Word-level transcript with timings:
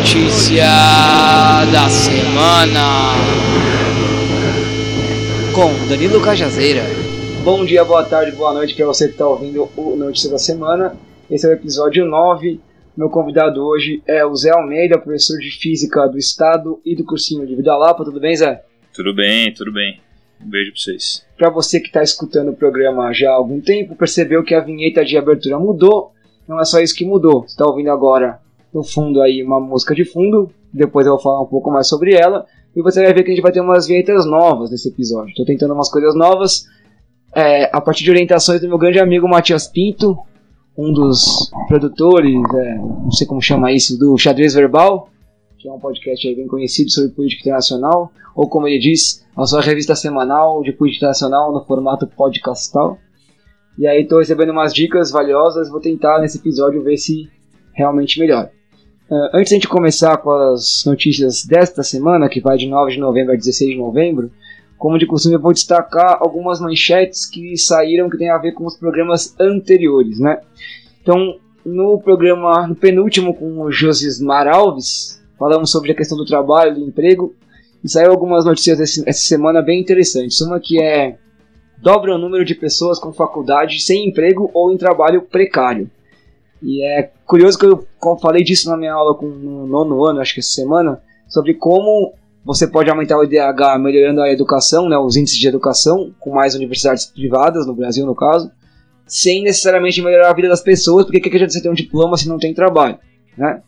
Notícia 0.00 0.64
da 1.70 1.86
semana 1.90 3.12
com 5.54 5.88
Danilo 5.90 6.22
Cajazeira. 6.22 6.82
Bom 7.44 7.66
dia, 7.66 7.84
boa 7.84 8.02
tarde, 8.02 8.34
boa 8.34 8.54
noite 8.54 8.74
para 8.74 8.86
você 8.86 9.08
que 9.08 9.12
está 9.12 9.28
ouvindo 9.28 9.70
o 9.76 9.96
Notícia 9.96 10.30
da 10.30 10.38
Semana. 10.38 10.96
Esse 11.30 11.46
é 11.46 11.50
o 11.50 11.52
episódio 11.52 12.06
9. 12.06 12.58
Meu 12.96 13.10
convidado 13.10 13.62
hoje 13.62 14.02
é 14.06 14.24
o 14.24 14.34
Zé 14.34 14.50
Almeida, 14.50 14.98
professor 14.98 15.38
de 15.38 15.50
Física 15.50 16.08
do 16.08 16.16
Estado 16.16 16.80
e 16.82 16.96
do 16.96 17.04
cursinho 17.04 17.46
de 17.46 17.54
Vida 17.54 17.76
Lapa. 17.76 18.02
Tudo 18.02 18.18
bem, 18.18 18.34
Zé? 18.34 18.64
Tudo 18.94 19.14
bem, 19.14 19.52
tudo 19.52 19.70
bem. 19.70 20.00
Um 20.42 20.48
beijo 20.48 20.72
para 20.72 20.80
vocês. 20.80 21.26
Para 21.36 21.50
você 21.50 21.78
que 21.78 21.88
está 21.88 22.02
escutando 22.02 22.52
o 22.52 22.56
programa 22.56 23.12
já 23.12 23.30
há 23.30 23.34
algum 23.34 23.60
tempo, 23.60 23.94
percebeu 23.94 24.42
que 24.42 24.54
a 24.54 24.60
vinheta 24.60 25.04
de 25.04 25.18
abertura 25.18 25.58
mudou. 25.58 26.14
Não 26.48 26.58
é 26.58 26.64
só 26.64 26.80
isso 26.80 26.96
que 26.96 27.04
mudou. 27.04 27.42
Você 27.42 27.48
está 27.48 27.66
ouvindo 27.66 27.90
agora 27.90 28.40
no 28.72 28.82
fundo 28.84 29.20
aí 29.20 29.42
uma 29.42 29.60
música 29.60 29.94
de 29.94 30.04
fundo. 30.04 30.50
Depois 30.72 31.06
eu 31.06 31.12
vou 31.14 31.22
falar 31.22 31.42
um 31.42 31.46
pouco 31.46 31.70
mais 31.70 31.88
sobre 31.88 32.14
ela. 32.14 32.46
E 32.74 32.82
você 32.82 33.02
vai 33.02 33.12
ver 33.12 33.24
que 33.24 33.30
a 33.30 33.34
gente 33.34 33.42
vai 33.42 33.52
ter 33.52 33.60
umas 33.60 33.86
vinhetas 33.86 34.24
novas 34.24 34.70
nesse 34.70 34.88
episódio. 34.88 35.30
Estou 35.30 35.44
tentando 35.44 35.74
umas 35.74 35.90
coisas 35.90 36.14
novas. 36.14 36.66
É, 37.34 37.64
a 37.74 37.80
partir 37.80 38.04
de 38.04 38.10
orientações 38.10 38.60
do 38.60 38.68
meu 38.68 38.78
grande 38.78 38.98
amigo 38.98 39.28
Matias 39.28 39.66
Pinto, 39.66 40.18
um 40.76 40.92
dos 40.92 41.50
produtores, 41.68 42.34
é, 42.54 42.74
não 42.76 43.10
sei 43.10 43.26
como 43.26 43.40
chama 43.40 43.72
isso, 43.72 43.98
do 43.98 44.16
Xadrez 44.16 44.54
Verbal, 44.54 45.08
que 45.58 45.68
é 45.68 45.72
um 45.72 45.78
podcast 45.78 46.34
bem 46.34 46.46
conhecido 46.46 46.90
sobre 46.90 47.10
política 47.10 47.42
internacional, 47.42 48.10
ou 48.34 48.48
como 48.48 48.66
ele 48.66 48.78
diz, 48.78 49.24
a 49.36 49.44
sua 49.46 49.60
revista 49.60 49.94
semanal 49.94 50.62
de 50.62 50.72
política 50.72 51.04
internacional 51.04 51.52
no 51.52 51.64
formato 51.64 52.06
podcastal. 52.06 52.98
E 53.78 53.86
aí 53.86 54.02
estou 54.02 54.18
recebendo 54.18 54.50
umas 54.50 54.74
dicas 54.74 55.10
valiosas, 55.10 55.70
vou 55.70 55.80
tentar 55.80 56.20
nesse 56.20 56.38
episódio 56.38 56.82
ver 56.82 56.96
se 56.96 57.28
realmente 57.74 58.18
melhora. 58.18 58.50
Uh, 59.10 59.28
antes 59.34 59.48
de 59.48 59.54
a 59.54 59.58
gente 59.58 59.68
começar 59.68 60.16
com 60.18 60.30
as 60.30 60.84
notícias 60.86 61.44
desta 61.44 61.82
semana, 61.82 62.28
que 62.28 62.40
vai 62.40 62.56
de 62.56 62.68
9 62.68 62.92
de 62.92 63.00
novembro 63.00 63.32
a 63.32 63.36
16 63.36 63.72
de 63.72 63.76
novembro, 63.76 64.30
como 64.78 64.98
de 64.98 65.06
costume 65.06 65.34
eu 65.34 65.40
vou 65.40 65.52
destacar 65.52 66.18
algumas 66.20 66.60
manchetes 66.60 67.26
que 67.26 67.56
saíram 67.56 68.08
que 68.08 68.16
tem 68.16 68.30
a 68.30 68.38
ver 68.38 68.52
com 68.52 68.64
os 68.64 68.76
programas 68.76 69.34
anteriores, 69.38 70.20
né? 70.20 70.40
Então, 71.02 71.36
no 71.66 71.98
programa, 72.00 72.68
no 72.68 72.76
penúltimo 72.76 73.34
com 73.34 73.60
o 73.60 73.72
Josismar 73.72 74.46
Alves, 74.46 75.20
falamos 75.36 75.72
sobre 75.72 75.90
a 75.90 75.94
questão 75.94 76.16
do 76.16 76.24
trabalho, 76.24 76.76
do 76.76 76.86
emprego, 76.86 77.34
e 77.82 77.88
saiu 77.88 78.12
algumas 78.12 78.44
notícias 78.44 78.78
essa 78.80 79.20
semana 79.20 79.60
bem 79.60 79.80
interessantes. 79.80 80.40
Uma 80.40 80.60
que 80.60 80.80
é 80.80 81.18
dobra 81.82 82.14
o 82.14 82.18
número 82.18 82.44
de 82.44 82.54
pessoas 82.54 82.98
com 82.98 83.12
faculdade 83.12 83.80
sem 83.80 84.08
emprego 84.08 84.50
ou 84.54 84.72
em 84.72 84.76
trabalho 84.76 85.22
precário. 85.22 85.90
E 86.62 86.84
é 86.84 87.10
curioso 87.26 87.58
que 87.58 87.66
eu 87.66 87.86
falei 88.20 88.44
disso 88.44 88.68
na 88.68 88.76
minha 88.76 88.92
aula 88.92 89.14
com, 89.14 89.26
no 89.26 89.66
nono 89.66 90.04
ano, 90.04 90.20
acho 90.20 90.34
que 90.34 90.40
essa 90.40 90.50
semana, 90.50 91.00
sobre 91.28 91.54
como 91.54 92.14
você 92.44 92.66
pode 92.66 92.90
aumentar 92.90 93.18
o 93.18 93.24
IDH 93.24 93.78
melhorando 93.78 94.20
a 94.22 94.30
educação, 94.30 94.88
né, 94.88 94.96
os 94.96 95.16
índices 95.16 95.38
de 95.38 95.48
educação, 95.48 96.12
com 96.18 96.30
mais 96.30 96.54
universidades 96.54 97.06
privadas, 97.06 97.66
no 97.66 97.74
Brasil 97.74 98.06
no 98.06 98.14
caso, 98.14 98.50
sem 99.06 99.42
necessariamente 99.42 100.00
melhorar 100.02 100.30
a 100.30 100.34
vida 100.34 100.48
das 100.48 100.60
pessoas, 100.60 101.04
porque 101.04 101.18
o 101.18 101.22
que 101.22 101.28
adianta 101.28 101.52
você 101.52 101.62
ter 101.62 101.68
um 101.68 101.74
diploma 101.74 102.16
se 102.16 102.28
não 102.28 102.38
tem 102.38 102.54
trabalho? 102.54 102.98
Né? 103.36 103.62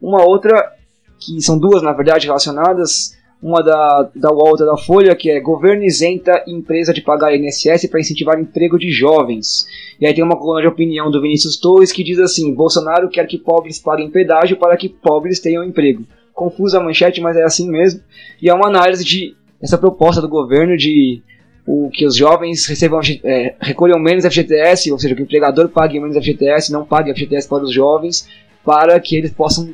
Uma 0.00 0.24
outra, 0.24 0.72
que 1.18 1.40
são 1.40 1.58
duas 1.58 1.82
na 1.82 1.92
verdade 1.92 2.26
relacionadas, 2.26 3.16
uma 3.42 3.62
da, 3.62 4.10
da 4.14 4.30
outra 4.30 4.66
da 4.66 4.76
Folha, 4.76 5.16
que 5.16 5.30
é 5.30 5.40
governo 5.40 5.82
isenta 5.82 6.44
empresa 6.46 6.92
de 6.92 7.00
pagar 7.00 7.34
INSS 7.34 7.86
para 7.86 8.00
incentivar 8.00 8.38
emprego 8.38 8.78
de 8.78 8.90
jovens. 8.90 9.66
E 9.98 10.06
aí 10.06 10.12
tem 10.12 10.22
uma 10.22 10.36
coluna 10.36 10.60
de 10.60 10.66
opinião 10.66 11.10
do 11.10 11.22
Vinícius 11.22 11.56
Torres 11.56 11.90
que 11.90 12.04
diz 12.04 12.18
assim: 12.18 12.54
Bolsonaro 12.54 13.08
quer 13.08 13.26
que 13.26 13.38
pobres 13.38 13.78
paguem 13.78 14.10
pedágio 14.10 14.58
para 14.58 14.76
que 14.76 14.88
pobres 14.88 15.40
tenham 15.40 15.64
emprego. 15.64 16.04
Confusa 16.34 16.78
a 16.78 16.82
manchete, 16.82 17.20
mas 17.20 17.36
é 17.36 17.42
assim 17.42 17.70
mesmo. 17.70 18.00
E 18.42 18.50
é 18.50 18.54
uma 18.54 18.68
análise 18.68 19.04
de 19.04 19.34
essa 19.60 19.78
proposta 19.78 20.20
do 20.20 20.28
governo 20.28 20.76
de 20.76 21.22
o 21.66 21.90
que 21.90 22.06
os 22.06 22.16
jovens 22.16 22.66
recebam 22.66 23.00
é, 23.24 23.54
recolham 23.60 23.98
menos 23.98 24.24
FGTS, 24.24 24.90
ou 24.90 24.98
seja, 24.98 25.14
que 25.14 25.22
o 25.22 25.24
empregador 25.24 25.68
pague 25.68 26.00
menos 26.00 26.16
FGTS, 26.16 26.72
não 26.72 26.84
pague 26.84 27.12
FGTS 27.12 27.48
para 27.48 27.62
os 27.62 27.72
jovens, 27.72 28.28
para 28.64 28.98
que 29.00 29.16
eles 29.16 29.32
possam 29.32 29.72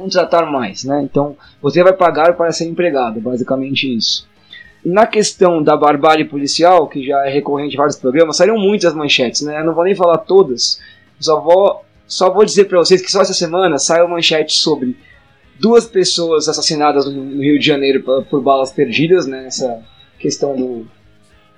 contratar 0.00 0.50
mais, 0.50 0.84
né? 0.84 1.02
Então, 1.02 1.36
você 1.60 1.82
vai 1.82 1.92
pagar 1.92 2.36
para 2.36 2.52
ser 2.52 2.66
empregado, 2.66 3.20
basicamente 3.20 3.94
isso. 3.94 4.26
Na 4.84 5.06
questão 5.06 5.62
da 5.62 5.76
barbárie 5.76 6.24
policial, 6.24 6.88
que 6.88 7.04
já 7.06 7.26
é 7.26 7.30
recorrente 7.30 7.74
em 7.74 7.76
vários 7.76 7.96
programas, 7.96 8.36
saíram 8.36 8.58
muitas 8.58 8.94
manchetes, 8.94 9.42
né? 9.42 9.60
Eu 9.60 9.64
não 9.64 9.74
vou 9.74 9.84
nem 9.84 9.94
falar 9.94 10.18
todas, 10.18 10.80
só 11.18 11.38
vou, 11.40 11.84
só 12.06 12.30
vou 12.32 12.44
dizer 12.44 12.64
para 12.64 12.78
vocês 12.78 13.02
que 13.02 13.10
só 13.10 13.20
essa 13.20 13.34
semana 13.34 13.78
saiu 13.78 14.08
manchete 14.08 14.54
sobre 14.54 14.96
duas 15.58 15.86
pessoas 15.86 16.48
assassinadas 16.48 17.04
no 17.04 17.42
Rio 17.42 17.58
de 17.58 17.66
Janeiro 17.66 18.02
por, 18.02 18.24
por 18.24 18.40
balas 18.40 18.72
perdidas, 18.72 19.26
né? 19.26 19.42
Nessa 19.42 19.82
questão 20.18 20.56
do, 20.56 20.86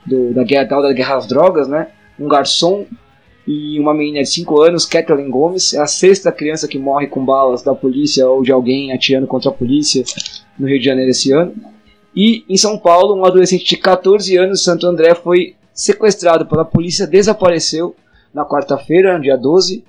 do, 0.04 0.34
da 0.34 0.42
guerra 0.42 0.82
da 0.82 0.92
guerra 0.92 1.16
às 1.16 1.26
drogas, 1.26 1.68
né? 1.68 1.88
Um 2.18 2.26
garçom 2.26 2.86
e 3.46 3.78
uma 3.80 3.92
menina 3.92 4.22
de 4.22 4.28
5 4.28 4.62
anos, 4.62 4.86
Kathleen 4.86 5.30
Gomes, 5.30 5.74
é 5.74 5.80
a 5.80 5.86
sexta 5.86 6.30
criança 6.30 6.68
que 6.68 6.78
morre 6.78 7.08
com 7.08 7.24
balas 7.24 7.62
da 7.62 7.74
polícia 7.74 8.28
ou 8.28 8.42
de 8.42 8.52
alguém 8.52 8.92
atirando 8.92 9.26
contra 9.26 9.50
a 9.50 9.54
polícia 9.54 10.04
no 10.58 10.68
Rio 10.68 10.78
de 10.78 10.84
Janeiro 10.84 11.10
esse 11.10 11.32
ano. 11.32 11.52
E 12.14 12.44
em 12.48 12.56
São 12.56 12.78
Paulo, 12.78 13.16
um 13.16 13.24
adolescente 13.24 13.64
de 13.64 13.76
14 13.76 14.36
anos 14.36 14.62
Santo 14.62 14.86
André 14.86 15.14
foi 15.14 15.56
sequestrado 15.74 16.46
pela 16.46 16.64
polícia, 16.64 17.06
desapareceu 17.06 17.96
na 18.32 18.44
quarta-feira, 18.44 19.18
dia 19.18 19.36
12, 19.36 19.84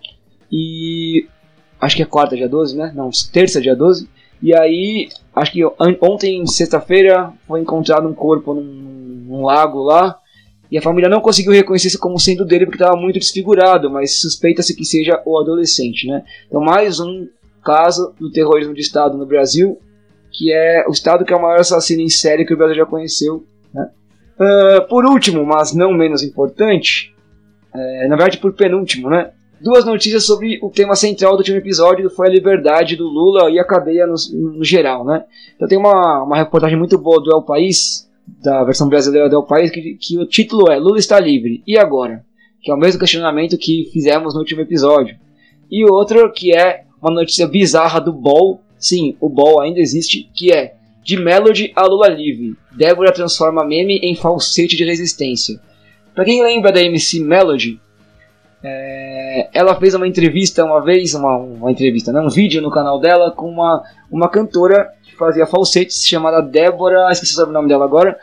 e 0.52 1.28
acho 1.80 1.96
que 1.96 2.02
é 2.02 2.06
quarta, 2.06 2.36
dia 2.36 2.50
12, 2.50 2.78
né? 2.78 2.92
Não, 2.96 3.10
terça, 3.32 3.62
dia 3.62 3.76
12. 3.76 4.08
E 4.42 4.54
aí, 4.54 5.10
acho 5.36 5.52
que 5.52 5.62
ontem, 6.02 6.46
sexta-feira, 6.48 7.32
foi 7.48 7.62
encontrado 7.62 8.08
um 8.08 8.14
corpo 8.14 8.54
num, 8.54 8.64
num 8.64 9.46
lago 9.46 9.84
lá, 9.84 10.18
e 10.74 10.78
a 10.80 10.82
família 10.82 11.08
não 11.08 11.22
conseguiu 11.22 11.52
reconhecer 11.52 11.96
como 12.00 12.20
sendo 12.20 12.44
dele 12.44 12.66
porque 12.66 12.82
estava 12.82 13.00
muito 13.00 13.20
desfigurado, 13.20 13.92
mas 13.92 14.20
suspeita-se 14.20 14.76
que 14.76 14.84
seja 14.84 15.22
o 15.24 15.38
adolescente, 15.38 16.08
né? 16.08 16.24
Então 16.48 16.60
mais 16.60 17.00
um 17.00 17.28
caso 17.64 18.12
do 18.20 18.32
terrorismo 18.32 18.74
de 18.74 18.82
Estado 18.82 19.16
no 19.16 19.24
Brasil, 19.24 19.78
que 20.32 20.52
é 20.52 20.84
o 20.88 20.92
Estado 20.92 21.24
que 21.24 21.32
é 21.32 21.36
o 21.36 21.42
maior 21.42 21.60
assassino 21.60 22.02
em 22.02 22.10
série 22.10 22.44
que 22.44 22.56
o 22.56 22.58
Brasil 22.58 22.76
já 22.76 22.88
conheceu. 22.88 23.46
Né? 23.72 23.88
Uh, 24.40 24.88
por 24.88 25.06
último, 25.06 25.46
mas 25.46 25.76
não 25.76 25.94
menos 25.94 26.24
importante, 26.24 27.16
é, 27.72 28.08
na 28.08 28.16
verdade 28.16 28.40
por 28.40 28.52
penúltimo, 28.54 29.12
né? 29.12 29.30
Duas 29.62 29.86
notícias 29.86 30.26
sobre 30.26 30.58
o 30.60 30.72
tema 30.72 30.96
central 30.96 31.34
do 31.34 31.38
último 31.38 31.58
episódio 31.58 32.10
foi 32.10 32.28
a 32.28 32.32
liberdade 32.32 32.96
do 32.96 33.08
Lula 33.08 33.52
e 33.52 33.60
a 33.60 33.64
cadeia 33.64 34.08
no, 34.08 34.16
no 34.56 34.64
geral, 34.64 35.06
né? 35.06 35.24
Então 35.56 35.68
tem 35.68 35.78
uma, 35.78 36.24
uma 36.24 36.36
reportagem 36.36 36.80
muito 36.80 36.98
boa 36.98 37.22
do 37.22 37.32
El 37.32 37.44
País 37.44 38.12
da 38.26 38.64
versão 38.64 38.88
brasileira 38.88 39.30
do 39.30 39.36
El 39.36 39.44
País, 39.44 39.72
que, 39.72 39.96
que 39.96 40.18
o 40.18 40.26
título 40.26 40.72
é 40.72 40.78
Lula 40.78 40.98
está 40.98 41.20
livre, 41.20 41.62
e 41.68 41.78
agora? 41.78 42.26
Que 42.62 42.72
é 42.72 42.74
o 42.74 42.78
mesmo 42.78 43.00
questionamento 43.00 43.58
que 43.58 43.90
fizemos 43.92 44.34
no 44.34 44.40
último 44.40 44.62
episódio. 44.62 45.18
E 45.70 45.84
outro 45.86 46.32
que 46.32 46.56
é 46.56 46.86
uma 47.02 47.12
notícia 47.12 47.48
bizarra 47.48 48.00
do 48.00 48.14
BOL, 48.14 48.62
sim, 48.78 49.18
o 49.20 49.28
BOL 49.28 49.62
ainda 49.62 49.80
existe, 49.80 50.30
que 50.34 50.54
é 50.54 50.76
de 51.04 51.18
Melody 51.18 51.72
a 51.76 51.86
Lula 51.86 52.08
livre, 52.08 52.56
Débora 52.72 53.12
transforma 53.12 53.66
meme 53.66 53.98
em 53.98 54.16
falsete 54.16 54.78
de 54.78 54.86
resistência. 54.86 55.60
Para 56.16 56.26
quem 56.26 56.42
lembra 56.42 56.72
da 56.72 56.82
MC 56.82 57.20
Melody, 57.20 57.80
é, 58.64 59.50
ela 59.54 59.76
fez 59.76 59.94
uma 59.94 60.08
entrevista 60.08 60.64
uma 60.64 60.82
vez, 60.82 61.14
uma, 61.14 61.36
uma 61.38 61.72
entrevista, 61.72 62.14
né, 62.14 62.22
um 62.22 62.30
vídeo 62.30 62.62
no 62.62 62.72
canal 62.72 63.00
dela 63.00 63.32
com 63.32 63.50
uma, 63.50 63.84
uma 64.10 64.30
cantora 64.30 64.90
fazia 65.26 65.46
falsetes, 65.46 66.06
chamada 66.06 66.42
Débora, 66.42 67.12
esqueci 67.12 67.40
o 67.42 67.46
nome 67.48 67.68
dela 67.68 67.86
agora. 67.86 68.18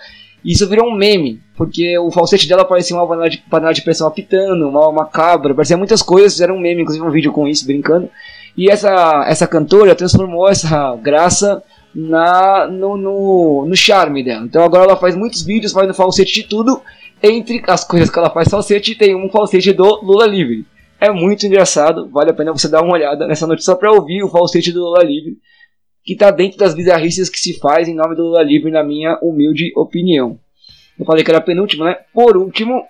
E 0.44 0.52
isso 0.52 0.68
virou 0.68 0.88
um 0.88 0.94
meme, 0.94 1.40
porque 1.56 1.98
o 1.98 2.10
falsete 2.10 2.48
dela 2.48 2.64
parecia 2.64 2.96
uma 2.96 3.06
panela 3.06 3.28
de, 3.28 3.38
panela 3.38 3.74
de 3.74 3.82
pressão 3.82 4.06
apitando, 4.06 4.68
uma, 4.68 4.88
uma 4.88 5.04
cabra, 5.04 5.54
parecia 5.54 5.76
muitas 5.76 6.02
coisas, 6.02 6.40
era 6.40 6.52
um 6.52 6.58
meme, 6.58 6.82
inclusive 6.82 7.04
um 7.04 7.10
vídeo 7.10 7.32
com 7.32 7.46
isso, 7.46 7.66
brincando. 7.66 8.08
E 8.56 8.70
essa, 8.70 9.24
essa 9.26 9.46
cantora 9.46 9.94
transformou 9.94 10.48
essa 10.48 10.96
graça 10.96 11.62
na, 11.94 12.66
no, 12.66 12.96
no, 12.96 13.66
no 13.66 13.76
charme 13.76 14.24
dela. 14.24 14.44
Então 14.44 14.62
agora 14.62 14.84
ela 14.84 14.96
faz 14.96 15.14
muitos 15.14 15.42
vídeos 15.42 15.72
fazendo 15.72 15.94
falsete 15.94 16.32
de 16.32 16.42
tudo. 16.44 16.80
Entre 17.22 17.62
as 17.66 17.84
coisas 17.84 18.08
que 18.08 18.18
ela 18.18 18.30
faz 18.30 18.48
falsete, 18.48 18.94
tem 18.94 19.14
um 19.14 19.28
falsete 19.28 19.72
do 19.72 19.84
Lula 20.02 20.26
Livre. 20.26 20.64
É 20.98 21.10
muito 21.10 21.46
engraçado, 21.46 22.08
vale 22.10 22.30
a 22.30 22.34
pena 22.34 22.52
você 22.52 22.68
dar 22.68 22.82
uma 22.82 22.94
olhada 22.94 23.26
nessa 23.26 23.46
notícia 23.46 23.74
para 23.76 23.92
ouvir 23.92 24.22
o 24.22 24.28
falsete 24.28 24.72
do 24.72 24.80
Lula 24.80 25.02
Livre 25.02 25.38
que 26.04 26.14
está 26.14 26.30
dentro 26.30 26.58
das 26.58 26.74
bizarrices 26.74 27.28
que 27.28 27.38
se 27.38 27.58
faz 27.58 27.88
em 27.88 27.94
nome 27.94 28.16
do 28.16 28.22
Lula 28.22 28.42
Livre, 28.42 28.70
na 28.70 28.82
minha 28.82 29.18
humilde 29.22 29.72
opinião. 29.76 30.38
Eu 30.98 31.04
falei 31.04 31.24
que 31.24 31.30
era 31.30 31.40
penúltimo, 31.40 31.84
né? 31.84 31.96
Por 32.12 32.36
último, 32.36 32.84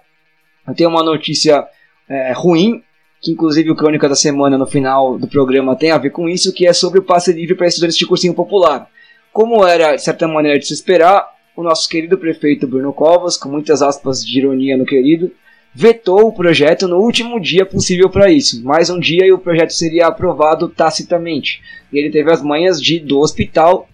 eu 0.66 0.74
tenho 0.74 0.90
uma 0.90 1.02
notícia 1.02 1.66
é, 2.08 2.32
ruim, 2.32 2.82
que 3.20 3.30
inclusive 3.30 3.70
o 3.70 3.76
Crônica 3.76 4.08
da 4.08 4.14
Semana 4.14 4.56
no 4.56 4.66
final 4.66 5.18
do 5.18 5.28
programa 5.28 5.76
tem 5.76 5.90
a 5.90 5.98
ver 5.98 6.10
com 6.10 6.28
isso, 6.28 6.52
que 6.52 6.66
é 6.66 6.72
sobre 6.72 6.98
o 6.98 7.02
passe 7.02 7.32
livre 7.32 7.54
para 7.54 7.66
estudantes 7.66 7.96
de 7.96 8.06
cursinho 8.06 8.34
popular. 8.34 8.88
Como 9.32 9.64
era, 9.66 9.94
de 9.94 10.02
certa 10.02 10.26
maneira, 10.26 10.58
de 10.58 10.66
se 10.66 10.74
esperar, 10.74 11.28
o 11.56 11.62
nosso 11.62 11.88
querido 11.88 12.16
prefeito 12.16 12.66
Bruno 12.66 12.92
Covas, 12.92 13.36
com 13.36 13.48
muitas 13.48 13.82
aspas 13.82 14.24
de 14.24 14.38
ironia 14.38 14.76
no 14.76 14.84
querido, 14.84 15.30
vetou 15.74 16.26
o 16.26 16.32
projeto 16.32 16.88
no 16.88 16.98
último 16.98 17.40
dia 17.40 17.64
possível 17.64 18.10
para 18.10 18.30
isso. 18.30 18.62
Mais 18.64 18.90
um 18.90 18.98
dia 18.98 19.26
e 19.26 19.32
o 19.32 19.38
projeto 19.38 19.72
seria 19.72 20.06
aprovado 20.06 20.68
tacitamente. 20.68 21.62
E 21.92 21.98
ele 21.98 22.10
teve 22.10 22.30
as 22.30 22.42
manhas 22.42 22.80
de 22.80 22.98
do 22.98 23.18
hospital 23.18 23.88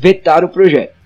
vetar 0.00 0.44
o 0.44 0.48
projeto. 0.48 0.96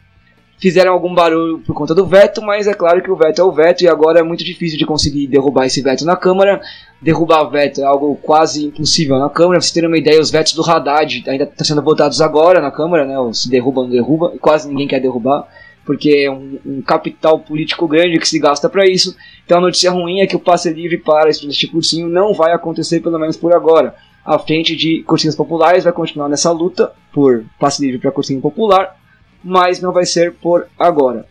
Fizeram 0.58 0.92
algum 0.92 1.12
barulho 1.12 1.58
por 1.58 1.74
conta 1.74 1.92
do 1.92 2.06
veto, 2.06 2.40
mas 2.40 2.68
é 2.68 2.74
claro 2.74 3.02
que 3.02 3.10
o 3.10 3.16
veto 3.16 3.40
é 3.40 3.44
o 3.44 3.50
veto 3.50 3.82
e 3.82 3.88
agora 3.88 4.20
é 4.20 4.22
muito 4.22 4.44
difícil 4.44 4.78
de 4.78 4.86
conseguir 4.86 5.26
derrubar 5.26 5.66
esse 5.66 5.82
veto 5.82 6.04
na 6.04 6.14
Câmara. 6.14 6.60
Derrubar 7.00 7.50
veto 7.50 7.80
é 7.80 7.84
algo 7.84 8.14
quase 8.22 8.66
impossível 8.66 9.18
na 9.18 9.28
Câmara. 9.28 9.54
Pra 9.54 9.62
vocês 9.62 9.72
terem 9.72 9.88
uma 9.88 9.98
ideia, 9.98 10.20
os 10.20 10.30
vetos 10.30 10.52
do 10.52 10.62
Haddad 10.62 11.24
ainda 11.26 11.44
estão 11.44 11.66
sendo 11.66 11.82
votados 11.82 12.20
agora 12.20 12.60
na 12.60 12.70
Câmara, 12.70 13.04
né? 13.04 13.16
Se 13.32 13.50
derruba, 13.50 13.82
não 13.82 13.90
derruba, 13.90 14.34
quase 14.40 14.68
ninguém 14.68 14.86
quer 14.86 15.00
derrubar 15.00 15.48
porque 15.84 16.24
é 16.26 16.30
um, 16.30 16.58
um, 16.64 16.82
capital 16.82 17.38
político 17.40 17.88
grande 17.88 18.18
que 18.18 18.28
se 18.28 18.38
gasta 18.38 18.68
para 18.68 18.86
isso. 18.86 19.16
Então 19.44 19.58
a 19.58 19.60
notícia 19.60 19.90
ruim 19.90 20.20
é 20.20 20.26
que 20.26 20.36
o 20.36 20.40
passe 20.40 20.72
livre 20.72 20.98
para 20.98 21.30
de 21.30 21.66
cursinho 21.68 22.08
não 22.08 22.32
vai 22.32 22.52
acontecer, 22.52 23.00
pelo 23.00 23.18
menos 23.18 23.36
por 23.36 23.52
agora. 23.52 23.94
A 24.24 24.38
frente 24.38 24.76
de 24.76 25.02
cursinhos 25.02 25.34
populares 25.34 25.84
vai 25.84 25.92
continuar 25.92 26.28
nessa 26.28 26.50
luta 26.52 26.92
por 27.12 27.44
passe 27.58 27.84
livre 27.84 27.98
para 27.98 28.12
cursinho 28.12 28.40
popular, 28.40 28.96
mas 29.42 29.80
não 29.80 29.92
vai 29.92 30.06
ser 30.06 30.32
por 30.34 30.66
agora. 30.78 31.26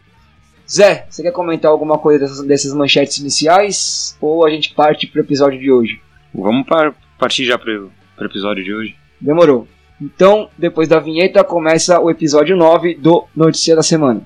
Zé, 0.70 1.06
você 1.10 1.22
quer 1.22 1.32
comentar 1.32 1.72
alguma 1.72 1.98
coisa 1.98 2.20
dessas, 2.20 2.46
dessas 2.46 2.74
manchetes 2.74 3.18
iniciais 3.18 4.18
ou 4.22 4.46
a 4.46 4.50
gente 4.50 4.74
parte 4.74 5.08
para 5.08 5.22
o 5.22 5.24
episódio 5.24 5.60
de 5.60 5.72
hoje? 5.72 6.02
Vamos 6.34 6.66
par 6.66 6.94
partir 7.18 7.46
já 7.46 7.58
para 7.58 7.72
o 7.72 7.92
episódio 8.26 8.64
de 8.64 8.74
hoje. 8.74 8.96
Demorou. 9.20 9.68
Então, 10.02 10.50
depois 10.58 10.88
da 10.88 11.00
vinheta, 11.00 11.44
começa 11.44 12.00
o 12.00 12.10
episódio 12.10 12.58
9 12.58 12.96
do 12.96 13.26
Notícia 13.36 13.76
da 13.76 13.84
Semana. 13.84 14.26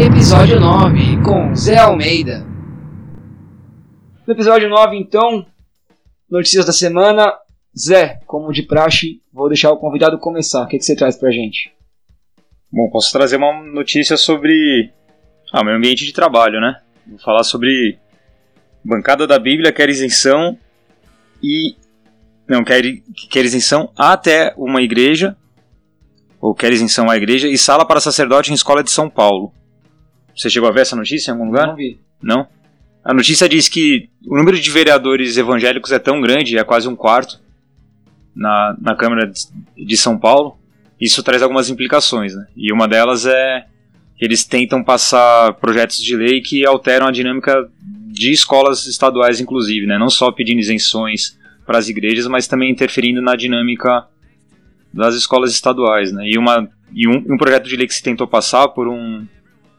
Episódio 0.00 0.58
9 0.58 1.22
com 1.22 1.54
Zé 1.54 1.78
Almeida. 1.78 2.44
No 4.26 4.34
episódio 4.34 4.68
9, 4.68 4.96
então, 4.96 5.46
notícias 6.28 6.64
da 6.64 6.72
semana. 6.72 7.32
Zé, 7.78 8.20
como 8.26 8.52
de 8.52 8.64
praxe, 8.64 9.22
vou 9.32 9.48
deixar 9.48 9.70
o 9.70 9.78
convidado 9.78 10.18
começar. 10.18 10.64
O 10.64 10.66
que, 10.66 10.76
que 10.76 10.84
você 10.84 10.96
traz 10.96 11.16
pra 11.16 11.30
gente? 11.30 11.72
Bom, 12.70 12.90
posso 12.90 13.12
trazer 13.12 13.36
uma 13.36 13.62
notícia 13.62 14.16
sobre 14.16 14.90
ah, 15.52 15.62
meu 15.62 15.74
ambiente 15.74 16.04
de 16.04 16.12
trabalho, 16.12 16.60
né? 16.60 16.80
Vou 17.06 17.18
falar 17.18 17.44
sobre 17.44 17.98
bancada 18.84 19.26
da 19.26 19.38
Bíblia 19.38 19.72
quer 19.72 19.88
isenção 19.88 20.58
e 21.42 21.76
não 22.48 22.64
quer, 22.64 22.82
quer 23.30 23.44
isenção 23.44 23.92
até 23.96 24.52
uma 24.56 24.82
igreja 24.82 25.36
ou 26.42 26.52
quer 26.52 26.72
isenção 26.72 27.08
à 27.08 27.16
igreja 27.16 27.46
e 27.46 27.56
sala 27.56 27.86
para 27.86 28.00
sacerdote 28.00 28.50
em 28.50 28.54
escola 28.54 28.82
de 28.82 28.90
São 28.90 29.08
Paulo. 29.08 29.52
Você 30.36 30.50
chegou 30.50 30.68
a 30.68 30.72
ver 30.72 30.80
essa 30.80 30.96
notícia 30.96 31.30
em 31.30 31.34
algum 31.34 31.46
lugar? 31.46 31.68
Não 31.68 31.76
vi. 31.76 32.00
Não? 32.20 32.48
A 33.04 33.14
notícia 33.14 33.48
diz 33.48 33.68
que 33.68 34.08
o 34.26 34.36
número 34.36 34.58
de 34.58 34.68
vereadores 34.68 35.36
evangélicos 35.36 35.92
é 35.92 36.00
tão 36.00 36.20
grande, 36.20 36.58
é 36.58 36.64
quase 36.64 36.88
um 36.88 36.96
quarto, 36.96 37.40
na, 38.34 38.76
na 38.80 38.96
Câmara 38.96 39.30
de 39.76 39.96
São 39.96 40.18
Paulo. 40.18 40.58
Isso 41.00 41.22
traz 41.22 41.42
algumas 41.42 41.70
implicações, 41.70 42.34
né? 42.34 42.46
E 42.56 42.72
uma 42.72 42.88
delas 42.88 43.24
é 43.24 43.66
que 44.16 44.24
eles 44.24 44.44
tentam 44.44 44.82
passar 44.82 45.54
projetos 45.54 45.98
de 46.02 46.16
lei 46.16 46.40
que 46.40 46.66
alteram 46.66 47.06
a 47.06 47.12
dinâmica 47.12 47.68
de 48.08 48.32
escolas 48.32 48.86
estaduais, 48.86 49.40
inclusive, 49.40 49.86
né? 49.86 49.96
Não 49.96 50.10
só 50.10 50.32
pedindo 50.32 50.58
isenções 50.58 51.38
para 51.64 51.78
as 51.78 51.88
igrejas, 51.88 52.26
mas 52.26 52.48
também 52.48 52.70
interferindo 52.70 53.22
na 53.22 53.36
dinâmica 53.36 54.06
das 54.92 55.14
escolas 55.14 55.52
estaduais, 55.52 56.12
né? 56.12 56.28
E, 56.28 56.38
uma, 56.38 56.68
e 56.92 57.08
um, 57.08 57.34
um 57.34 57.36
projeto 57.36 57.68
de 57.68 57.76
lei 57.76 57.86
que 57.86 57.94
se 57.94 58.02
tentou 58.02 58.26
passar 58.26 58.68
por 58.68 58.88
um 58.88 59.26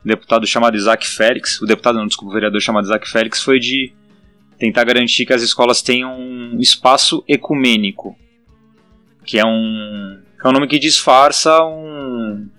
deputado 0.03 0.45
chamado 0.45 0.75
Isaac 0.75 1.07
Félix, 1.07 1.61
o 1.61 1.65
deputado 1.65 1.97
não, 1.97 2.07
desculpa, 2.07 2.31
o 2.31 2.33
vereador 2.33 2.61
chamado 2.61 2.85
Isaac 2.85 3.09
Félix, 3.09 3.41
foi 3.41 3.59
de 3.59 3.93
tentar 4.57 4.83
garantir 4.83 5.25
que 5.25 5.33
as 5.33 5.41
escolas 5.41 5.81
tenham 5.81 6.17
um 6.17 6.59
espaço 6.59 7.23
ecumênico, 7.27 8.17
que 9.25 9.39
é 9.39 9.45
um, 9.45 10.19
é 10.43 10.47
um 10.47 10.51
nome 10.51 10.67
que 10.67 10.79
disfarça 10.79 11.63
um, 11.63 12.49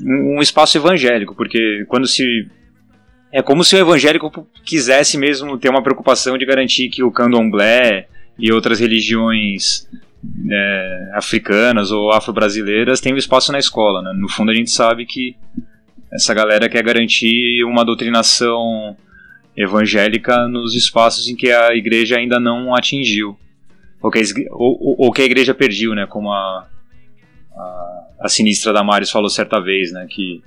um 0.00 0.40
espaço 0.40 0.76
evangélico, 0.76 1.34
porque 1.34 1.84
quando 1.88 2.06
se 2.06 2.48
é 3.32 3.42
como 3.42 3.64
se 3.64 3.74
o 3.74 3.78
evangélico 3.78 4.46
quisesse 4.64 5.18
mesmo 5.18 5.58
ter 5.58 5.68
uma 5.68 5.82
preocupação 5.82 6.38
de 6.38 6.46
garantir 6.46 6.88
que 6.88 7.02
o 7.02 7.10
candomblé 7.10 8.06
e 8.38 8.52
outras 8.52 8.78
religiões 8.78 9.88
é, 10.50 11.10
africanas 11.14 11.90
ou 11.90 12.12
afro-brasileiras 12.12 13.00
tenham 13.00 13.18
espaço 13.18 13.52
na 13.52 13.58
escola. 13.58 14.02
Né? 14.02 14.12
No 14.16 14.28
fundo, 14.28 14.50
a 14.50 14.54
gente 14.54 14.70
sabe 14.70 15.06
que 15.06 15.36
essa 16.12 16.32
galera 16.32 16.68
quer 16.68 16.82
garantir 16.82 17.64
uma 17.64 17.84
doutrinação 17.84 18.96
evangélica 19.56 20.48
nos 20.48 20.74
espaços 20.74 21.28
em 21.28 21.36
que 21.36 21.50
a 21.50 21.74
igreja 21.74 22.16
ainda 22.16 22.38
não 22.38 22.74
atingiu. 22.74 23.38
Ou 24.00 24.10
que 24.10 24.18
a, 24.18 24.22
ou, 24.50 24.96
ou 24.98 25.12
que 25.12 25.22
a 25.22 25.24
igreja 25.24 25.54
perdeu, 25.54 25.94
né? 25.94 26.06
Como 26.06 26.30
a, 26.30 26.68
a, 27.56 28.06
a 28.20 28.28
sinistra 28.28 28.72
Damares 28.72 29.10
falou 29.10 29.30
certa 29.30 29.60
vez, 29.60 29.92
né? 29.92 30.06
Que 30.08 30.42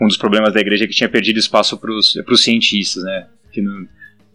um 0.00 0.08
dos 0.08 0.16
problemas 0.16 0.52
da 0.52 0.60
igreja 0.60 0.84
é 0.84 0.88
que 0.88 0.94
tinha 0.94 1.08
perdido 1.08 1.38
espaço 1.38 1.78
para 1.78 1.92
os 1.92 2.42
cientistas, 2.42 3.04
né? 3.04 3.28
Que 3.52 3.62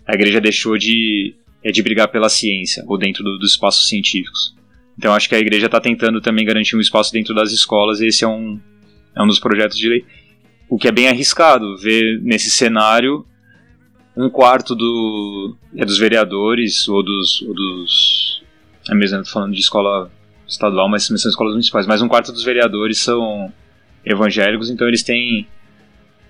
a 0.07 0.13
igreja 0.13 0.39
deixou 0.39 0.77
de, 0.77 1.35
é 1.63 1.71
de 1.71 1.81
brigar 1.83 2.07
pela 2.07 2.29
ciência, 2.29 2.83
ou 2.87 2.97
dentro 2.97 3.23
do, 3.23 3.37
dos 3.37 3.51
espaços 3.51 3.87
científicos. 3.87 4.55
Então 4.97 5.13
acho 5.13 5.29
que 5.29 5.35
a 5.35 5.39
igreja 5.39 5.67
está 5.67 5.79
tentando 5.79 6.19
também 6.21 6.45
garantir 6.45 6.75
um 6.75 6.81
espaço 6.81 7.11
dentro 7.11 7.33
das 7.33 7.51
escolas, 7.51 8.01
e 8.01 8.07
esse 8.07 8.23
é 8.23 8.27
um, 8.27 8.59
é 9.15 9.23
um 9.23 9.27
dos 9.27 9.39
projetos 9.39 9.77
de 9.77 9.87
lei. 9.87 10.05
O 10.69 10.77
que 10.77 10.87
é 10.87 10.91
bem 10.91 11.07
arriscado 11.07 11.77
ver 11.77 12.21
nesse 12.21 12.51
cenário 12.51 13.25
um 14.15 14.29
quarto 14.29 14.75
do, 14.75 15.55
é 15.75 15.85
dos 15.85 15.97
vereadores 15.97 16.87
ou 16.87 17.01
dos. 17.01 17.41
Ou 17.41 17.53
dos 17.53 18.41
é 18.89 18.95
mesmo, 18.95 19.25
falando 19.25 19.53
de 19.53 19.59
escola 19.59 20.11
estadual, 20.47 20.89
mas 20.89 21.05
são 21.05 21.15
escolas 21.15 21.53
municipais, 21.53 21.85
mas 21.85 22.01
um 22.01 22.07
quarto 22.07 22.31
dos 22.31 22.43
vereadores 22.43 22.97
são 22.99 23.53
evangélicos, 24.03 24.69
então 24.69 24.87
eles 24.87 25.03
têm 25.03 25.47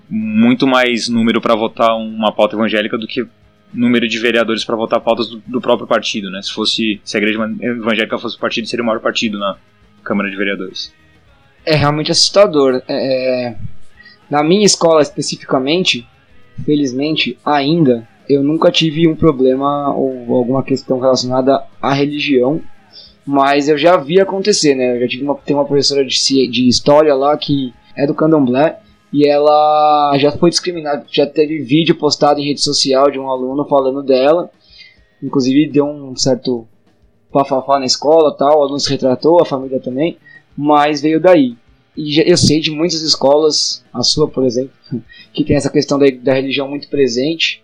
muito 0.10 0.68
mais 0.68 1.08
número 1.08 1.40
para 1.40 1.56
votar 1.56 1.96
uma 1.96 2.32
pauta 2.34 2.56
evangélica 2.56 2.98
do 2.98 3.08
que 3.08 3.26
número 3.74 4.08
de 4.08 4.20
vereadores 4.20 4.64
para 4.64 4.76
votar 4.76 5.00
pautas 5.00 5.30
do, 5.30 5.42
do, 5.46 5.62
próprio 5.62 5.88
partido, 5.88 6.30
né? 6.30 6.42
Se 6.42 6.52
fosse 6.52 7.00
se 7.04 7.18
a 7.18 7.20
igreja 7.20 7.40
evangélica 7.62 8.18
fosse 8.18 8.36
o 8.36 8.40
partido, 8.40 8.68
seria 8.68 8.84
o 8.84 8.86
maior 8.86 9.00
partido 9.00 9.38
na 9.38 9.58
Câmara 10.04 10.30
de 10.30 10.36
Vereadores 10.36 10.92
é 11.66 11.76
realmente 11.76 12.12
assustador. 12.12 12.82
É, 12.88 13.48
é, 13.48 13.56
na 14.30 14.44
minha 14.44 14.66
escola 14.66 15.02
especificamente, 15.02 16.08
felizmente 16.66 17.38
ainda, 17.46 18.08
eu 18.28 18.44
nunca 18.44 18.72
tive 18.72 19.08
um 19.08 19.16
problema 19.16 19.94
ou 19.94 20.36
alguma 20.36 20.64
questão 20.64 21.00
relacionada 21.00 21.64
à 21.82 21.94
religião, 21.94 22.62
mas 23.26 23.70
eu 23.70 23.78
já 23.78 23.98
vi 23.98 24.20
acontecer, 24.20 24.76
né? 24.76 24.96
Eu 24.96 25.02
já 25.02 25.08
tive 25.08 25.24
uma, 25.24 25.36
tem 25.36 25.56
uma 25.56 25.66
professora 25.66 26.04
de, 26.06 26.48
de 26.48 26.68
história 26.68 27.14
lá 27.14 27.38
que 27.38 27.74
é 27.96 28.06
do 28.06 28.16
candomblé 28.16 28.80
e 29.12 29.28
ela 29.28 30.18
já 30.18 30.32
foi 30.32 30.50
discriminada, 30.50 31.06
já 31.10 31.26
teve 31.26 31.62
vídeo 31.64 31.96
postado 31.96 32.40
em 32.40 32.48
rede 32.48 32.62
social 32.62 33.10
de 33.10 33.20
um 33.20 33.30
aluno 33.30 33.66
falando 33.66 34.04
dela, 34.04 34.50
inclusive 35.22 35.70
deu 35.70 35.86
um 35.86 36.16
certo 36.16 36.68
pafafá 37.32 37.80
na 37.80 37.86
escola 37.86 38.36
tal, 38.36 38.60
o 38.60 38.64
aluno 38.64 38.80
se 38.80 38.90
retratou, 38.90 39.42
a 39.42 39.46
família 39.46 39.80
também 39.80 40.18
mas 40.60 41.02
veio 41.02 41.22
daí. 41.22 41.56
E 41.96 42.20
eu 42.30 42.36
sei 42.36 42.60
de 42.60 42.70
muitas 42.70 43.02
escolas, 43.02 43.84
a 43.94 44.04
sua, 44.04 44.28
por 44.28 44.46
exemplo, 44.46 44.72
que 45.34 45.46
tem 45.46 45.56
essa 45.56 45.70
questão 45.70 45.98
da, 45.98 46.06
da 46.22 46.34
religião 46.34 46.68
muito 46.68 46.90
presente. 46.90 47.64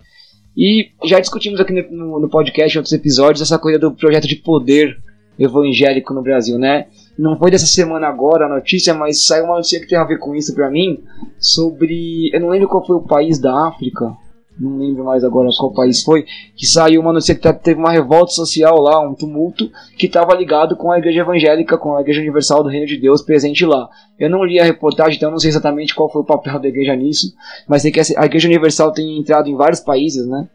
E 0.56 0.92
já 1.04 1.20
discutimos 1.20 1.60
aqui 1.60 1.74
no, 1.74 2.20
no 2.20 2.30
podcast, 2.30 2.74
em 2.74 2.80
outros 2.80 2.94
episódios, 2.94 3.42
essa 3.42 3.60
coisa 3.60 3.78
do 3.78 3.92
projeto 3.92 4.28
de 4.28 4.38
poder 4.38 4.98
evangélico 5.38 6.14
no 6.14 6.22
Brasil, 6.22 6.58
né? 6.58 6.88
Não 7.18 7.38
foi 7.38 7.50
dessa 7.50 7.66
semana 7.66 8.08
agora 8.08 8.46
a 8.46 8.50
notícia, 8.50 8.94
mas 8.94 9.26
saiu 9.26 9.46
uma 9.46 9.56
notícia 9.56 9.80
que 9.80 9.88
tem 9.88 9.98
a 9.98 10.04
ver 10.04 10.20
com 10.20 10.36
isso 10.36 10.54
para 10.54 10.70
mim, 10.70 11.04
sobre. 11.40 12.30
Eu 12.34 12.42
não 12.42 12.50
lembro 12.50 12.68
qual 12.68 12.86
foi 12.86 12.98
o 12.98 13.08
país 13.08 13.40
da 13.40 13.68
África, 13.68 14.14
não 14.60 14.78
lembro 14.78 15.04
mais 15.04 15.24
agora 15.24 15.50
qual 15.58 15.74
país 15.74 16.02
foi, 16.02 16.26
que 16.56 16.66
saiu 16.66 17.02
uma 17.02 17.12
notícia 17.12 17.36
que 17.36 17.42
tá, 17.42 17.54
teve 17.54 17.80
uma 17.80 17.92
revolta 17.92 18.32
social 18.32 18.80
lá, 18.80 19.00
um 19.00 19.14
tumulto, 19.14 19.70
que 19.98 20.08
estava 20.08 20.34
ligado 20.34 20.76
com 20.76 20.92
a 20.92 20.98
igreja 20.98 21.22
evangélica, 21.22 21.78
com 21.78 21.96
a 21.96 22.02
igreja 22.02 22.22
universal 22.22 22.64
do 22.64 22.70
reino 22.70 22.86
de 22.86 22.98
Deus 22.98 23.22
presente 23.22 23.66
lá. 23.66 23.90
Eu 24.18 24.30
não 24.30 24.44
li 24.44 24.60
a 24.60 24.64
reportagem, 24.64 25.18
então 25.18 25.32
não 25.32 25.40
sei 25.40 25.50
exatamente 25.50 25.94
qual 25.94 26.10
foi 26.12 26.22
o 26.22 26.26
papel 26.26 26.60
da 26.60 26.68
igreja 26.68 26.96
nisso, 26.96 27.34
mas 27.68 27.82
sei 27.82 27.92
que 27.92 28.00
a 28.00 28.26
igreja 28.26 28.48
universal 28.48 28.92
tem 28.92 29.18
entrado 29.20 29.50
em 29.50 29.56
vários 29.56 29.82
países, 29.82 30.26
né? 30.26 30.48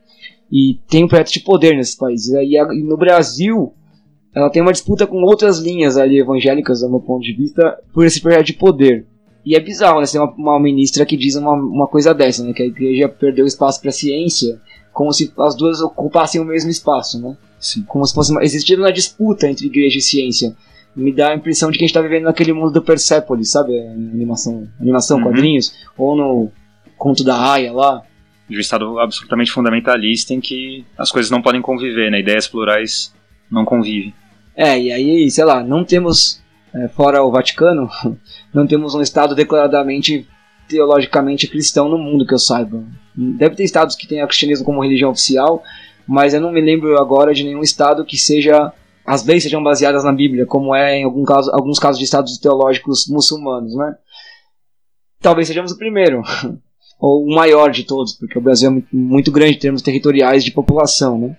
E 0.50 0.78
tem 0.88 1.04
um 1.04 1.08
projeto 1.08 1.32
de 1.32 1.40
poder 1.40 1.76
nesses 1.76 1.94
países. 1.94 2.32
E 2.32 2.82
no 2.82 2.96
Brasil, 2.96 3.72
ela 4.34 4.50
tem 4.50 4.62
uma 4.62 4.72
disputa 4.72 5.06
com 5.06 5.22
outras 5.22 5.58
linhas 5.58 5.96
ali 5.96 6.18
evangélicas, 6.18 6.80
do 6.80 6.90
meu 6.90 7.00
ponto 7.00 7.22
de 7.22 7.32
vista, 7.32 7.78
por 7.92 8.04
esse 8.04 8.20
projeto 8.20 8.46
de 8.46 8.52
poder. 8.52 9.06
E 9.44 9.56
é 9.56 9.60
bizarro, 9.60 10.00
né? 10.00 10.06
Ser 10.06 10.18
uma, 10.18 10.32
uma 10.32 10.60
ministra 10.60 11.04
que 11.04 11.16
diz 11.16 11.34
uma, 11.34 11.52
uma 11.52 11.88
coisa 11.88 12.14
dessa, 12.14 12.44
né? 12.44 12.52
Que 12.52 12.62
a 12.62 12.66
igreja 12.66 13.08
perdeu 13.08 13.46
espaço 13.46 13.80
para 13.80 13.90
a 13.90 13.92
ciência, 13.92 14.60
como 14.92 15.12
se 15.12 15.32
as 15.38 15.56
duas 15.56 15.80
ocupassem 15.80 16.40
o 16.40 16.44
mesmo 16.44 16.70
espaço, 16.70 17.20
né? 17.20 17.36
Sim. 17.58 17.82
Como 17.88 18.06
se 18.06 18.14
fosse 18.14 18.30
uma, 18.30 18.44
existindo 18.44 18.82
uma 18.82 18.92
disputa 18.92 19.48
entre 19.48 19.66
igreja 19.66 19.98
e 19.98 20.02
ciência. 20.02 20.54
Me 20.94 21.12
dá 21.12 21.30
a 21.30 21.34
impressão 21.34 21.70
de 21.70 21.78
que 21.78 21.84
a 21.84 21.86
gente 21.86 21.96
está 21.96 22.02
vivendo 22.02 22.24
naquele 22.24 22.52
mundo 22.52 22.72
do 22.72 22.82
Persepolis, 22.82 23.50
sabe? 23.50 23.78
Animação, 23.78 24.68
animação 24.80 25.18
uhum. 25.18 25.24
quadrinhos. 25.24 25.72
Ou 25.96 26.16
no 26.16 26.50
conto 26.98 27.24
da 27.24 27.52
Aya 27.52 27.72
lá. 27.72 28.02
de 28.48 28.56
um 28.56 28.60
Estado 28.60 28.98
absolutamente 28.98 29.52
fundamentalista 29.52 30.34
em 30.34 30.40
que 30.40 30.84
as 30.98 31.10
coisas 31.10 31.30
não 31.30 31.40
podem 31.40 31.62
conviver, 31.62 32.10
né? 32.10 32.20
Ideias 32.20 32.46
plurais 32.46 33.14
não 33.50 33.64
convivem. 33.64 34.12
É, 34.56 34.78
e 34.78 34.92
aí, 34.92 35.30
sei 35.30 35.44
lá, 35.44 35.62
não 35.62 35.84
temos, 35.84 36.40
é, 36.74 36.88
fora 36.88 37.22
o 37.22 37.30
Vaticano, 37.30 37.88
não 38.52 38.66
temos 38.66 38.94
um 38.94 39.00
Estado 39.00 39.34
declaradamente 39.34 40.28
teologicamente 40.68 41.48
cristão 41.48 41.88
no 41.88 41.98
mundo 41.98 42.24
que 42.24 42.32
eu 42.32 42.38
saiba. 42.38 42.84
Deve 43.14 43.56
ter 43.56 43.64
estados 43.64 43.96
que 43.96 44.06
tenham 44.06 44.24
o 44.24 44.28
cristianismo 44.28 44.64
como 44.64 44.82
religião 44.82 45.10
oficial, 45.10 45.64
mas 46.06 46.32
eu 46.32 46.40
não 46.40 46.52
me 46.52 46.60
lembro 46.60 46.96
agora 46.98 47.34
de 47.34 47.42
nenhum 47.42 47.60
estado 47.60 48.04
que 48.04 48.16
seja 48.16 48.72
as 49.04 49.24
leis 49.24 49.42
sejam 49.42 49.62
baseadas 49.62 50.04
na 50.04 50.12
Bíblia, 50.12 50.46
como 50.46 50.74
é 50.74 50.98
em 50.98 51.04
algum 51.04 51.24
caso, 51.24 51.50
alguns 51.52 51.78
casos 51.78 51.98
de 51.98 52.04
estados 52.04 52.38
teológicos 52.38 53.08
muçulmanos, 53.08 53.74
né? 53.74 53.96
Talvez 55.20 55.48
sejamos 55.48 55.72
o 55.72 55.78
primeiro, 55.78 56.22
ou 57.00 57.24
o 57.24 57.34
maior 57.34 57.70
de 57.70 57.84
todos, 57.84 58.12
porque 58.12 58.38
o 58.38 58.40
Brasil 58.40 58.70
é 58.70 58.82
muito 58.92 59.32
grande 59.32 59.56
em 59.56 59.58
termos 59.58 59.82
territoriais 59.82 60.44
de 60.44 60.52
população, 60.52 61.18
né? 61.18 61.36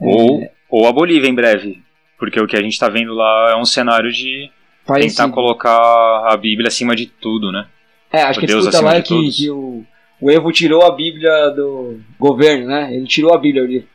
Ou, 0.00 0.40
é... 0.40 0.50
ou 0.68 0.86
a 0.86 0.92
Bolívia 0.92 1.28
em 1.28 1.34
breve, 1.34 1.83
porque 2.18 2.40
o 2.40 2.46
que 2.46 2.56
a 2.56 2.62
gente 2.62 2.72
está 2.72 2.88
vendo 2.88 3.14
lá 3.14 3.52
é 3.52 3.56
um 3.56 3.64
cenário 3.64 4.10
de 4.10 4.50
Parecido. 4.86 5.14
tentar 5.14 5.34
colocar 5.34 6.24
a 6.26 6.36
Bíblia 6.36 6.68
acima 6.68 6.94
de 6.94 7.06
tudo, 7.06 7.50
né? 7.50 7.66
É, 8.12 8.22
acho 8.22 8.38
que 8.38 8.46
a 8.46 8.48
disputa 8.48 8.80
lá 8.80 8.96
é 8.96 9.02
que, 9.02 9.30
que, 9.30 9.50
o, 9.50 9.84
o 10.20 10.30
Evo 10.30 10.52
tirou 10.52 10.84
a 10.84 10.94
Bíblia 10.94 11.50
do 11.50 11.98
governo, 12.18 12.66
né? 12.66 12.94
Ele 12.94 13.06
tirou 13.06 13.34
a 13.34 13.38
Bíblia, 13.38 13.64
ele 13.64 13.86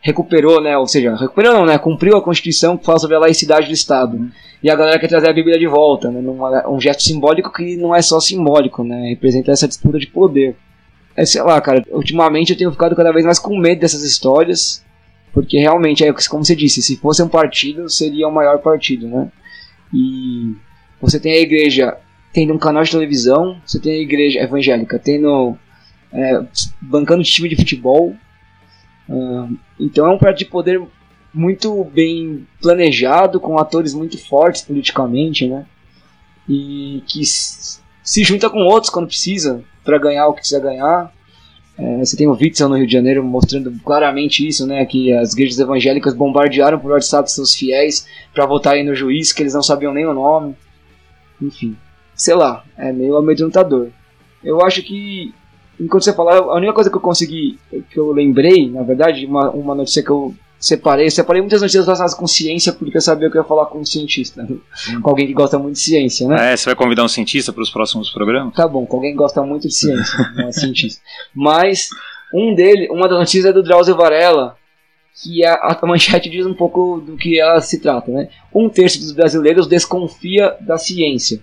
recuperou, 0.00 0.60
né? 0.62 0.78
Ou 0.78 0.86
seja, 0.86 1.14
recuperou 1.16 1.52
não, 1.52 1.66
né? 1.66 1.76
Cumpriu 1.78 2.16
a 2.16 2.22
Constituição 2.22 2.76
que 2.76 2.84
fala 2.86 2.98
sobre 2.98 3.16
a 3.16 3.20
laicidade 3.20 3.66
do 3.66 3.72
Estado. 3.72 4.30
E 4.62 4.70
a 4.70 4.76
galera 4.76 4.98
quer 4.98 5.08
trazer 5.08 5.28
a 5.28 5.32
Bíblia 5.32 5.58
de 5.58 5.66
volta, 5.66 6.10
né? 6.10 6.20
Numa, 6.20 6.68
um 6.68 6.80
gesto 6.80 7.02
simbólico 7.02 7.52
que 7.52 7.76
não 7.76 7.94
é 7.94 8.00
só 8.00 8.20
simbólico, 8.20 8.84
né? 8.84 9.08
Representa 9.08 9.50
essa 9.50 9.68
disputa 9.68 9.98
de 9.98 10.06
poder. 10.06 10.56
É, 11.16 11.26
sei 11.26 11.42
lá, 11.42 11.60
cara, 11.60 11.82
ultimamente 11.90 12.52
eu 12.52 12.58
tenho 12.58 12.70
ficado 12.70 12.94
cada 12.94 13.12
vez 13.12 13.24
mais 13.24 13.38
com 13.38 13.58
medo 13.58 13.80
dessas 13.80 14.02
histórias, 14.02 14.84
porque 15.36 15.58
realmente, 15.58 16.02
é 16.02 16.10
como 16.30 16.42
você 16.42 16.56
disse, 16.56 16.80
se 16.80 16.96
fosse 16.96 17.22
um 17.22 17.28
partido, 17.28 17.90
seria 17.90 18.26
o 18.26 18.32
maior 18.32 18.58
partido, 18.62 19.06
né? 19.06 19.30
E 19.92 20.54
você 20.98 21.20
tem 21.20 21.32
a 21.32 21.40
igreja 21.40 21.94
tendo 22.32 22.54
um 22.54 22.58
canal 22.58 22.82
de 22.82 22.90
televisão, 22.90 23.60
você 23.66 23.78
tem 23.78 23.98
a 23.98 24.02
igreja 24.02 24.40
evangélica 24.40 24.98
tendo. 24.98 25.54
É, 26.10 26.40
bancando 26.80 27.22
time 27.22 27.48
de 27.48 27.56
futebol, 27.56 28.16
Uh, 29.08 29.56
então 29.78 30.06
é 30.06 30.10
um 30.10 30.18
partido 30.18 30.46
de 30.46 30.50
poder 30.50 30.82
muito 31.32 31.84
bem 31.84 32.46
planejado, 32.60 33.38
com 33.38 33.58
atores 33.58 33.94
muito 33.94 34.18
fortes 34.18 34.62
politicamente, 34.62 35.46
né? 35.46 35.66
E 36.48 37.02
que 37.06 37.22
se 37.24 38.24
junta 38.24 38.48
com 38.48 38.60
outros 38.60 38.90
quando 38.90 39.08
precisa, 39.08 39.62
para 39.84 39.98
ganhar 39.98 40.26
o 40.26 40.32
que 40.32 40.40
precisa 40.40 40.60
ganhar. 40.60 41.12
É, 41.78 41.98
você 41.98 42.16
tem 42.16 42.26
o 42.26 42.32
Witzel 42.32 42.68
no 42.68 42.76
Rio 42.76 42.86
de 42.86 42.92
Janeiro 42.92 43.22
mostrando 43.22 43.70
claramente 43.84 44.46
isso, 44.46 44.66
né? 44.66 44.84
Que 44.86 45.12
as 45.12 45.32
igrejas 45.32 45.58
evangélicas 45.58 46.14
bombardearam 46.14 46.78
por 46.78 46.92
WhatsApp 46.92 47.30
seus 47.30 47.54
fiéis 47.54 48.06
para 48.32 48.46
votarem 48.46 48.84
no 48.84 48.94
juiz, 48.94 49.32
que 49.32 49.42
eles 49.42 49.54
não 49.54 49.62
sabiam 49.62 49.92
nem 49.92 50.06
o 50.06 50.14
nome. 50.14 50.54
Enfim, 51.40 51.76
sei 52.14 52.34
lá, 52.34 52.64
é 52.78 52.92
meio 52.92 53.16
amedrontador. 53.16 53.88
Eu 54.42 54.62
acho 54.62 54.82
que 54.82 55.34
enquanto 55.78 56.04
você 56.04 56.12
falava, 56.12 56.50
a 56.50 56.56
única 56.56 56.72
coisa 56.72 56.88
que 56.88 56.96
eu 56.96 57.00
consegui, 57.00 57.58
que 57.90 57.98
eu 57.98 58.10
lembrei, 58.10 58.70
na 58.70 58.82
verdade, 58.82 59.26
uma, 59.26 59.50
uma 59.50 59.74
notícia 59.74 60.02
que 60.02 60.10
eu 60.10 60.34
separei, 60.58 61.10
separei 61.10 61.42
muitas 61.42 61.60
notícias 61.60 61.84
relacionadas 61.84 62.14
com 62.14 62.26
ciência, 62.26 62.72
porque 62.72 62.96
eu 62.96 63.00
sabia 63.00 63.30
que 63.30 63.36
eu 63.36 63.42
ia 63.42 63.48
falar 63.48 63.66
com 63.66 63.78
um 63.78 63.84
cientista, 63.84 64.42
né? 64.42 64.48
hum. 64.50 65.00
com 65.00 65.10
alguém 65.10 65.26
que 65.26 65.32
gosta 65.32 65.58
muito 65.58 65.74
de 65.74 65.80
ciência, 65.80 66.26
né? 66.28 66.52
É, 66.52 66.56
você 66.56 66.66
vai 66.66 66.74
convidar 66.74 67.04
um 67.04 67.08
cientista 67.08 67.52
para 67.52 67.62
os 67.62 67.70
próximos 67.70 68.10
programas? 68.10 68.54
Tá 68.54 68.66
bom, 68.66 68.86
com 68.86 68.96
alguém 68.96 69.12
que 69.12 69.18
gosta 69.18 69.42
muito 69.42 69.68
de 69.68 69.74
ciência, 69.74 70.18
não 70.34 70.48
é 70.48 70.52
cientista. 70.52 71.02
Mas, 71.34 71.88
um 72.32 72.54
dele, 72.54 72.88
uma 72.90 73.08
das 73.08 73.18
notícias 73.18 73.46
é 73.46 73.52
do 73.52 73.62
Drauzio 73.62 73.96
Varela, 73.96 74.56
que 75.22 75.44
a, 75.44 75.54
a 75.54 75.86
manchete 75.86 76.28
diz 76.28 76.44
um 76.44 76.54
pouco 76.54 77.00
do 77.00 77.16
que 77.16 77.40
ela 77.40 77.60
se 77.60 77.80
trata, 77.80 78.10
né? 78.10 78.28
Um 78.54 78.68
terço 78.68 78.98
dos 79.00 79.12
brasileiros 79.12 79.66
desconfia 79.66 80.56
da 80.60 80.76
ciência. 80.76 81.40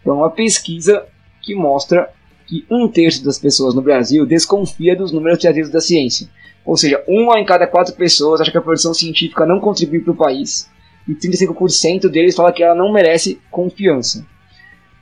Então, 0.00 0.16
uma 0.16 0.30
pesquisa 0.30 1.04
que 1.42 1.54
mostra 1.54 2.10
que 2.46 2.66
um 2.70 2.88
terço 2.88 3.24
das 3.24 3.38
pessoas 3.38 3.74
no 3.74 3.82
Brasil 3.82 4.26
desconfia 4.26 4.96
dos 4.96 5.12
números 5.12 5.38
trazidos 5.38 5.70
da 5.70 5.80
ciência. 5.80 6.28
Ou 6.64 6.76
seja, 6.76 7.02
uma 7.06 7.38
em 7.40 7.44
cada 7.44 7.66
quatro 7.66 7.94
pessoas 7.94 8.40
acha 8.40 8.50
que 8.50 8.58
a 8.58 8.62
produção 8.62 8.92
científica 8.94 9.46
não 9.46 9.60
contribui 9.60 10.00
para 10.00 10.12
o 10.12 10.16
país 10.16 10.70
e 11.08 11.14
35% 11.14 12.08
deles 12.08 12.34
fala 12.34 12.52
que 12.52 12.62
ela 12.62 12.74
não 12.74 12.92
merece 12.92 13.40
confiança. 13.50 14.24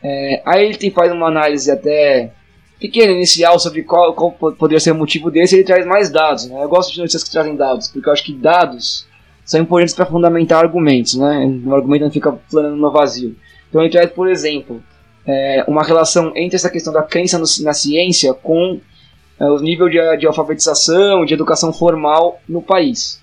É, 0.02 0.42
aí 0.46 0.64
ele 0.64 0.76
tem, 0.76 0.90
faz 0.90 1.12
uma 1.12 1.26
análise 1.26 1.70
até 1.70 2.32
pequena 2.78 3.12
inicial 3.12 3.58
sobre 3.58 3.82
qual, 3.82 4.14
qual 4.14 4.32
poderia 4.32 4.78
ser 4.78 4.92
o 4.92 4.94
motivo 4.94 5.30
desse 5.30 5.56
ele 5.56 5.64
traz 5.64 5.84
mais 5.84 6.10
dados. 6.10 6.46
Né? 6.46 6.62
Eu 6.62 6.68
gosto 6.68 6.92
de 6.92 6.98
notícias 6.98 7.24
que 7.24 7.30
trazem 7.30 7.56
dados, 7.56 7.88
porque 7.88 8.08
eu 8.08 8.12
acho 8.12 8.24
que 8.24 8.32
dados 8.32 9.06
são 9.44 9.60
importantes 9.60 9.94
para 9.94 10.06
fundamentar 10.06 10.64
argumentos. 10.64 11.14
Né? 11.14 11.38
Um 11.64 11.74
argumento 11.74 12.04
não 12.04 12.10
fica 12.10 12.32
planando 12.50 12.76
no 12.76 12.90
vazio. 12.90 13.36
Então 13.68 13.82
ele 13.82 13.90
traz, 13.90 14.10
por 14.10 14.28
exemplo, 14.28 14.82
é, 15.26 15.64
uma 15.66 15.82
relação 15.82 16.32
entre 16.36 16.56
essa 16.56 16.70
questão 16.70 16.92
da 16.92 17.02
crença 17.02 17.38
no, 17.38 17.44
na 17.62 17.74
ciência 17.74 18.32
com 18.32 18.80
o 19.46 19.58
nível 19.58 19.88
de, 19.88 19.98
de, 20.16 20.26
alfabetização, 20.26 21.24
de 21.24 21.34
educação 21.34 21.72
formal 21.72 22.40
no 22.48 22.60
país. 22.60 23.22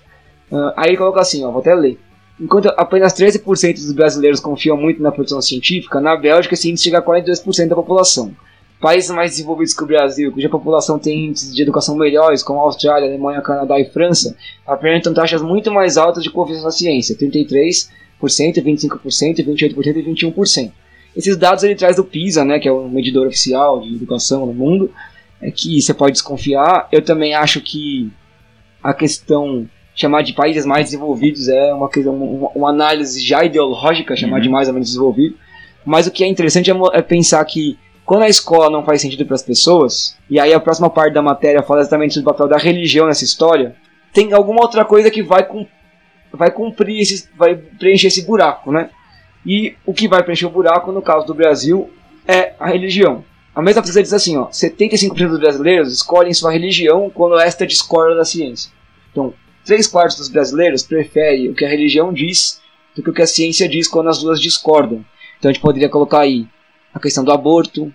Uh, 0.50 0.72
aí 0.76 0.90
ele 0.90 0.96
coloca 0.96 1.20
assim, 1.20 1.44
ó, 1.44 1.50
vou 1.50 1.60
até 1.60 1.74
ler. 1.74 1.98
Enquanto 2.40 2.68
apenas 2.76 3.14
13% 3.14 3.74
dos 3.74 3.92
brasileiros 3.92 4.40
confiam 4.40 4.76
muito 4.76 5.02
na 5.02 5.10
produção 5.10 5.40
científica, 5.40 6.00
na 6.00 6.16
Bélgica 6.16 6.54
esse 6.54 6.68
índice 6.68 6.84
chega 6.84 6.98
a 6.98 7.02
42% 7.02 7.68
da 7.68 7.74
população. 7.74 8.34
Países 8.78 9.10
mais 9.10 9.30
desenvolvidos 9.30 9.72
que 9.72 9.82
o 9.82 9.86
Brasil, 9.86 10.30
cuja 10.30 10.50
população 10.50 10.98
tem 10.98 11.28
índices 11.28 11.54
de 11.54 11.62
educação 11.62 11.96
melhores, 11.96 12.42
como 12.42 12.60
Austrália, 12.60 13.08
Alemanha, 13.08 13.40
Canadá 13.40 13.80
e 13.80 13.86
França, 13.86 14.36
apresentam 14.66 15.14
taxas 15.14 15.40
muito 15.40 15.72
mais 15.72 15.96
altas 15.96 16.22
de 16.22 16.30
confiança 16.30 16.64
na 16.64 16.70
ciência, 16.70 17.16
33%, 17.16 17.88
25%, 18.22 19.42
28% 19.42 19.96
e 19.96 20.02
21%. 20.02 20.72
Esses 21.16 21.38
dados 21.38 21.64
ele 21.64 21.74
traz 21.74 21.96
do 21.96 22.04
PISA, 22.04 22.44
né, 22.44 22.58
que 22.58 22.68
é 22.68 22.72
o 22.72 22.86
medidor 22.86 23.26
oficial 23.26 23.80
de 23.80 23.94
educação 23.94 24.44
no 24.44 24.52
mundo, 24.52 24.90
é 24.90 25.15
que 25.54 25.80
você 25.80 25.92
pode 25.92 26.12
desconfiar. 26.12 26.88
Eu 26.90 27.02
também 27.02 27.34
acho 27.34 27.60
que 27.60 28.10
a 28.82 28.94
questão 28.94 29.68
chamar 29.94 30.22
de 30.22 30.34
países 30.34 30.66
mais 30.66 30.86
desenvolvidos 30.86 31.48
é 31.48 31.72
uma, 31.72 31.88
uma, 31.88 32.48
uma 32.50 32.70
análise 32.70 33.20
já 33.24 33.42
ideológica, 33.42 34.14
chamar 34.14 34.36
uhum. 34.36 34.42
de 34.42 34.48
mais 34.48 34.68
ou 34.68 34.74
menos 34.74 34.88
desenvolvido. 34.88 35.36
Mas 35.84 36.06
o 36.06 36.10
que 36.10 36.22
é 36.22 36.26
interessante 36.26 36.70
é, 36.70 36.74
é 36.92 37.02
pensar 37.02 37.44
que 37.44 37.78
quando 38.04 38.22
a 38.22 38.28
escola 38.28 38.70
não 38.70 38.84
faz 38.84 39.00
sentido 39.00 39.24
para 39.24 39.34
as 39.34 39.42
pessoas, 39.42 40.16
e 40.28 40.38
aí 40.38 40.52
a 40.52 40.60
próxima 40.60 40.90
parte 40.90 41.14
da 41.14 41.22
matéria 41.22 41.62
fala 41.62 41.80
exatamente 41.80 42.14
sobre 42.14 42.28
o 42.28 42.32
papel 42.32 42.48
da 42.48 42.56
religião 42.56 43.06
nessa 43.06 43.24
história, 43.24 43.74
tem 44.12 44.32
alguma 44.32 44.62
outra 44.62 44.84
coisa 44.84 45.10
que 45.10 45.22
vai, 45.22 45.44
com, 45.44 45.66
vai 46.32 46.50
cumprir, 46.50 47.00
esse, 47.00 47.28
vai 47.36 47.56
preencher 47.56 48.06
esse 48.08 48.24
buraco, 48.24 48.70
né? 48.70 48.90
E 49.44 49.74
o 49.84 49.92
que 49.92 50.08
vai 50.08 50.22
preencher 50.22 50.46
o 50.46 50.50
buraco, 50.50 50.92
no 50.92 51.02
caso 51.02 51.26
do 51.26 51.34
Brasil, 51.34 51.90
é 52.26 52.52
a 52.60 52.68
religião. 52.68 53.24
A 53.56 53.62
mesma 53.62 53.80
pesquisa 53.80 54.02
diz 54.02 54.12
assim, 54.12 54.36
ó, 54.36 54.48
75% 54.50 55.28
dos 55.28 55.40
brasileiros 55.40 55.90
escolhem 55.90 56.34
sua 56.34 56.52
religião 56.52 57.08
quando 57.08 57.40
esta 57.40 57.66
discorda 57.66 58.14
da 58.14 58.24
ciência. 58.24 58.70
Então, 59.10 59.32
3 59.64 59.86
quartos 59.86 60.18
dos 60.18 60.28
brasileiros 60.28 60.82
preferem 60.82 61.48
o 61.48 61.54
que 61.54 61.64
a 61.64 61.68
religião 61.68 62.12
diz 62.12 62.60
do 62.94 63.02
que 63.02 63.08
o 63.08 63.14
que 63.14 63.22
a 63.22 63.26
ciência 63.26 63.66
diz 63.66 63.88
quando 63.88 64.10
as 64.10 64.18
duas 64.18 64.38
discordam. 64.42 65.02
Então 65.38 65.50
a 65.50 65.52
gente 65.54 65.62
poderia 65.62 65.88
colocar 65.88 66.20
aí 66.20 66.46
a 66.92 67.00
questão 67.00 67.24
do 67.24 67.32
aborto, 67.32 67.90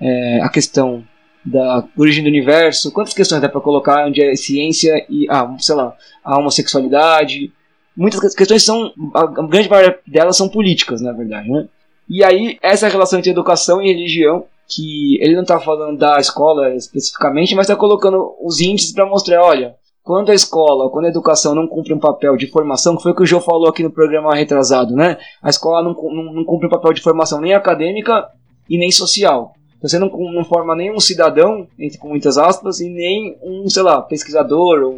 é, 0.00 0.40
a 0.42 0.48
questão 0.48 1.04
da 1.44 1.84
origem 1.96 2.24
do 2.24 2.28
universo, 2.28 2.90
quantas 2.90 3.14
questões 3.14 3.40
dá 3.40 3.48
para 3.48 3.60
colocar 3.60 4.06
onde 4.06 4.20
é 4.20 4.34
ciência 4.34 5.06
e, 5.08 5.28
ah, 5.30 5.54
sei 5.60 5.76
lá, 5.76 5.94
a 6.24 6.38
homossexualidade, 6.38 7.52
muitas 7.96 8.34
questões 8.34 8.64
são, 8.64 8.92
a 9.14 9.26
grande 9.26 9.68
parte 9.68 10.00
delas 10.10 10.36
são 10.36 10.48
políticas, 10.48 11.00
na 11.00 11.12
verdade, 11.12 11.48
né? 11.48 11.68
E 12.08 12.24
aí, 12.24 12.58
essa 12.60 12.88
relação 12.88 13.18
entre 13.18 13.30
educação 13.30 13.80
e 13.80 13.86
religião, 13.88 14.46
que 14.68 15.22
ele 15.22 15.34
não 15.34 15.42
está 15.42 15.60
falando 15.60 15.98
da 15.98 16.18
escola 16.18 16.74
especificamente, 16.74 17.54
mas 17.54 17.66
está 17.66 17.76
colocando 17.76 18.34
os 18.42 18.60
índices 18.60 18.92
para 18.92 19.06
mostrar, 19.06 19.42
olha, 19.42 19.76
quando 20.02 20.30
a 20.30 20.34
escola, 20.34 20.90
quando 20.90 21.06
a 21.06 21.08
educação 21.08 21.54
não 21.54 21.66
cumpre 21.66 21.94
um 21.94 21.98
papel 21.98 22.36
de 22.36 22.46
formação, 22.46 22.96
que 22.96 23.02
foi 23.02 23.12
o 23.12 23.14
que 23.14 23.22
o 23.22 23.26
João 23.26 23.40
falou 23.40 23.68
aqui 23.68 23.82
no 23.82 23.90
programa 23.90 24.34
retrasado, 24.34 24.94
né? 24.94 25.16
A 25.42 25.48
escola 25.48 25.82
não, 25.82 25.94
não, 25.94 26.32
não 26.34 26.44
cumpre 26.44 26.66
um 26.66 26.70
papel 26.70 26.92
de 26.92 27.00
formação 27.00 27.40
nem 27.40 27.54
acadêmica 27.54 28.28
e 28.68 28.76
nem 28.76 28.90
social. 28.90 29.54
Então 29.78 29.88
você 29.88 29.98
não, 29.98 30.08
não 30.08 30.44
forma 30.44 30.76
nem 30.76 30.92
um 30.92 31.00
cidadão, 31.00 31.66
entre 31.78 31.98
com 31.98 32.08
muitas 32.08 32.36
aspas, 32.36 32.80
e 32.80 32.88
nem 32.88 33.38
um, 33.42 33.68
sei 33.68 33.82
lá, 33.82 34.02
pesquisador 34.02 34.82
ou 34.82 34.94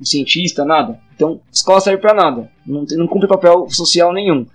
um 0.00 0.04
cientista, 0.04 0.64
nada. 0.64 0.98
Então, 1.14 1.40
escola 1.52 1.80
serve 1.80 2.00
para 2.00 2.14
nada. 2.14 2.50
Não, 2.66 2.84
não 2.90 3.06
cumpre 3.06 3.28
papel 3.28 3.66
social 3.68 4.12
nenhum. 4.12 4.46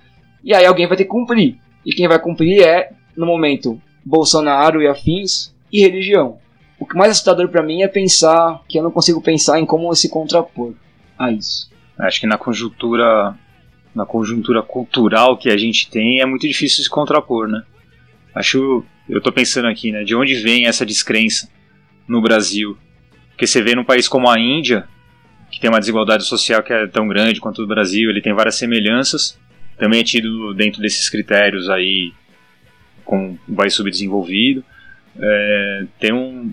E 0.44 0.54
aí 0.54 0.66
alguém 0.66 0.88
vai 0.88 0.98
ter 0.98 1.04
que 1.04 1.10
cumprir. 1.10 1.58
E 1.86 1.92
quem 1.92 2.08
vai 2.08 2.20
cumprir 2.20 2.62
é, 2.62 2.92
no 3.16 3.26
momento, 3.26 3.80
Bolsonaro 4.06 4.82
e 4.82 4.88
afins 4.88 5.54
e 5.72 5.82
religião. 5.82 6.38
O 6.80 6.86
que 6.86 6.96
mais 6.96 7.12
assustador 7.12 7.50
para 7.50 7.64
mim 7.64 7.82
é 7.82 7.88
pensar 7.88 8.62
que 8.68 8.78
eu 8.78 8.84
não 8.84 8.92
consigo 8.92 9.22
pensar 9.22 9.60
em 9.60 9.66
como 9.66 9.94
se 9.96 10.10
contrapor 10.10 10.74
a 11.18 11.32
isso. 11.32 11.70
Acho 11.98 12.20
que 12.20 12.28
na 12.28 12.38
conjuntura 12.38 13.36
na 13.96 14.06
conjuntura 14.06 14.62
cultural 14.62 15.38
que 15.38 15.50
a 15.50 15.58
gente 15.58 15.90
tem 15.90 16.20
é 16.20 16.26
muito 16.26 16.46
difícil 16.46 16.84
se 16.84 16.90
contrapor, 16.90 17.48
né? 17.48 17.64
Acho, 18.36 18.84
eu 19.08 19.22
tô 19.22 19.32
pensando 19.32 19.70
aqui, 19.70 19.94
né, 19.94 20.04
de 20.04 20.14
onde 20.14 20.36
vem 20.36 20.68
essa 20.68 20.86
descrença 20.86 21.50
no 22.06 22.22
Brasil 22.22 22.78
Porque 23.30 23.48
você 23.48 23.62
vê 23.62 23.74
num 23.74 23.86
país 23.86 24.08
como 24.10 24.30
a 24.30 24.38
Índia, 24.38 24.86
que 25.50 25.60
tem 25.60 25.70
uma 25.70 25.80
desigualdade 25.80 26.26
social 26.26 26.62
que 26.62 26.74
é 26.74 26.86
tão 26.88 27.08
grande 27.08 27.40
quanto 27.40 27.62
o 27.64 27.68
Brasil, 27.68 28.10
ele 28.10 28.22
tem 28.22 28.34
várias 28.34 28.56
semelhanças, 28.56 29.40
também 29.78 30.02
é 30.02 30.04
tido 30.04 30.54
dentro 30.54 30.82
desses 30.82 31.10
critérios 31.10 31.70
aí 31.70 32.14
como 33.06 33.40
um 33.48 33.56
país 33.56 33.74
subdesenvolvido. 33.74 34.64
É, 35.18 35.86
tem 36.00 36.12
um, 36.12 36.52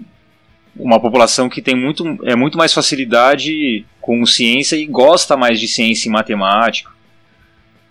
uma 0.76 1.00
população 1.00 1.49
que 1.49 1.61
tem 1.61 1.75
muito, 1.75 2.04
é 2.25 2.37
muito 2.37 2.56
mais 2.56 2.73
facilidade 2.73 3.85
com 4.00 4.25
ciência 4.25 4.76
e 4.76 4.87
gosta 4.87 5.37
mais 5.37 5.59
de 5.59 5.66
ciência 5.66 6.09
e 6.09 6.12
matemática. 6.12 6.90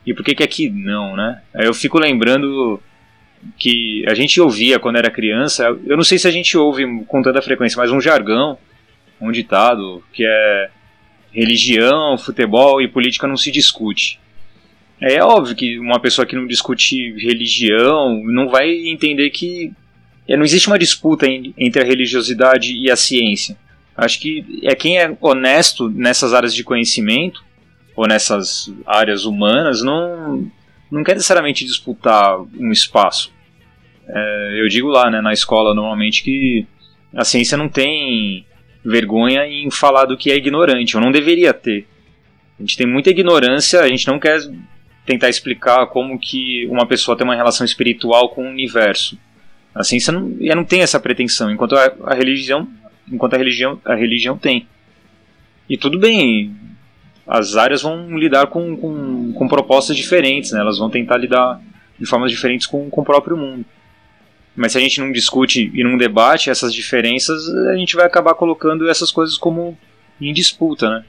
E 0.05 0.13
por 0.13 0.23
que, 0.23 0.35
que 0.35 0.43
aqui 0.43 0.69
não, 0.69 1.15
né? 1.15 1.41
Eu 1.53 1.73
fico 1.73 1.99
lembrando 1.99 2.81
que 3.57 4.03
a 4.07 4.13
gente 4.13 4.39
ouvia 4.39 4.79
quando 4.79 4.97
era 4.97 5.09
criança, 5.09 5.65
eu 5.85 5.97
não 5.97 6.03
sei 6.03 6.17
se 6.17 6.27
a 6.27 6.31
gente 6.31 6.57
ouve 6.57 6.85
com 7.05 7.21
tanta 7.21 7.41
frequência, 7.41 7.77
mas 7.77 7.91
um 7.91 8.01
jargão, 8.01 8.57
um 9.19 9.31
ditado, 9.31 10.03
que 10.13 10.23
é 10.25 10.69
religião, 11.31 12.17
futebol 12.17 12.81
e 12.81 12.87
política 12.87 13.27
não 13.27 13.37
se 13.37 13.51
discute. 13.51 14.19
É 15.01 15.23
óbvio 15.23 15.55
que 15.55 15.79
uma 15.79 15.99
pessoa 15.99 16.27
que 16.27 16.35
não 16.35 16.45
discute 16.45 17.13
religião 17.13 18.21
não 18.23 18.49
vai 18.49 18.69
entender 18.69 19.31
que 19.31 19.73
não 20.29 20.43
existe 20.43 20.67
uma 20.67 20.77
disputa 20.77 21.25
entre 21.57 21.81
a 21.81 21.85
religiosidade 21.85 22.77
e 22.77 22.89
a 22.89 22.95
ciência. 22.95 23.57
Acho 23.97 24.19
que 24.19 24.61
é 24.63 24.75
quem 24.75 24.99
é 24.99 25.15
honesto 25.19 25.89
nessas 25.89 26.33
áreas 26.33 26.53
de 26.53 26.63
conhecimento 26.63 27.43
ou 27.95 28.07
nessas 28.07 28.71
áreas 28.85 29.25
humanas 29.25 29.81
não 29.81 30.49
não 30.89 31.03
quer 31.03 31.15
necessariamente 31.15 31.65
disputar 31.65 32.39
um 32.59 32.71
espaço. 32.71 33.31
É, 34.07 34.61
eu 34.61 34.67
digo 34.67 34.89
lá, 34.89 35.09
né, 35.09 35.21
na 35.21 35.31
escola 35.31 35.73
normalmente 35.73 36.21
que 36.21 36.65
a 37.15 37.23
ciência 37.23 37.57
não 37.57 37.69
tem 37.69 38.45
vergonha 38.83 39.45
em 39.47 39.71
falar 39.71 40.05
do 40.05 40.17
que 40.17 40.31
é 40.31 40.35
ignorante, 40.35 40.97
ou 40.97 41.03
não 41.03 41.11
deveria 41.11 41.53
ter. 41.53 41.87
A 42.59 42.61
gente 42.61 42.77
tem 42.77 42.85
muita 42.85 43.09
ignorância, 43.09 43.79
a 43.79 43.87
gente 43.87 44.07
não 44.07 44.19
quer 44.19 44.39
tentar 45.05 45.29
explicar 45.29 45.87
como 45.87 46.19
que 46.19 46.67
uma 46.67 46.85
pessoa 46.85 47.17
tem 47.17 47.25
uma 47.25 47.35
relação 47.35 47.65
espiritual 47.65 48.29
com 48.29 48.45
o 48.45 48.49
universo. 48.49 49.17
A 49.73 49.83
ciência 49.83 50.11
não, 50.11 50.29
não 50.55 50.63
tem 50.63 50.81
essa 50.81 50.99
pretensão, 50.99 51.49
enquanto 51.51 51.75
a, 51.75 51.93
a 52.05 52.13
religião, 52.13 52.67
enquanto 53.11 53.33
a 53.33 53.37
religião, 53.37 53.79
a 53.85 53.95
religião 53.95 54.37
tem. 54.37 54.67
E 55.69 55.77
tudo 55.77 55.97
bem, 55.97 56.53
as 57.25 57.55
áreas 57.55 57.81
vão 57.81 58.17
lidar 58.17 58.47
com, 58.47 58.75
com, 58.75 59.33
com 59.33 59.47
propostas 59.47 59.95
diferentes, 59.95 60.51
né? 60.51 60.59
elas 60.59 60.77
vão 60.77 60.89
tentar 60.89 61.17
lidar 61.17 61.61
de 61.97 62.05
formas 62.05 62.31
diferentes 62.31 62.67
com, 62.67 62.89
com 62.89 63.01
o 63.01 63.05
próprio 63.05 63.37
mundo. 63.37 63.65
Mas 64.55 64.73
se 64.73 64.77
a 64.77 64.81
gente 64.81 64.99
não 64.99 65.11
discute 65.11 65.71
e 65.73 65.83
não 65.83 65.97
debate 65.97 66.49
essas 66.49 66.73
diferenças, 66.73 67.47
a 67.69 67.75
gente 67.75 67.95
vai 67.95 68.05
acabar 68.05 68.33
colocando 68.33 68.89
essas 68.89 69.11
coisas 69.11 69.37
como 69.37 69.77
em 70.19 70.33
disputa, 70.33 70.89
né? 70.89 71.05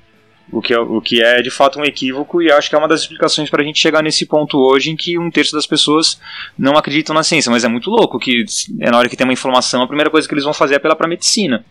O 0.51 0.61
que, 0.61 0.75
é, 0.75 0.79
o 0.79 1.01
que 1.01 1.23
é 1.23 1.41
de 1.41 1.51
fato 1.51 1.79
um 1.79 1.85
equívoco, 1.85 2.43
e 2.43 2.51
acho 2.51 2.69
que 2.69 2.75
é 2.75 2.79
uma 2.79 2.89
das 2.89 3.03
explicações 3.03 3.49
para 3.49 3.63
a 3.63 3.65
gente 3.65 3.79
chegar 3.79 4.03
nesse 4.03 4.27
ponto 4.27 4.59
hoje 4.59 4.91
em 4.91 4.97
que 4.97 5.19
um 5.19 5.31
terço 5.31 5.53
das 5.53 5.67
pessoas 5.67 6.21
não 6.59 6.77
acreditam 6.77 7.15
na 7.15 7.23
ciência. 7.23 7.51
Mas 7.51 7.65
é 7.65 7.69
muito 7.69 7.89
louco 7.89 8.19
que 8.19 8.45
é 8.81 8.91
na 8.91 8.99
hora 8.99 9.09
que 9.09 9.17
tem 9.17 9.27
uma 9.27 9.33
informação, 9.33 9.83
a 9.83 9.87
primeira 9.87 10.11
coisa 10.11 10.29
que 10.29 10.35
eles 10.35 10.45
vão 10.45 10.53
fazer 10.53 10.75
é 10.75 10.77
apelar 10.77 10.97
para 10.97 11.09
medicina. 11.09 11.65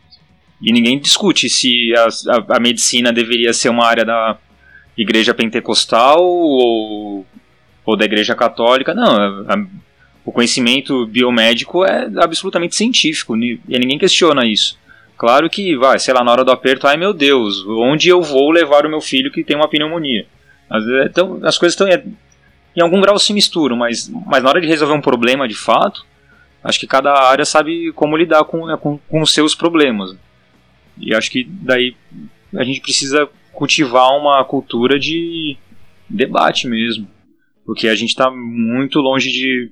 E 0.62 0.72
ninguém 0.72 1.00
discute 1.00 1.50
se 1.50 1.94
a, 1.96 2.08
a, 2.34 2.58
a, 2.58 2.60
medicina 2.60 3.12
deveria 3.12 3.52
ser 3.52 3.70
uma 3.70 3.86
área 3.86 4.06
da 4.06 4.38
igreja 4.96 5.34
pentecostal 5.34 6.24
ou, 6.24 7.26
ou 7.84 7.98
da 7.98 8.06
igreja 8.06 8.36
católica. 8.36 8.94
Não, 8.94 9.16
a, 9.48 9.66
o 10.24 10.32
conhecimento 10.32 11.08
biomédico 11.08 11.84
é 11.84 12.08
absolutamente 12.18 12.76
científico 12.76 13.36
e 13.36 13.60
ninguém 13.68 13.98
questiona 13.98 14.46
isso. 14.46 14.78
Claro 15.22 15.48
que, 15.52 15.78
vai, 15.78 16.00
sei 16.00 16.16
lá, 16.16 16.24
na 16.24 16.32
hora 16.32 16.44
do 16.44 16.50
aperto, 16.50 16.88
ai 16.88 16.98
meu 16.98 17.14
Deus, 17.14 17.64
onde 17.68 18.10
eu 18.10 18.24
vou 18.24 18.50
levar 18.50 18.88
o 18.88 18.90
meu 18.90 19.00
filho 19.00 19.32
que 19.32 19.44
tem 19.44 19.56
uma 19.56 19.70
pneumonia? 19.70 20.26
Então, 21.06 21.40
as 21.44 21.60
coisas 21.60 21.80
estão. 21.80 21.88
Em 22.76 22.82
algum 22.82 23.00
grau 23.00 23.20
se 23.20 23.32
misturam, 23.32 23.78
mas, 23.78 24.10
mas 24.26 24.42
na 24.42 24.50
hora 24.50 24.60
de 24.60 24.66
resolver 24.66 24.96
um 24.96 25.00
problema 25.00 25.48
de 25.48 25.54
fato, 25.54 26.04
acho 26.64 26.80
que 26.80 26.88
cada 26.88 27.14
área 27.14 27.46
sabe 27.46 27.92
como 27.92 28.18
lidar 28.18 28.46
com, 28.46 28.66
né, 28.66 28.76
com, 28.82 28.98
com 28.98 29.22
os 29.22 29.32
seus 29.32 29.54
problemas. 29.54 30.18
E 30.98 31.14
acho 31.14 31.30
que 31.30 31.44
daí 31.48 31.96
a 32.58 32.64
gente 32.64 32.82
precisa 32.82 33.30
cultivar 33.54 34.18
uma 34.18 34.44
cultura 34.44 34.98
de 34.98 35.56
debate 36.10 36.68
mesmo. 36.68 37.08
Porque 37.64 37.88
a 37.88 37.94
gente 37.94 38.10
está 38.10 38.32
muito 38.32 39.00
longe 39.00 39.32
de 39.32 39.70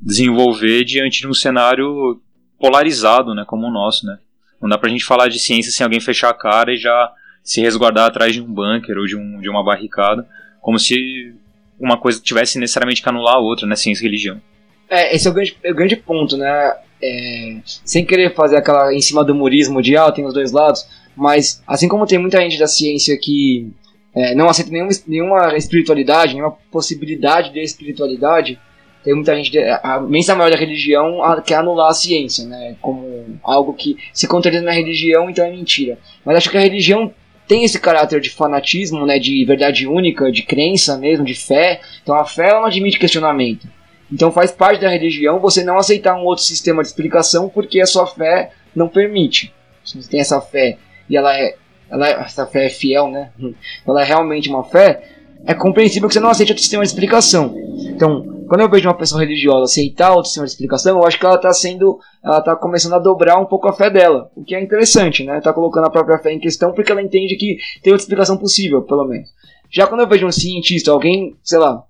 desenvolver 0.00 0.84
diante 0.84 1.22
de 1.22 1.26
um 1.26 1.34
cenário 1.34 2.20
polarizado, 2.60 3.34
né, 3.34 3.44
como 3.44 3.66
o 3.66 3.72
nosso, 3.72 4.06
né? 4.06 4.18
Não 4.64 4.70
dá 4.70 4.78
pra 4.78 4.88
gente 4.88 5.04
falar 5.04 5.28
de 5.28 5.38
ciência 5.38 5.70
sem 5.70 5.84
alguém 5.84 6.00
fechar 6.00 6.30
a 6.30 6.34
cara 6.34 6.72
e 6.72 6.78
já 6.78 7.12
se 7.42 7.60
resguardar 7.60 8.06
atrás 8.06 8.32
de 8.32 8.40
um 8.40 8.46
bunker 8.46 8.96
ou 8.96 9.04
de, 9.04 9.14
um, 9.14 9.38
de 9.38 9.50
uma 9.50 9.62
barricada, 9.62 10.26
como 10.62 10.78
se 10.78 11.34
uma 11.78 11.98
coisa 11.98 12.18
tivesse 12.18 12.58
necessariamente 12.58 13.02
que 13.02 13.08
anular 13.10 13.34
a 13.34 13.38
outra, 13.38 13.66
né? 13.66 13.76
Ciência 13.76 14.02
e 14.02 14.06
religião. 14.06 14.40
É, 14.88 15.14
esse 15.14 15.28
é 15.28 15.30
o 15.30 15.34
grande, 15.34 15.58
é 15.62 15.70
o 15.70 15.74
grande 15.74 15.96
ponto, 15.96 16.38
né? 16.38 16.78
É, 17.02 17.58
sem 17.62 18.06
querer 18.06 18.34
fazer 18.34 18.56
aquela 18.56 18.94
em 18.94 19.02
cima 19.02 19.22
do 19.22 19.34
humorismo 19.34 19.82
de 19.82 19.98
ah, 19.98 20.10
tem 20.10 20.24
os 20.24 20.32
dois 20.32 20.50
lados, 20.50 20.88
mas 21.14 21.62
assim 21.66 21.86
como 21.86 22.06
tem 22.06 22.18
muita 22.18 22.40
gente 22.40 22.58
da 22.58 22.66
ciência 22.66 23.18
que 23.20 23.70
é, 24.14 24.34
não 24.34 24.48
aceita 24.48 24.70
nenhuma, 24.70 24.92
nenhuma 25.06 25.56
espiritualidade, 25.58 26.32
nenhuma 26.32 26.56
possibilidade 26.72 27.52
de 27.52 27.60
espiritualidade, 27.60 28.58
tem 29.04 29.14
muita 29.14 29.36
gente, 29.36 29.58
a 29.58 30.02
imensa 30.02 30.34
maioria 30.34 30.56
da 30.56 30.64
religião 30.64 31.18
quer 31.44 31.56
anular 31.56 31.90
a 31.90 31.94
ciência, 31.94 32.46
né? 32.46 32.74
Como 32.80 33.38
algo 33.42 33.74
que 33.74 33.98
se 34.14 34.26
contradiz 34.26 34.62
na 34.62 34.72
religião, 34.72 35.28
então 35.28 35.44
é 35.44 35.50
mentira. 35.50 35.98
Mas 36.24 36.38
acho 36.38 36.50
que 36.50 36.56
a 36.56 36.60
religião 36.60 37.12
tem 37.46 37.64
esse 37.64 37.78
caráter 37.78 38.18
de 38.18 38.30
fanatismo, 38.30 39.04
né? 39.04 39.18
De 39.18 39.44
verdade 39.44 39.86
única, 39.86 40.32
de 40.32 40.42
crença 40.42 40.96
mesmo, 40.96 41.22
de 41.22 41.34
fé. 41.34 41.82
Então 42.02 42.14
a 42.14 42.24
fé 42.24 42.52
não 42.52 42.64
admite 42.64 42.98
questionamento. 42.98 43.68
Então 44.10 44.32
faz 44.32 44.50
parte 44.50 44.80
da 44.80 44.88
religião 44.88 45.38
você 45.38 45.62
não 45.62 45.76
aceitar 45.76 46.16
um 46.16 46.24
outro 46.24 46.42
sistema 46.42 46.82
de 46.82 46.88
explicação 46.88 47.50
porque 47.50 47.82
a 47.82 47.86
sua 47.86 48.06
fé 48.06 48.52
não 48.74 48.88
permite. 48.88 49.52
Se 49.84 50.00
você 50.00 50.10
tem 50.10 50.20
essa 50.20 50.40
fé 50.40 50.78
e 51.10 51.16
ela 51.16 51.38
é, 51.38 51.56
ela 51.90 52.08
é, 52.08 52.12
essa 52.22 52.46
fé 52.46 52.66
é 52.66 52.70
fiel, 52.70 53.08
né? 53.08 53.30
Ela 53.86 54.00
é 54.00 54.04
realmente 54.04 54.48
uma 54.48 54.64
fé, 54.64 55.02
é 55.46 55.54
compreensível 55.54 56.08
que 56.08 56.14
você 56.14 56.20
não 56.20 56.30
aceite 56.30 56.52
outro 56.52 56.62
sistema 56.62 56.82
de 56.82 56.88
explicação. 56.88 57.54
Então, 57.90 58.44
quando 58.48 58.60
eu 58.60 58.70
vejo 58.70 58.88
uma 58.88 58.96
pessoa 58.96 59.20
religiosa 59.20 59.64
aceitar 59.64 60.10
outro 60.10 60.26
sistema 60.26 60.46
de 60.46 60.52
explicação, 60.52 60.98
eu 60.98 61.06
acho 61.06 61.18
que 61.18 61.24
ela 61.24 61.36
está 61.36 61.52
sendo, 61.52 61.98
ela 62.22 62.38
está 62.38 62.54
começando 62.56 62.94
a 62.94 62.98
dobrar 62.98 63.38
um 63.38 63.46
pouco 63.46 63.68
a 63.68 63.72
fé 63.72 63.90
dela, 63.90 64.30
o 64.34 64.44
que 64.44 64.54
é 64.54 64.62
interessante, 64.62 65.24
né? 65.24 65.38
Está 65.38 65.52
colocando 65.52 65.86
a 65.86 65.90
própria 65.90 66.18
fé 66.18 66.32
em 66.32 66.38
questão 66.38 66.72
porque 66.72 66.92
ela 66.92 67.02
entende 67.02 67.36
que 67.36 67.58
tem 67.82 67.92
outra 67.92 68.04
explicação 68.04 68.36
possível, 68.36 68.82
pelo 68.82 69.04
menos. 69.04 69.28
Já 69.70 69.86
quando 69.86 70.00
eu 70.00 70.08
vejo 70.08 70.26
um 70.26 70.32
cientista, 70.32 70.90
alguém, 70.90 71.36
sei 71.42 71.58
lá, 71.58 71.82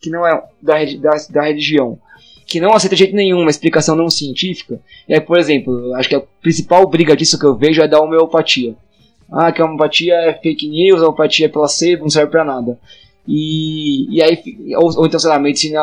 que 0.00 0.10
não 0.10 0.26
é 0.26 0.42
da, 0.60 0.74
da, 1.00 1.10
da 1.30 1.42
religião, 1.42 1.98
que 2.46 2.60
não 2.60 2.74
aceita 2.74 2.96
de 2.96 3.04
jeito 3.04 3.14
nenhum 3.14 3.40
uma 3.40 3.50
explicação 3.50 3.94
não 3.94 4.10
científica, 4.10 4.80
é, 5.08 5.20
por 5.20 5.38
exemplo, 5.38 5.94
acho 5.94 6.08
que 6.08 6.16
a 6.16 6.22
principal 6.42 6.86
briga 6.88 7.16
disso 7.16 7.38
que 7.38 7.46
eu 7.46 7.56
vejo 7.56 7.80
é 7.80 7.88
da 7.88 8.00
homeopatia. 8.00 8.74
Ah, 9.30 9.52
que 9.52 9.62
a 9.62 9.64
homeopatia 9.64 10.14
é 10.14 10.34
fake 10.34 10.68
news, 10.68 11.00
a 11.00 11.04
homeopatia 11.04 11.46
é 11.46 11.48
placebo, 11.48 12.02
não 12.02 12.10
serve 12.10 12.30
para 12.30 12.44
nada. 12.44 12.78
E, 13.28 14.16
e 14.16 14.22
aí, 14.22 14.42
ou, 14.76 14.98
ou, 14.98 15.06
então, 15.06 15.20
sei 15.20 15.30
lá, 15.30 15.36
a 15.36 15.40
medicina 15.40 15.80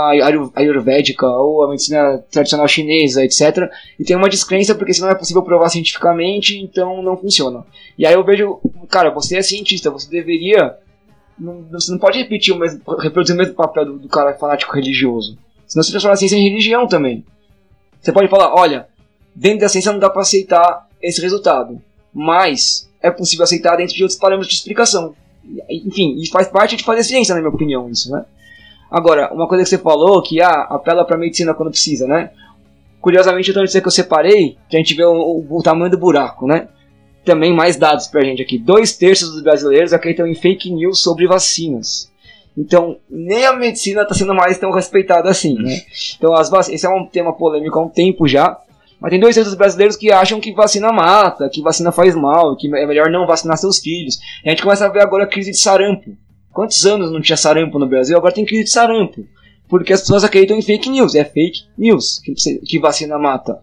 ayurvédica 0.54 1.26
ou 1.28 1.64
a 1.64 1.70
medicina 1.70 2.18
tradicional 2.30 2.68
chinesa, 2.68 3.24
etc. 3.24 3.72
E 3.98 4.04
tem 4.04 4.18
uma 4.18 4.28
descrença 4.28 4.76
porque 4.76 4.94
se 4.94 5.02
não 5.02 5.10
é 5.10 5.16
possível 5.16 5.42
provar 5.42 5.70
cientificamente, 5.70 6.58
então 6.58 7.02
não 7.02 7.16
funciona. 7.16 7.66
E 7.98 8.06
aí 8.06 8.14
eu 8.14 8.24
vejo, 8.24 8.60
cara, 8.90 9.12
você 9.12 9.38
é 9.38 9.42
cientista, 9.42 9.90
você 9.90 10.10
deveria. 10.10 10.76
Não, 11.40 11.64
você 11.72 11.92
não 11.92 12.00
pode 12.00 12.18
repetir 12.18 12.54
o 12.54 12.58
mesmo, 12.58 12.82
reproduzir 13.00 13.36
o 13.36 13.38
mesmo 13.38 13.54
papel 13.54 13.86
do, 13.86 14.00
do 14.00 14.10
cara 14.10 14.34
fanático 14.34 14.76
religioso. 14.76 15.38
Senão 15.68 15.84
você 15.84 15.92
transforma 15.92 16.16
a 16.16 16.18
ciência 16.18 16.36
em 16.36 16.50
religião 16.50 16.88
também. 16.88 17.24
Você 18.02 18.12
pode 18.12 18.28
falar, 18.28 18.54
olha, 18.56 18.88
dentro 19.36 19.60
da 19.60 19.70
ciência 19.70 19.92
não 19.92 20.00
dá 20.00 20.10
para 20.10 20.22
aceitar 20.22 20.88
esse 21.02 21.22
resultado, 21.22 21.82
mas 22.14 22.87
é 23.02 23.12
possível 23.12 23.44
aceitar 23.44 23.76
dentro 23.76 23.96
de 23.96 24.04
outros 24.04 24.20
parâmetros 24.20 24.50
de 24.50 24.56
explicação. 24.56 25.16
Enfim, 25.70 26.16
isso 26.20 26.32
faz 26.32 26.48
parte 26.48 26.76
de 26.76 26.84
fazer 26.84 27.04
ciência, 27.04 27.34
na 27.34 27.42
minha 27.42 27.54
opinião, 27.54 27.90
isso, 27.90 28.12
né? 28.12 28.26
Agora, 28.90 29.34
uma 29.34 29.48
coisa 29.48 29.64
que 29.64 29.70
você 29.70 29.78
falou, 29.78 30.22
que 30.22 30.42
ah, 30.42 30.68
apela 30.70 31.06
pra 31.06 31.18
medicina 31.18 31.54
quando 31.54 31.72
precisa, 31.72 32.08
né? 32.08 32.32
Curiosamente, 33.02 33.52
eu 33.52 33.64
dizer 33.64 33.82
que 33.82 33.88
eu 33.88 33.92
separei, 33.92 34.58
que 34.70 34.76
a 34.76 34.80
gente 34.80 34.94
vê 34.94 35.04
o, 35.04 35.12
o, 35.12 35.58
o, 35.58 35.64
tamanho 35.64 35.92
do 35.92 35.98
buraco, 35.98 36.48
né? 36.48 36.68
Também 37.24 37.54
mais 37.54 37.76
dados 37.76 38.08
pra 38.08 38.24
gente 38.24 38.42
aqui. 38.42 38.58
Dois 38.58 38.96
terços 38.96 39.32
dos 39.32 39.44
brasileiros 39.44 39.94
acreditam 39.94 40.28
em 40.28 40.36
fake 40.36 40.72
news 40.72 41.02
sobre 41.02 41.28
vacinas. 41.28 42.12
Então, 42.58 42.98
nem 43.10 43.46
a 43.46 43.54
medicina 43.54 44.02
está 44.02 44.16
sendo 44.16 44.34
mais 44.34 44.58
tão 44.58 44.72
respeitada 44.72 45.30
assim, 45.30 45.56
né? 45.56 45.82
Então, 46.18 46.34
as 46.34 46.50
vac... 46.50 46.68
esse 46.70 46.86
é 46.86 46.90
um 46.90 47.06
tema 47.06 47.34
polêmico 47.34 47.78
há 47.78 47.84
um 47.84 47.90
tempo 47.90 48.28
já. 48.28 48.60
Mas 49.00 49.12
tem 49.12 49.20
dois 49.20 49.36
terços 49.36 49.54
brasileiros 49.54 49.96
que 49.96 50.12
acham 50.12 50.40
que 50.40 50.54
vacina 50.54 50.92
mata, 50.92 51.50
que 51.50 51.62
vacina 51.62 51.92
faz 51.92 52.16
mal, 52.16 52.56
que 52.56 52.68
é 52.68 52.86
melhor 52.86 53.10
não 53.10 53.28
vacinar 53.28 53.58
seus 53.58 53.80
filhos. 53.80 54.18
E 54.44 54.48
a 54.48 54.50
gente 54.50 54.64
começa 54.64 54.86
a 54.86 54.90
ver 54.90 55.02
agora 55.02 55.26
a 55.26 55.28
crise 55.28 55.52
de 55.52 55.58
sarampo. 55.58 56.18
Quantos 56.52 56.84
anos 56.86 57.12
não 57.12 57.22
tinha 57.22 57.38
sarampo 57.38 57.78
no 57.78 57.88
Brasil? 57.88 58.18
Agora 58.18 58.34
tem 58.34 58.46
crise 58.46 58.64
de 58.64 58.70
sarampo. 58.72 59.24
Porque 59.70 59.94
as 59.94 60.02
pessoas 60.02 60.24
acreditam 60.24 60.58
em 60.58 60.62
fake 60.62 60.90
news. 60.90 61.14
É 61.14 61.24
fake 61.24 61.66
news 61.78 62.20
que, 62.66 62.80
vacina 62.80 63.20
mata. 63.20 63.62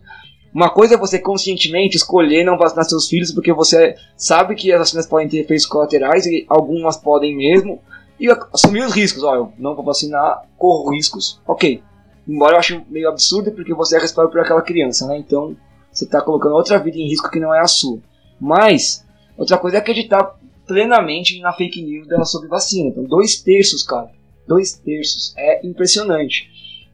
Uma 0.55 0.71
coisa 0.71 0.95
é 0.95 0.99
você 0.99 1.19
conscientemente 1.19 1.97
escolher 1.97 2.45
não 2.45 2.57
vacinar 2.57 2.85
seus 2.85 3.09
filhos 3.09 3.33
porque 3.33 3.53
você 3.53 3.97
sabe 4.17 4.55
que 4.55 4.73
as 4.73 4.79
vacinas 4.79 5.07
podem 5.07 5.29
ter 5.29 5.39
efeitos 5.39 5.67
colaterais 5.67 6.27
e 6.27 6.47
algumas 6.49 6.97
podem 6.97 7.37
mesmo, 7.37 7.81
e 8.21 8.29
assumir 8.53 8.85
os 8.85 8.93
riscos. 8.93 9.25
Ó, 9.25 9.35
eu 9.35 9.53
não 9.59 9.75
vou 9.75 9.85
vacinar, 9.85 10.43
corro 10.57 10.93
riscos, 10.93 11.41
ok. 11.45 11.83
Embora 12.27 12.55
eu 12.55 12.59
ache 12.59 12.85
meio 12.89 13.09
absurdo 13.09 13.53
porque 13.53 13.75
você 13.75 13.97
é 13.97 14.01
responsável 14.01 14.31
por 14.31 14.41
aquela 14.41 14.63
criança, 14.63 15.07
né? 15.07 15.19
Então 15.19 15.57
você 15.93 16.05
está 16.05 16.21
colocando 16.21 16.55
outra 16.55 16.79
vida 16.79 16.97
em 16.99 17.09
risco 17.09 17.31
que 17.31 17.39
não 17.39 17.55
é 17.55 17.61
a 17.61 17.67
sua. 17.67 18.01
Mas, 18.41 19.07
outra 19.37 19.57
coisa 19.57 19.77
é 19.77 19.81
acreditar 19.81 20.37
plenamente 20.67 21.39
na 21.41 21.53
fake 21.53 21.83
news 21.83 22.09
dela 22.09 22.25
sobre 22.25 22.49
vacina. 22.49 22.89
Então, 22.89 23.05
dois 23.05 23.41
terços, 23.41 23.83
cara. 23.83 24.11
Dois 24.47 24.73
terços. 24.73 25.35
É 25.37 25.65
impressionante. 25.67 26.51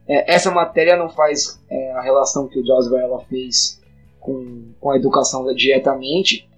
É, 0.06 0.34
essa 0.34 0.50
matéria 0.50 0.96
não 0.96 1.08
faz 1.08 1.60
é, 1.70 1.92
a 1.92 2.02
relação 2.02 2.48
que 2.48 2.58
o 2.58 2.66
Joss 2.66 2.90
Varela 2.90 3.20
fez 3.20 3.80
com, 4.18 4.72
com 4.78 4.90
a 4.90 4.96
educação 4.96 5.46
diretamente, 5.54 6.48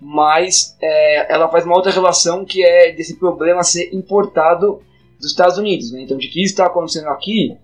mas 0.00 0.76
é, 0.80 1.32
ela 1.32 1.48
faz 1.48 1.64
uma 1.64 1.76
outra 1.76 1.92
relação 1.92 2.44
que 2.44 2.64
é 2.64 2.92
desse 2.92 3.18
problema 3.18 3.62
ser 3.62 3.94
importado 3.94 4.82
dos 5.18 5.30
Estados 5.30 5.56
Unidos. 5.56 5.92
Né? 5.92 6.02
Então, 6.02 6.18
de 6.18 6.28
que 6.28 6.42
isso 6.42 6.52
está 6.52 6.66
acontecendo 6.66 7.08
aqui 7.08 7.56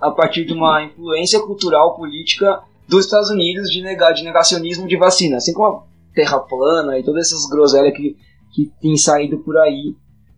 a 0.00 0.10
partir 0.10 0.44
de 0.44 0.52
uma 0.52 0.82
influência 0.82 1.40
cultural 1.40 1.94
política 1.94 2.62
dos 2.88 3.04
Estados 3.04 3.30
Unidos 3.30 3.70
de 3.70 3.82
negar 3.82 4.12
de 4.12 4.24
negacionismo 4.24 4.86
de 4.88 4.96
vacina, 4.96 5.36
assim 5.36 5.52
como 5.52 5.68
a 5.68 5.82
terra 6.14 6.38
plana 6.40 6.98
e 6.98 7.04
todas 7.04 7.26
essas 7.26 7.48
groselhas 7.48 7.94
que, 7.96 8.16
que 8.52 8.72
tem 8.80 8.96
saído 8.96 9.38
por 9.38 9.56
aí 9.58 9.94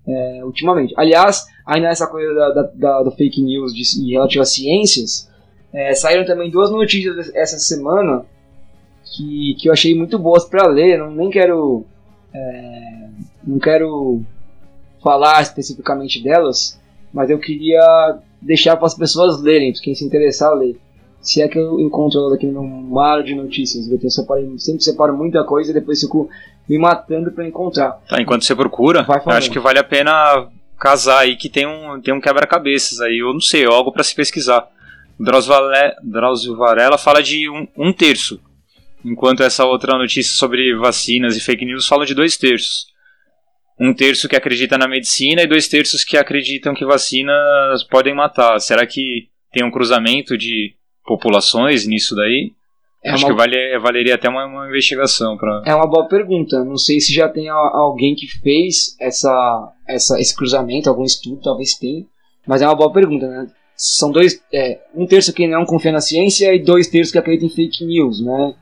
é, 0.07 0.45
ultimamente. 0.45 0.93
Aliás, 0.97 1.47
ainda 1.67 1.89
essa 1.89 2.07
coisa 2.07 2.35
da, 2.35 2.51
da, 2.51 2.63
da, 2.75 3.03
do 3.05 3.11
fake 3.13 3.41
news 3.41 3.73
de, 3.73 4.11
relativo 4.13 4.43
às 4.43 4.53
ciências, 4.53 5.31
é, 5.73 5.95
saíram 5.95 6.25
também 6.27 6.51
duas 6.51 6.71
notícias 6.71 7.35
essa 7.35 7.59
semana 7.59 8.25
que, 9.17 9.55
que 9.59 9.69
eu 9.69 9.73
achei 9.73 9.95
muito 9.95 10.19
boas 10.19 10.45
para 10.45 10.67
ler. 10.67 10.99
Não, 10.99 11.11
nem 11.11 11.31
quero 11.31 11.87
é, 12.35 13.09
não 13.45 13.59
quero 13.59 14.23
falar 15.03 15.43
especificamente 15.43 16.23
delas, 16.23 16.81
mas 17.13 17.31
eu 17.31 17.39
queria 17.39 18.19
deixar 18.43 18.77
para 18.77 18.87
as 18.87 18.95
pessoas 18.95 19.41
lerem, 19.41 19.73
quem 19.73 19.95
se 19.95 20.05
interessar 20.05 20.53
ler. 20.55 20.77
Se 21.21 21.41
é 21.41 21.47
que 21.47 21.59
eu 21.59 21.79
encontro 21.79 22.19
ela 22.19 22.35
aqui 22.35 22.47
no 22.47 22.65
mar 22.65 23.23
de 23.23 23.35
notícias, 23.35 23.89
eu 23.89 24.11
separo, 24.11 24.59
sempre 24.59 24.83
separo 24.83 25.17
muita 25.17 25.45
coisa 25.45 25.71
e 25.71 25.75
depois 25.75 26.01
fico 26.01 26.29
me 26.69 26.79
matando 26.79 27.31
para 27.31 27.47
encontrar. 27.47 27.93
Tá, 28.09 28.21
enquanto 28.21 28.45
você 28.45 28.55
procura, 28.55 29.07
acho 29.27 29.51
que 29.51 29.61
vale 29.61 29.79
a 29.79 29.85
pena 29.85 30.49
casar 30.79 31.21
aí 31.21 31.37
que 31.37 31.49
tem 31.49 31.65
um, 31.65 32.01
tem 32.01 32.13
um 32.13 32.21
quebra-cabeças 32.21 33.01
aí, 33.01 33.19
eu 33.19 33.33
não 33.33 33.41
sei, 33.41 33.65
algo 33.65 33.93
para 33.93 34.03
se 34.03 34.15
pesquisar. 34.15 34.67
Drauzio 36.03 36.57
Varela 36.57 36.99
fala 36.99 37.23
de 37.23 37.49
um, 37.49 37.69
um 37.77 37.93
terço, 37.93 38.41
enquanto 39.05 39.45
essa 39.45 39.65
outra 39.65 39.97
notícia 39.97 40.35
sobre 40.35 40.75
vacinas 40.77 41.37
e 41.37 41.41
fake 41.41 41.65
news 41.65 41.87
fala 41.87 42.05
de 42.05 42.15
dois 42.15 42.37
terços. 42.37 42.92
Um 43.81 43.95
terço 43.95 44.29
que 44.29 44.37
acredita 44.37 44.79
na 44.79 44.87
medicina 44.87 45.43
e 45.43 45.47
dois 45.47 45.69
terços 45.69 46.05
que 46.05 46.17
acreditam 46.17 46.75
que 46.75 46.85
vacinas 46.85 47.83
podem 47.85 48.15
matar. 48.15 48.61
Será 48.61 48.87
que 48.87 49.29
tem 49.53 49.65
um 49.65 49.71
cruzamento 49.71 50.37
de 50.37 50.75
populações 51.05 51.87
nisso 51.87 52.15
daí? 52.15 52.53
É 53.05 53.11
Acho 53.11 53.25
uma... 53.25 53.33
que 53.33 53.37
vale, 53.37 53.79
valeria 53.81 54.15
até 54.15 54.29
uma, 54.29 54.47
uma 54.47 54.69
investigação. 54.69 55.37
Pra... 55.37 55.63
É 55.67 55.75
uma 55.75 55.87
boa 55.87 56.07
pergunta. 56.07 56.65
Não 56.65 56.77
sei 56.77 57.01
se 57.01 57.13
já 57.13 57.29
tem 57.29 57.49
alguém 57.49 58.15
que 58.15 58.29
fez 58.29 58.97
essa, 59.01 59.73
essa, 59.89 60.21
esse 60.21 60.37
cruzamento, 60.37 60.89
algum 60.89 61.03
estudo, 61.03 61.41
talvez 61.43 61.75
tenha. 61.75 62.05
Mas 62.47 62.63
é 62.63 62.67
uma 62.67 62.77
boa 62.77 62.93
pergunta, 62.93 63.27
né? 63.27 63.47
São 63.77 64.13
dois. 64.13 64.41
É, 64.53 64.81
um 64.95 65.07
terço 65.07 65.33
que 65.33 65.49
não 65.49 65.65
confia 65.65 65.91
na 65.91 66.01
ciência 66.01 66.55
e 66.55 66.63
dois 66.63 66.87
terços 66.87 67.11
que 67.11 67.19
acreditam 67.19 67.49
em 67.49 67.53
fake 67.53 67.85
news, 67.85 68.21
né? 68.25 68.55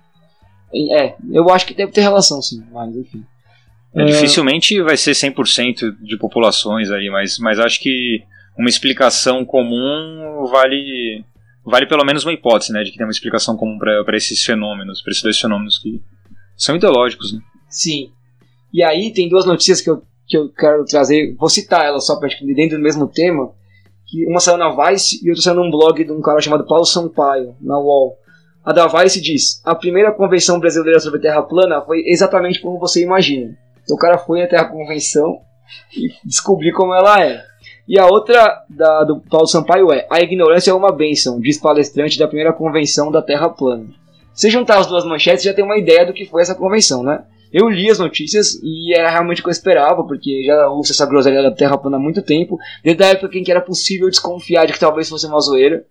É, 0.93 1.15
eu 1.33 1.51
acho 1.51 1.67
que 1.67 1.75
deve 1.75 1.93
ter 1.93 2.01
relação, 2.01 2.41
sim, 2.41 2.63
mas 2.73 2.97
enfim. 2.97 3.23
É, 3.95 4.05
dificilmente 4.05 4.81
vai 4.83 4.97
ser 4.97 5.13
100% 5.13 5.97
de 6.01 6.17
populações 6.17 6.91
aí, 6.91 7.11
mas, 7.11 7.39
mas 7.39 7.59
acho 7.59 7.81
que 7.81 8.23
uma 8.57 8.69
explicação 8.69 9.45
comum 9.45 10.47
vale 10.51 11.25
vale 11.65 11.87
pelo 11.87 12.05
menos 12.05 12.25
uma 12.25 12.33
hipótese, 12.33 12.73
né, 12.73 12.83
de 12.83 12.91
que 12.91 12.97
tem 12.97 13.07
uma 13.07 13.13
explicação 13.13 13.57
comum 13.57 13.79
para 13.79 14.17
esses 14.17 14.45
fenômenos, 14.45 15.03
para 15.03 15.11
esses 15.11 15.23
dois 15.23 15.39
fenômenos 15.39 15.79
que 15.79 16.01
são 16.57 16.77
ideológicos, 16.77 17.33
né? 17.33 17.41
Sim. 17.69 18.11
E 18.73 18.83
aí 18.83 19.13
tem 19.13 19.29
duas 19.29 19.45
notícias 19.45 19.81
que 19.81 19.91
eu, 19.91 20.03
que 20.27 20.37
eu 20.37 20.49
quero 20.49 20.85
trazer, 20.85 21.35
vou 21.37 21.49
citar 21.49 21.85
elas 21.85 22.07
só 22.07 22.19
para 22.19 22.29
dentro 22.55 22.77
do 22.77 22.83
mesmo 22.83 23.07
tema, 23.09 23.53
que 24.07 24.27
uma 24.27 24.41
saiu 24.41 24.57
na 24.57 24.71
Vice 24.71 25.25
e 25.25 25.29
outra 25.29 25.43
saiu 25.43 25.57
num 25.57 25.71
blog 25.71 26.05
de 26.05 26.13
um 26.13 26.21
cara 26.21 26.41
chamado 26.41 26.67
Paulo 26.67 26.85
Sampaio, 26.85 27.55
na 27.61 27.79
UOL. 27.79 28.17
A 28.65 28.73
da 28.73 28.87
Vice 28.87 29.21
diz: 29.21 29.63
A 29.65 29.75
primeira 29.75 30.13
convenção 30.13 30.59
brasileira 30.59 31.01
sobre 31.01 31.21
Terra 31.21 31.43
plana 31.43 31.81
foi 31.83 32.03
exatamente 32.07 32.61
como 32.61 32.79
você 32.79 33.03
imagina. 33.03 33.57
Então, 33.91 33.97
o 33.97 33.99
cara 33.99 34.19
foi 34.19 34.43
até 34.43 34.57
a 34.57 34.65
convenção 34.65 35.41
e 35.97 36.11
descobriu 36.25 36.73
como 36.75 36.95
ela 36.95 37.25
é. 37.25 37.43
E 37.89 37.99
a 37.99 38.07
outra 38.07 38.65
da, 38.69 39.03
do 39.03 39.21
Paulo 39.21 39.49
Sampaio 39.49 39.93
é: 39.93 40.07
A 40.09 40.21
ignorância 40.21 40.71
é 40.71 40.75
uma 40.75 40.93
bênção, 40.93 41.41
diz 41.41 41.59
palestrante 41.59 42.19
da 42.19 42.29
primeira 42.29 42.53
convenção 42.53 43.11
da 43.11 43.21
Terra 43.21 43.49
plana. 43.49 43.87
Se 44.33 44.49
juntar 44.49 44.79
as 44.79 44.87
duas 44.87 45.05
manchetes, 45.05 45.43
já 45.43 45.53
tem 45.53 45.65
uma 45.65 45.77
ideia 45.77 46.07
do 46.07 46.13
que 46.13 46.25
foi 46.25 46.43
essa 46.43 46.55
convenção, 46.55 47.03
né? 47.03 47.25
Eu 47.53 47.69
li 47.69 47.91
as 47.91 47.99
notícias 47.99 48.61
e 48.63 48.95
era 48.97 49.11
realmente 49.11 49.41
o 49.41 49.43
que 49.43 49.49
eu 49.49 49.53
esperava, 49.53 50.05
porque 50.05 50.45
já 50.47 50.69
ouço 50.69 50.93
essa 50.93 51.05
groselha 51.05 51.43
da 51.43 51.51
Terra 51.51 51.77
plana 51.77 51.97
há 51.97 52.01
muito 52.01 52.23
tempo, 52.23 52.57
desde 52.85 53.03
a 53.03 53.09
época 53.09 53.37
em 53.37 53.43
que 53.43 53.51
era 53.51 53.61
possível 53.61 54.09
desconfiar 54.09 54.67
de 54.67 54.73
que 54.73 54.79
talvez 54.79 55.09
fosse 55.09 55.27
uma 55.27 55.41
zoeira. 55.41 55.85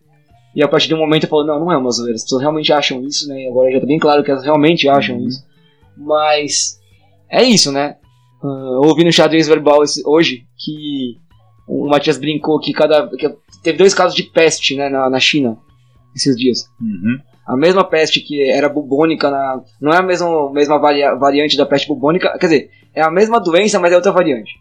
E 0.56 0.64
a 0.64 0.70
partir 0.70 0.88
de 0.88 0.96
um 0.96 1.00
momento 1.00 1.26
eu 1.26 1.30
falo, 1.30 1.44
não, 1.44 1.60
não 1.60 1.72
é 1.72 1.78
uma 1.78 1.92
zoeira, 1.92 2.16
as 2.16 2.24
pessoas 2.24 2.42
realmente 2.42 2.72
acham 2.72 3.04
isso, 3.04 3.28
né? 3.28 3.46
Agora 3.50 3.70
já 3.74 3.82
tá 3.82 3.86
bem 3.86 4.00
claro 4.00 4.24
que 4.24 4.32
elas 4.32 4.44
realmente 4.44 4.88
acham 4.88 5.18
uhum. 5.18 5.28
isso. 5.28 5.46
Mas 5.98 6.79
é 7.30 7.44
isso, 7.44 7.72
né? 7.72 7.96
Uh, 8.42 8.88
ouvi 8.88 9.04
no 9.04 9.12
xadrez 9.12 9.48
verbal 9.48 9.84
esse, 9.84 10.02
hoje 10.06 10.46
que 10.58 11.18
o 11.68 11.88
Matias 11.88 12.18
brincou 12.18 12.60
que 12.60 12.74
cada. 12.74 13.08
Que 13.08 13.30
teve 13.62 13.78
dois 13.78 13.94
casos 13.94 14.16
de 14.16 14.24
peste 14.24 14.76
né, 14.76 14.90
na, 14.90 15.10
na 15.10 15.20
China 15.20 15.58
esses 16.16 16.36
dias. 16.36 16.70
Uhum. 16.82 17.20
A 17.46 17.58
mesma 17.58 17.84
peste 17.84 18.22
que 18.22 18.50
era 18.50 18.70
bubônica, 18.70 19.30
na, 19.30 19.62
não 19.82 19.92
é 19.92 19.98
a 19.98 20.04
mesma, 20.04 20.52
mesma 20.52 20.80
varia, 20.80 21.16
variante 21.16 21.58
da 21.58 21.66
peste 21.66 21.88
bubônica, 21.88 22.38
quer 22.40 22.46
dizer, 22.46 22.70
é 22.94 23.02
a 23.02 23.10
mesma 23.10 23.40
doença, 23.40 23.80
mas 23.80 23.92
é 23.92 23.96
outra 23.96 24.12
variante. 24.12 24.54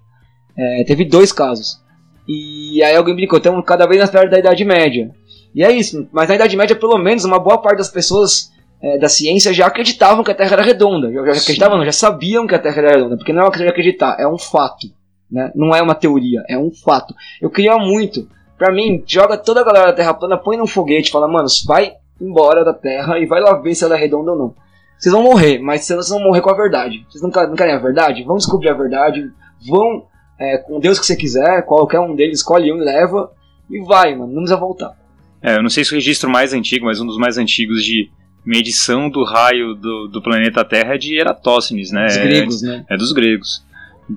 É, 0.56 0.84
teve 0.84 1.04
dois 1.04 1.32
casos. 1.32 1.82
E 2.26 2.82
aí 2.82 2.94
alguém 2.96 3.14
brincou, 3.14 3.38
estamos 3.38 3.64
cada 3.64 3.86
vez 3.86 3.98
mais 3.98 4.10
perto 4.10 4.30
da 4.30 4.38
Idade 4.38 4.64
Média. 4.64 5.10
E 5.54 5.62
é 5.62 5.70
isso, 5.72 6.08
mas 6.12 6.28
na 6.28 6.34
Idade 6.34 6.56
Média, 6.56 6.76
pelo 6.76 6.98
menos, 6.98 7.24
uma 7.24 7.38
boa 7.38 7.58
parte 7.58 7.78
das 7.78 7.90
pessoas 7.90 8.50
é, 8.80 8.98
da 8.98 9.08
ciência 9.08 9.52
já 9.52 9.66
acreditavam 9.66 10.22
que 10.22 10.30
a 10.30 10.34
Terra 10.34 10.54
era 10.54 10.62
redonda. 10.62 11.12
Já, 11.12 11.24
já 11.24 11.40
acreditavam, 11.40 11.78
não, 11.78 11.84
já 11.84 11.92
sabiam 11.92 12.46
que 12.46 12.54
a 12.54 12.58
Terra 12.58 12.78
era 12.78 12.90
redonda, 12.92 13.16
porque 13.16 13.32
não 13.32 13.42
é 13.42 13.44
uma 13.44 13.50
questão 13.50 13.66
de 13.66 13.72
acreditar, 13.72 14.16
é 14.18 14.26
um 14.26 14.38
fato. 14.38 14.88
Né? 15.30 15.52
Não 15.54 15.74
é 15.74 15.82
uma 15.82 15.94
teoria, 15.94 16.42
é 16.48 16.56
um 16.56 16.70
fato. 16.70 17.14
Eu 17.40 17.50
queria 17.50 17.76
muito. 17.76 18.28
Pra 18.56 18.72
mim, 18.72 19.02
joga 19.06 19.36
toda 19.36 19.60
a 19.60 19.64
galera 19.64 19.86
da 19.86 19.92
Terra 19.92 20.14
plana, 20.14 20.36
põe 20.36 20.56
num 20.56 20.66
foguete, 20.66 21.10
fala, 21.10 21.28
mano, 21.28 21.46
vai 21.66 21.92
embora 22.20 22.64
da 22.64 22.72
Terra 22.74 23.18
e 23.18 23.26
vai 23.26 23.40
lá 23.40 23.54
ver 23.54 23.74
se 23.74 23.84
ela 23.84 23.96
é 23.96 23.98
redonda 23.98 24.32
ou 24.32 24.38
não. 24.38 24.54
Vocês 24.98 25.12
vão 25.12 25.22
morrer, 25.22 25.60
mas 25.60 25.84
vocês 25.84 26.08
vão 26.08 26.20
morrer 26.20 26.40
com 26.40 26.50
a 26.50 26.56
verdade. 26.56 27.06
Vocês 27.08 27.22
não, 27.22 27.30
não 27.30 27.54
querem 27.54 27.74
a 27.74 27.78
verdade? 27.78 28.24
Vão 28.24 28.36
descobrir 28.36 28.68
a 28.68 28.74
verdade, 28.74 29.30
vão 29.68 30.06
é, 30.38 30.58
com 30.58 30.80
Deus 30.80 30.98
que 30.98 31.06
você 31.06 31.14
quiser, 31.14 31.62
qualquer 31.62 32.00
um 32.00 32.16
deles, 32.16 32.38
escolhe 32.38 32.72
um 32.72 32.78
e 32.78 32.84
leva, 32.84 33.30
e 33.70 33.80
vai, 33.84 34.14
mano, 34.14 34.32
não 34.32 34.42
precisa 34.42 34.58
voltar. 34.58 34.96
É, 35.40 35.56
eu 35.56 35.62
não 35.62 35.70
sei 35.70 35.84
se 35.84 35.92
o 35.92 35.94
registro 35.94 36.28
mais 36.28 36.52
antigo, 36.52 36.86
mas 36.86 37.00
um 37.00 37.06
dos 37.06 37.16
mais 37.16 37.38
antigos 37.38 37.84
de 37.84 38.10
medição 38.48 39.10
do 39.10 39.24
raio 39.24 39.74
do, 39.74 40.08
do 40.08 40.22
planeta 40.22 40.64
Terra 40.64 40.94
é 40.94 40.98
de 40.98 41.18
Eratóstenes, 41.18 41.92
né? 41.92 42.06
Dos 42.06 42.16
gregos, 42.16 42.62
né? 42.62 42.84
É 42.88 42.96
dos 42.96 43.12
gregos. 43.12 43.62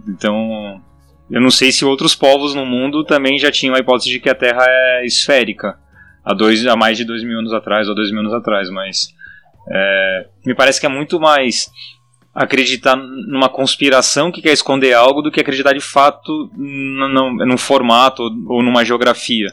Então, 0.08 0.82
eu 1.30 1.41
não 1.41 1.52
sei 1.52 1.70
se 1.70 1.84
outros 1.84 2.15
povos 2.15 2.56
no 2.56 2.65
mundo 2.65 3.04
também 3.04 3.38
já 3.38 3.52
tinham 3.52 3.76
a 3.76 3.80
hipótese 3.80 4.10
de 4.10 4.22
que 4.22 4.30
a 4.30 4.36
Terra 4.36 4.63
é 4.65 5.06
esférica 5.06 5.78
há, 6.24 6.34
dois, 6.34 6.65
há 6.65 6.78
mais 6.78 6.98
de 6.98 7.04
dois 7.04 7.26
mil 7.26 7.39
anos 7.39 7.52
atrás 7.52 7.89
ou 7.89 7.96
dois 7.96 8.10
mil 8.10 8.22
anos 8.22 8.34
atrás, 8.34 8.70
mas 8.70 9.13
é, 9.70 10.28
me 10.46 10.56
parece 10.56 10.80
que 10.80 10.86
é 10.86 10.89
muito 10.89 11.20
mais 11.20 11.70
acreditar 12.34 12.96
numa 12.96 13.50
conspiração 13.50 14.32
que 14.32 14.41
quer 14.41 14.54
esconder 14.54 14.94
algo 14.94 15.22
do 15.22 15.30
que 15.30 15.41
acreditar 15.41 15.74
de 15.74 15.82
fato 15.82 16.50
num, 16.56 17.36
num 17.46 17.58
formato 17.58 18.24
ou 18.48 18.63
numa 18.63 18.86
geografia. 18.86 19.52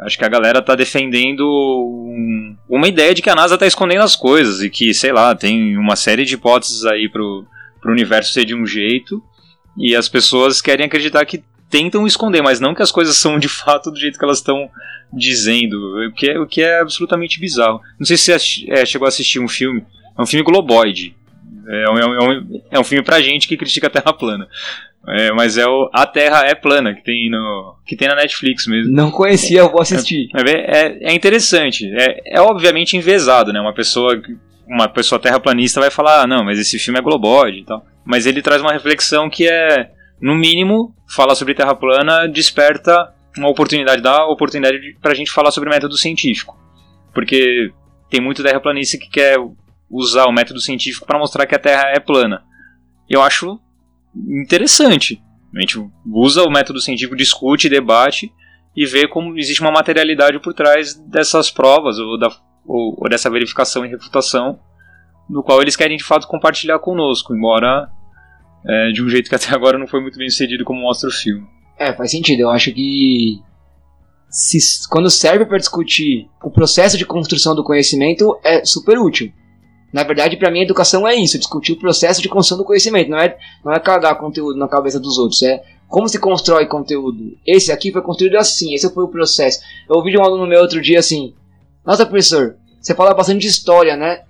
Acho 0.00 0.16
que 0.16 0.24
a 0.24 0.28
galera 0.28 0.60
está 0.60 0.74
defendendo 0.74 1.42
um, 1.46 2.56
uma 2.68 2.88
ideia 2.88 3.14
de 3.14 3.20
que 3.20 3.28
a 3.28 3.34
NASA 3.34 3.54
está 3.54 3.66
escondendo 3.66 4.02
as 4.02 4.16
coisas 4.16 4.62
e 4.62 4.70
que, 4.70 4.94
sei 4.94 5.12
lá, 5.12 5.34
tem 5.34 5.76
uma 5.76 5.94
série 5.94 6.24
de 6.24 6.34
hipóteses 6.34 6.86
aí 6.86 7.08
pro, 7.08 7.44
pro 7.80 7.92
universo 7.92 8.32
ser 8.32 8.44
de 8.44 8.54
um 8.54 8.64
jeito 8.66 9.22
e 9.76 9.94
as 9.94 10.08
pessoas 10.08 10.60
querem 10.60 10.86
acreditar 10.86 11.24
que 11.26 11.42
tentam 11.68 12.06
esconder, 12.06 12.42
mas 12.42 12.60
não 12.60 12.74
que 12.74 12.82
as 12.82 12.90
coisas 12.90 13.16
são 13.18 13.38
de 13.38 13.48
fato 13.48 13.90
do 13.90 13.98
jeito 13.98 14.18
que 14.18 14.24
elas 14.24 14.38
estão 14.38 14.70
dizendo, 15.12 15.76
o 16.08 16.12
que, 16.12 16.30
é, 16.30 16.38
o 16.38 16.46
que 16.46 16.62
é 16.62 16.80
absolutamente 16.80 17.40
bizarro. 17.40 17.80
Não 17.98 18.06
sei 18.06 18.16
se 18.16 18.38
você 18.38 18.70
é, 18.70 18.86
chegou 18.86 19.06
a 19.06 19.08
assistir 19.08 19.38
um 19.40 19.48
filme, 19.48 19.84
é 20.16 20.22
um 20.22 20.26
filme 20.26 20.44
globoide. 20.44 21.16
É 21.66 21.90
um, 21.90 21.98
é, 21.98 22.06
um, 22.06 22.62
é 22.72 22.80
um 22.80 22.84
filme 22.84 23.04
pra 23.04 23.20
gente 23.20 23.46
que 23.46 23.56
critica 23.56 23.86
a 23.86 23.90
Terra 23.90 24.12
plana. 24.12 24.48
É, 25.08 25.32
mas 25.32 25.56
é 25.56 25.66
o 25.66 25.88
A 25.92 26.06
Terra 26.06 26.44
é 26.44 26.54
Plana, 26.54 26.94
que 26.94 27.02
tem, 27.02 27.30
no, 27.30 27.76
que 27.86 27.96
tem 27.96 28.06
na 28.06 28.14
Netflix 28.14 28.66
mesmo. 28.66 28.92
Não 28.92 29.10
conhecia, 29.10 29.60
eu 29.60 29.70
vou 29.70 29.80
assistir. 29.80 30.28
É, 30.34 30.50
é, 30.50 30.98
é 31.10 31.14
interessante. 31.14 31.90
É, 31.94 32.36
é 32.36 32.40
obviamente 32.40 32.96
envezado, 32.96 33.52
né? 33.52 33.60
Uma 33.60 33.72
pessoa, 33.72 34.20
uma 34.68 34.88
pessoa 34.88 35.20
terraplanista 35.20 35.80
vai 35.80 35.90
falar, 35.90 36.22
ah, 36.22 36.26
não, 36.26 36.44
mas 36.44 36.58
esse 36.58 36.78
filme 36.78 36.98
é 36.98 37.02
globode 37.02 37.60
e 37.60 37.64
tal. 37.64 37.84
Mas 38.04 38.26
ele 38.26 38.42
traz 38.42 38.60
uma 38.60 38.72
reflexão 38.72 39.30
que 39.30 39.48
é, 39.48 39.90
no 40.20 40.34
mínimo, 40.34 40.94
falar 41.08 41.34
sobre 41.34 41.54
Terra 41.54 41.74
plana 41.74 42.28
desperta 42.28 43.14
uma 43.36 43.48
oportunidade, 43.48 44.02
dá 44.02 44.26
oportunidade 44.26 44.78
pra 45.00 45.14
gente 45.14 45.30
falar 45.30 45.50
sobre 45.50 45.70
método 45.70 45.96
científico. 45.96 46.58
Porque 47.14 47.70
tem 48.10 48.20
muito 48.20 48.42
terraplanista 48.42 48.98
que 48.98 49.08
quer 49.08 49.38
usar 49.90 50.26
o 50.26 50.32
método 50.32 50.60
científico 50.60 51.06
para 51.06 51.18
mostrar 51.18 51.46
que 51.46 51.54
a 51.54 51.58
Terra 51.58 51.90
é 51.94 51.98
plana. 51.98 52.44
Eu 53.08 53.20
acho 53.22 53.58
interessante. 54.28 55.22
A 55.54 55.60
gente 55.60 55.84
usa 56.06 56.44
o 56.44 56.50
método 56.50 56.80
científico, 56.80 57.16
discute, 57.16 57.68
debate 57.68 58.32
e 58.76 58.86
vê 58.86 59.08
como 59.08 59.36
existe 59.36 59.60
uma 59.60 59.72
materialidade 59.72 60.38
por 60.38 60.54
trás 60.54 60.94
dessas 60.94 61.50
provas 61.50 61.98
ou, 61.98 62.18
da, 62.18 62.28
ou, 62.64 62.94
ou 62.96 63.08
dessa 63.08 63.28
verificação 63.28 63.84
e 63.84 63.88
refutação, 63.88 64.60
do 65.28 65.42
qual 65.42 65.60
eles 65.60 65.74
querem 65.74 65.96
de 65.96 66.04
fato 66.04 66.28
compartilhar 66.28 66.78
conosco, 66.78 67.34
embora 67.34 67.90
é, 68.64 68.92
de 68.92 69.02
um 69.02 69.08
jeito 69.08 69.28
que 69.28 69.34
até 69.34 69.52
agora 69.54 69.78
não 69.78 69.88
foi 69.88 70.00
muito 70.00 70.18
bem 70.18 70.30
sucedido 70.30 70.64
como 70.64 70.80
mostra 70.80 71.08
o 71.08 71.12
filme. 71.12 71.46
É, 71.76 71.92
faz 71.92 72.10
sentido. 72.10 72.40
Eu 72.40 72.50
acho 72.50 72.72
que 72.72 73.40
se, 74.28 74.88
quando 74.88 75.10
serve 75.10 75.44
para 75.46 75.58
discutir 75.58 76.28
o 76.42 76.50
processo 76.50 76.96
de 76.96 77.04
construção 77.04 77.54
do 77.54 77.64
conhecimento 77.64 78.38
é 78.44 78.64
super 78.64 78.98
útil. 78.98 79.32
Na 79.92 80.02
verdade, 80.04 80.36
para 80.36 80.50
mim, 80.50 80.60
educação 80.60 81.06
é 81.06 81.14
isso, 81.14 81.38
discutir 81.38 81.72
o 81.72 81.78
processo 81.78 82.22
de 82.22 82.28
construção 82.28 82.58
do 82.58 82.64
conhecimento, 82.64 83.10
não 83.10 83.18
é, 83.18 83.36
não 83.64 83.72
é 83.72 83.80
cagar 83.80 84.18
conteúdo 84.18 84.58
na 84.58 84.68
cabeça 84.68 85.00
dos 85.00 85.18
outros, 85.18 85.42
é 85.42 85.62
como 85.88 86.08
se 86.08 86.18
constrói 86.18 86.66
conteúdo. 86.66 87.36
Esse 87.44 87.72
aqui 87.72 87.90
foi 87.90 88.00
construído 88.00 88.36
assim, 88.36 88.72
esse 88.72 88.88
foi 88.94 89.04
o 89.04 89.08
processo. 89.08 89.60
Eu 89.88 89.96
ouvi 89.96 90.12
de 90.12 90.18
um 90.18 90.22
aluno 90.22 90.46
meu 90.46 90.60
outro 90.60 90.80
dia 90.80 91.00
assim: 91.00 91.34
Nossa, 91.84 92.06
professor, 92.06 92.56
você 92.80 92.94
fala 92.94 93.12
bastante 93.12 93.40
de 93.40 93.48
história, 93.48 93.96
né? 93.96 94.22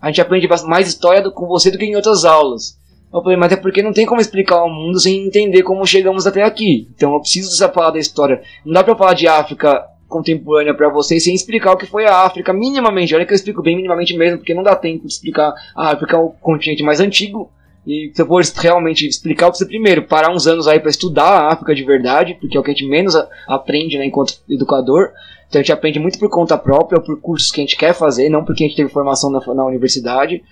A 0.00 0.08
gente 0.08 0.20
aprende 0.20 0.46
mais 0.66 0.86
história 0.86 1.22
do, 1.22 1.32
com 1.32 1.46
você 1.46 1.70
do 1.70 1.78
que 1.78 1.86
em 1.86 1.96
outras 1.96 2.24
aulas. 2.24 2.78
Eu 3.12 3.22
falei, 3.22 3.38
mas 3.38 3.50
é 3.52 3.56
porque 3.56 3.82
não 3.82 3.94
tem 3.94 4.04
como 4.04 4.20
explicar 4.20 4.62
o 4.62 4.68
mundo 4.68 5.00
sem 5.00 5.26
entender 5.26 5.62
como 5.62 5.86
chegamos 5.86 6.26
até 6.26 6.42
aqui. 6.42 6.86
Então 6.94 7.14
eu 7.14 7.20
preciso 7.20 7.50
dessa 7.50 7.68
falar 7.68 7.92
da 7.92 7.98
história. 7.98 8.42
Não 8.64 8.74
dá 8.74 8.84
pra 8.84 8.94
falar 8.94 9.14
de 9.14 9.26
África 9.26 9.86
contemporânea 10.08 10.74
para 10.74 10.88
vocês 10.88 11.24
sem 11.24 11.34
explicar 11.34 11.72
o 11.72 11.76
que 11.76 11.86
foi 11.86 12.06
a 12.06 12.24
África 12.24 12.52
minimamente. 12.52 13.14
Olha 13.14 13.26
que 13.26 13.32
eu 13.32 13.36
explico 13.36 13.62
bem 13.62 13.76
minimamente 13.76 14.16
mesmo, 14.16 14.38
porque 14.38 14.54
não 14.54 14.62
dá 14.62 14.74
tempo 14.74 15.06
de 15.06 15.12
explicar 15.12 15.52
a 15.74 15.92
África, 15.92 16.16
é 16.16 16.18
o 16.18 16.30
continente 16.30 16.82
mais 16.82 17.00
antigo. 17.00 17.50
E 17.86 18.10
se 18.12 18.20
eu 18.20 18.26
for 18.26 18.42
realmente 18.56 19.06
explicar, 19.06 19.46
eu 19.46 19.50
preciso 19.50 19.68
primeiro 19.68 20.02
parar 20.02 20.32
uns 20.32 20.46
anos 20.46 20.66
aí 20.66 20.80
para 20.80 20.90
estudar 20.90 21.28
a 21.28 21.52
África 21.52 21.74
de 21.74 21.84
verdade, 21.84 22.36
porque 22.40 22.56
é 22.56 22.60
o 22.60 22.62
que 22.62 22.70
a 22.70 22.74
gente 22.74 22.88
menos 22.88 23.14
aprende 23.46 23.96
né, 23.96 24.06
enquanto 24.06 24.40
educador. 24.48 25.10
Então 25.48 25.60
a 25.60 25.62
gente 25.62 25.72
aprende 25.72 26.00
muito 26.00 26.18
por 26.18 26.28
conta 26.28 26.58
própria, 26.58 27.00
por 27.00 27.20
cursos 27.20 27.52
que 27.52 27.60
a 27.60 27.64
gente 27.64 27.76
quer 27.76 27.94
fazer, 27.94 28.28
não 28.28 28.44
porque 28.44 28.64
a 28.64 28.66
gente 28.66 28.76
teve 28.76 28.90
formação 28.90 29.30
na, 29.30 29.40
na 29.54 29.64
universidade. 29.64 30.42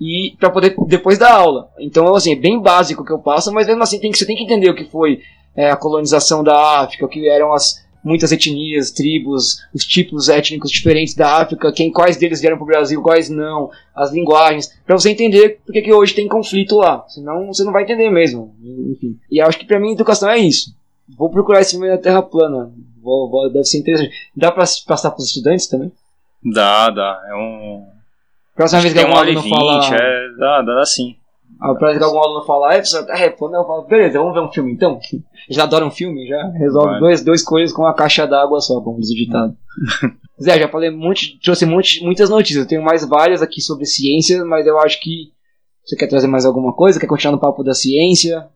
E 0.00 0.34
para 0.38 0.48
poder 0.48 0.74
depois 0.86 1.18
dar 1.18 1.34
aula. 1.34 1.68
Então, 1.78 2.14
assim, 2.14 2.32
é 2.32 2.36
bem 2.36 2.60
básico 2.60 3.04
que 3.04 3.12
eu 3.12 3.18
passo, 3.18 3.52
mas 3.52 3.66
mesmo 3.66 3.82
assim 3.82 3.98
tem 3.98 4.10
que, 4.10 4.16
você 4.16 4.24
tem 4.24 4.36
que 4.36 4.44
entender 4.44 4.70
o 4.70 4.74
que 4.74 4.84
foi 4.84 5.20
é, 5.54 5.70
a 5.70 5.76
colonização 5.76 6.42
da 6.42 6.80
África, 6.80 7.04
o 7.04 7.08
que 7.08 7.28
eram 7.28 7.52
as, 7.52 7.84
muitas 8.02 8.32
etnias, 8.32 8.90
tribos, 8.90 9.60
os 9.74 9.84
tipos 9.84 10.28
étnicos 10.28 10.70
diferentes 10.70 11.14
da 11.14 11.36
África, 11.36 11.72
quem, 11.72 11.92
quais 11.92 12.16
deles 12.16 12.40
vieram 12.40 12.56
para 12.56 12.64
o 12.64 12.66
Brasil, 12.66 13.02
quais 13.02 13.28
não, 13.28 13.70
as 13.94 14.12
linguagens, 14.12 14.72
para 14.86 14.98
você 14.98 15.10
entender 15.10 15.60
porque 15.64 15.82
que 15.82 15.92
hoje 15.92 16.14
tem 16.14 16.28
conflito 16.28 16.76
lá. 16.76 17.04
Senão 17.08 17.46
você 17.46 17.64
não 17.64 17.72
vai 17.72 17.82
entender 17.82 18.10
mesmo. 18.10 18.54
Enfim. 18.62 19.18
E 19.30 19.40
acho 19.40 19.58
que 19.58 19.66
para 19.66 19.80
mim 19.80 19.92
educação 19.92 20.30
é 20.30 20.38
isso. 20.38 20.74
Vou 21.16 21.30
procurar 21.30 21.60
esse 21.60 21.72
filme 21.72 21.88
da 21.88 21.98
Terra 21.98 22.22
plana. 22.22 22.72
Vou, 23.02 23.30
vou, 23.30 23.50
deve 23.50 23.64
ser 23.64 23.78
interessante. 23.78 24.14
Dá 24.36 24.52
para 24.52 24.64
passar 24.86 25.10
para 25.10 25.20
os 25.20 25.26
estudantes 25.26 25.66
também? 25.66 25.90
Dá, 26.42 26.90
dá. 26.90 27.22
É 27.28 27.34
um. 27.34 27.86
Próxima 28.54 28.82
vez 28.82 28.92
que 28.92 29.00
algum 29.00 29.16
aluno 29.16 29.42
falar. 29.42 29.94
É, 29.94 30.28
dá, 30.38 30.62
dá 30.62 30.84
sim. 30.84 31.16
A 31.60 31.74
próxima 31.74 31.98
que 31.98 32.04
algum 32.04 32.22
aluno 32.22 32.44
falar, 32.46 32.72
é, 32.72 32.76
professor, 32.76 33.04
tá 33.04 33.14
repondo, 33.14 33.54
eu 33.54 33.66
falo, 33.66 33.82
beleza, 33.82 34.18
vamos 34.18 34.34
ver 34.34 34.40
um 34.40 34.50
filme 34.50 34.72
então? 34.72 34.98
Já 35.50 35.64
adora 35.64 35.84
um 35.84 35.90
filme, 35.90 36.28
já 36.28 36.48
resolve 36.52 36.90
vale. 36.90 37.00
dois, 37.00 37.24
dois 37.24 37.42
coisas 37.42 37.74
com 37.74 37.82
uma 37.82 37.94
caixa 37.94 38.24
d'água 38.24 38.60
só, 38.60 38.80
como 38.80 39.00
diz 39.00 39.10
o 39.10 39.16
ditado. 39.16 39.56
Zé, 40.40 40.58
já 40.58 40.68
falei 40.68 40.90
muito, 40.90 41.22
trouxe 41.42 41.66
muito, 41.66 41.88
muitas 42.02 42.30
notícias, 42.30 42.62
eu 42.62 42.68
tenho 42.68 42.82
mais 42.82 43.04
várias 43.04 43.42
aqui 43.42 43.60
sobre 43.60 43.84
ciência, 43.84 44.44
mas 44.44 44.64
eu 44.66 44.78
acho 44.78 45.00
que 45.00 45.32
você 45.84 45.96
quer 45.96 46.06
trazer 46.06 46.28
mais 46.28 46.46
alguma 46.46 46.72
coisa? 46.72 47.00
Quer 47.00 47.08
continuar 47.08 47.32
no 47.32 47.40
papo 47.40 47.64
da 47.64 47.74
ciência? 47.74 48.48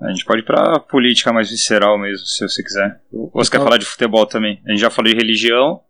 A 0.00 0.08
gente 0.08 0.24
pode 0.24 0.40
ir 0.40 0.44
pra 0.44 0.80
política 0.80 1.32
mais 1.32 1.50
visceral 1.50 1.98
mesmo, 1.98 2.26
se 2.26 2.48
você 2.48 2.62
quiser. 2.62 3.00
Ou 3.12 3.30
você 3.34 3.48
então... 3.48 3.60
quer 3.60 3.64
falar 3.64 3.78
de 3.78 3.84
futebol 3.84 4.26
também? 4.26 4.60
A 4.66 4.70
gente 4.70 4.80
já 4.80 4.90
falou 4.90 5.12
de 5.12 5.16
religião, 5.16 5.80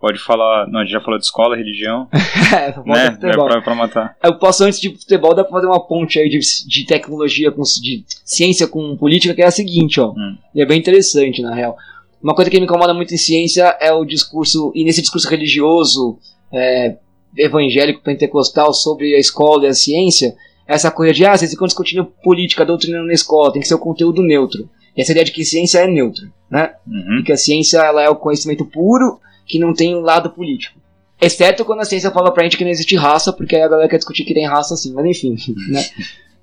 Pode 0.00 0.18
falar. 0.18 0.66
Não, 0.66 0.80
a 0.80 0.82
gente 0.82 0.92
já 0.92 1.00
falou 1.00 1.18
de 1.18 1.26
escola, 1.26 1.54
religião. 1.54 2.08
é, 2.56 2.74
né? 2.88 3.18
É 3.22 3.32
pra, 3.32 3.60
pra, 3.60 3.74
matar. 3.74 4.16
Eu 4.24 4.38
posso, 4.38 4.64
antes 4.64 4.80
de 4.80 4.88
futebol, 4.88 5.34
dá 5.34 5.44
pra 5.44 5.52
fazer 5.52 5.66
uma 5.66 5.86
ponte 5.86 6.18
aí 6.18 6.30
de, 6.30 6.40
de 6.66 6.86
tecnologia, 6.86 7.52
com, 7.52 7.62
de 7.62 8.02
ciência 8.24 8.66
com 8.66 8.96
política, 8.96 9.34
que 9.34 9.42
é 9.42 9.46
a 9.46 9.50
seguinte, 9.50 10.00
ó. 10.00 10.12
Hum. 10.12 10.38
E 10.54 10.62
é 10.62 10.64
bem 10.66 10.78
interessante, 10.78 11.42
na 11.42 11.54
real. 11.54 11.76
Uma 12.22 12.34
coisa 12.34 12.50
que 12.50 12.58
me 12.58 12.64
incomoda 12.64 12.94
muito 12.94 13.12
em 13.12 13.18
ciência 13.18 13.76
é 13.78 13.92
o 13.92 14.06
discurso, 14.06 14.72
e 14.74 14.84
nesse 14.84 15.02
discurso 15.02 15.28
religioso, 15.28 16.18
é, 16.50 16.96
evangélico, 17.36 18.02
pentecostal, 18.02 18.72
sobre 18.72 19.14
a 19.14 19.18
escola 19.18 19.66
e 19.66 19.68
a 19.68 19.74
ciência, 19.74 20.34
essa 20.66 20.90
coisa 20.90 21.12
de, 21.12 21.26
ah, 21.26 21.36
vocês 21.36 21.50
ficam 21.50 21.66
discutindo 21.66 22.06
política, 22.22 22.64
doutrinando 22.64 23.06
na 23.06 23.12
escola, 23.12 23.52
tem 23.52 23.60
que 23.60 23.68
ser 23.68 23.74
o 23.74 23.78
conteúdo 23.78 24.22
neutro. 24.22 24.66
E 24.96 25.02
essa 25.02 25.12
ideia 25.12 25.26
de 25.26 25.32
que 25.32 25.44
ciência 25.44 25.80
é 25.80 25.86
neutra, 25.86 26.26
né? 26.50 26.72
Uhum. 26.86 27.18
E 27.18 27.22
que 27.22 27.32
a 27.32 27.36
ciência 27.36 27.78
ela 27.78 28.02
é 28.02 28.08
o 28.08 28.16
conhecimento 28.16 28.64
puro 28.64 29.20
que 29.50 29.58
não 29.58 29.74
tem 29.74 29.96
um 29.96 30.00
lado 30.00 30.30
político. 30.30 30.78
Exceto 31.20 31.64
quando 31.64 31.80
a 31.80 31.84
ciência 31.84 32.10
fala 32.10 32.32
pra 32.32 32.44
gente 32.44 32.56
que 32.56 32.64
não 32.64 32.70
existe 32.70 32.96
raça, 32.96 33.32
porque 33.32 33.56
aí 33.56 33.62
a 33.62 33.68
galera 33.68 33.88
quer 33.88 33.98
discutir 33.98 34.24
que 34.24 34.32
tem 34.32 34.46
raça 34.46 34.74
assim, 34.74 34.92
mas 34.94 35.04
enfim, 35.04 35.36
né? 35.68 35.84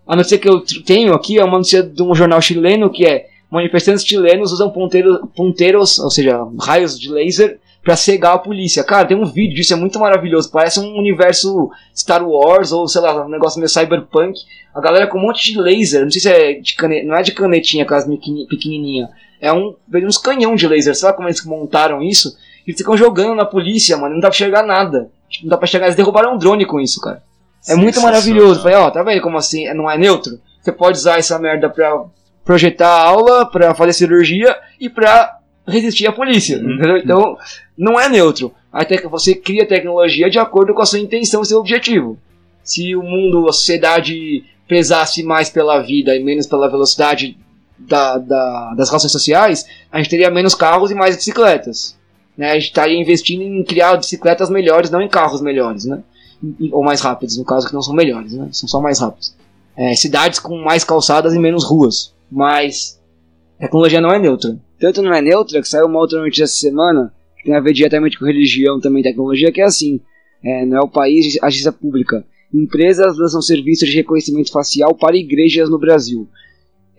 A 0.05 0.15
notícia 0.15 0.37
que 0.37 0.47
eu 0.47 0.61
tenho 0.85 1.13
aqui 1.13 1.39
é 1.39 1.43
uma 1.43 1.57
notícia 1.57 1.81
de 1.81 2.03
um 2.03 2.13
jornal 2.13 2.41
chileno 2.41 2.89
que 2.89 3.05
é 3.05 3.27
manifestantes 3.49 4.05
chilenos 4.05 4.51
usam 4.51 4.69
ponteiros, 4.69 5.19
ponteiros 5.35 5.99
ou 5.99 6.11
seja, 6.11 6.45
raios 6.59 6.99
de 6.99 7.09
laser, 7.09 7.59
para 7.87 7.95
cegar 7.95 8.35
a 8.35 8.37
polícia. 8.37 8.83
Cara, 8.83 9.07
tem 9.07 9.15
um 9.15 9.25
vídeo 9.25 9.55
disso, 9.55 9.71
é 9.71 9.77
muito 9.77 9.97
maravilhoso. 9.97 10.51
Parece 10.51 10.77
um 10.77 10.97
universo 10.97 11.71
Star 11.95 12.21
Wars 12.27 12.73
ou 12.73 12.85
sei 12.85 12.99
lá, 12.99 13.25
um 13.25 13.29
negócio 13.29 13.59
meio 13.59 13.69
cyberpunk. 13.69 14.37
A 14.75 14.81
galera 14.81 15.07
com 15.07 15.17
um 15.17 15.21
monte 15.21 15.53
de 15.53 15.57
laser, 15.57 16.03
não 16.03 16.11
sei 16.11 16.21
se 16.21 16.29
é 16.29 16.53
de 16.55 16.75
canetinha, 16.75 17.07
não 17.07 17.15
é 17.15 17.23
de 17.23 17.31
canetinha, 17.31 17.83
aquelas 17.85 18.05
pequenininha. 18.49 19.09
É 19.39 19.53
um, 19.53 19.73
uns 20.03 20.17
canhão 20.17 20.53
de 20.53 20.67
laser. 20.67 20.95
Sabe 20.95 21.15
como 21.15 21.29
eles 21.29 21.43
montaram 21.45 22.03
isso? 22.03 22.37
Eles 22.67 22.77
ficam 22.77 22.97
jogando 22.97 23.33
na 23.33 23.45
polícia, 23.45 23.95
mano. 23.95 24.15
Não 24.15 24.19
dá 24.19 24.27
pra 24.27 24.35
enxergar 24.35 24.63
nada. 24.63 25.09
Tipo, 25.29 25.45
não 25.45 25.51
dá 25.51 25.57
pra 25.57 25.65
enxergar. 25.65 25.85
Eles 25.87 25.95
derrubaram 25.95 26.35
um 26.35 26.37
drone 26.37 26.65
com 26.65 26.81
isso, 26.81 26.99
cara. 26.99 27.23
É 27.67 27.75
muito 27.75 28.01
maravilhoso. 28.01 28.61
Falei, 28.61 28.77
ó, 28.77 28.91
tá 28.91 29.01
vendo 29.03 29.21
como 29.21 29.37
assim? 29.37 29.73
Não 29.73 29.89
é 29.89 29.97
neutro? 29.97 30.39
Você 30.61 30.71
pode 30.71 30.97
usar 30.97 31.17
essa 31.17 31.39
merda 31.39 31.69
pra 31.69 32.03
projetar 32.43 32.89
a 32.89 33.03
aula, 33.03 33.45
pra 33.45 33.73
fazer 33.73 33.93
cirurgia 33.93 34.55
e 34.79 34.89
pra 34.89 35.37
resistir 35.65 36.07
à 36.07 36.11
polícia. 36.11 36.57
Uhum. 36.57 36.73
Entendeu? 36.73 36.97
Então, 36.97 37.37
não 37.77 37.99
é 37.99 38.09
neutro. 38.09 38.53
Até 38.71 38.97
que 38.97 39.07
você 39.07 39.33
cria 39.33 39.67
tecnologia 39.67 40.29
de 40.29 40.37
acordo 40.37 40.73
com 40.73 40.81
a 40.81 40.85
sua 40.85 40.99
intenção 40.99 41.41
e 41.41 41.45
seu 41.45 41.59
objetivo. 41.59 42.17
Se 42.63 42.95
o 42.95 43.01
mundo, 43.01 43.47
a 43.47 43.53
sociedade 43.53 44.43
pesasse 44.67 45.23
mais 45.23 45.49
pela 45.49 45.79
vida 45.79 46.13
e 46.15 46.23
menos 46.23 46.45
pela 46.45 46.69
velocidade 46.69 47.37
da, 47.77 48.17
da, 48.17 48.73
das 48.75 48.89
relações 48.89 49.11
sociais, 49.11 49.65
a 49.89 49.97
gente 49.97 50.09
teria 50.09 50.29
menos 50.29 50.53
carros 50.53 50.91
e 50.91 50.95
mais 50.95 51.15
bicicletas. 51.15 51.97
Né? 52.37 52.51
A 52.51 52.53
gente 52.53 52.65
estaria 52.67 52.99
investindo 52.99 53.41
em 53.41 53.63
criar 53.63 53.97
bicicletas 53.97 54.49
melhores, 54.49 54.91
não 54.91 55.01
em 55.01 55.09
carros 55.09 55.41
melhores, 55.41 55.85
né? 55.85 56.03
Ou 56.71 56.83
mais 56.83 57.01
rápidos, 57.01 57.37
no 57.37 57.43
caso 57.43 57.67
que 57.67 57.73
não 57.73 57.81
são 57.81 57.95
melhores, 57.95 58.33
né? 58.33 58.47
São 58.51 58.69
só 58.69 58.79
mais 58.79 58.99
rápidos. 58.99 59.35
É, 59.75 59.95
cidades 59.95 60.39
com 60.39 60.57
mais 60.57 60.83
calçadas 60.83 61.33
e 61.33 61.39
menos 61.39 61.63
ruas. 61.63 62.13
Mas 62.31 62.99
a 63.57 63.63
tecnologia 63.63 63.99
não 63.99 64.11
é 64.11 64.19
neutra. 64.19 64.57
Tanto 64.79 65.01
não 65.01 65.13
é 65.13 65.21
neutra 65.21 65.61
que 65.61 65.67
saiu 65.67 65.87
uma 65.87 65.99
outra 65.99 66.21
notícia 66.21 66.43
essa 66.43 66.55
semana, 66.55 67.11
que 67.37 67.45
tem 67.45 67.55
a 67.55 67.59
ver 67.59 67.73
diretamente 67.73 68.19
com 68.19 68.25
religião 68.25 68.79
também 68.79 69.01
tecnologia, 69.01 69.51
que 69.51 69.61
é 69.61 69.65
assim. 69.65 69.99
É, 70.43 70.65
não 70.65 70.77
é 70.77 70.81
o 70.81 70.87
país, 70.87 71.41
agência 71.41 71.71
pública. 71.71 72.23
Empresas 72.53 73.17
lançam 73.17 73.41
serviços 73.41 73.89
de 73.89 73.95
reconhecimento 73.95 74.51
facial 74.51 74.93
para 74.93 75.17
igrejas 75.17 75.69
no 75.69 75.79
Brasil 75.79 76.27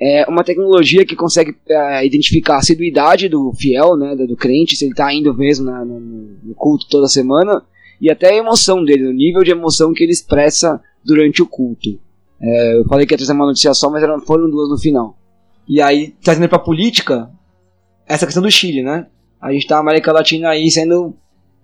é 0.01 0.25
uma 0.29 0.45
tecnologia 0.45 1.05
que 1.05 1.17
consegue 1.17 1.57
é, 1.69 2.07
identificar 2.07 2.55
a 2.55 2.59
assiduidade 2.59 3.29
do 3.29 3.53
fiel, 3.53 3.97
né, 3.97 4.15
do, 4.15 4.37
crente, 4.37 4.77
se 4.77 4.85
ele 4.85 4.93
está 4.93 5.13
indo 5.13 5.35
mesmo 5.35 5.67
na, 5.67 5.85
no, 5.85 5.99
no, 6.01 6.55
culto 6.55 6.87
toda 6.89 7.09
semana, 7.09 7.63
e 8.01 8.11
até 8.11 8.31
a 8.31 8.37
emoção 8.37 8.85
dele, 8.85 9.07
o 9.07 9.13
nível 9.13 9.43
de 9.43 9.51
emoção 9.51 9.93
que 9.93 10.05
ele 10.05 10.13
expressa 10.13 10.81
durante 11.05 11.43
o 11.43 11.47
culto. 11.47 11.99
É, 12.41 12.79
eu 12.79 12.85
falei 12.85 13.07
que 13.07 13.13
ia 13.13 13.19
trazer 13.19 13.33
uma 13.33 13.47
notícia 13.47 13.75
só, 13.75 13.91
mas 13.91 14.05
foram 14.25 14.49
duas 14.49 14.69
no 14.69 14.79
final. 14.79 15.19
E 15.69 15.83
aí, 15.83 16.15
trazendo 16.23 16.49
para 16.49 16.61
política, 16.61 17.29
essa 18.07 18.25
questão 18.25 18.43
do 18.43 18.51
Chile, 18.51 18.83
né? 18.83 19.07
A 19.41 19.53
gente 19.53 19.67
tá 19.67 19.77
na 19.77 19.81
América 19.81 20.13
Latina 20.13 20.51
aí 20.51 20.71
sendo 20.71 21.15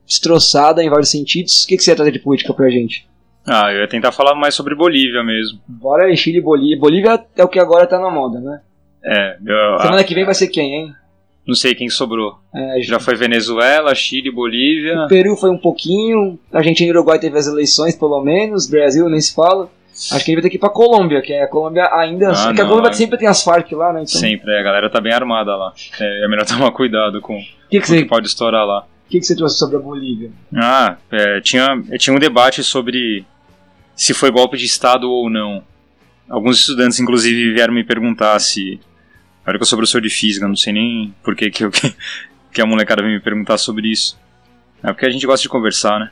destroçada 0.06 0.82
em 0.82 0.90
vários 0.90 1.10
sentidos. 1.10 1.64
O 1.64 1.68
que, 1.68 1.76
que 1.76 1.82
você 1.82 1.92
ia 1.92 1.96
trazer 1.96 2.12
de 2.12 2.18
política 2.18 2.52
pra 2.52 2.68
gente? 2.68 3.08
Ah, 3.46 3.72
eu 3.72 3.80
ia 3.80 3.88
tentar 3.88 4.12
falar 4.12 4.34
mais 4.34 4.54
sobre 4.54 4.74
Bolívia 4.74 5.22
mesmo. 5.22 5.60
Bora 5.68 6.14
Chile 6.16 6.38
e 6.38 6.42
Bolívia. 6.42 6.78
Bolívia 6.78 7.24
é 7.36 7.44
o 7.44 7.48
que 7.48 7.58
agora 7.58 7.86
tá 7.86 7.98
na 7.98 8.10
moda, 8.10 8.40
né? 8.40 8.60
É, 9.04 9.36
eu, 9.44 9.78
Semana 9.80 10.04
que 10.04 10.14
vem 10.14 10.24
vai 10.24 10.34
ser 10.34 10.48
quem, 10.48 10.74
hein? 10.74 10.94
não 11.46 11.54
sei 11.54 11.74
quem 11.74 11.88
sobrou. 11.90 12.38
É, 12.54 12.80
Já 12.80 12.98
foi 12.98 13.14
Venezuela, 13.16 13.94
Chile, 13.94 14.30
Bolívia. 14.30 15.04
O 15.04 15.08
Peru 15.08 15.36
foi 15.36 15.50
um 15.50 15.58
pouquinho, 15.58 16.38
a 16.52 16.58
Argentina 16.58 16.88
e 16.88 16.92
Uruguai 16.92 17.18
teve 17.18 17.36
as 17.36 17.46
eleições, 17.46 17.94
pelo 17.94 18.22
menos, 18.22 18.68
Brasil 18.68 19.08
nem 19.08 19.20
se 19.20 19.34
fala. 19.34 19.68
Acho 20.10 20.24
que 20.24 20.30
ele 20.32 20.36
vai 20.36 20.42
ter 20.42 20.50
que 20.50 20.56
ir 20.56 20.58
pra 20.58 20.70
Colômbia, 20.70 21.22
que 21.22 21.32
a 21.32 21.46
Colômbia 21.46 21.88
ainda. 21.92 22.30
Ah, 22.30 22.50
é 22.50 22.54
que 22.54 22.60
a 22.60 22.64
não, 22.64 22.70
Colômbia 22.70 22.90
é. 22.90 22.94
sempre 22.94 23.16
tem 23.16 23.28
as 23.28 23.44
Farc 23.44 23.70
lá, 23.72 23.92
né? 23.92 24.02
Então, 24.02 24.20
Sempre, 24.20 24.52
é, 24.52 24.58
a 24.58 24.62
galera 24.62 24.90
tá 24.90 25.00
bem 25.00 25.12
armada 25.12 25.54
lá. 25.54 25.72
É, 26.00 26.24
é 26.24 26.28
melhor 26.28 26.44
tomar 26.48 26.72
cuidado 26.72 27.20
com 27.20 27.34
O 27.34 27.38
que, 27.38 27.44
que, 27.70 27.78
o 27.78 27.80
que 27.82 27.86
você, 27.88 28.04
pode 28.04 28.26
estourar 28.26 28.66
lá. 28.66 28.86
que, 29.08 29.20
que 29.20 29.26
você 29.26 29.36
trouxe 29.36 29.56
sobre 29.56 29.76
a 29.76 29.78
Bolívia? 29.78 30.32
Ah, 30.56 30.96
é, 31.12 31.40
tinha, 31.42 31.80
tinha 31.98 32.16
um 32.16 32.18
debate 32.18 32.64
sobre 32.64 33.24
se 33.94 34.12
foi 34.14 34.30
golpe 34.30 34.56
de 34.56 34.64
Estado 34.64 35.10
ou 35.10 35.28
não. 35.30 35.62
Alguns 36.28 36.58
estudantes, 36.60 36.98
inclusive, 37.00 37.52
vieram 37.52 37.74
me 37.74 37.84
perguntar 37.84 38.38
se. 38.38 38.80
Olha 39.46 39.58
que 39.58 39.62
eu 39.62 39.66
sou 39.66 39.76
professor 39.76 40.00
de 40.00 40.08
física, 40.08 40.48
não 40.48 40.56
sei 40.56 40.72
nem 40.72 41.14
por 41.22 41.36
que, 41.36 41.50
que, 41.50 41.64
eu- 41.64 41.70
que 42.52 42.60
a 42.62 42.66
molecada 42.66 43.02
veio 43.02 43.14
me 43.14 43.20
perguntar 43.20 43.58
sobre 43.58 43.88
isso. 43.88 44.18
É 44.82 44.92
porque 44.92 45.06
a 45.06 45.10
gente 45.10 45.26
gosta 45.26 45.42
de 45.42 45.48
conversar, 45.48 45.98
né? 46.00 46.10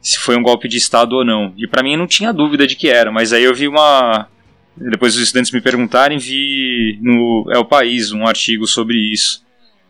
Se 0.00 0.18
foi 0.18 0.36
um 0.36 0.42
golpe 0.42 0.68
de 0.68 0.76
Estado 0.76 1.14
ou 1.14 1.24
não. 1.24 1.52
E 1.56 1.66
pra 1.66 1.82
mim 1.82 1.96
não 1.96 2.06
tinha 2.06 2.32
dúvida 2.32 2.66
de 2.66 2.74
que 2.76 2.88
era, 2.88 3.10
mas 3.12 3.32
aí 3.32 3.44
eu 3.44 3.54
vi 3.54 3.68
uma. 3.68 4.28
Depois 4.76 5.16
os 5.16 5.22
estudantes 5.22 5.50
me 5.50 5.60
perguntarem, 5.60 6.18
vi 6.18 6.98
no 7.02 7.48
É 7.52 7.58
o 7.58 7.64
País 7.64 8.12
um 8.12 8.26
artigo 8.26 8.66
sobre 8.66 8.96
isso. 8.96 9.44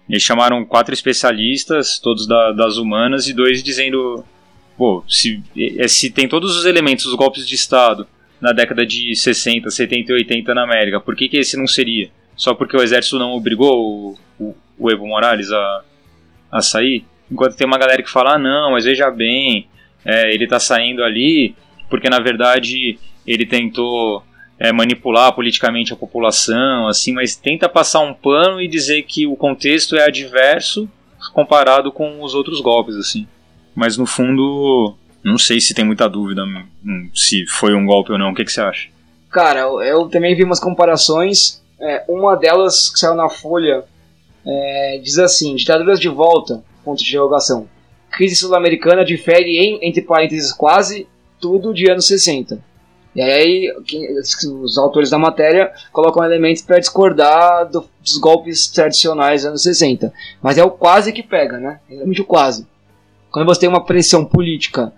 Eles 0.09 0.23
chamaram 0.23 0.65
quatro 0.65 0.95
especialistas, 0.95 1.99
todos 1.99 2.27
da- 2.27 2.53
das 2.53 2.77
humanas, 2.79 3.29
e 3.29 3.35
dois 3.35 3.63
dizendo: 3.63 4.25
pô, 4.79 5.03
se, 5.09 5.43
eh, 5.57 5.89
se 5.89 6.11
tem 6.11 6.29
todos 6.29 6.57
os 6.57 6.65
elementos 6.65 7.05
dos 7.05 7.15
golpes 7.17 7.47
de 7.47 7.57
Estado 7.57 8.07
na 8.41 8.53
década 8.53 8.87
de 8.87 9.15
60, 9.17 9.69
70 9.69 10.13
e 10.13 10.15
80 10.15 10.55
na 10.55 10.63
América, 10.63 11.01
por 11.01 11.17
que, 11.17 11.29
que 11.29 11.37
esse 11.37 11.57
não 11.57 11.67
seria? 11.67 12.09
Só 12.37 12.55
porque 12.55 12.77
o 12.77 12.83
exército 12.83 13.19
não 13.19 13.33
obrigou 13.33 14.17
o, 14.39 14.45
o, 14.45 14.57
o 14.79 14.91
Evo 14.91 15.07
Morales 15.07 15.51
a, 15.51 15.83
a 16.53 16.63
sair? 16.63 17.05
Enquanto 17.31 17.57
tem 17.57 17.67
uma 17.67 17.77
galera 17.77 18.03
que 18.03 18.09
fala: 18.09 18.37
ah, 18.37 18.39
não, 18.39 18.71
mas 18.71 18.85
veja 18.85 19.11
bem, 19.11 19.67
é, 20.05 20.33
ele 20.33 20.47
tá 20.47 20.61
saindo 20.61 21.03
ali 21.03 21.55
porque 21.91 22.09
na 22.09 22.21
verdade 22.21 22.99
ele 23.27 23.45
tentou 23.45 24.23
é, 24.59 24.73
manipular 24.73 25.33
politicamente 25.33 25.93
a 25.93 25.97
população, 25.97 26.87
assim, 26.87 27.13
mas 27.13 27.37
tenta 27.37 27.69
passar 27.69 28.01
um 28.01 28.15
pano 28.15 28.61
e 28.61 28.69
dizer 28.69 29.03
que 29.03 29.27
o 29.27 29.37
contexto 29.37 29.97
é 29.97 30.05
adverso 30.07 30.89
comparado 31.33 31.91
com 31.91 32.23
os 32.23 32.35
outros 32.35 32.61
golpes, 32.61 32.97
assim. 32.97 33.27
Mas 33.79 33.97
no 33.97 34.07
fundo, 34.07 34.97
não 35.23 35.39
sei 35.39 35.61
se 35.61 35.73
tem 35.73 35.85
muita 35.85 36.09
dúvida 36.09 36.43
hum, 36.45 37.09
se 37.15 37.47
foi 37.47 37.75
um 37.77 37.87
golpe 37.87 38.11
ou 38.11 38.19
não. 38.19 38.31
O 38.31 38.35
que, 38.35 38.45
que 38.45 38.51
você 38.51 38.61
acha? 38.61 38.89
Cara, 39.31 39.61
eu, 39.61 40.09
também 40.09 40.35
vi 40.35 40.43
umas 40.43 40.59
comparações. 40.59 41.63
É, 41.81 42.03
uma 42.09 42.35
delas 42.35 42.91
que 42.91 42.99
saiu 42.99 43.15
na 43.15 43.29
Folha 43.29 43.85
é, 44.45 45.01
diz 45.01 45.17
assim: 45.17 45.55
ditaduras 45.55 46.01
de 46.01 46.09
volta, 46.09 46.61
ponto 46.85 46.99
de 46.99 47.09
interrogação. 47.09 47.69
Crise 48.11 48.35
sul-americana 48.35 49.05
difere 49.05 49.59
em, 49.59 49.79
entre 49.87 50.03
parênteses, 50.03 50.53
quase 50.53 51.07
tudo 51.41 51.73
de 51.73 51.89
anos 51.89 52.09
60. 52.09 52.59
E 53.15 53.23
aí, 53.23 53.73
os 54.61 54.77
autores 54.77 55.11
da 55.11 55.19
matéria 55.19 55.71
colocam 55.93 56.25
elementos 56.25 56.63
para 56.63 56.81
discordar 56.81 57.69
do- 57.71 57.89
dos 58.03 58.17
golpes 58.19 58.67
tradicionais 58.67 59.43
dos 59.43 59.49
anos 59.51 59.63
60. 59.63 60.13
Mas 60.43 60.59
é 60.59 60.65
o 60.65 60.71
quase 60.71 61.13
que 61.13 61.23
pega, 61.23 61.59
né? 61.59 61.79
Realmente 61.89 62.23
o 62.23 62.25
quase. 62.25 62.67
Quando 63.31 63.47
você 63.47 63.61
tem 63.61 63.69
uma 63.69 63.85
pressão 63.85 64.25
política 64.25 64.93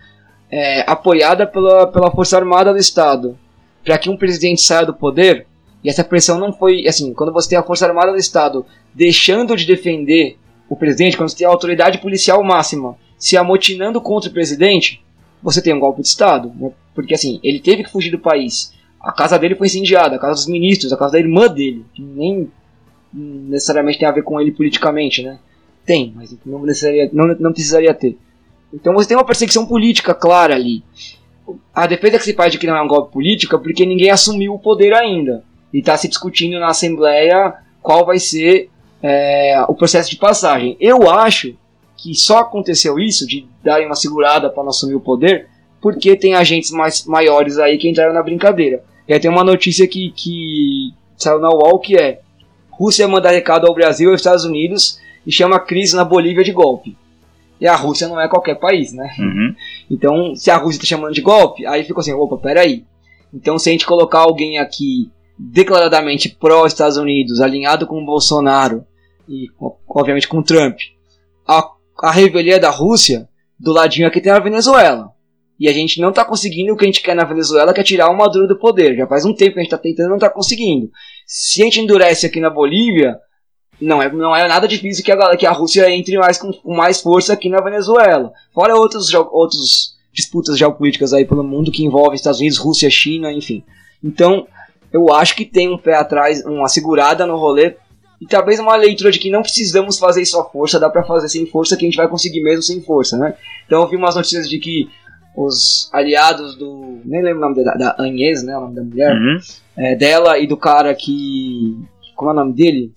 é, 0.50 0.84
apoiada 0.90 1.46
pela, 1.46 1.86
pela 1.86 2.10
Força 2.10 2.36
Armada 2.36 2.72
do 2.72 2.78
Estado 2.78 3.38
para 3.84 3.98
que 3.98 4.10
um 4.10 4.16
presidente 4.16 4.60
saia 4.60 4.86
do 4.86 4.94
poder, 4.94 5.46
e 5.82 5.88
essa 5.88 6.04
pressão 6.04 6.38
não 6.38 6.52
foi. 6.52 6.86
Assim, 6.86 7.14
quando 7.14 7.32
você 7.32 7.50
tem 7.50 7.58
a 7.58 7.62
Força 7.62 7.86
Armada 7.86 8.12
do 8.12 8.18
Estado 8.18 8.66
deixando 8.94 9.56
de 9.56 9.66
defender 9.66 10.36
o 10.68 10.76
presidente, 10.76 11.16
quando 11.16 11.30
você 11.30 11.38
tem 11.38 11.46
a 11.46 11.50
autoridade 11.50 11.98
policial 11.98 12.42
máxima 12.44 12.96
se 13.18 13.36
amotinando 13.36 14.00
contra 14.00 14.30
o 14.30 14.32
presidente, 14.32 15.02
você 15.42 15.60
tem 15.60 15.74
um 15.74 15.80
golpe 15.80 16.02
de 16.02 16.08
Estado. 16.08 16.52
Né? 16.54 16.70
Porque 16.94 17.14
assim, 17.14 17.40
ele 17.42 17.60
teve 17.60 17.84
que 17.84 17.90
fugir 17.90 18.10
do 18.10 18.18
país. 18.18 18.72
A 19.00 19.12
casa 19.12 19.38
dele 19.38 19.54
foi 19.54 19.66
incendiada, 19.66 20.16
a 20.16 20.18
casa 20.18 20.34
dos 20.34 20.46
ministros, 20.46 20.92
a 20.92 20.96
casa 20.96 21.12
da 21.12 21.18
irmã 21.18 21.48
dele, 21.48 21.84
que 21.94 22.02
nem 22.02 22.50
necessariamente 23.12 23.98
tem 23.98 24.06
a 24.06 24.12
ver 24.12 24.22
com 24.22 24.40
ele 24.40 24.52
politicamente, 24.52 25.22
né? 25.22 25.38
Tem, 25.90 26.12
mas 26.14 26.32
não, 26.46 26.62
necessaria, 26.62 27.10
não, 27.12 27.26
não 27.40 27.52
precisaria 27.52 27.92
ter. 27.92 28.16
Então 28.72 28.94
você 28.94 29.08
tem 29.08 29.16
uma 29.16 29.26
perseguição 29.26 29.66
política 29.66 30.14
clara 30.14 30.54
ali. 30.54 30.84
A 31.74 31.84
defesa 31.84 32.16
que 32.16 32.22
se 32.22 32.32
faz 32.32 32.52
de 32.52 32.58
que 32.58 32.66
não 32.68 32.76
é 32.76 32.80
um 32.80 32.86
golpe 32.86 33.12
político 33.12 33.56
é 33.56 33.58
porque 33.58 33.84
ninguém 33.84 34.08
assumiu 34.08 34.54
o 34.54 34.58
poder 34.60 34.94
ainda. 34.94 35.42
E 35.74 35.80
está 35.80 35.96
se 35.96 36.06
discutindo 36.06 36.60
na 36.60 36.68
Assembleia 36.68 37.54
qual 37.82 38.06
vai 38.06 38.20
ser 38.20 38.70
é, 39.02 39.64
o 39.66 39.74
processo 39.74 40.08
de 40.08 40.16
passagem. 40.16 40.76
Eu 40.78 41.10
acho 41.10 41.56
que 41.96 42.14
só 42.14 42.38
aconteceu 42.38 42.96
isso, 42.96 43.26
de 43.26 43.48
darem 43.60 43.86
uma 43.86 43.96
segurada 43.96 44.48
para 44.48 44.62
não 44.62 44.70
assumir 44.70 44.94
o 44.94 45.00
poder, 45.00 45.48
porque 45.80 46.14
tem 46.14 46.36
agentes 46.36 46.70
mais 46.70 47.04
maiores 47.04 47.58
aí 47.58 47.76
que 47.78 47.90
entraram 47.90 48.14
na 48.14 48.22
brincadeira. 48.22 48.84
E 49.08 49.12
aí 49.12 49.18
tem 49.18 49.28
uma 49.28 49.42
notícia 49.42 49.88
que, 49.88 50.12
que 50.12 50.94
saiu 51.16 51.40
na 51.40 51.50
UOL 51.50 51.80
que 51.80 51.96
é 51.96 52.20
Rússia 52.70 53.08
manda 53.08 53.28
recado 53.28 53.66
ao 53.66 53.74
Brasil 53.74 54.08
e 54.08 54.12
aos 54.12 54.20
Estados 54.20 54.44
Unidos 54.44 55.00
e 55.26 55.32
chama 55.32 55.56
a 55.56 55.60
crise 55.60 55.96
na 55.96 56.04
Bolívia 56.04 56.44
de 56.44 56.52
golpe. 56.52 56.96
E 57.60 57.66
a 57.66 57.76
Rússia 57.76 58.08
não 58.08 58.18
é 58.18 58.28
qualquer 58.28 58.54
país, 58.54 58.92
né? 58.92 59.10
Uhum. 59.18 59.54
Então, 59.90 60.34
se 60.34 60.50
a 60.50 60.56
Rússia 60.56 60.78
está 60.78 60.86
chamando 60.86 61.12
de 61.12 61.20
golpe, 61.20 61.66
aí 61.66 61.84
ficou 61.84 62.00
assim, 62.00 62.12
opa, 62.12 62.38
peraí. 62.38 62.84
Então, 63.32 63.58
se 63.58 63.68
a 63.68 63.72
gente 63.72 63.86
colocar 63.86 64.20
alguém 64.20 64.58
aqui 64.58 65.10
declaradamente 65.38 66.28
pró-Estados 66.28 66.96
Unidos, 66.96 67.40
alinhado 67.40 67.86
com 67.86 68.00
o 68.00 68.04
Bolsonaro 68.04 68.84
e, 69.28 69.46
obviamente, 69.88 70.26
com 70.26 70.38
o 70.38 70.42
Trump, 70.42 70.78
a, 71.46 71.68
a 72.02 72.10
revelia 72.10 72.58
da 72.58 72.70
Rússia, 72.70 73.28
do 73.58 73.72
ladinho 73.72 74.08
aqui 74.08 74.20
tem 74.20 74.32
a 74.32 74.38
Venezuela. 74.38 75.10
E 75.58 75.68
a 75.68 75.72
gente 75.74 76.00
não 76.00 76.08
está 76.08 76.24
conseguindo 76.24 76.72
o 76.72 76.76
que 76.76 76.84
a 76.84 76.88
gente 76.88 77.02
quer 77.02 77.14
na 77.14 77.24
Venezuela, 77.24 77.74
que 77.74 77.80
é 77.80 77.84
tirar 77.84 78.08
o 78.10 78.16
Maduro 78.16 78.48
do 78.48 78.58
poder. 78.58 78.96
Já 78.96 79.06
faz 79.06 79.26
um 79.26 79.34
tempo 79.34 79.52
que 79.52 79.58
a 79.58 79.62
gente 79.62 79.72
está 79.72 79.76
tentando 79.76 80.06
e 80.06 80.08
não 80.08 80.16
está 80.16 80.30
conseguindo. 80.30 80.90
Se 81.26 81.60
a 81.60 81.64
gente 81.66 81.80
endurece 81.80 82.24
aqui 82.24 82.40
na 82.40 82.48
Bolívia, 82.48 83.18
não 83.80 84.02
é, 84.02 84.12
não 84.12 84.34
é 84.34 84.46
nada 84.46 84.68
difícil 84.68 85.04
que 85.04 85.12
a, 85.12 85.36
que 85.36 85.46
a 85.46 85.52
Rússia 85.52 85.90
entre 85.90 86.18
mais 86.18 86.38
com, 86.38 86.52
com 86.52 86.74
mais 86.74 87.00
força 87.00 87.32
aqui 87.32 87.48
na 87.48 87.60
Venezuela. 87.60 88.32
Fora 88.54 88.76
outros, 88.76 89.12
outros 89.14 89.96
disputas 90.12 90.58
geopolíticas 90.58 91.12
aí 91.12 91.24
pelo 91.24 91.44
mundo 91.44 91.72
que 91.72 91.84
envolvem 91.84 92.14
Estados 92.14 92.40
Unidos, 92.40 92.58
Rússia, 92.58 92.90
China, 92.90 93.32
enfim. 93.32 93.62
Então, 94.02 94.46
eu 94.92 95.12
acho 95.12 95.36
que 95.36 95.44
tem 95.44 95.68
um 95.68 95.78
pé 95.78 95.94
atrás, 95.94 96.44
uma 96.44 96.68
segurada 96.68 97.26
no 97.26 97.36
rolê 97.36 97.76
e 98.20 98.26
talvez 98.26 98.60
uma 98.60 98.76
leitura 98.76 99.10
de 99.10 99.18
que 99.18 99.30
não 99.30 99.40
precisamos 99.40 99.98
fazer 99.98 100.20
isso 100.20 100.38
à 100.38 100.44
força, 100.44 100.78
dá 100.78 100.90
pra 100.90 101.04
fazer 101.04 101.28
sem 101.28 101.46
força 101.46 101.76
que 101.76 101.86
a 101.86 101.88
gente 101.88 101.96
vai 101.96 102.08
conseguir 102.08 102.42
mesmo 102.42 102.62
sem 102.62 102.82
força, 102.82 103.16
né? 103.16 103.34
Então 103.66 103.80
eu 103.80 103.88
vi 103.88 103.96
umas 103.96 104.14
notícias 104.14 104.48
de 104.48 104.58
que 104.58 104.88
os 105.36 105.88
aliados 105.92 106.56
do. 106.56 107.00
Nem 107.04 107.22
lembro 107.22 107.38
o 107.38 107.48
nome 107.48 107.64
da, 107.64 107.74
da 107.74 107.90
Agnès, 107.98 108.42
né? 108.42 108.56
O 108.56 108.60
nome 108.60 108.74
da 108.74 108.82
mulher. 108.82 109.12
Uhum. 109.12 109.38
é, 109.76 109.94
dela 109.96 110.38
e 110.38 110.46
do 110.46 110.56
cara 110.56 110.94
que. 110.94 111.78
Como 112.14 112.30
é 112.30 112.34
o 112.34 112.36
nome 112.36 112.52
dele? 112.52 112.92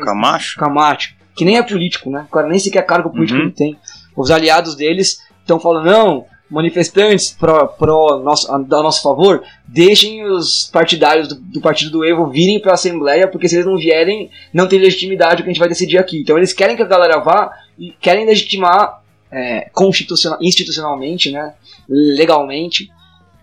Camacho? 0.00 0.58
Camacho. 0.58 1.14
Que 1.34 1.44
nem 1.44 1.58
é 1.58 1.62
político, 1.62 2.10
né? 2.10 2.26
O 2.28 2.32
cara 2.32 2.48
nem 2.48 2.58
sequer 2.58 2.82
cargo 2.82 3.10
político 3.10 3.38
Uhum. 3.38 3.46
ele 3.46 3.52
tem. 3.52 3.76
Os 4.16 4.30
aliados 4.30 4.74
deles 4.74 5.20
estão 5.42 5.60
falando, 5.60 5.86
não, 5.86 6.24
manifestantes 6.50 7.30
pro, 7.38 7.68
pro 7.68 8.20
nosso, 8.22 8.50
a, 8.50 8.56
a 8.56 8.58
nosso 8.58 9.02
favor, 9.02 9.42
deixem 9.66 10.24
os 10.24 10.70
partidários 10.72 11.28
do, 11.28 11.34
do 11.34 11.60
partido 11.60 11.90
do 11.90 12.04
Evo 12.04 12.26
virem 12.26 12.60
para 12.60 12.72
a 12.72 12.74
Assembleia, 12.74 13.28
porque 13.28 13.48
se 13.48 13.56
eles 13.56 13.66
não 13.66 13.76
vierem, 13.76 14.30
não 14.52 14.68
tem 14.68 14.78
legitimidade 14.78 15.40
o 15.40 15.44
que 15.44 15.50
a 15.50 15.52
gente 15.52 15.60
vai 15.60 15.68
decidir 15.68 15.98
aqui. 15.98 16.20
Então 16.20 16.36
eles 16.36 16.52
querem 16.52 16.76
que 16.76 16.82
a 16.82 16.86
galera 16.86 17.18
vá 17.18 17.50
e 17.78 17.90
querem 18.00 18.24
legitimar 18.24 19.02
é, 19.30 19.68
constitucional, 19.72 20.38
institucionalmente, 20.40 21.30
né, 21.30 21.54
legalmente, 21.88 22.90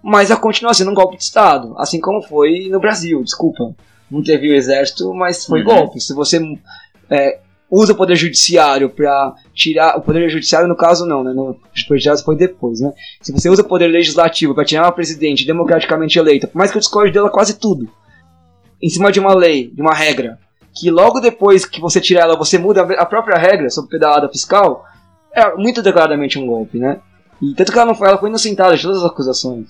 mas 0.02 0.32
a 0.32 0.38
continua 0.38 0.74
sendo 0.74 0.92
um 0.92 0.96
golpe 0.96 1.18
de 1.18 1.24
Estado, 1.24 1.76
assim 1.78 2.00
como 2.00 2.22
foi 2.22 2.68
no 2.70 2.80
Brasil, 2.80 3.24
desculpa. 3.24 3.76
Não 4.14 4.24
teve 4.24 4.50
o 4.50 4.54
exército, 4.56 5.14
mas 5.14 5.46
foi 5.46 5.60
Uhum. 5.60 5.66
golpe. 5.66 6.00
Se 6.00 6.14
você 6.14 6.40
é, 7.10 7.40
usa 7.70 7.94
o 7.94 7.96
poder 7.96 8.16
judiciário 8.16 8.90
para 8.90 9.34
tirar. 9.54 9.98
O 9.98 10.02
poder 10.02 10.30
judiciário, 10.30 10.68
no 10.68 10.76
caso, 10.76 11.06
não, 11.08 11.24
né? 11.24 11.34
No 11.34 11.58
judiciário 11.74 12.24
foi 12.24 12.36
depois, 12.36 12.80
né? 12.80 12.94
Se 13.20 13.32
você 13.32 13.50
usa 13.50 13.64
o 13.64 13.68
poder 13.68 13.88
legislativo 13.88 14.54
para 14.54 14.64
tirar 14.64 14.84
uma 14.84 14.92
presidente 14.92 15.46
democraticamente 15.46 16.20
eleita, 16.20 16.48
por 16.48 16.58
mais 16.58 16.70
que 16.70 16.78
eu 16.78 16.82
discorde 16.82 17.12
dela 17.12 17.32
quase 17.32 17.60
tudo, 17.60 17.90
em 18.82 18.90
cima 18.90 19.12
de 19.12 19.20
uma 19.20 19.34
lei, 19.34 19.72
de 19.74 19.82
uma 19.82 19.94
regra, 19.94 20.38
que 20.76 20.92
logo 20.92 21.20
depois 21.20 21.66
que 21.66 21.82
você 21.82 22.00
tira 22.00 22.22
ela, 22.22 22.36
você 22.38 22.58
muda 22.60 22.82
a 22.82 23.06
própria 23.06 23.38
regra 23.38 23.70
sobre 23.70 23.90
pedalada 23.90 24.30
fiscal, 24.30 24.86
é 25.34 25.56
muito 25.56 25.82
declaradamente 25.82 26.38
um 26.38 26.46
golpe, 26.46 26.78
né? 26.78 27.00
E 27.42 27.56
tanto 27.56 27.72
que 27.72 27.78
ela 27.78 27.88
não 27.88 27.96
foi, 27.96 28.08
ela 28.08 28.18
foi 28.20 28.30
inocentada 28.30 28.76
de 28.76 28.82
todas 28.84 28.98
as 29.00 29.06
acusações. 29.10 29.68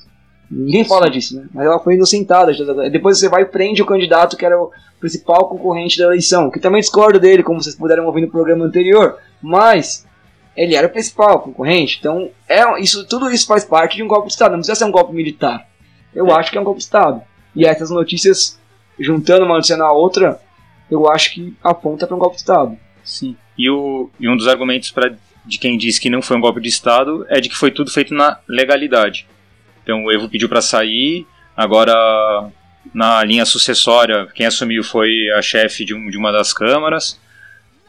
Ninguém 0.50 0.86
fala 0.86 1.10
disso, 1.10 1.36
né? 1.36 1.48
Mas 1.54 1.66
ela 1.66 1.80
foi 1.80 1.96
inocentada. 1.96 2.52
Depois 2.90 3.18
você 3.18 3.28
vai 3.28 3.44
e 3.44 3.46
prende 3.46 3.82
o 3.82 3.86
candidato 3.86 4.38
que 4.38 4.46
era 4.46 4.60
o 4.60 4.72
principal 5.00 5.48
concorrente 5.48 5.98
da 5.98 6.06
eleição. 6.06 6.52
Que 6.52 6.60
também 6.60 6.82
discordo 6.82 7.20
dele, 7.20 7.44
como 7.44 7.62
vocês 7.62 7.76
puderam 7.76 8.06
ouvir 8.06 8.22
no 8.22 8.30
programa 8.30 8.66
anterior. 8.66 9.18
Mas 9.42 10.06
ele 10.56 10.76
era 10.76 10.88
o 10.88 10.90
principal 10.90 11.40
concorrente. 11.40 11.98
Então, 12.00 12.30
é, 12.48 12.80
isso, 12.80 13.06
tudo 13.08 13.32
isso 13.32 13.48
faz 13.48 13.66
parte 13.66 13.96
de 13.96 14.04
um 14.04 14.08
golpe 14.08 14.28
de 14.28 14.34
Estado. 14.34 14.52
Não 14.52 14.60
precisa 14.60 14.76
ser 14.76 14.86
um 14.86 14.92
golpe 14.92 15.14
militar. 15.14 15.68
Eu 16.14 16.28
é. 16.28 16.34
acho 16.34 16.52
que 16.52 16.58
é 16.58 16.62
um 16.62 16.66
golpe 16.66 16.80
de 16.80 16.86
Estado. 16.86 17.22
E 17.56 17.66
essas 17.66 17.90
notícias, 17.90 18.60
juntando 19.00 19.46
uma 19.46 19.56
notícia 19.56 19.78
na 19.78 19.92
outra, 19.92 20.40
eu 20.90 21.10
acho 21.10 21.34
que 21.34 21.56
aponta 21.64 22.06
para 22.06 22.16
um 22.16 22.20
golpe 22.20 22.36
de 22.36 22.42
Estado. 22.42 22.78
Sim. 23.04 23.36
E, 23.58 23.70
o, 23.70 24.10
e 24.20 24.30
um 24.30 24.38
dos 24.38 24.48
argumentos 24.48 24.92
pra, 24.92 25.12
de 25.46 25.58
quem 25.58 25.78
diz 25.78 26.00
que 26.00 26.10
não 26.10 26.22
foi 26.22 26.38
um 26.38 26.42
golpe 26.42 26.62
de 26.62 26.70
Estado 26.70 27.26
é 27.30 27.40
de 27.40 27.50
que 27.50 27.56
foi 27.56 27.72
tudo 27.72 27.92
feito 27.92 28.14
na 28.14 28.40
legalidade. 28.48 29.28
Então 29.84 30.06
o 30.06 30.12
Evo 30.12 30.30
pediu 30.30 30.50
para 30.50 30.62
sair, 30.62 31.28
agora 31.56 31.94
na 32.94 33.24
linha 33.24 33.46
sucessória, 33.46 34.28
quem 34.34 34.46
assumiu 34.46 34.84
foi 34.84 35.30
a 35.36 35.42
chefe 35.42 35.86
de, 35.86 35.94
um, 35.94 36.10
de 36.10 36.18
uma 36.18 36.32
das 36.32 36.54
câmaras, 36.54 37.20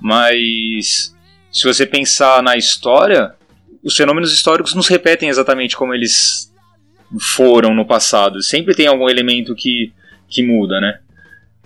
mas 0.01 1.15
se 1.51 1.65
você 1.65 1.87
pensar 1.87 2.43
na 2.43 2.57
história, 2.57 3.33
os 3.83 3.97
fenômenos 3.97 4.33
históricos 4.33 4.75
não 4.75 4.83
se 4.83 4.91
repetem 4.91 5.29
exatamente 5.29 5.77
como 5.77 5.95
eles 5.95 6.53
foram 7.21 7.75
no 7.75 7.87
passado. 7.87 8.43
Sempre 8.43 8.75
tem 8.75 8.87
algum 8.87 9.09
elemento 9.09 9.55
que, 9.55 9.93
que 10.29 10.43
muda, 10.43 10.81
né? 10.81 10.99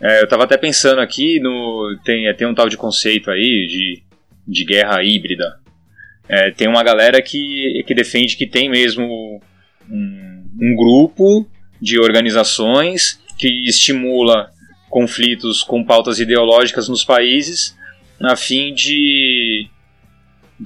É, 0.00 0.20
eu 0.20 0.24
estava 0.24 0.44
até 0.44 0.56
pensando 0.56 1.00
aqui 1.00 1.40
no 1.40 1.98
tem, 2.04 2.32
tem 2.34 2.46
um 2.46 2.54
tal 2.54 2.68
de 2.68 2.76
conceito 2.76 3.30
aí 3.30 3.66
de, 3.66 4.02
de 4.46 4.64
guerra 4.64 5.02
híbrida. 5.02 5.58
É, 6.28 6.50
tem 6.50 6.68
uma 6.68 6.82
galera 6.82 7.22
que, 7.22 7.82
que 7.86 7.94
defende 7.94 8.36
que 8.36 8.46
tem 8.46 8.68
mesmo 8.68 9.40
um, 9.90 10.44
um 10.60 10.76
grupo 10.76 11.46
de 11.80 11.98
organizações 11.98 13.20
que 13.36 13.68
estimula 13.68 14.50
conflitos 14.90 15.62
com 15.62 15.84
pautas 15.84 16.18
ideológicas 16.18 16.88
nos 16.88 17.04
países 17.04 17.76
a 18.20 18.36
fim 18.36 18.74
de 18.74 19.68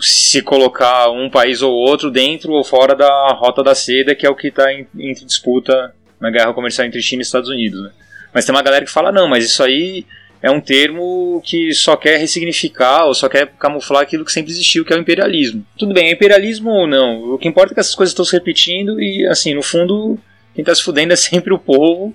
se 0.00 0.40
colocar 0.40 1.10
um 1.10 1.28
país 1.28 1.60
ou 1.60 1.72
outro 1.72 2.10
dentro 2.10 2.52
ou 2.52 2.64
fora 2.64 2.94
da 2.94 3.28
rota 3.32 3.62
da 3.62 3.74
seda, 3.74 4.14
que 4.14 4.26
é 4.26 4.30
o 4.30 4.34
que 4.34 4.48
está 4.48 4.72
em, 4.72 4.86
disputa 5.12 5.94
na 6.18 6.30
guerra 6.30 6.54
comercial 6.54 6.86
entre 6.86 7.02
China 7.02 7.20
e 7.20 7.24
Estados 7.24 7.50
Unidos. 7.50 7.82
Né? 7.82 7.90
Mas 8.32 8.46
tem 8.46 8.54
uma 8.54 8.62
galera 8.62 8.84
que 8.84 8.90
fala, 8.90 9.12
não, 9.12 9.28
mas 9.28 9.44
isso 9.44 9.62
aí 9.62 10.06
é 10.42 10.50
um 10.50 10.60
termo 10.60 11.40
que 11.44 11.72
só 11.72 11.96
quer 11.96 12.18
ressignificar 12.18 13.04
ou 13.06 13.14
só 13.14 13.28
quer 13.28 13.52
camuflar 13.58 14.02
aquilo 14.02 14.24
que 14.24 14.32
sempre 14.32 14.50
existiu, 14.50 14.84
que 14.84 14.92
é 14.92 14.96
o 14.96 15.00
imperialismo. 15.00 15.64
Tudo 15.78 15.94
bem, 15.94 16.08
é 16.08 16.12
imperialismo 16.12 16.70
ou 16.70 16.86
não, 16.86 17.34
o 17.34 17.38
que 17.38 17.48
importa 17.48 17.72
é 17.72 17.74
que 17.74 17.80
essas 17.80 17.94
coisas 17.94 18.10
estão 18.10 18.24
se 18.24 18.32
repetindo 18.32 19.00
e, 19.00 19.26
assim, 19.26 19.54
no 19.54 19.62
fundo, 19.62 20.18
quem 20.54 20.62
está 20.62 20.74
se 20.74 20.82
fudendo 20.82 21.12
é 21.12 21.16
sempre 21.16 21.54
o 21.54 21.58
povo 21.58 22.14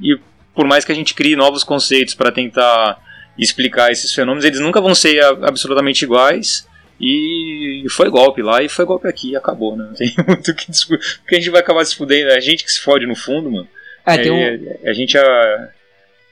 e 0.00 0.16
por 0.54 0.66
mais 0.66 0.84
que 0.84 0.92
a 0.92 0.94
gente 0.94 1.14
crie 1.14 1.34
novos 1.34 1.64
conceitos 1.64 2.14
para 2.14 2.30
tentar 2.30 2.98
explicar 3.36 3.90
esses 3.90 4.14
fenômenos, 4.14 4.44
eles 4.44 4.60
nunca 4.60 4.80
vão 4.80 4.94
ser 4.94 5.22
absolutamente 5.42 6.04
iguais. 6.04 6.66
E 7.00 7.84
foi 7.90 8.08
golpe 8.08 8.40
lá 8.40 8.62
e 8.62 8.68
foi 8.68 8.84
golpe 8.84 9.08
aqui 9.08 9.32
e 9.32 9.36
acabou, 9.36 9.76
né? 9.76 9.84
Não 9.84 9.94
tem 9.94 10.14
muito 10.28 10.52
o 10.52 10.54
que 10.54 10.70
discutir. 10.70 11.18
Porque 11.18 11.34
a 11.34 11.38
gente 11.38 11.50
vai 11.50 11.60
acabar 11.60 11.84
se 11.84 11.96
fudendo. 11.96 12.30
É 12.30 12.36
a 12.36 12.40
gente 12.40 12.64
que 12.64 12.70
se 12.70 12.80
fode 12.80 13.04
no 13.04 13.16
fundo, 13.16 13.50
mano. 13.50 13.68
É, 14.06 14.18
tem 14.18 14.30
um... 14.30 14.36
é, 14.36 14.88
a 14.88 14.92
gente 14.92 15.18
é, 15.18 15.68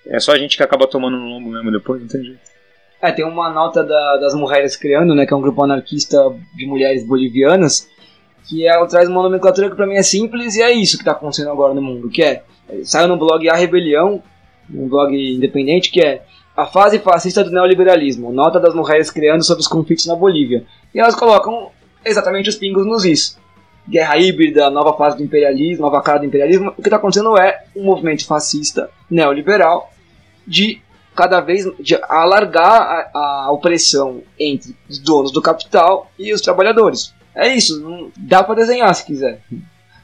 é 0.06 0.20
só 0.20 0.32
a 0.32 0.38
gente 0.38 0.56
que 0.56 0.62
acaba 0.62 0.86
tomando 0.86 1.16
no 1.16 1.28
lombo 1.28 1.50
mesmo 1.50 1.70
depois, 1.70 2.00
não 2.00 2.08
tem 2.08 2.22
jeito. 2.22 2.52
É, 3.00 3.10
tem 3.10 3.24
uma 3.24 3.50
nota 3.50 3.82
da, 3.82 4.16
das 4.18 4.34
Mulheres 4.34 4.76
Criando, 4.76 5.14
né? 5.14 5.26
Que 5.26 5.34
é 5.34 5.36
um 5.36 5.40
grupo 5.40 5.64
anarquista 5.64 6.18
de 6.54 6.66
mulheres 6.66 7.04
bolivianas. 7.04 7.88
Que 8.48 8.66
ela 8.66 8.86
traz 8.86 9.08
uma 9.08 9.22
nomenclatura 9.22 9.68
que 9.68 9.74
pra 9.74 9.86
mim 9.86 9.96
é 9.96 10.02
simples 10.02 10.54
e 10.54 10.62
é 10.62 10.72
isso 10.72 10.98
que 10.98 11.04
tá 11.04 11.10
acontecendo 11.10 11.50
agora 11.50 11.74
no 11.74 11.82
mundo. 11.82 12.08
Que 12.08 12.22
é, 12.22 12.42
saiu 12.84 13.08
no 13.08 13.16
blog 13.16 13.48
A 13.48 13.56
Rebelião, 13.56 14.22
um 14.72 14.88
blog 14.88 15.14
independente, 15.14 15.90
que 15.90 16.00
é 16.00 16.22
a 16.56 16.66
fase 16.66 16.98
fascista 17.00 17.42
do 17.42 17.50
neoliberalismo, 17.50 18.32
nota 18.32 18.60
das 18.60 18.74
mulheres 18.74 19.10
criando 19.10 19.42
sobre 19.42 19.62
os 19.62 19.68
conflitos 19.68 20.06
na 20.06 20.14
Bolívia. 20.14 20.64
E 20.94 21.00
elas 21.00 21.16
colocam 21.16 21.70
exatamente 22.04 22.50
os 22.50 22.56
pingos 22.56 22.86
nos 22.86 23.04
is. 23.04 23.38
Guerra 23.88 24.16
híbrida, 24.16 24.70
nova 24.70 24.96
fase 24.96 25.16
do 25.16 25.24
imperialismo, 25.24 25.84
nova 25.84 26.00
cara 26.02 26.18
do 26.18 26.26
imperialismo. 26.26 26.70
O 26.70 26.82
que 26.82 26.88
está 26.88 26.96
acontecendo 26.96 27.36
é 27.38 27.64
um 27.74 27.84
movimento 27.84 28.24
fascista, 28.26 28.88
neoliberal, 29.10 29.92
de 30.46 30.80
cada 31.14 31.40
vez 31.40 31.66
de 31.78 31.98
alargar 32.08 33.10
a, 33.14 33.44
a 33.46 33.52
opressão 33.52 34.22
entre 34.38 34.74
os 34.88 34.98
donos 34.98 35.30
do 35.30 35.42
capital 35.42 36.10
e 36.18 36.32
os 36.32 36.40
trabalhadores. 36.40 37.12
É 37.34 37.54
isso, 37.54 37.80
não, 37.80 38.10
dá 38.16 38.42
para 38.42 38.56
desenhar 38.56 38.94
se 38.94 39.04
quiser. 39.04 39.40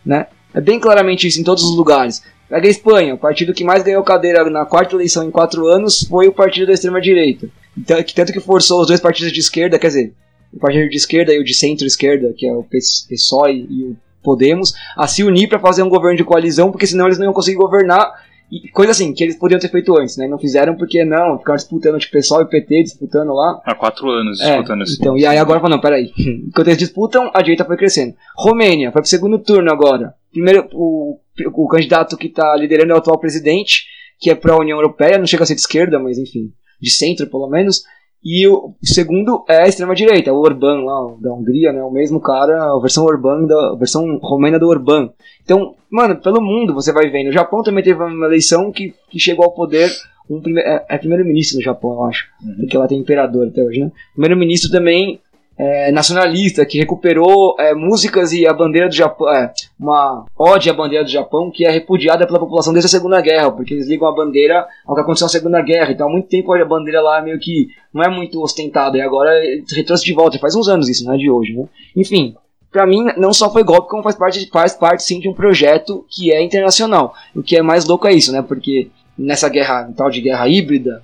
Né? 0.05 0.27
É 0.55 0.61
bem 0.61 0.81
claramente 0.81 1.27
isso 1.27 1.41
em 1.41 1.45
todos 1.45 1.63
os 1.65 1.77
lugares. 1.77 2.23
Pega 2.49 2.67
a 2.67 2.71
Espanha, 2.71 3.15
o 3.15 3.19
partido 3.19 3.53
que 3.53 3.65
mais 3.65 3.83
ganhou 3.83 4.03
cadeira 4.03 4.49
na 4.49 4.65
quarta 4.65 4.95
eleição 4.95 5.23
em 5.23 5.31
quatro 5.31 5.67
anos 5.67 6.07
foi 6.09 6.29
o 6.29 6.33
partido 6.33 6.67
da 6.67 6.73
extrema-direita. 6.73 7.49
Então, 7.77 8.03
tanto 8.15 8.33
que 8.33 8.41
forçou 8.41 8.81
os 8.81 8.87
dois 8.87 9.01
partidos 9.01 9.33
de 9.33 9.41
esquerda, 9.41 9.79
quer 9.79 9.89
dizer, 9.89 10.15
o 10.53 10.59
partido 10.59 10.89
de 10.89 10.97
esquerda 10.97 11.33
e 11.33 11.39
o 11.39 11.45
de 11.45 11.55
centro-esquerda, 11.55 12.33
que 12.37 12.47
é 12.47 12.53
o 12.53 12.65
PSOE 12.65 13.67
e 13.69 13.85
o 13.85 13.97
Podemos, 14.23 14.75
a 14.97 15.07
se 15.07 15.23
unir 15.23 15.49
para 15.49 15.59
fazer 15.59 15.83
um 15.83 15.89
governo 15.89 16.17
de 16.17 16.25
coalizão, 16.25 16.71
porque 16.71 16.87
senão 16.87 17.07
eles 17.07 17.19
não 17.19 17.27
iam 17.27 17.33
conseguir 17.33 17.57
governar. 17.57 18.13
E 18.51 18.69
coisa 18.69 18.93
assim, 18.93 19.13
que 19.15 19.23
eles 19.23 19.37
podiam 19.37 19.61
ter 19.61 19.71
feito 19.71 19.97
antes, 19.99 20.17
né? 20.17 20.27
Não 20.27 20.39
fizeram 20.39 20.75
porque 20.75 21.05
não, 21.05 21.39
ficaram 21.39 21.57
disputando, 21.57 21.99
tipo, 21.99 22.19
PSOL 22.19 22.43
e 22.43 22.47
PT 22.47 22.83
disputando 22.83 23.33
lá. 23.33 23.63
Há 23.65 23.75
quatro 23.75 24.09
anos 24.11 24.41
é, 24.41 24.51
disputando 24.53 24.83
assim. 24.83 24.97
Então, 24.99 25.17
e 25.17 25.25
aí 25.25 25.39
agora 25.39 25.67
não, 25.69 25.81
peraí. 25.81 26.11
Enquanto 26.49 26.69
eles 26.69 26.79
disputam, 26.79 27.31
a 27.33 27.41
direita 27.41 27.65
foi 27.65 27.77
crescendo. 27.77 28.15
Romênia, 28.37 28.91
foi 28.91 29.03
pro 29.03 29.09
segundo 29.09 29.39
turno 29.39 29.71
agora. 29.71 30.15
Primeiro, 30.33 30.69
o 30.73 31.21
o 31.55 31.69
candidato 31.69 32.17
que 32.17 32.27
está 32.27 32.57
liderando 32.57 32.93
é 32.93 32.95
o 32.95 32.99
atual 32.99 33.19
presidente, 33.19 33.87
que 34.19 34.31
é 34.31 34.35
para 34.35 34.53
a 34.53 34.59
União 34.59 34.79
Europeia, 34.79 35.19
não 35.19 35.27
chega 35.27 35.43
a 35.43 35.47
ser 35.47 35.55
de 35.55 35.61
esquerda, 35.61 35.99
mas 35.99 36.19
enfim, 36.19 36.53
de 36.81 36.91
centro 36.91 37.27
pelo 37.29 37.49
menos. 37.49 37.85
E 38.25 38.47
o 38.49 38.75
segundo 38.83 39.45
é 39.49 39.63
a 39.63 39.69
extrema-direita, 39.69 40.33
o 40.33 40.41
Orbán 40.41 40.85
lá, 40.85 41.15
da 41.21 41.33
Hungria, 41.33 41.73
né? 41.73 41.83
O 41.83 41.91
mesmo 41.91 42.21
cara, 42.21 42.73
a 42.75 42.79
versão 42.81 43.05
Orbán, 43.05 43.47
da 43.47 43.73
a 43.73 43.77
versão 43.77 44.19
romena 44.19 44.59
do 44.59 44.69
Orbán. 44.69 45.11
Então, 45.43 45.75
mano, 45.91 46.17
pelo 46.17 46.41
mundo 46.41 46.75
você 46.75 46.93
vai 46.93 47.09
vendo. 47.11 47.29
O 47.29 47.33
Japão 47.33 47.63
também 47.63 47.83
teve 47.83 48.03
uma 48.03 48.27
eleição 48.27 48.73
que, 48.73 48.93
que 49.09 49.19
chegou 49.19 49.45
ao 49.45 49.53
poder. 49.53 49.91
Um 50.29 50.43
prime 50.43 50.61
é, 50.61 50.85
é 50.89 50.99
primeiro-ministro 50.99 51.59
do 51.59 51.65
Japão, 51.65 51.93
eu 51.93 52.05
acho. 52.05 52.27
Uhum. 52.45 52.57
Porque 52.57 52.77
lá 52.77 52.87
tem 52.87 52.99
imperador 52.99 53.49
até 53.49 53.63
hoje, 53.63 53.81
né? 53.81 53.93
Primeiro-ministro 54.13 54.71
também 54.71 55.21
é, 55.59 55.91
nacionalista 55.91 56.65
que 56.65 56.79
recuperou 56.79 57.57
é, 57.59 57.75
músicas 57.75 58.33
e 58.33 58.47
a 58.47 58.55
bandeira 58.55 58.89
do 58.89 58.95
Japão, 58.95 59.29
é, 59.29 59.53
uma 59.79 60.25
ode 60.39 60.71
à 60.71 60.73
bandeira 60.73 61.05
do 61.05 61.11
Japão 61.11 61.51
que 61.51 61.67
é 61.67 61.71
repudiada 61.71 62.27
pela 62.27 62.39
população 62.39 62.73
desde 62.73 62.87
a 62.87 62.91
Segunda 62.91 63.21
Guerra, 63.21 63.51
porque 63.51 63.75
eles 63.75 63.89
ligam 63.89 64.07
a 64.07 64.15
bandeira 64.15 64.67
ao 64.87 64.95
que 64.95 65.01
aconteceu 65.01 65.25
na 65.25 65.31
Segunda 65.31 65.61
Guerra. 65.61 65.91
Então 65.91 66.09
há 66.09 66.11
muito 66.11 66.29
tempo 66.29 66.53
a 66.53 66.65
bandeira 66.65 67.01
lá 67.01 67.21
meio 67.21 67.41
que 67.41 67.69
não 67.93 68.03
é 68.05 68.09
muito 68.09 68.41
ostentada 68.41 68.97
e 68.97 69.01
agora 69.01 69.33
retrouxe 69.75 70.05
de 70.05 70.15
volta. 70.15 70.39
Faz 70.39 70.55
uns 70.55 70.69
anos 70.69 70.89
isso, 70.89 71.05
não 71.05 71.15
é 71.15 71.17
de 71.17 71.29
hoje, 71.29 71.53
né? 71.55 71.65
Enfim. 71.97 72.37
Pra 72.71 72.87
mim, 72.87 73.07
não 73.17 73.33
só 73.33 73.51
foi 73.51 73.65
golpe, 73.65 73.89
como 73.89 74.03
faz 74.03 74.15
parte, 74.15 74.47
faz 74.51 74.75
parte 74.75 75.03
sim 75.03 75.19
de 75.19 75.29
um 75.29 75.33
projeto 75.33 76.05
que 76.11 76.31
é 76.31 76.43
internacional. 76.43 77.15
O 77.35 77.43
que 77.43 77.57
é 77.57 77.63
mais 77.63 77.87
louco 77.87 78.07
é 78.07 78.13
isso, 78.13 78.31
né? 78.31 78.43
Porque 78.43 78.91
nessa 79.17 79.49
guerra, 79.49 79.91
tal 79.97 80.11
de 80.11 80.21
guerra 80.21 80.47
híbrida, 80.47 81.03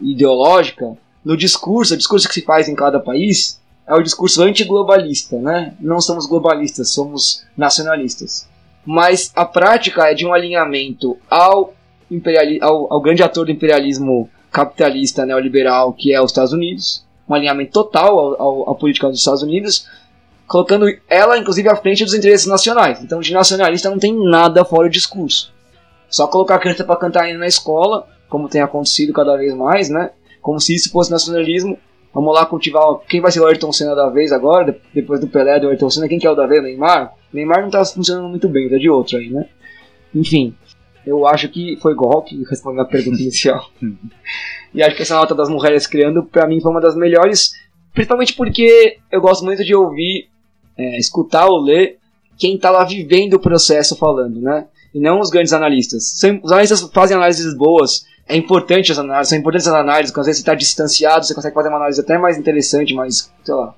ideológica, 0.00 0.96
no 1.22 1.36
discurso, 1.36 1.92
o 1.92 1.96
discurso 1.96 2.26
que 2.26 2.34
se 2.34 2.40
faz 2.40 2.70
em 2.70 2.74
cada 2.74 2.98
país, 2.98 3.60
é 3.86 3.94
o 3.94 4.02
discurso 4.02 4.42
antiglobalista, 4.42 5.38
né? 5.38 5.74
Não 5.78 6.00
somos 6.00 6.26
globalistas, 6.26 6.90
somos 6.90 7.44
nacionalistas. 7.56 8.48
Mas 8.84 9.30
a 9.34 9.44
prática 9.44 10.10
é 10.10 10.14
de 10.14 10.26
um 10.26 10.32
alinhamento 10.32 11.16
ao, 11.30 11.74
imperiali 12.10 12.58
ao, 12.62 12.92
ao 12.92 13.00
grande 13.00 13.22
ator 13.22 13.46
do 13.46 13.52
imperialismo 13.52 14.28
capitalista 14.50 15.26
neoliberal, 15.26 15.92
que 15.92 16.12
é 16.14 16.20
os 16.20 16.30
Estados 16.30 16.52
Unidos, 16.52 17.04
um 17.28 17.34
alinhamento 17.34 17.72
total 17.72 18.18
ao, 18.18 18.42
ao, 18.42 18.70
à 18.70 18.74
política 18.74 19.08
dos 19.08 19.18
Estados 19.18 19.42
Unidos, 19.42 19.86
colocando 20.46 20.86
ela, 21.08 21.38
inclusive, 21.38 21.68
à 21.68 21.76
frente 21.76 22.04
dos 22.04 22.14
interesses 22.14 22.46
nacionais. 22.46 23.02
Então, 23.02 23.20
de 23.20 23.32
nacionalista 23.32 23.90
não 23.90 23.98
tem 23.98 24.14
nada 24.14 24.64
fora 24.64 24.88
do 24.88 24.92
discurso. 24.92 25.52
Só 26.08 26.26
colocar 26.26 26.56
a 26.56 26.58
criança 26.58 26.84
para 26.84 26.96
cantar 26.96 27.24
ainda 27.24 27.38
na 27.38 27.46
escola, 27.46 28.06
como 28.28 28.48
tem 28.48 28.60
acontecido 28.60 29.12
cada 29.12 29.36
vez 29.36 29.54
mais, 29.54 29.88
né? 29.88 30.10
Como 30.40 30.60
se 30.60 30.74
isso 30.74 30.90
fosse 30.90 31.10
nacionalismo, 31.10 31.78
Vamos 32.14 32.32
lá 32.32 32.46
cultivar 32.46 32.84
quem 33.08 33.20
vai 33.20 33.32
ser 33.32 33.40
o 33.40 33.46
Ayrton 33.46 33.72
Senna 33.72 33.94
da 33.94 34.08
vez 34.08 34.30
agora, 34.30 34.78
depois 34.94 35.20
do 35.20 35.26
Pelé 35.26 35.58
do 35.58 35.68
Ayrton 35.68 35.90
Senna, 35.90 36.08
quem 36.08 36.18
que 36.18 36.26
é 36.26 36.30
o 36.30 36.36
da 36.36 36.46
vez? 36.46 36.62
Neymar? 36.62 37.12
Neymar 37.32 37.62
não 37.62 37.70
tá 37.70 37.84
funcionando 37.84 38.28
muito 38.28 38.48
bem, 38.48 38.70
tá 38.70 38.78
de 38.78 38.88
outro 38.88 39.18
aí, 39.18 39.28
né? 39.28 39.46
Enfim, 40.14 40.54
eu 41.04 41.26
acho 41.26 41.48
que 41.48 41.76
foi 41.82 41.92
golpe, 41.92 42.40
respondendo 42.48 42.82
a 42.82 42.86
pergunta 42.86 43.18
inicial. 43.20 43.68
e 44.72 44.80
acho 44.80 44.94
que 44.94 45.02
essa 45.02 45.16
nota 45.16 45.34
das 45.34 45.48
mulheres 45.48 45.88
criando, 45.88 46.22
pra 46.22 46.46
mim, 46.46 46.60
foi 46.60 46.70
uma 46.70 46.80
das 46.80 46.94
melhores, 46.94 47.52
principalmente 47.92 48.34
porque 48.34 48.98
eu 49.10 49.20
gosto 49.20 49.44
muito 49.44 49.64
de 49.64 49.74
ouvir, 49.74 50.28
é, 50.78 50.98
escutar 50.98 51.46
ou 51.46 51.60
ler 51.60 51.98
quem 52.38 52.56
tá 52.56 52.70
lá 52.70 52.84
vivendo 52.84 53.34
o 53.34 53.40
processo 53.40 53.96
falando, 53.96 54.40
né? 54.40 54.66
E 54.94 55.00
não 55.00 55.18
os 55.18 55.30
grandes 55.30 55.52
analistas. 55.52 56.14
Os 56.42 56.52
analistas 56.52 56.82
fazem 56.92 57.16
análises 57.16 57.56
boas, 57.56 58.06
é 58.26 58.36
importante 58.36 58.90
as 58.90 58.98
análises, 58.98 59.28
são 59.28 59.38
importantes 59.38 59.66
as 59.66 59.74
análises, 59.74 60.12
quando 60.12 60.22
às 60.22 60.26
vezes 60.26 60.40
você 60.40 60.42
está 60.42 60.54
distanciado, 60.54 61.26
você 61.26 61.34
consegue 61.34 61.54
fazer 61.54 61.68
uma 61.68 61.76
análise 61.76 62.00
até 62.00 62.16
mais 62.16 62.38
interessante, 62.38 62.94
mais, 62.94 63.30
sei 63.44 63.54
lá, 63.54 63.74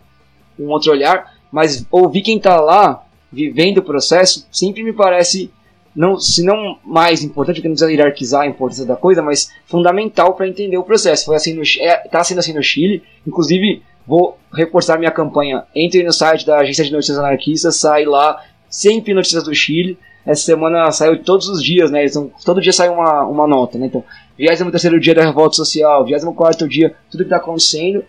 um 0.59 0.68
outro 0.68 0.92
olhar, 0.92 1.34
mas 1.51 1.84
ouvir 1.90 2.22
quem 2.22 2.36
está 2.36 2.61
lá, 2.61 3.05
vivendo 3.32 3.78
o 3.78 3.82
processo, 3.82 4.47
sempre 4.51 4.82
me 4.82 4.92
parece, 4.92 5.51
não, 5.94 6.18
se 6.18 6.42
não 6.42 6.78
mais 6.84 7.22
importante, 7.22 7.57
porque 7.57 7.68
não 7.68 7.74
precisa 7.74 7.90
hierarquizar 7.90 8.42
a 8.42 8.47
importância 8.47 8.86
da 8.86 8.97
coisa, 8.97 9.20
mas 9.20 9.51
fundamental 9.66 10.34
para 10.34 10.49
entender 10.49 10.76
o 10.76 10.84
processo. 10.84 11.26
Foi 11.26 11.36
assim 11.36 11.55
no, 11.55 11.62
é, 11.80 11.97
tá 12.09 12.22
sendo 12.22 12.38
assim 12.38 12.53
no 12.53 12.62
Chile, 12.62 13.03
inclusive 13.26 13.82
vou 14.07 14.38
reforçar 14.55 14.99
minha 14.99 15.11
campanha. 15.11 15.64
Entre 15.74 16.03
no 16.05 16.12
site 16.12 16.47
da 16.47 16.59
Agência 16.59 16.84
de 16.84 16.92
Notícias 16.92 17.18
Anarquistas, 17.18 17.76
sai 17.76 18.05
lá 18.05 18.42
sempre 18.70 19.12
notícias 19.12 19.42
do 19.42 19.55
Chile. 19.55 19.99
Essa 20.24 20.42
semana 20.42 20.90
saiu 20.90 21.22
todos 21.22 21.49
os 21.49 21.62
dias, 21.62 21.90
né? 21.90 22.05
Todo 22.44 22.61
dia 22.61 22.72
sai 22.72 22.88
uma, 22.88 23.24
uma 23.24 23.47
nota, 23.47 23.78
né? 23.78 23.86
Então, 23.86 24.05
23 24.39 25.01
dia 25.01 25.14
da 25.14 25.24
revolta 25.24 25.57
social, 25.57 26.05
24 26.05 26.68
dia, 26.68 26.95
tudo 27.11 27.20
que 27.20 27.26
está 27.26 27.37
acontecendo. 27.37 28.05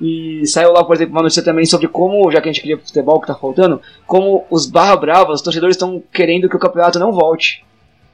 E 0.00 0.46
saiu 0.46 0.72
lá, 0.72 0.84
por 0.84 0.94
exemplo, 0.94 1.14
uma 1.14 1.22
notícia 1.22 1.42
também 1.42 1.66
sobre 1.66 1.88
como, 1.88 2.30
já 2.30 2.40
que 2.40 2.48
a 2.48 2.52
gente 2.52 2.60
queria 2.60 2.78
futebol 2.78 3.20
que 3.20 3.26
tá 3.26 3.34
faltando, 3.34 3.80
como 4.06 4.44
os 4.48 4.66
barra 4.66 4.96
bravas, 4.96 5.36
os 5.36 5.42
torcedores 5.42 5.74
estão 5.74 6.02
querendo 6.12 6.48
que 6.48 6.56
o 6.56 6.60
campeonato 6.60 6.98
não 6.98 7.12
volte. 7.12 7.64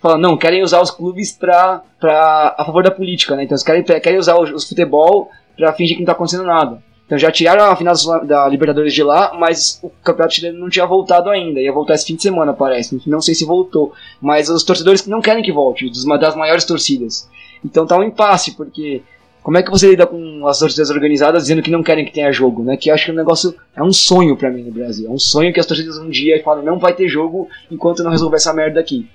Falando, 0.00 0.22
não, 0.22 0.36
querem 0.36 0.62
usar 0.62 0.80
os 0.80 0.90
clubes 0.90 1.32
pra, 1.32 1.82
pra, 2.00 2.54
a 2.58 2.64
favor 2.64 2.82
da 2.82 2.90
política, 2.90 3.36
né? 3.36 3.44
Então 3.44 3.54
eles 3.54 3.62
querem, 3.62 3.82
querem 3.82 4.18
usar 4.18 4.38
os, 4.38 4.50
os 4.50 4.68
futebol 4.68 5.30
pra 5.56 5.72
fingir 5.72 5.96
que 5.96 6.02
não 6.02 6.06
tá 6.06 6.12
acontecendo 6.12 6.44
nada. 6.44 6.82
Então 7.06 7.18
já 7.18 7.30
tiraram 7.30 7.64
a 7.64 7.76
final 7.76 7.94
da 8.24 8.48
Libertadores 8.48 8.94
de 8.94 9.02
lá, 9.02 9.34
mas 9.38 9.78
o 9.82 9.90
campeonato 10.02 10.34
chileno 10.34 10.58
não 10.58 10.70
tinha 10.70 10.86
voltado 10.86 11.28
ainda. 11.28 11.60
Ia 11.60 11.72
voltar 11.72 11.94
esse 11.94 12.06
fim 12.06 12.16
de 12.16 12.22
semana, 12.22 12.54
parece. 12.54 13.00
Não 13.06 13.20
sei 13.20 13.34
se 13.34 13.44
voltou. 13.44 13.92
Mas 14.20 14.48
os 14.48 14.64
torcedores 14.64 15.06
não 15.06 15.20
querem 15.20 15.42
que 15.42 15.52
volte, 15.52 15.90
das 15.90 16.34
maiores 16.34 16.64
torcidas. 16.64 17.28
Então 17.64 17.86
tá 17.86 17.98
um 17.98 18.02
impasse, 18.02 18.56
porque 18.56 19.02
como 19.42 19.58
é 19.58 19.62
que 19.62 19.70
você 19.70 19.88
lida 19.88 20.06
com 20.06 20.46
as 20.46 20.58
torcidas 20.58 20.90
organizadas 20.90 21.42
dizendo 21.42 21.62
que 21.62 21.70
não 21.70 21.82
querem 21.82 22.04
que 22.04 22.12
tenha 22.12 22.32
jogo, 22.32 22.62
né? 22.62 22.76
Que 22.76 22.90
eu 22.90 22.94
acho 22.94 23.06
que 23.06 23.10
o 23.10 23.14
negócio 23.14 23.54
é 23.76 23.82
um 23.82 23.92
sonho 23.92 24.36
para 24.36 24.50
mim 24.50 24.62
no 24.62 24.72
Brasil. 24.72 25.06
É 25.06 25.10
um 25.10 25.18
sonho 25.18 25.52
que 25.52 25.60
as 25.60 25.66
torcidas 25.66 25.98
um 25.98 26.08
dia 26.08 26.42
falam, 26.42 26.64
não 26.64 26.78
vai 26.78 26.94
ter 26.94 27.08
jogo 27.08 27.48
enquanto 27.70 28.02
não 28.02 28.10
resolver 28.10 28.36
essa 28.36 28.54
merda 28.54 28.80
aqui. 28.80 29.06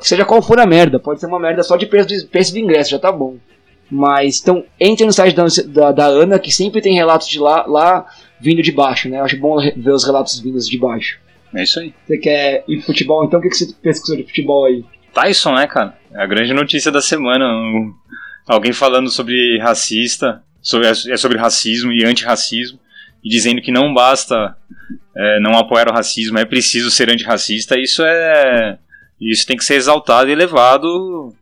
Seja 0.00 0.24
qual 0.24 0.42
for 0.42 0.58
a 0.58 0.66
merda, 0.66 0.98
pode 0.98 1.20
ser 1.20 1.26
uma 1.26 1.38
merda 1.38 1.62
só 1.62 1.76
de 1.76 1.86
preço 1.86 2.08
de, 2.08 2.24
preço 2.24 2.52
de 2.52 2.60
ingresso, 2.60 2.90
já 2.90 2.98
tá 2.98 3.10
bom. 3.10 3.36
Mas, 3.90 4.40
então, 4.40 4.64
entre 4.78 5.04
no 5.04 5.12
site 5.12 5.34
da, 5.34 5.44
da, 5.66 5.92
da, 5.92 6.06
Ana, 6.06 6.38
que 6.38 6.52
sempre 6.52 6.80
tem 6.80 6.94
relatos 6.94 7.28
de 7.28 7.38
lá, 7.38 7.66
lá 7.66 8.06
vindo 8.40 8.62
de 8.62 8.70
baixo, 8.70 9.08
né? 9.08 9.18
Eu 9.18 9.24
acho 9.24 9.36
bom 9.38 9.58
ver 9.58 9.90
os 9.90 10.04
relatos 10.04 10.38
vindos 10.38 10.68
de 10.68 10.78
baixo. 10.78 11.18
É 11.54 11.64
isso 11.64 11.80
aí. 11.80 11.92
Você 12.06 12.16
quer 12.16 12.64
ir 12.68 12.76
pro 12.76 12.86
futebol, 12.86 13.24
então 13.24 13.40
o 13.40 13.42
que, 13.42 13.48
que 13.48 13.56
você 13.56 13.74
pesquisou 13.82 14.16
de 14.16 14.22
futebol 14.24 14.64
aí? 14.64 14.84
Tyson, 15.12 15.54
né, 15.54 15.66
cara? 15.66 15.96
É 16.12 16.22
a 16.22 16.26
grande 16.26 16.52
notícia 16.52 16.90
da 16.90 17.00
semana 17.00 17.44
alguém 18.46 18.72
falando 18.72 19.10
sobre 19.10 19.58
racista, 19.58 20.42
sobre, 20.60 20.88
é 20.88 21.16
sobre 21.16 21.38
racismo 21.38 21.92
e 21.92 22.04
antirracismo, 22.04 22.78
e 23.22 23.28
dizendo 23.28 23.62
que 23.62 23.70
não 23.70 23.92
basta 23.94 24.56
é, 25.16 25.40
não 25.40 25.56
apoiar 25.56 25.88
o 25.88 25.92
racismo, 25.92 26.38
é 26.38 26.44
preciso 26.44 26.90
ser 26.90 27.10
antirracista, 27.10 27.78
isso 27.78 28.02
é. 28.04 28.78
Isso 29.20 29.46
tem 29.46 29.56
que 29.56 29.64
ser 29.64 29.74
exaltado 29.74 30.30
e 30.30 30.34
levado 30.34 31.34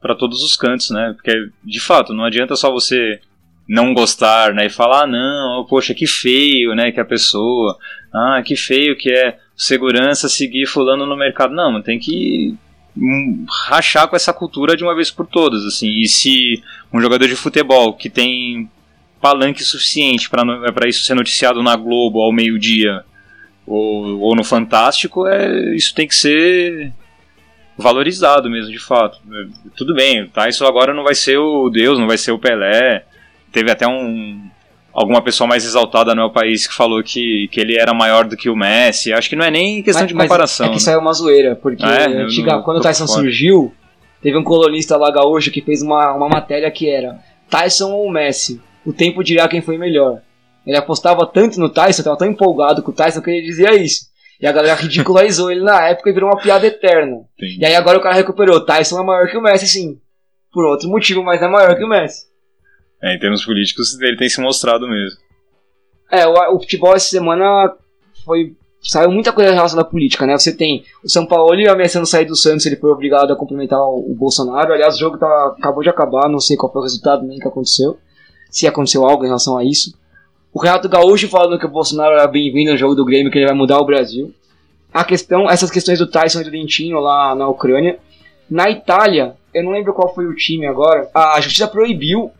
para 0.00 0.14
todos 0.14 0.42
os 0.42 0.56
cantos, 0.56 0.88
né? 0.88 1.12
Porque, 1.14 1.50
de 1.62 1.78
fato, 1.78 2.14
não 2.14 2.24
adianta 2.24 2.56
só 2.56 2.70
você 2.70 3.20
não 3.68 3.92
gostar, 3.92 4.54
né? 4.54 4.64
E 4.64 4.70
falar, 4.70 5.02
ah, 5.02 5.06
não, 5.06 5.66
poxa, 5.68 5.92
que 5.92 6.06
feio, 6.06 6.74
né? 6.74 6.90
Que 6.90 7.00
a 7.00 7.04
pessoa, 7.04 7.76
ah, 8.14 8.42
que 8.42 8.56
feio 8.56 8.96
que 8.96 9.10
é 9.10 9.38
segurança 9.54 10.26
seguir 10.26 10.64
fulano 10.66 11.04
no 11.04 11.18
mercado. 11.18 11.52
Não, 11.52 11.82
tem 11.82 11.98
que 11.98 12.56
rachar 13.68 14.08
com 14.08 14.16
essa 14.16 14.32
cultura 14.32 14.76
de 14.76 14.84
uma 14.84 14.94
vez 14.94 15.10
por 15.10 15.26
todas, 15.26 15.64
assim. 15.64 15.88
E 16.00 16.08
se 16.08 16.62
um 16.92 17.00
jogador 17.00 17.26
de 17.28 17.36
futebol 17.36 17.94
que 17.94 18.10
tem 18.10 18.70
palanque 19.20 19.64
suficiente 19.64 20.30
para 20.30 20.88
isso 20.88 21.04
ser 21.04 21.14
noticiado 21.14 21.62
na 21.62 21.76
Globo 21.76 22.20
ao 22.20 22.32
meio-dia 22.32 23.04
ou, 23.66 24.20
ou 24.20 24.36
no 24.36 24.44
Fantástico, 24.44 25.26
é, 25.26 25.74
isso 25.74 25.94
tem 25.94 26.06
que 26.06 26.14
ser 26.14 26.92
valorizado 27.76 28.50
mesmo, 28.50 28.72
de 28.72 28.78
fato. 28.78 29.18
Tudo 29.76 29.94
bem, 29.94 30.26
tá? 30.26 30.48
Isso 30.48 30.66
agora 30.66 30.92
não 30.92 31.04
vai 31.04 31.14
ser 31.14 31.38
o 31.38 31.70
Deus, 31.70 31.98
não 31.98 32.06
vai 32.06 32.18
ser 32.18 32.32
o 32.32 32.38
Pelé. 32.38 33.04
Teve 33.52 33.70
até 33.70 33.86
um, 33.86 34.50
alguma 34.98 35.22
pessoa 35.22 35.46
mais 35.46 35.64
exaltada 35.64 36.12
no 36.14 36.22
meu 36.22 36.30
país 36.30 36.66
que 36.66 36.74
falou 36.74 37.02
que, 37.02 37.48
que 37.52 37.60
ele 37.60 37.78
era 37.78 37.94
maior 37.94 38.26
do 38.26 38.36
que 38.36 38.50
o 38.50 38.56
Messi. 38.56 39.12
Acho 39.12 39.28
que 39.28 39.36
não 39.36 39.44
é 39.44 39.50
nem 39.50 39.82
questão 39.82 40.02
mas, 40.02 40.08
de 40.08 40.14
comparação. 40.14 40.66
é 40.66 40.68
que 40.70 40.74
né? 40.74 40.80
saiu 40.80 40.98
uma 40.98 41.12
zoeira, 41.12 41.54
porque 41.54 41.84
é, 41.84 42.06
antiga, 42.06 42.60
quando 42.62 42.78
o 42.78 42.80
Tyson 42.80 43.06
surgiu, 43.06 43.72
teve 44.20 44.36
um 44.36 44.42
colunista 44.42 44.96
lá 44.96 45.10
gaúcho 45.10 45.52
que 45.52 45.62
fez 45.62 45.82
uma, 45.82 46.12
uma 46.14 46.28
matéria 46.28 46.70
que 46.70 46.90
era 46.90 47.18
Tyson 47.48 47.92
ou 47.92 48.10
Messi? 48.10 48.60
O 48.84 48.92
tempo 48.92 49.22
dirá 49.22 49.46
quem 49.46 49.62
foi 49.62 49.78
melhor. 49.78 50.20
Ele 50.66 50.76
apostava 50.76 51.24
tanto 51.26 51.60
no 51.60 51.68
Tyson, 51.68 52.00
estava 52.00 52.18
tão 52.18 52.28
empolgado 52.28 52.82
com 52.82 52.90
o 52.90 52.94
Tyson 52.94 53.22
que 53.22 53.30
ele 53.30 53.46
dizia 53.46 53.74
isso. 53.74 54.06
E 54.40 54.46
a 54.46 54.52
galera 54.52 54.74
ridicularizou 54.80 55.50
ele 55.50 55.62
na 55.62 55.88
época 55.88 56.10
e 56.10 56.12
virou 56.12 56.28
uma 56.28 56.40
piada 56.40 56.66
eterna. 56.66 57.20
Entendi. 57.36 57.58
E 57.60 57.64
aí 57.64 57.74
agora 57.74 57.98
o 57.98 58.02
cara 58.02 58.14
recuperou. 58.14 58.64
Tyson 58.64 59.00
é 59.00 59.04
maior 59.04 59.28
que 59.28 59.36
o 59.36 59.42
Messi, 59.42 59.68
sim. 59.68 59.98
Por 60.52 60.64
outro 60.64 60.88
motivo, 60.88 61.22
mas 61.22 61.40
é 61.40 61.48
maior 61.48 61.76
que 61.76 61.84
o 61.84 61.88
Messi. 61.88 62.27
É, 63.02 63.14
em 63.14 63.18
termos 63.18 63.44
políticos, 63.44 63.98
ele 64.00 64.16
tem 64.16 64.28
se 64.28 64.40
mostrado 64.40 64.86
mesmo. 64.88 65.18
É, 66.10 66.26
o, 66.26 66.56
o 66.56 66.60
futebol 66.60 66.94
essa 66.94 67.08
semana 67.08 67.72
foi. 68.24 68.54
Saiu 68.80 69.10
muita 69.10 69.32
coisa 69.32 69.52
relacionada 69.52 69.86
à 69.86 69.90
política, 69.90 70.24
né? 70.24 70.38
Você 70.38 70.56
tem 70.56 70.84
o 71.04 71.08
São 71.08 71.26
Paulo 71.26 71.52
ameaçando 71.68 72.06
sair 72.06 72.24
do 72.24 72.36
Santos, 72.36 72.64
ele 72.64 72.76
foi 72.76 72.90
obrigado 72.90 73.32
a 73.32 73.36
cumprimentar 73.36 73.80
o, 73.80 74.12
o 74.12 74.14
Bolsonaro. 74.14 74.72
Aliás, 74.72 74.94
o 74.94 74.98
jogo 74.98 75.18
tá, 75.18 75.54
acabou 75.58 75.82
de 75.82 75.88
acabar, 75.88 76.28
não 76.28 76.38
sei 76.38 76.56
qual 76.56 76.72
foi 76.72 76.80
o 76.80 76.84
resultado 76.84 77.26
nem 77.26 77.38
o 77.38 77.40
que 77.40 77.48
aconteceu. 77.48 77.98
Se 78.50 78.66
aconteceu 78.66 79.04
algo 79.04 79.24
em 79.24 79.26
relação 79.26 79.58
a 79.58 79.64
isso. 79.64 79.92
O 80.52 80.60
Renato 80.60 80.88
Gaúcho 80.88 81.28
falando 81.28 81.58
que 81.58 81.66
o 81.66 81.70
Bolsonaro 81.70 82.14
era 82.14 82.26
bem-vindo 82.26 82.70
no 82.70 82.76
jogo 82.76 82.94
do 82.94 83.04
Grêmio, 83.04 83.30
que 83.30 83.38
ele 83.38 83.46
vai 83.46 83.54
mudar 83.54 83.78
o 83.80 83.84
Brasil. 83.84 84.32
A 84.94 85.04
questão, 85.04 85.50
essas 85.50 85.70
questões 85.70 85.98
do 85.98 86.06
Tyson 86.06 86.40
e 86.40 86.44
do 86.44 86.50
Dentinho 86.50 86.98
lá 86.98 87.34
na 87.34 87.48
Ucrânia. 87.48 87.98
Na 88.48 88.70
Itália, 88.70 89.36
eu 89.52 89.62
não 89.62 89.72
lembro 89.72 89.92
qual 89.92 90.14
foi 90.14 90.26
o 90.26 90.34
time 90.34 90.66
agora, 90.66 91.10
a 91.12 91.38
justiça 91.40 91.68
proibiu 91.68 92.30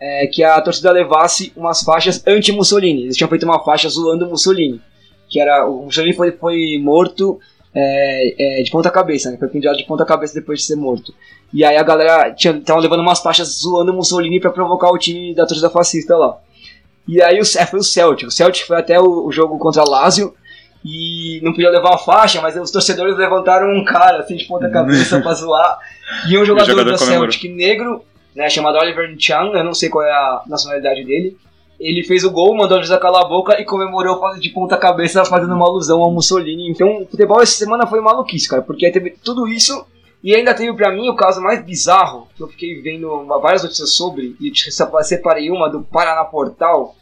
é, 0.00 0.26
que 0.26 0.42
a 0.42 0.60
torcida 0.60 0.92
levasse 0.92 1.52
umas 1.56 1.82
faixas 1.82 2.22
anti-Mussolini. 2.26 3.04
Eles 3.04 3.16
tinham 3.16 3.28
feito 3.28 3.44
uma 3.44 3.62
faixa 3.64 3.88
zoando 3.88 4.26
Mussolini. 4.26 4.80
Que 5.28 5.40
era. 5.40 5.66
O 5.66 5.84
Mussolini 5.84 6.14
foi, 6.14 6.32
foi 6.32 6.78
morto 6.80 7.38
é, 7.74 8.60
é, 8.60 8.62
de 8.62 8.70
ponta 8.70 8.90
cabeça, 8.90 9.30
né? 9.30 9.36
Foi 9.36 9.48
pendurado 9.48 9.76
de 9.76 9.84
ponta 9.84 10.04
cabeça 10.04 10.34
depois 10.34 10.60
de 10.60 10.66
ser 10.66 10.76
morto. 10.76 11.12
E 11.52 11.64
aí 11.64 11.76
a 11.76 11.82
galera 11.82 12.34
tava 12.64 12.80
levando 12.80 13.00
umas 13.00 13.20
faixas 13.20 13.60
zoando 13.60 13.92
Mussolini 13.92 14.40
para 14.40 14.50
provocar 14.50 14.90
o 14.90 14.98
time 14.98 15.34
da 15.34 15.46
torcida 15.46 15.70
fascista 15.70 16.16
lá. 16.16 16.38
E 17.06 17.22
aí 17.22 17.38
o, 17.38 17.42
é, 17.42 17.66
foi 17.66 17.80
o 17.80 17.82
Celtic. 17.82 18.28
O 18.28 18.30
Celtic 18.30 18.66
foi 18.66 18.78
até 18.78 19.00
o, 19.00 19.26
o 19.26 19.32
jogo 19.32 19.58
contra 19.58 19.82
o 19.82 19.88
Lazio 19.88 20.34
e 20.84 21.40
não 21.42 21.52
podia 21.52 21.70
levar 21.70 21.94
a 21.94 21.98
faixa, 21.98 22.40
mas 22.40 22.56
os 22.56 22.70
torcedores 22.70 23.16
levantaram 23.16 23.74
um 23.74 23.84
cara 23.84 24.20
assim 24.20 24.36
de 24.36 24.44
ponta 24.44 24.70
cabeça 24.70 25.20
pra 25.20 25.34
zoar. 25.34 25.78
E 26.28 26.38
um 26.38 26.44
jogador, 26.46 26.70
jogador 26.70 26.92
do 26.92 26.98
Celtic 26.98 27.44
negro 27.50 28.04
né, 28.38 28.48
chamado 28.48 28.78
Oliver 28.78 29.12
Chan, 29.18 29.50
eu 29.52 29.64
não 29.64 29.74
sei 29.74 29.88
qual 29.88 30.06
é 30.06 30.12
a 30.12 30.42
nacionalidade 30.46 31.04
dele. 31.04 31.36
Ele 31.80 32.04
fez 32.04 32.22
o 32.22 32.30
gol, 32.30 32.56
mandou 32.56 32.76
a 32.76 32.80
juíza 32.80 32.96
calar 32.96 33.24
a 33.24 33.28
boca 33.28 33.60
e 33.60 33.64
comemorou 33.64 34.20
de 34.38 34.50
ponta 34.50 34.76
cabeça 34.76 35.24
fazendo 35.24 35.54
uma 35.54 35.66
alusão 35.66 36.00
ao 36.00 36.12
Mussolini. 36.12 36.70
Então, 36.70 37.02
o 37.02 37.06
futebol 37.06 37.42
essa 37.42 37.52
semana 37.52 37.84
foi 37.84 38.00
maluquice, 38.00 38.48
cara, 38.48 38.62
porque 38.62 38.90
teve 38.92 39.10
tudo 39.10 39.48
isso 39.48 39.84
e 40.22 40.36
ainda 40.36 40.54
teve 40.54 40.72
para 40.72 40.92
mim 40.92 41.08
o 41.08 41.16
caso 41.16 41.40
mais 41.40 41.64
bizarro, 41.64 42.28
que 42.36 42.42
eu 42.42 42.46
fiquei 42.46 42.80
vendo 42.80 43.26
várias 43.26 43.64
notícias 43.64 43.94
sobre, 43.94 44.36
e 44.40 44.52
separei 45.02 45.50
uma 45.50 45.68
do 45.68 45.82
Paraná 45.82 46.24
Portal, 46.24 46.94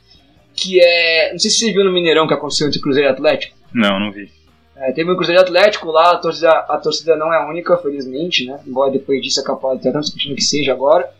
que 0.55 0.81
é. 0.83 1.33
Não 1.33 1.39
sei 1.39 1.51
se 1.51 1.59
você 1.59 1.73
viu 1.73 1.85
no 1.85 1.93
Mineirão 1.93 2.27
que 2.27 2.33
aconteceu 2.33 2.67
entre 2.67 2.81
Cruzeiro 2.81 3.11
e 3.11 3.13
Atlético. 3.13 3.55
Não, 3.75 4.01
não 4.01 4.11
vi. 4.11 4.31
É, 4.77 4.93
teve 4.93 5.11
um 5.11 5.17
Cruzeiro 5.17 5.41
Atlético 5.41 5.91
lá, 5.91 6.13
a 6.13 6.19
torcida, 6.19 6.51
a 6.51 6.79
torcida 6.79 7.17
não 7.17 7.33
é 7.33 7.47
única, 7.47 7.79
felizmente, 7.79 8.47
né? 8.47 8.61
Embora 8.67 8.91
depois 8.91 9.23
disso 9.23 9.41
é 9.41 9.45
capaz 9.45 9.81
de 9.81 9.89
estar 9.89 10.01
discutindo 10.01 10.35
que 10.35 10.43
seja 10.43 10.73
agora. 10.73 11.11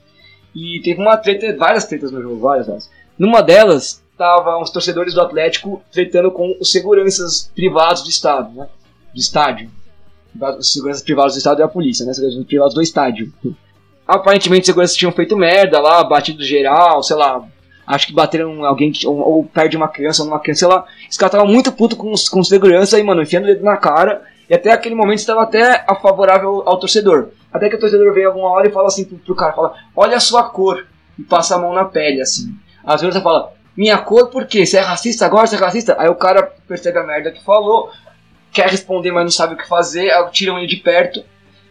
E 0.57 0.81
teve 0.81 1.03
uma 1.03 1.19
treta, 1.19 1.55
várias 1.55 1.85
tretas 1.85 2.11
no 2.11 2.23
jogo, 2.23 2.39
várias, 2.39 2.67
várias. 2.67 2.91
Numa 3.19 3.43
delas, 3.43 4.03
estavam 4.11 4.63
os 4.63 4.71
torcedores 4.71 5.13
do 5.13 5.21
Atlético 5.21 5.83
tretando 5.93 6.31
com 6.31 6.57
os 6.59 6.73
seguranças 6.73 7.53
privados 7.55 8.03
do 8.03 8.09
estado, 8.09 8.55
né? 8.55 8.67
Do 9.13 9.21
estádio. 9.21 9.71
Os 10.59 10.73
seguranças 10.73 11.03
privados 11.03 11.35
do 11.35 11.39
estado 11.39 11.61
e 11.61 11.63
a 11.63 11.69
polícia, 11.69 12.07
né? 12.07 12.15
Seguranças 12.15 12.47
privados 12.47 12.75
do 12.75 12.81
estádio. 12.81 13.31
Aparentemente, 14.09 14.63
os 14.63 14.67
seguranças 14.67 14.97
tinham 14.97 15.13
feito 15.13 15.37
merda 15.37 15.79
lá, 15.79 16.03
batido 16.03 16.43
geral, 16.43 17.03
sei 17.03 17.17
lá. 17.17 17.45
Acho 17.87 18.07
que 18.07 18.15
bateram 18.15 18.65
alguém 18.65 18.91
ou, 19.05 19.19
ou 19.19 19.45
perde 19.45 19.77
uma 19.77 19.89
criança 19.89 20.23
ou 20.23 20.29
uma 20.29 20.41
criança, 20.41 20.61
sei 20.61 20.69
lá. 20.69 20.87
Os 21.11 21.19
caras 21.19 21.35
estavam 21.35 21.53
muito 21.53 21.71
putos 21.71 21.99
com, 21.99 22.15
com 22.31 22.43
segurança 22.43 22.99
e, 22.99 23.03
mano, 23.03 23.21
enfiando 23.21 23.45
o 23.45 23.47
dedo 23.47 23.63
na 23.63 23.77
cara. 23.77 24.23
E 24.49 24.55
até 24.55 24.73
aquele 24.73 24.95
momento 24.95 25.19
estava 25.19 25.43
até 25.43 25.85
favorável 26.01 26.63
ao 26.65 26.79
torcedor. 26.79 27.29
Até 27.57 27.71
que 27.71 27.77
o 27.77 27.81
torcedor 27.81 28.13
vem 28.13 28.25
alguma 28.25 28.51
hora 28.51 28.69
e 28.69 28.73
fala 28.73 28.89
assim 28.89 29.05
pro, 29.05 29.19
pro 29.19 29.35
cara, 29.35 29.53
fala, 29.53 29.75
olha 29.95 30.17
a 30.17 30.21
sua 30.21 30.45
cor. 30.45 30.87
E 31.19 31.23
passa 31.23 31.57
a 31.57 31.59
mão 31.59 31.73
na 31.73 31.85
pele, 31.85 32.21
assim. 32.21 32.55
Às 32.85 33.01
vezes 33.01 33.17
você 33.17 33.23
fala, 33.23 33.53
minha 33.75 33.97
cor 33.97 34.29
por 34.29 34.47
quê? 34.47 34.67
Você 34.67 34.77
é 34.77 34.81
racista 34.81 35.25
agora? 35.25 35.47
Você 35.47 35.57
é 35.57 35.59
racista? 35.59 35.97
Aí 35.99 36.09
o 36.09 36.15
cara 36.15 36.43
percebe 36.69 36.99
a 36.99 37.05
merda 37.05 37.31
que 37.31 37.43
falou, 37.43 37.91
quer 38.53 38.69
responder, 38.69 39.11
mas 39.13 39.25
não 39.25 39.31
sabe 39.31 39.55
o 39.55 39.57
que 39.57 39.67
fazer, 39.67 40.13
tiram 40.31 40.59
ele 40.59 40.67
de 40.67 40.77
perto. 40.77 41.25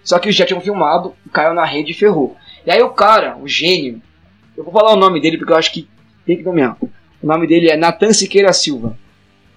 Só 0.03 0.17
que 0.17 0.31
já 0.31 0.45
tinham 0.45 0.61
filmado, 0.61 1.15
caiu 1.31 1.53
na 1.53 1.65
rede 1.65 1.91
e 1.91 1.95
ferrou. 1.95 2.35
E 2.65 2.71
aí 2.71 2.81
o 2.81 2.89
cara, 2.89 3.37
o 3.37 3.47
gênio, 3.47 4.01
eu 4.57 4.63
vou 4.63 4.73
falar 4.73 4.93
o 4.93 4.99
nome 4.99 5.21
dele 5.21 5.37
porque 5.37 5.51
eu 5.51 5.57
acho 5.57 5.71
que 5.71 5.87
tem 6.25 6.37
que 6.37 6.43
nomear. 6.43 6.77
O 6.81 7.27
nome 7.27 7.47
dele 7.47 7.69
é 7.69 7.77
Natan 7.77 8.13
Siqueira 8.13 8.53
Silva. 8.53 8.97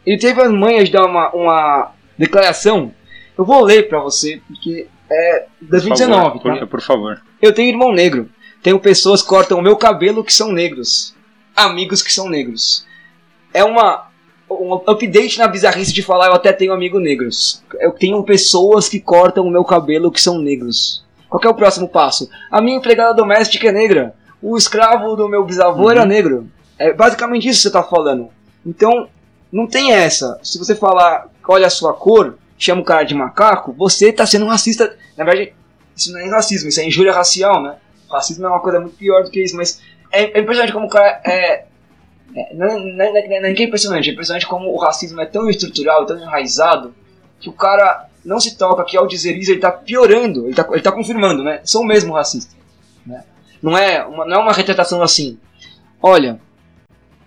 Ele 0.04 0.18
teve 0.18 0.40
as 0.40 0.50
manhas 0.50 0.86
de 0.86 0.92
dar 0.92 1.04
uma, 1.04 1.30
uma 1.30 1.92
declaração. 2.16 2.92
Eu 3.36 3.44
vou 3.44 3.62
ler 3.62 3.88
para 3.88 4.00
você, 4.00 4.40
porque 4.46 4.86
é 5.10 5.46
2019, 5.60 6.38
por 6.38 6.42
favor, 6.42 6.58
tá? 6.58 6.66
por, 6.66 6.80
favor. 6.80 7.22
Eu 7.40 7.52
tenho 7.52 7.68
irmão 7.68 7.92
negro. 7.92 8.28
Tenho 8.62 8.78
pessoas 8.78 9.22
que 9.22 9.28
cortam 9.28 9.58
o 9.58 9.62
meu 9.62 9.76
cabelo 9.76 10.24
que 10.24 10.32
são 10.32 10.52
negros. 10.52 11.14
Amigos 11.56 12.02
que 12.02 12.12
são 12.12 12.28
negros. 12.28 12.86
é 13.52 13.64
uma 13.64 14.08
um 14.50 14.72
update 14.74 15.38
na 15.38 15.46
bizarrice 15.46 15.92
de 15.92 16.02
falar 16.02 16.28
eu 16.28 16.34
até 16.34 16.52
tenho 16.52 16.72
amigos 16.72 17.02
negros. 17.02 17.62
Eu 17.80 17.92
tenho 17.92 18.22
pessoas 18.22 18.88
que 18.88 18.98
cortam 18.98 19.46
o 19.46 19.50
meu 19.50 19.64
cabelo 19.64 20.10
que 20.10 20.20
são 20.20 20.38
negros. 20.38 21.04
Qual 21.28 21.42
é 21.44 21.48
o 21.48 21.54
próximo 21.54 21.88
passo? 21.88 22.30
A 22.50 22.60
minha 22.60 22.78
empregada 22.78 23.12
doméstica 23.12 23.68
é 23.68 23.72
negra. 23.72 24.14
O 24.40 24.56
escravo 24.56 25.16
do 25.16 25.28
meu 25.28 25.44
bisavô 25.44 25.84
uhum. 25.84 25.90
era 25.90 26.06
negro. 26.06 26.48
É 26.78 26.92
basicamente 26.92 27.46
isso 27.46 27.58
que 27.58 27.62
você 27.62 27.68
está 27.68 27.82
falando. 27.82 28.28
Então, 28.64 29.08
não 29.52 29.66
tem 29.66 29.92
essa. 29.92 30.38
Se 30.42 30.58
você 30.58 30.74
falar, 30.74 31.28
olha 31.46 31.66
a 31.66 31.70
sua 31.70 31.92
cor, 31.92 32.38
chama 32.58 32.82
o 32.82 32.84
cara 32.84 33.04
de 33.04 33.14
macaco, 33.14 33.72
você 33.72 34.08
está 34.10 34.26
sendo 34.26 34.46
racista. 34.46 34.96
Na 35.16 35.24
verdade, 35.24 35.54
isso 35.96 36.12
não 36.12 36.20
é 36.20 36.28
racismo, 36.28 36.68
isso 36.68 36.80
é 36.80 36.86
injúria 36.86 37.12
racial, 37.12 37.62
né? 37.62 37.76
Racismo 38.10 38.46
é 38.46 38.48
uma 38.48 38.60
coisa 38.60 38.80
muito 38.80 38.96
pior 38.96 39.22
do 39.22 39.30
que 39.30 39.42
isso, 39.42 39.56
mas 39.56 39.80
é, 40.10 40.38
é 40.38 40.40
impressionante 40.40 40.72
como 40.72 40.86
o 40.86 40.90
cara 40.90 41.20
é. 41.24 41.64
é 42.34 42.54
não, 42.54 42.78
não, 42.78 43.12
não, 43.12 43.40
não 43.40 43.48
é 43.48 43.62
impressionante, 43.62 44.10
é 44.10 44.12
impressionante 44.12 44.46
como 44.46 44.72
o 44.72 44.78
racismo 44.78 45.20
é 45.20 45.26
tão 45.26 45.48
estrutural, 45.48 46.06
tão 46.06 46.18
enraizado, 46.18 46.94
que 47.40 47.48
o 47.48 47.52
cara 47.52 48.06
não 48.24 48.40
se 48.40 48.56
toca 48.56 48.84
que 48.84 48.96
ao 48.96 49.06
dizer 49.06 49.36
isso 49.36 49.50
ele 49.50 49.58
está 49.58 49.70
piorando, 49.70 50.42
ele 50.42 50.50
está 50.50 50.66
ele 50.70 50.82
tá 50.82 50.92
confirmando, 50.92 51.42
né? 51.42 51.60
Sou 51.64 51.84
mesmo 51.84 52.14
racista. 52.14 52.54
Né? 53.06 53.22
Não, 53.62 53.76
é 53.76 54.04
uma, 54.04 54.24
não 54.24 54.36
é 54.36 54.42
uma 54.42 54.52
retratação 54.52 55.02
assim. 55.02 55.38
Olha, 56.02 56.40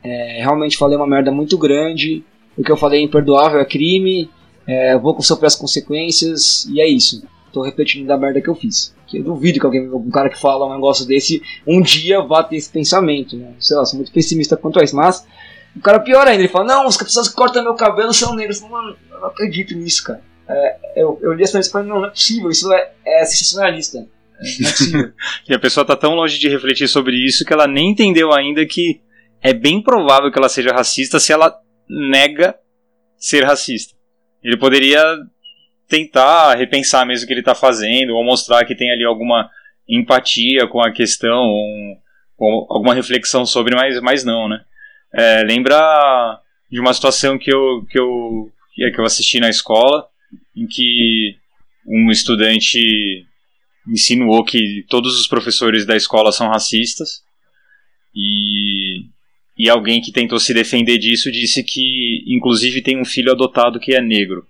é, 0.04 0.40
realmente 0.42 0.78
falei 0.78 0.98
uma 0.98 1.08
merda 1.08 1.32
muito 1.32 1.58
grande, 1.58 2.24
o 2.58 2.64
que 2.64 2.72
eu 2.72 2.78
falei 2.78 3.02
é 3.02 3.04
imperdoável, 3.04 3.60
é 3.60 3.66
crime, 3.66 4.30
é, 4.68 4.98
vou 4.98 5.20
sofrer 5.22 5.48
as 5.48 5.56
consequências, 5.56 6.66
e 6.70 6.82
é 6.82 6.88
isso. 6.88 7.24
Tô 7.52 7.62
repetindo 7.62 8.08
da 8.08 8.18
merda 8.18 8.42
que 8.42 8.50
eu 8.50 8.56
fiz. 8.56 8.94
Que 9.08 9.18
eu 9.18 9.24
duvido 9.24 9.60
que 9.60 9.66
alguém, 9.66 9.90
um 9.90 10.10
cara 10.10 10.30
que 10.30 10.40
fala 10.40 10.66
um 10.66 10.74
negócio 10.74 11.06
desse, 11.06 11.42
um 11.68 11.82
dia 11.82 12.22
vá 12.22 12.44
ter 12.44 12.56
esse 12.56 12.70
pensamento, 12.70 13.36
né? 13.36 13.54
Sei 13.60 13.76
lá, 13.76 13.86
sou 13.86 13.98
muito 13.98 14.12
pessimista 14.12 14.56
quanto 14.56 14.80
a 14.80 14.84
isso, 14.84 14.96
mas 14.96 15.26
o 15.76 15.82
cara 15.82 16.00
pior 16.00 16.28
ainda, 16.28 16.42
ele 16.42 16.48
fala, 16.48 16.66
não, 16.66 16.88
as 16.88 16.98
pessoas 16.98 17.28
que 17.28 17.36
cortam 17.36 17.64
meu 17.64 17.76
cabelo 17.76 18.14
são 18.14 18.36
negros. 18.36 18.62
Mano, 18.62 18.96
eu 19.12 19.20
não 19.20 19.28
acredito 19.28 19.76
nisso, 19.76 20.04
cara. 20.04 20.22
É, 20.48 20.78
eu, 20.96 21.20
eu 21.22 21.34
li 21.34 21.44
essa 21.44 21.58
notícia 21.58 21.70
e 21.70 21.74
falei, 21.74 21.88
não, 21.90 22.00
não 22.00 22.08
é 22.08 22.10
possível, 22.10 22.50
isso 22.50 22.72
é, 22.72 22.92
é 23.06 23.26
sensacionalista. 23.26 23.98
É, 23.98 24.02
é 24.02 25.12
e 25.50 25.54
a 25.54 25.60
pessoa 25.60 25.86
tá 25.86 25.96
tão 25.96 26.16
longe 26.16 26.40
de 26.40 26.50
refletir 26.50 26.88
sobre 26.88 27.16
isso 27.16 27.46
que 27.46 27.54
ela 27.54 27.68
nem 27.68 27.92
entendeu 27.92 28.34
ainda 28.34 28.66
que 28.66 29.02
é 29.42 29.54
bem 29.54 29.82
provável 29.82 30.32
que 30.32 30.38
ela 30.38 30.50
seja 30.50 30.72
racista 30.74 31.20
se 31.20 31.32
ela 31.32 31.56
nega 31.88 32.56
ser 33.18 33.44
racista. 33.44 33.96
Ele 34.44 34.58
poderia 34.58 35.02
tentar 35.88 36.56
repensar 36.56 37.06
mesmo 37.06 37.26
o 37.26 37.28
que 37.28 37.34
ele 37.34 37.42
está 37.42 37.54
fazendo, 37.54 38.16
ou 38.16 38.24
mostrar 38.24 38.66
que 38.66 38.76
tem 38.76 38.92
ali 38.92 39.04
alguma 39.04 39.50
empatia 39.88 40.68
com 40.68 40.82
a 40.82 40.92
questão, 40.92 41.44
ou, 41.44 41.98
ou 42.38 42.68
alguma 42.70 42.94
reflexão 42.94 43.46
sobre, 43.46 43.76
mas, 43.76 44.00
mas 44.02 44.24
não, 44.24 44.48
né? 44.48 44.64
É, 45.14 45.44
lembra 45.44 46.40
de 46.72 46.80
uma 46.80 46.94
situação 46.94 47.38
que 47.38 47.54
eu, 47.54 47.86
que, 47.90 48.00
eu, 48.00 48.50
que 48.74 49.00
eu 49.00 49.06
assisti 49.06 49.40
na 49.40 49.50
escola, 49.50 50.08
em 50.56 50.66
que 50.66 51.36
um 51.86 52.10
estudante 52.10 53.26
insinuou 53.88 54.46
que 54.46 54.86
todos 54.88 55.20
os 55.20 55.28
professores 55.28 55.86
da 55.86 55.96
escola 55.96 56.32
são 56.32 56.48
racistas, 56.48 57.24
e 58.16 59.06
e 59.62 59.70
alguém 59.70 60.02
que 60.02 60.12
tentou 60.12 60.40
se 60.40 60.56
defender 60.56 60.98
disso 60.98 61.32
disse 61.32 61.64
que, 61.64 62.24
inclusive, 62.26 62.82
tem 62.82 63.00
um 63.00 63.06
filho 63.06 63.32
adotado 63.32 63.80
que 63.80 63.94
é 63.94 64.02
negro. 64.02 64.44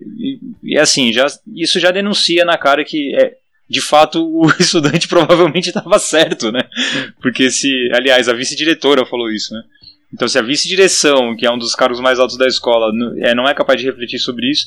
E, 0.00 0.40
e 0.64 0.76
assim, 0.76 1.12
já, 1.12 1.24
isso 1.54 1.78
já 1.78 1.92
denuncia 1.92 2.44
na 2.44 2.58
cara 2.58 2.84
que, 2.84 3.14
é, 3.14 3.36
de 3.70 3.80
fato, 3.80 4.20
o 4.20 4.50
estudante 4.58 5.06
provavelmente 5.06 5.68
estava 5.68 6.00
certo, 6.00 6.50
né? 6.50 6.62
Porque 7.22 7.48
se, 7.48 7.70
aliás, 7.92 8.28
a 8.28 8.32
vice-diretora 8.32 9.06
falou 9.06 9.30
isso, 9.30 9.54
né? 9.54 9.62
Então, 10.12 10.26
se 10.26 10.36
a 10.36 10.42
vice-direção, 10.42 11.36
que 11.36 11.46
é 11.46 11.52
um 11.52 11.58
dos 11.58 11.76
cargos 11.76 12.00
mais 12.00 12.18
altos 12.18 12.36
da 12.36 12.48
escola, 12.48 12.90
é, 13.18 13.36
não 13.36 13.48
é 13.48 13.54
capaz 13.54 13.80
de 13.80 13.86
refletir 13.86 14.18
sobre 14.18 14.50
isso, 14.50 14.66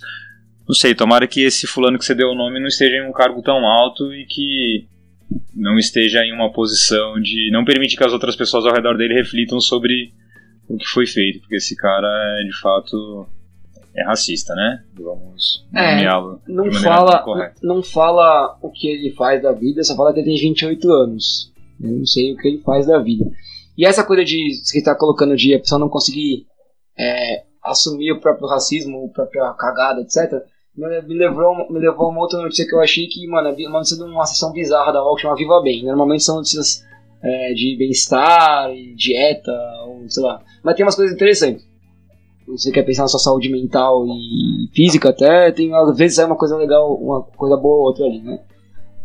não 0.65 0.73
sei, 0.73 0.95
tomara 0.95 1.27
que 1.27 1.41
esse 1.41 1.67
fulano 1.67 1.99
que 1.99 2.05
você 2.05 2.15
deu 2.15 2.29
o 2.29 2.35
nome 2.35 2.57
não 2.57 2.67
esteja 2.67 2.95
em 2.95 3.09
um 3.09 3.11
cargo 3.11 3.41
tão 3.41 3.65
alto 3.65 4.13
e 4.13 4.25
que 4.25 4.87
não 5.55 5.77
esteja 5.77 6.23
em 6.23 6.33
uma 6.33 6.51
posição 6.51 7.19
de 7.21 7.49
não 7.51 7.63
permitir 7.63 7.97
que 7.97 8.03
as 8.03 8.13
outras 8.13 8.35
pessoas 8.35 8.65
ao 8.65 8.73
redor 8.73 8.97
dele 8.97 9.13
reflitam 9.13 9.59
sobre 9.59 10.13
o 10.67 10.77
que 10.77 10.85
foi 10.85 11.05
feito, 11.05 11.39
porque 11.39 11.55
esse 11.55 11.75
cara 11.75 12.07
é 12.39 12.43
de 12.43 12.59
fato 12.59 13.27
é 13.93 14.05
racista, 14.05 14.55
né? 14.55 14.83
Vamos 14.97 15.65
é, 15.75 15.95
nomeá-lo 15.95 16.41
não 16.47 16.71
fala 16.71 17.53
não 17.61 17.83
fala 17.83 18.57
o 18.61 18.71
que 18.71 18.87
ele 18.87 19.11
faz 19.13 19.41
da 19.41 19.51
vida, 19.51 19.83
só 19.83 19.95
fala 19.95 20.13
que 20.13 20.19
ele 20.19 20.29
tem 20.29 20.49
28 20.49 20.91
anos. 20.91 21.51
Eu 21.81 21.91
não 21.91 22.05
sei 22.05 22.33
o 22.33 22.37
que 22.37 22.47
ele 22.47 22.59
faz 22.59 22.87
da 22.87 22.99
vida. 22.99 23.25
E 23.77 23.85
essa 23.85 24.03
coisa 24.03 24.23
de 24.23 24.35
que 24.71 24.77
está 24.77 24.95
colocando 24.95 25.35
de 25.35 25.53
a 25.53 25.59
pessoa 25.59 25.79
não 25.79 25.89
conseguir 25.89 26.45
é, 26.97 27.43
assumir 27.63 28.11
o 28.11 28.19
próprio 28.19 28.47
racismo, 28.47 29.05
a 29.05 29.13
própria 29.13 29.53
cagada, 29.53 30.01
etc 30.01 30.45
me 30.75 31.15
levou, 31.15 31.69
me 31.69 31.79
levou 31.79 32.07
a 32.07 32.09
uma 32.09 32.21
outra 32.21 32.41
notícia 32.41 32.65
que 32.65 32.73
eu 32.73 32.81
achei 32.81 33.07
que, 33.07 33.27
mano, 33.27 33.49
é 33.49 33.67
uma 33.67 33.79
notícia 33.79 33.97
de 33.97 34.03
uma 34.03 34.25
sessão 34.25 34.51
bizarra 34.51 34.93
da 34.93 35.03
UOL 35.03 35.15
que 35.15 35.35
Viva 35.35 35.61
Bem. 35.61 35.83
Normalmente 35.83 36.23
são 36.23 36.37
notícias 36.37 36.85
é, 37.21 37.53
de 37.53 37.75
bem-estar, 37.77 38.71
dieta, 38.95 39.51
ou 39.85 40.09
sei 40.09 40.23
lá. 40.23 40.41
Mas 40.63 40.75
tem 40.75 40.85
umas 40.85 40.95
coisas 40.95 41.13
interessantes. 41.13 41.69
Você 42.47 42.71
quer 42.71 42.83
pensar 42.83 43.03
na 43.03 43.07
sua 43.07 43.19
saúde 43.19 43.49
mental 43.49 44.05
e 44.07 44.69
física 44.73 45.09
até, 45.09 45.51
tem 45.51 45.73
às 45.73 45.97
vezes 45.97 46.15
sai 46.15 46.25
uma 46.25 46.35
coisa 46.35 46.57
legal, 46.57 46.93
uma 46.95 47.21
coisa 47.23 47.55
boa 47.55 47.77
ou 47.77 47.83
outra 47.83 48.05
ali, 48.05 48.19
né? 48.19 48.39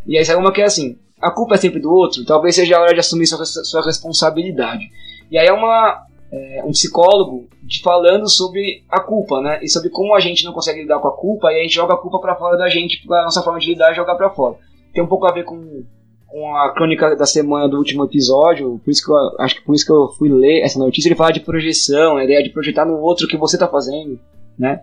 E 0.07 0.17
aí 0.17 0.25
sai 0.25 0.37
uma 0.37 0.53
que 0.53 0.63
é 0.63 0.65
assim, 0.65 0.99
a 1.21 1.31
culpa 1.31 1.55
é 1.55 1.59
sempre 1.59 1.81
do 1.81 1.93
outro, 1.93 2.25
talvez 2.25 2.55
seja 2.55 2.77
a 2.77 2.81
hora 2.81 2.95
de 2.95 3.01
assumir 3.01 3.27
sua, 3.27 3.45
sua 3.45 3.85
responsabilidade. 3.85 4.91
E 5.31 5.39
aí 5.39 5.47
é 5.47 5.53
uma, 5.53 6.07
é, 6.31 6.63
um 6.65 6.71
psicólogo 6.71 7.49
de, 7.63 7.81
falando 7.83 8.29
sobre 8.29 8.85
a 8.89 9.01
culpa, 9.01 9.41
né? 9.41 9.61
E 9.63 9.69
sobre 9.69 9.91
como 9.91 10.15
a 10.15 10.21
gente 10.21 10.45
não 10.45 10.53
consegue 10.53 10.83
lidar 10.83 10.99
com 10.99 11.09
a 11.09 11.17
culpa 11.17 11.53
e 11.53 11.61
a 11.61 11.63
gente 11.63 11.75
joga 11.75 11.95
a 11.95 11.99
culpa 11.99 12.19
para 12.19 12.37
fora 12.37 12.57
da 12.57 12.69
gente, 12.69 13.01
a 13.11 13.23
nossa 13.23 13.43
forma 13.43 13.59
de 13.59 13.69
lidar 13.69 13.93
é 13.93 13.95
jogar 13.95 14.17
para 14.17 14.31
fora. 14.31 14.57
Tem 14.93 15.03
um 15.03 15.07
pouco 15.07 15.27
a 15.27 15.33
ver 15.33 15.45
com, 15.45 15.85
com 16.27 16.57
a 16.57 16.73
crônica 16.73 17.15
da 17.15 17.27
semana 17.27 17.69
do 17.69 17.77
último 17.79 18.05
episódio, 18.05 18.81
por 18.85 18.91
isso 18.91 19.05
que 19.05 19.13
eu 19.13 19.17
acho 19.41 19.57
que 19.57 19.65
por 19.65 19.75
isso 19.75 19.87
que 19.87 19.93
eu 19.93 20.09
fui 20.19 20.29
ler 20.29 20.63
essa 20.63 20.79
notícia, 20.79 21.09
ele 21.09 21.15
fala 21.15 21.33
de 21.33 21.41
projeção, 21.41 22.17
a 22.17 22.25
ideia 22.25 22.43
de 22.43 22.51
projetar 22.51 22.85
no 22.85 22.99
outro 22.99 23.27
o 23.27 23.29
que 23.29 23.37
você 23.37 23.57
tá 23.57 23.69
fazendo, 23.69 24.19
né? 24.59 24.83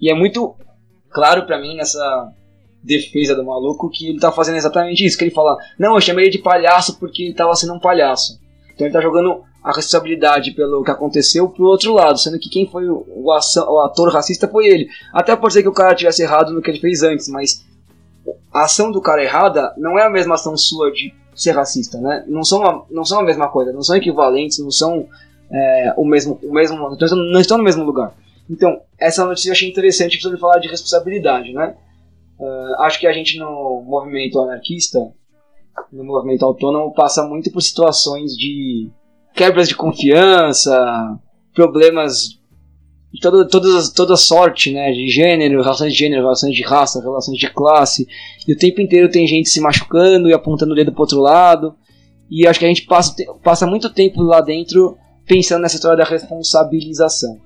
E 0.00 0.10
é 0.10 0.14
muito 0.14 0.54
claro 1.10 1.44
para 1.44 1.60
mim 1.60 1.76
nessa 1.76 2.32
defesa 2.82 3.34
do 3.34 3.44
maluco 3.44 3.90
que 3.90 4.08
ele 4.08 4.18
tá 4.18 4.32
fazendo 4.32 4.56
exatamente 4.56 5.04
isso, 5.04 5.18
que 5.18 5.24
ele 5.24 5.30
fala: 5.30 5.58
"Não, 5.78 5.94
eu 5.94 6.00
chamei 6.00 6.24
ele 6.24 6.32
de 6.32 6.38
palhaço 6.38 6.98
porque 6.98 7.24
ele 7.24 7.34
tava 7.34 7.54
sendo 7.54 7.74
um 7.74 7.80
palhaço". 7.80 8.40
Então 8.74 8.86
ele 8.86 8.94
tá 8.94 9.00
jogando 9.00 9.42
a 9.62 9.74
responsabilidade 9.74 10.52
pelo 10.52 10.82
que 10.82 10.90
aconteceu 10.90 11.48
pro 11.48 11.66
outro 11.66 11.92
lado, 11.92 12.18
sendo 12.18 12.38
que 12.38 12.48
quem 12.48 12.66
foi 12.66 12.88
o, 12.88 13.04
o, 13.08 13.26
o, 13.26 13.80
ator 13.80 14.12
racista 14.12 14.48
foi 14.48 14.66
ele. 14.66 14.88
Até 15.12 15.36
pode 15.36 15.52
ser 15.52 15.62
que 15.62 15.68
o 15.68 15.72
cara 15.72 15.94
tivesse 15.94 16.22
errado 16.22 16.52
no 16.52 16.62
que 16.62 16.70
ele 16.70 16.80
fez 16.80 17.02
antes, 17.02 17.28
mas 17.28 17.64
a 18.52 18.64
ação 18.64 18.90
do 18.90 19.00
cara 19.00 19.22
errada 19.22 19.74
não 19.76 19.98
é 19.98 20.04
a 20.04 20.10
mesma 20.10 20.34
ação 20.34 20.56
sua 20.56 20.90
de 20.90 21.12
ser 21.34 21.52
racista, 21.52 21.98
né? 21.98 22.24
Não 22.26 22.42
são 22.42 22.64
a, 22.64 22.84
não 22.90 23.04
são 23.04 23.20
a 23.20 23.22
mesma 23.22 23.48
coisa, 23.48 23.72
não 23.72 23.82
são 23.82 23.96
equivalentes, 23.96 24.58
não 24.58 24.70
são 24.70 25.06
é, 25.52 25.94
o 25.96 26.04
mesmo, 26.04 26.38
o 26.42 26.52
mesmo, 26.52 26.78
não 26.78 27.40
estão 27.40 27.58
no 27.58 27.64
mesmo 27.64 27.84
lugar. 27.84 28.14
Então, 28.48 28.80
essa 28.98 29.24
notícia 29.24 29.50
eu 29.50 29.52
achei 29.52 29.68
interessante 29.68 30.20
para 30.20 30.36
falar 30.38 30.58
de 30.58 30.68
responsabilidade, 30.68 31.52
né? 31.52 31.74
Uh, 32.38 32.82
acho 32.82 32.98
que 32.98 33.06
a 33.06 33.12
gente 33.12 33.38
no 33.38 33.82
movimento 33.86 34.40
anarquista, 34.40 35.12
no 35.92 36.04
movimento 36.04 36.44
autônomo, 36.44 36.92
passa 36.94 37.26
muito 37.26 37.50
por 37.50 37.60
situações 37.60 38.32
de 38.32 38.90
quebras 39.34 39.68
de 39.68 39.74
confiança, 39.74 41.18
problemas 41.54 42.40
de 43.12 43.20
toda, 43.20 43.46
toda, 43.48 43.68
toda 43.94 44.16
sorte, 44.16 44.72
né? 44.72 44.92
De 44.92 45.08
gênero, 45.08 45.62
relações 45.62 45.92
de 45.92 45.98
gênero, 45.98 46.22
relações 46.22 46.54
de 46.54 46.62
raça, 46.62 47.00
relações 47.00 47.38
de 47.38 47.50
classe. 47.50 48.06
E 48.46 48.52
o 48.52 48.56
tempo 48.56 48.80
inteiro 48.80 49.10
tem 49.10 49.26
gente 49.26 49.48
se 49.48 49.60
machucando 49.60 50.28
e 50.28 50.32
apontando 50.32 50.72
o 50.72 50.76
dedo 50.76 50.92
pro 50.92 51.02
outro 51.02 51.20
lado. 51.20 51.74
E 52.30 52.46
acho 52.46 52.60
que 52.60 52.64
a 52.64 52.68
gente 52.68 52.82
passa, 52.82 53.14
passa 53.42 53.66
muito 53.66 53.92
tempo 53.92 54.22
lá 54.22 54.40
dentro 54.40 54.96
pensando 55.26 55.62
nessa 55.62 55.76
história 55.76 55.96
da 55.96 56.04
responsabilização. 56.04 57.40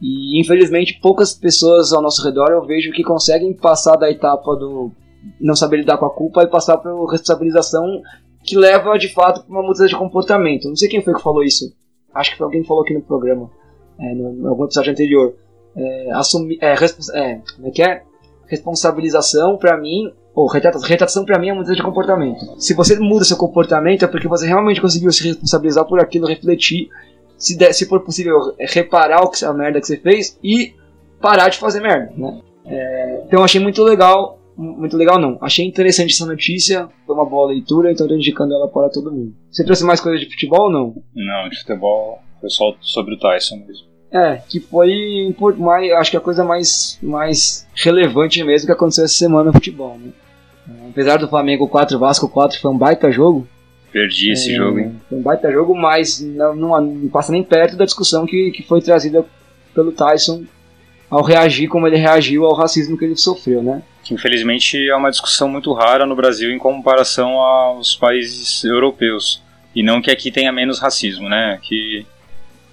E 0.00 0.40
infelizmente 0.40 0.98
poucas 1.00 1.34
pessoas 1.34 1.92
ao 1.92 2.02
nosso 2.02 2.22
redor 2.24 2.50
eu 2.50 2.64
vejo 2.66 2.92
que 2.92 3.02
conseguem 3.02 3.52
passar 3.52 3.96
da 3.96 4.10
etapa 4.10 4.56
do 4.56 4.90
não 5.40 5.54
saber 5.54 5.78
lidar 5.78 5.98
com 5.98 6.06
a 6.06 6.10
culpa 6.10 6.42
e 6.42 6.46
passar 6.46 6.78
para 6.78 6.92
responsabilização 7.10 8.02
que 8.42 8.56
leva 8.56 8.98
de 8.98 9.12
fato 9.12 9.42
para 9.42 9.50
uma 9.50 9.62
mudança 9.62 9.86
de 9.86 9.96
comportamento. 9.96 10.68
Não 10.68 10.76
sei 10.76 10.88
quem 10.88 11.02
foi 11.02 11.14
que 11.14 11.22
falou 11.22 11.42
isso. 11.42 11.74
Acho 12.14 12.32
que 12.32 12.38
foi 12.38 12.44
alguém 12.44 12.62
que 12.62 12.68
falou 12.68 12.82
aqui 12.82 12.94
no 12.94 13.02
programa, 13.02 13.50
é, 13.98 14.14
no, 14.14 14.32
no 14.32 14.48
algum 14.48 14.64
episódio 14.64 14.92
anterior. 14.92 15.34
É, 15.76 16.12
assumir, 16.12 16.58
é, 16.60 16.72
é, 16.74 17.40
como 17.56 17.68
é 17.68 17.70
que 17.70 17.82
é? 17.82 18.02
Responsabilização 18.46 19.56
para 19.56 19.76
mim, 19.76 20.12
ou 20.34 20.46
retratação 20.46 21.24
para 21.24 21.38
mim 21.38 21.48
é 21.48 21.52
uma 21.52 21.60
mudança 21.60 21.76
de 21.76 21.82
comportamento. 21.82 22.60
Se 22.60 22.74
você 22.74 22.98
muda 22.98 23.24
seu 23.24 23.36
comportamento 23.36 24.04
é 24.04 24.08
porque 24.08 24.28
você 24.28 24.46
realmente 24.46 24.80
conseguiu 24.80 25.10
se 25.10 25.26
responsabilizar 25.26 25.86
por 25.86 25.98
aquilo, 25.98 26.26
refletir, 26.26 26.88
se, 27.38 27.56
der, 27.56 27.72
se 27.72 27.86
for 27.86 28.00
possível, 28.00 28.54
reparar 28.58 29.22
o 29.22 29.30
que, 29.30 29.44
a 29.44 29.52
merda 29.52 29.80
que 29.80 29.86
você 29.86 29.96
fez 29.96 30.38
e 30.42 30.74
parar 31.20 31.48
de 31.48 31.58
fazer 31.58 31.80
merda, 31.80 32.12
né? 32.16 32.40
É, 32.66 33.22
então 33.26 33.42
achei 33.42 33.60
muito 33.60 33.82
legal 33.82 34.38
muito 34.56 34.96
legal 34.96 35.18
não. 35.18 35.38
Achei 35.40 35.64
interessante 35.66 36.12
essa 36.12 36.26
notícia, 36.26 36.88
foi 37.06 37.14
uma 37.14 37.24
boa 37.24 37.48
leitura, 37.48 37.90
então 37.90 38.06
estou 38.06 38.18
indicando 38.18 38.54
ela 38.54 38.68
para 38.68 38.88
todo 38.88 39.12
mundo. 39.12 39.34
Você 39.50 39.64
trouxe 39.64 39.84
mais 39.84 40.00
coisa 40.00 40.18
de 40.18 40.30
futebol 40.30 40.64
ou 40.64 40.70
não? 40.70 41.02
Não, 41.14 41.48
de 41.48 41.58
futebol 41.58 42.22
Foi 42.40 42.50
só 42.50 42.74
sobre 42.80 43.14
o 43.14 43.18
Tyson 43.18 43.56
mesmo. 43.66 43.86
É, 44.12 44.36
que 44.48 44.60
foi 44.60 45.34
mais, 45.58 45.92
acho 45.92 46.10
que 46.12 46.16
a 46.16 46.20
coisa 46.20 46.44
mais, 46.44 46.98
mais 47.02 47.66
relevante 47.74 48.44
mesmo 48.44 48.66
que 48.66 48.72
aconteceu 48.72 49.04
essa 49.04 49.14
semana 49.14 49.46
no 49.46 49.52
futebol, 49.52 49.98
né? 49.98 50.12
Apesar 50.88 51.18
do 51.18 51.28
Flamengo 51.28 51.68
4 51.68 51.98
Vasco 51.98 52.28
4 52.28 52.60
foi 52.60 52.70
um 52.70 52.78
baita 52.78 53.10
jogo. 53.10 53.46
Perdi 53.92 54.30
esse 54.30 54.52
é, 54.52 54.56
jogo, 54.56 54.78
hein? 54.78 55.00
Foi 55.08 55.18
um 55.18 55.22
baita 55.22 55.50
jogo, 55.50 55.74
mas 55.74 56.20
não, 56.20 56.54
não, 56.54 56.80
não, 56.80 57.08
passa 57.08 57.32
nem 57.32 57.42
perto 57.42 57.76
da 57.76 57.84
discussão 57.84 58.24
que, 58.24 58.52
que 58.52 58.62
foi 58.62 58.80
trazida 58.80 59.24
pelo 59.74 59.92
Tyson 59.92 60.44
ao 61.14 61.22
reagir 61.22 61.68
como 61.68 61.86
ele 61.86 61.96
reagiu 61.96 62.44
ao 62.44 62.54
racismo 62.54 62.98
que 62.98 63.04
ele 63.04 63.16
sofreu, 63.16 63.62
né? 63.62 63.82
Que 64.02 64.14
infelizmente 64.14 64.88
é 64.88 64.96
uma 64.96 65.12
discussão 65.12 65.48
muito 65.48 65.72
rara 65.72 66.04
no 66.04 66.16
Brasil 66.16 66.50
em 66.50 66.58
comparação 66.58 67.38
aos 67.38 67.94
países 67.94 68.64
europeus. 68.64 69.40
E 69.76 69.80
não 69.80 70.02
que 70.02 70.10
aqui 70.10 70.32
tenha 70.32 70.50
menos 70.50 70.80
racismo, 70.80 71.28
né? 71.28 71.60
Que 71.62 72.04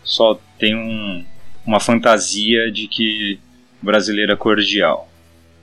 só 0.03 0.39
tem 0.57 0.75
um, 0.75 1.23
uma 1.63 1.79
fantasia 1.79 2.71
de 2.71 2.87
que 2.87 3.39
o 3.81 3.85
brasileiro 3.85 4.31
é 4.31 4.35
cordial. 4.35 5.07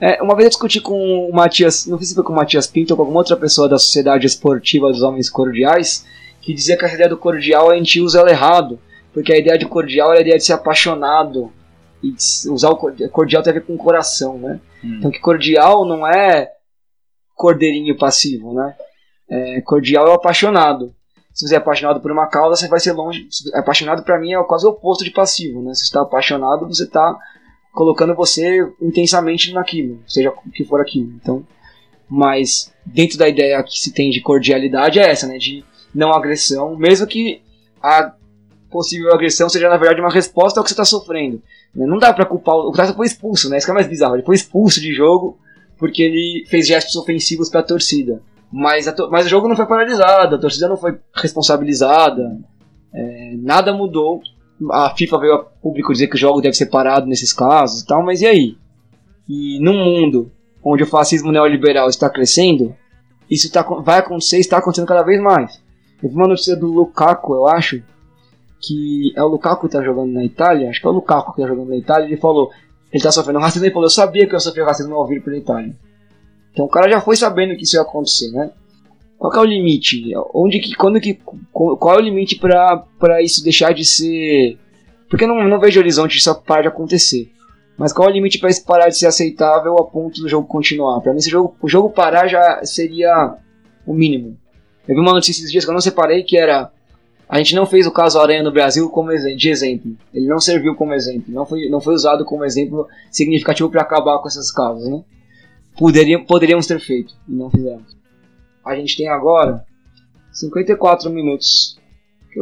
É, 0.00 0.22
uma 0.22 0.36
vez 0.36 0.44
eu 0.44 0.50
discuti 0.50 0.80
com 0.80 1.28
o 1.28 1.34
Matias, 1.34 1.84
não 1.84 1.98
sei 1.98 2.06
se 2.06 2.14
foi 2.14 2.22
com 2.22 2.32
o 2.32 2.36
Matias 2.36 2.68
Pinto 2.68 2.92
ou 2.92 2.96
com 2.96 3.02
alguma 3.02 3.18
outra 3.18 3.36
pessoa 3.36 3.68
da 3.68 3.76
Sociedade 3.76 4.24
Esportiva 4.24 4.92
dos 4.92 5.02
Homens 5.02 5.28
Cordiais, 5.28 6.06
que 6.40 6.54
dizia 6.54 6.76
que 6.76 6.84
a 6.84 6.94
ideia 6.94 7.08
do 7.08 7.16
cordial 7.16 7.72
a 7.72 7.74
gente 7.74 8.00
usa 8.00 8.20
ela 8.20 8.30
errado, 8.30 8.78
porque 9.12 9.32
a 9.32 9.38
ideia 9.38 9.58
de 9.58 9.66
cordial 9.66 10.14
é 10.14 10.18
a 10.18 10.20
ideia 10.20 10.38
de 10.38 10.44
ser 10.44 10.52
apaixonado, 10.52 11.52
e 12.02 12.14
usar 12.50 12.70
o 12.70 12.76
cordial 13.10 13.42
tem 13.42 13.50
a 13.50 13.54
ver 13.54 13.66
com 13.66 13.76
coração, 13.76 14.38
né? 14.38 14.60
Hum. 14.84 14.96
Então 14.98 15.10
que 15.10 15.20
cordial 15.20 15.84
não 15.84 16.06
é 16.06 16.52
cordeirinho 17.34 17.96
passivo, 17.96 18.54
né? 18.54 18.74
É, 19.28 19.60
cordial 19.60 20.06
é 20.06 20.10
o 20.10 20.14
apaixonado. 20.14 20.94
Se 21.32 21.46
você 21.46 21.54
é 21.54 21.58
apaixonado 21.58 22.00
por 22.00 22.10
uma 22.10 22.26
causa, 22.26 22.56
você 22.56 22.68
vai 22.68 22.80
ser 22.80 22.92
longe. 22.92 23.28
Apaixonado 23.54 24.02
para 24.02 24.18
mim 24.18 24.32
é 24.32 24.42
quase 24.42 24.66
o 24.66 24.70
oposto 24.70 25.04
de 25.04 25.10
passivo, 25.10 25.62
né? 25.62 25.72
Se 25.74 25.80
você 25.80 25.86
está 25.86 26.02
apaixonado, 26.02 26.66
você 26.66 26.84
está 26.84 27.16
colocando 27.72 28.14
você 28.14 28.68
intensamente 28.82 29.52
naquilo, 29.52 30.02
seja 30.08 30.30
o 30.30 30.50
que 30.50 30.64
for 30.64 30.80
aquilo. 30.80 31.12
Então, 31.14 31.46
mas 32.08 32.72
dentro 32.84 33.16
da 33.18 33.28
ideia 33.28 33.62
que 33.62 33.78
se 33.78 33.92
tem 33.92 34.10
de 34.10 34.20
cordialidade 34.20 34.98
é 34.98 35.08
essa, 35.08 35.26
né? 35.26 35.38
De 35.38 35.64
não 35.94 36.12
agressão, 36.12 36.76
mesmo 36.76 37.06
que 37.06 37.40
a 37.80 38.14
possível 38.70 39.12
agressão 39.12 39.48
seja 39.48 39.68
na 39.68 39.76
verdade 39.76 40.00
uma 40.00 40.12
resposta 40.12 40.58
ao 40.58 40.64
que 40.64 40.70
você 40.70 40.74
está 40.74 40.84
sofrendo. 40.84 41.42
Não 41.74 41.98
dá 41.98 42.12
para 42.12 42.26
culpar 42.26 42.56
o 42.56 42.72
cara 42.72 42.92
foi 42.92 43.06
expulso, 43.06 43.48
né? 43.48 43.58
Isso 43.58 43.66
que 43.66 43.70
é 43.70 43.74
mais 43.74 43.86
bizarro. 43.86 44.16
Ele 44.16 44.24
foi 44.24 44.34
expulso 44.34 44.80
de 44.80 44.92
jogo 44.92 45.38
porque 45.78 46.02
ele 46.02 46.44
fez 46.48 46.66
gestos 46.66 46.96
ofensivos 46.96 47.48
para 47.48 47.60
a 47.60 47.64
torcida. 47.64 48.20
Mas, 48.50 48.86
to 48.92 49.08
mas 49.10 49.26
o 49.26 49.28
jogo 49.28 49.48
não 49.48 49.54
foi 49.54 49.66
paralisado, 49.66 50.34
a 50.34 50.38
torcida 50.38 50.68
não 50.68 50.76
foi 50.76 50.98
responsabilizada, 51.14 52.38
é, 52.92 53.34
nada 53.36 53.72
mudou. 53.72 54.20
A 54.72 54.90
FIFA 54.90 55.18
veio 55.20 55.34
a 55.34 55.38
público 55.38 55.92
dizer 55.92 56.08
que 56.08 56.16
o 56.16 56.18
jogo 56.18 56.40
deve 56.40 56.56
ser 56.56 56.66
parado 56.66 57.06
nesses 57.06 57.32
casos 57.32 57.82
e 57.82 57.86
tal, 57.86 58.02
mas 58.02 58.22
e 58.22 58.26
aí? 58.26 58.58
E 59.28 59.60
num 59.60 59.84
mundo 59.84 60.32
onde 60.64 60.82
o 60.82 60.86
fascismo 60.86 61.30
neoliberal 61.30 61.88
está 61.88 62.10
crescendo, 62.10 62.74
isso 63.30 63.52
tá, 63.52 63.62
vai 63.62 63.98
acontecer 63.98 64.38
está 64.38 64.58
acontecendo 64.58 64.88
cada 64.88 65.02
vez 65.02 65.20
mais. 65.20 65.62
Eu 66.02 66.08
vi 66.08 66.16
uma 66.16 66.26
notícia 66.26 66.56
do 66.56 66.66
Lukaku, 66.66 67.34
eu 67.34 67.46
acho, 67.46 67.82
que 68.60 69.12
é 69.16 69.22
o 69.22 69.28
Lukaku 69.28 69.62
que 69.62 69.66
está 69.66 69.82
jogando 69.82 70.12
na 70.12 70.24
Itália, 70.24 70.70
acho 70.70 70.80
que 70.80 70.86
é 70.86 70.90
o 70.90 70.94
Lukaku 70.94 71.34
que 71.34 71.40
está 71.40 71.52
jogando 71.52 71.70
na 71.70 71.76
Itália, 71.76 72.06
ele 72.06 72.16
falou, 72.16 72.50
ele 72.90 72.98
está 72.98 73.12
sofrendo 73.12 73.38
racismo, 73.38 73.64
ele 73.64 73.72
falou, 73.72 73.86
eu 73.86 73.90
sabia 73.90 74.26
que 74.26 74.34
eu 74.34 74.40
sofria 74.40 74.64
racismo 74.64 74.94
ao 74.94 75.06
vir 75.06 75.22
pela 75.22 75.36
Itália. 75.36 75.74
Então 76.52 76.66
o 76.66 76.68
cara 76.68 76.90
já 76.90 77.00
foi 77.00 77.16
sabendo 77.16 77.56
que 77.56 77.62
isso 77.62 77.76
ia 77.76 77.82
acontecer, 77.82 78.30
né? 78.32 78.50
Qual 79.18 79.32
é 79.34 79.40
o 79.40 79.44
limite? 79.44 80.12
Onde 80.32 80.60
que, 80.60 80.74
quando 80.76 81.00
que, 81.00 81.18
qual 81.52 81.94
é 81.94 81.98
o 81.98 82.04
limite 82.04 82.38
para 82.38 83.22
isso 83.22 83.42
deixar 83.42 83.72
de 83.72 83.84
ser? 83.84 84.56
Porque 85.10 85.24
eu 85.24 85.28
não, 85.28 85.48
não 85.48 85.58
vejo 85.58 85.80
horizonte 85.80 86.18
isso 86.18 86.32
parar 86.42 86.62
de 86.62 86.68
acontecer. 86.68 87.30
Mas 87.76 87.92
qual 87.92 88.08
é 88.08 88.10
o 88.10 88.14
limite 88.14 88.38
para 88.38 88.50
isso 88.50 88.64
parar 88.64 88.88
de 88.88 88.96
ser 88.96 89.06
aceitável 89.06 89.76
a 89.76 89.84
ponto 89.84 90.20
do 90.20 90.28
jogo 90.28 90.46
continuar? 90.46 91.00
Para 91.00 91.12
mim, 91.12 91.18
esse 91.18 91.30
jogo, 91.30 91.56
o 91.60 91.68
jogo 91.68 91.90
parar 91.90 92.28
já 92.28 92.64
seria 92.64 93.36
o 93.86 93.92
mínimo. 93.92 94.36
Eu 94.86 94.94
vi 94.94 95.00
uma 95.00 95.12
notícia 95.12 95.40
esses 95.40 95.50
dias 95.50 95.64
que 95.64 95.70
eu 95.70 95.74
não 95.74 95.80
separei 95.80 96.22
que 96.22 96.36
era 96.36 96.72
a 97.28 97.38
gente 97.38 97.54
não 97.54 97.66
fez 97.66 97.86
o 97.86 97.92
caso 97.92 98.18
Aranha 98.18 98.42
no 98.42 98.50
Brasil 98.50 98.88
como 98.88 99.10
de 99.12 99.50
exemplo. 99.50 99.94
Ele 100.14 100.26
não 100.26 100.40
serviu 100.40 100.74
como 100.74 100.94
exemplo, 100.94 101.26
não 101.28 101.44
foi, 101.44 101.68
não 101.68 101.80
foi 101.80 101.94
usado 101.94 102.24
como 102.24 102.44
exemplo 102.44 102.88
significativo 103.10 103.68
para 103.70 103.82
acabar 103.82 104.18
com 104.18 104.28
esses 104.28 104.50
casos, 104.50 104.88
né? 104.88 105.04
Poderíamos, 105.76 106.26
poderíamos 106.26 106.66
ter 106.66 106.80
feito 106.80 107.14
e 107.28 107.32
não 107.32 107.50
fizemos. 107.50 107.96
A 108.64 108.74
gente 108.74 108.96
tem 108.96 109.08
agora 109.08 109.64
54 110.32 111.10
minutos. 111.10 111.78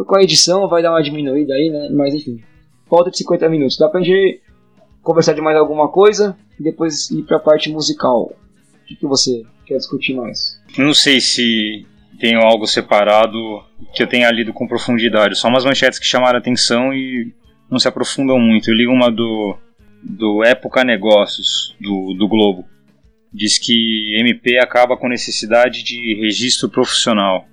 Com 0.07 0.16
a 0.16 0.22
edição 0.22 0.68
vai 0.68 0.82
dar 0.82 0.93
uma 0.93 1.03
diminuída 1.03 1.55
aí, 1.55 1.68
né? 1.68 1.89
Mas 1.91 2.14
enfim, 2.14 2.41
falta 2.89 3.11
de 3.11 3.18
50 3.18 3.49
minutos. 3.49 3.76
Dá 3.76 3.89
pra 3.89 4.01
gente 4.01 4.41
conversar 5.03 5.32
de 5.32 5.41
mais 5.41 5.57
alguma 5.57 5.89
coisa 5.89 6.37
e 6.59 6.62
depois 6.62 7.11
ir 7.11 7.22
pra 7.24 7.41
parte 7.41 7.70
musical. 7.70 8.32
O 8.82 8.87
que, 8.87 8.97
que 8.97 9.07
você 9.07 9.45
quer 9.64 9.78
discutir 9.78 10.14
mais? 10.14 10.61
Não 10.78 10.95
sei 10.95 11.20
se 11.20 11.87
tenho 12.17 12.41
algo 12.41 12.67
separado 12.67 13.39
que 13.95 14.03
eu 14.03 14.07
tenha 14.07 14.31
lido 14.31 14.53
com 14.53 14.67
profundidade. 14.67 15.39
Só 15.39 15.49
umas 15.49 15.64
manchetes 15.64 15.99
que 15.99 16.07
chamaram 16.07 16.39
atenção 16.39 16.93
e 16.93 17.33
não 17.71 17.79
se 17.79 17.89
aprofundam 17.89 18.39
muito. 18.39 18.71
Eu 18.71 18.75
li 18.75 18.87
uma 18.87 19.11
do, 19.11 19.57
do 20.03 20.45
Época 20.45 20.85
Negócios, 20.85 21.75
do, 21.81 22.14
do 22.14 22.29
Globo 22.29 22.64
diz 23.37 23.59
que 23.59 24.17
MP 24.19 24.59
acaba 24.59 24.97
com 24.97 25.09
necessidade 25.09 25.83
de 25.83 26.14
registro 26.14 26.71
profissional 26.71 27.47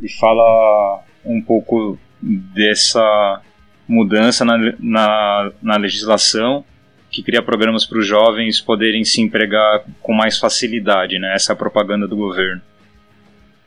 e 0.00 0.08
fala 0.08 1.04
um 1.24 1.40
pouco 1.40 1.96
dessa 2.20 3.40
mudança 3.86 4.44
na, 4.44 4.58
na, 4.80 5.52
na 5.62 5.76
legislação 5.76 6.64
que 7.08 7.22
cria 7.22 7.42
programas 7.42 7.86
para 7.86 7.98
os 7.98 8.06
jovens 8.06 8.60
poderem 8.60 9.04
se 9.04 9.20
empregar 9.20 9.84
com 10.00 10.12
mais 10.12 10.38
facilidade, 10.38 11.18
né? 11.18 11.34
Essa 11.34 11.52
é 11.52 11.54
a 11.54 11.56
propaganda 11.56 12.06
do 12.06 12.16
governo. 12.16 12.62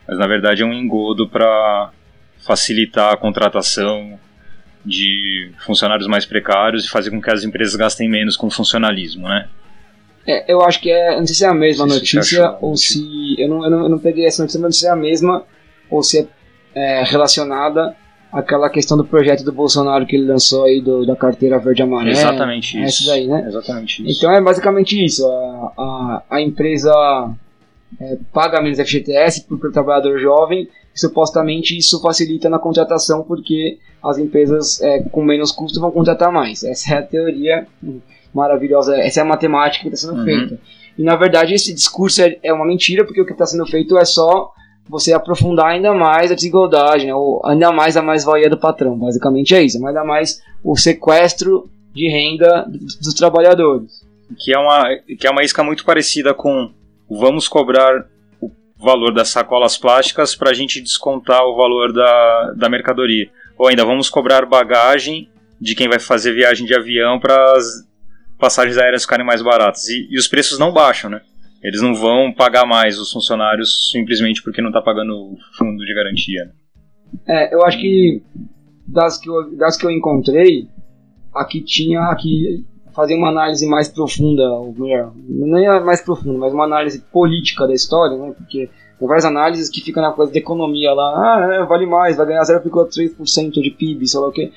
Mas 0.08 0.18
na 0.18 0.28
verdade 0.28 0.62
é 0.62 0.66
um 0.66 0.74
engodo 0.74 1.28
para 1.28 1.92
facilitar 2.40 3.14
a 3.14 3.18
contratação 3.18 4.20
de 4.86 5.52
funcionários 5.66 6.08
mais 6.08 6.26
precários 6.26 6.86
e 6.86 6.90
fazer 6.90 7.10
com 7.10 7.22
que 7.22 7.32
as 7.32 7.44
empresas 7.44 7.76
gastem 7.76 8.10
menos 8.10 8.36
com 8.36 8.50
funcionalismo, 8.50 9.28
né? 9.28 9.48
É, 10.28 10.52
eu 10.52 10.62
acho 10.62 10.80
que 10.80 10.92
é. 10.92 11.18
Não 11.18 11.26
sei 11.26 11.36
se 11.36 11.46
é 11.46 11.48
a 11.48 11.54
mesma 11.54 11.86
notícia 11.86 12.56
ou 12.62 12.76
se. 12.76 13.36
Eu 13.38 13.50
não, 13.50 13.64
eu, 13.64 13.70
não, 13.70 13.84
eu 13.84 13.90
não 13.90 14.00
peguei 14.00 14.26
essa 14.26 14.42
notícia, 14.42 14.60
mas 14.60 14.68
não 14.68 14.72
sei 14.72 14.80
se 14.80 14.88
é 14.88 14.92
a 14.92 14.96
mesma 14.96 15.44
ou 15.90 16.02
se 16.02 16.20
é, 16.76 17.02
é 17.02 17.04
relacionada 17.04 17.96
àquela 18.32 18.70
questão 18.70 18.98
do 18.98 19.06
projeto 19.06 19.44
do 19.44 19.52
Bolsonaro 19.52 20.06
que 20.06 20.16
ele 20.16 20.26
lançou 20.26 20.64
aí 20.64 20.82
do, 20.82 21.06
da 21.06 21.16
carteira 21.16 21.60
verde-amarela. 21.60 22.12
Exatamente 22.12 22.78
é 22.78 22.86
isso. 22.86 23.06
daí, 23.06 23.28
né? 23.28 23.46
Exatamente 23.48 24.04
isso. 24.04 24.18
Então 24.18 24.34
é 24.34 24.42
basicamente 24.42 25.04
isso. 25.04 25.28
A, 25.28 25.74
a, 25.78 26.24
a 26.30 26.42
empresa 26.42 26.92
é, 28.00 28.18
paga 28.32 28.62
menos 28.62 28.80
FGTS 28.80 29.46
para 29.46 29.70
o 29.70 29.72
trabalhador 29.72 30.20
jovem 30.20 30.68
e 30.94 31.00
supostamente 31.00 31.78
isso 31.78 32.02
facilita 32.02 32.50
na 32.50 32.60
contratação 32.60 33.24
porque 33.24 33.78
as 34.04 34.18
empresas 34.18 34.82
é, 34.82 35.02
com 35.04 35.24
menos 35.24 35.52
custo 35.52 35.80
vão 35.80 35.92
contratar 35.92 36.32
mais. 36.32 36.64
Essa 36.64 36.96
é 36.96 36.98
a 36.98 37.04
teoria 37.04 37.68
maravilhosa. 38.34 38.96
Essa 38.98 39.22
é 39.22 39.24
a 39.24 39.26
matemática 39.26 39.88
que 39.88 39.94
está 39.94 40.08
sendo 40.08 40.20
uhum. 40.20 40.26
feita. 40.26 40.60
E 40.98 41.04
na 41.04 41.16
verdade 41.16 41.54
esse 41.54 41.74
discurso 41.74 42.22
é, 42.22 42.38
é 42.44 42.54
uma 42.54 42.66
mentira, 42.66 43.06
porque 43.06 43.22
o 43.22 43.26
que 43.26 43.32
está 43.32 43.46
sendo 43.46 43.66
feito 43.66 43.98
é 43.98 44.06
só 44.06 44.52
você 44.88 45.14
aprofundar 45.14 45.68
ainda 45.68 45.94
mais 45.94 46.32
a 46.32 46.36
desigualdade, 46.36 47.06
né? 47.06 47.16
ou 47.16 47.42
ainda 47.46 47.72
mais 47.72 47.96
a 47.96 48.02
mais-valia 48.02 48.50
do 48.50 48.58
patrão. 48.58 48.98
Basicamente 48.98 49.56
é 49.56 49.64
isso, 49.64 49.86
ainda 49.86 50.04
mais 50.04 50.42
o 50.64 50.76
sequestro 50.76 51.70
de 51.94 52.10
renda 52.10 52.66
dos 52.68 53.14
trabalhadores. 53.14 54.04
Que 54.38 54.54
é 54.54 54.58
uma, 54.58 54.84
que 55.18 55.28
é 55.28 55.30
uma 55.30 55.44
isca 55.44 55.64
muito 55.64 55.86
parecida 55.86 56.34
com 56.34 56.72
vamos 57.10 57.48
cobrar 57.48 58.06
o 58.42 58.52
valor 58.78 59.14
das 59.14 59.30
sacolas 59.30 59.78
plásticas 59.78 60.36
para 60.36 60.52
a 60.52 60.54
gente 60.54 60.82
descontar 60.82 61.44
o 61.46 61.56
valor 61.56 61.94
da, 61.94 62.54
da 62.58 62.70
mercadoria. 62.70 63.30
Ou 63.58 63.68
ainda 63.68 63.86
vamos 63.86 64.10
cobrar 64.10 64.46
bagagem 64.46 65.30
de 65.60 65.76
quem 65.76 65.88
vai 65.88 66.00
fazer 66.00 66.34
viagem 66.34 66.66
de 66.66 66.76
avião 66.76 67.20
para 67.20 67.56
passagens 68.38 68.78
aéreas 68.78 69.04
ficarem 69.04 69.26
mais 69.26 69.42
baratas. 69.42 69.88
E, 69.88 70.08
e, 70.12 70.18
os 70.18 70.28
preços 70.28 70.60
não 70.60 70.74
baixam, 70.74 71.10
né? 71.10 71.22
Eles 71.64 71.82
não 71.82 71.96
vão 71.96 72.34
pagar 72.34 72.66
mais 72.66 73.00
os 73.00 73.12
funcionários 73.12 73.90
simplesmente 73.92 74.44
porque 74.44 74.62
não 74.62 74.70
está 74.70 74.82
pagando 74.82 75.14
o 75.14 75.38
fundo 75.58 75.86
de 75.86 75.96
garantia. 75.96 76.52
É, 77.26 77.54
eu 77.54 77.64
acho 77.64 77.80
que 77.80 78.22
das 78.86 79.18
que 79.18 79.30
eu, 79.30 79.56
das 79.56 79.78
que 79.78 79.86
eu 79.86 79.92
encontrei, 79.92 80.68
aqui 81.34 81.64
tinha 81.64 82.02
aqui 82.08 82.66
fazer 82.94 83.16
uma 83.16 83.30
análise 83.30 83.66
mais 83.68 83.90
profunda, 83.90 84.44
ou 84.44 84.74
melhor, 84.78 85.12
nem 85.28 85.66
é 85.66 85.80
mais 85.80 86.02
profunda, 86.02 86.38
mas 86.38 86.54
uma 86.54 86.66
análise 86.66 87.00
política 87.12 87.68
da 87.68 87.74
história, 87.74 88.18
né? 88.18 88.34
Porque 88.38 88.70
tem 89.00 89.08
várias 89.08 89.26
análises 89.26 89.70
que 89.70 89.82
ficam 89.82 90.04
na 90.04 90.12
coisa 90.12 90.32
de 90.32 90.40
economia 90.40 90.94
lá, 90.94 91.14
ah, 91.18 91.54
é, 91.56 91.66
vale 91.66 91.86
mais, 91.86 92.18
vai 92.18 92.28
ganhar 92.28 92.44
0,3% 92.44 93.52
de 93.52 93.72
PIB, 93.72 94.08
sei 94.08 94.20
lá 94.20 94.28
o 94.28 94.32
quê. 94.32 94.52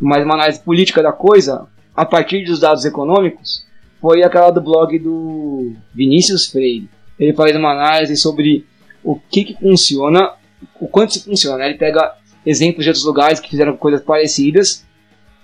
Mas 0.00 0.24
uma 0.24 0.34
análise 0.34 0.60
política 0.60 1.02
da 1.02 1.12
coisa, 1.12 1.66
a 1.94 2.04
partir 2.04 2.44
dos 2.44 2.58
dados 2.58 2.84
econômicos 2.84 3.66
foi 4.00 4.22
aquela 4.22 4.50
do 4.50 4.60
blog 4.60 4.98
do 4.98 5.72
Vinícius 5.94 6.46
Freire. 6.46 6.88
Ele 7.18 7.32
faz 7.32 7.54
uma 7.56 7.72
análise 7.72 8.16
sobre 8.16 8.66
o 9.02 9.16
que, 9.16 9.44
que 9.44 9.54
funciona, 9.54 10.32
o 10.80 10.86
quanto 10.86 11.14
se 11.14 11.24
funciona. 11.24 11.64
Ele 11.64 11.78
pega 11.78 12.14
exemplos 12.44 12.84
de 12.84 12.90
outros 12.90 13.04
lugares 13.04 13.40
que 13.40 13.50
fizeram 13.50 13.76
coisas 13.76 14.02
parecidas 14.02 14.85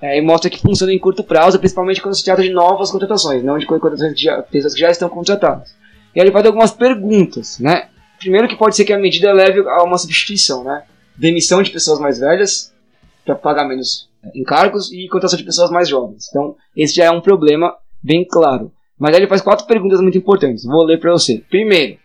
é, 0.02 0.18
e 0.18 0.20
mostra 0.20 0.50
que 0.50 0.60
funciona 0.60 0.92
em 0.92 0.98
curto 0.98 1.22
prazo, 1.22 1.60
principalmente 1.60 2.02
quando 2.02 2.16
se 2.16 2.24
trata 2.24 2.42
de 2.42 2.50
novas 2.50 2.90
contratações, 2.90 3.44
não 3.44 3.56
de 3.56 3.64
contratações 3.64 4.16
de 4.16 4.28
pessoas 4.50 4.74
que 4.74 4.80
já 4.80 4.90
estão 4.90 5.08
contratadas. 5.08 5.76
E 6.12 6.20
ele 6.20 6.32
faz 6.32 6.44
algumas 6.44 6.72
perguntas, 6.72 7.60
né? 7.60 7.88
Primeiro 8.18 8.48
que 8.48 8.56
pode 8.56 8.74
ser 8.74 8.84
que 8.84 8.92
a 8.92 8.98
medida 8.98 9.32
leve 9.32 9.60
a 9.60 9.84
uma 9.84 9.96
substituição, 9.96 10.64
né? 10.64 10.82
Demissão 11.16 11.62
de 11.62 11.70
pessoas 11.70 12.00
mais 12.00 12.18
velhas 12.18 12.74
para 13.24 13.36
pagar 13.36 13.64
menos 13.64 14.08
encargos 14.34 14.92
e 14.92 15.06
contratação 15.06 15.38
de 15.38 15.44
pessoas 15.44 15.70
mais 15.70 15.88
jovens. 15.88 16.26
Então, 16.28 16.56
esse 16.76 16.96
já 16.96 17.04
é 17.04 17.10
um 17.10 17.20
problema 17.20 17.72
bem 18.02 18.26
claro. 18.26 18.72
Mas 18.98 19.14
aí 19.14 19.20
ele 19.20 19.28
faz 19.28 19.40
quatro 19.40 19.66
perguntas 19.66 20.00
muito 20.00 20.18
importantes. 20.18 20.64
Vou 20.64 20.84
ler 20.84 20.98
para 20.98 21.12
você. 21.12 21.42
Primeiro, 21.48 21.96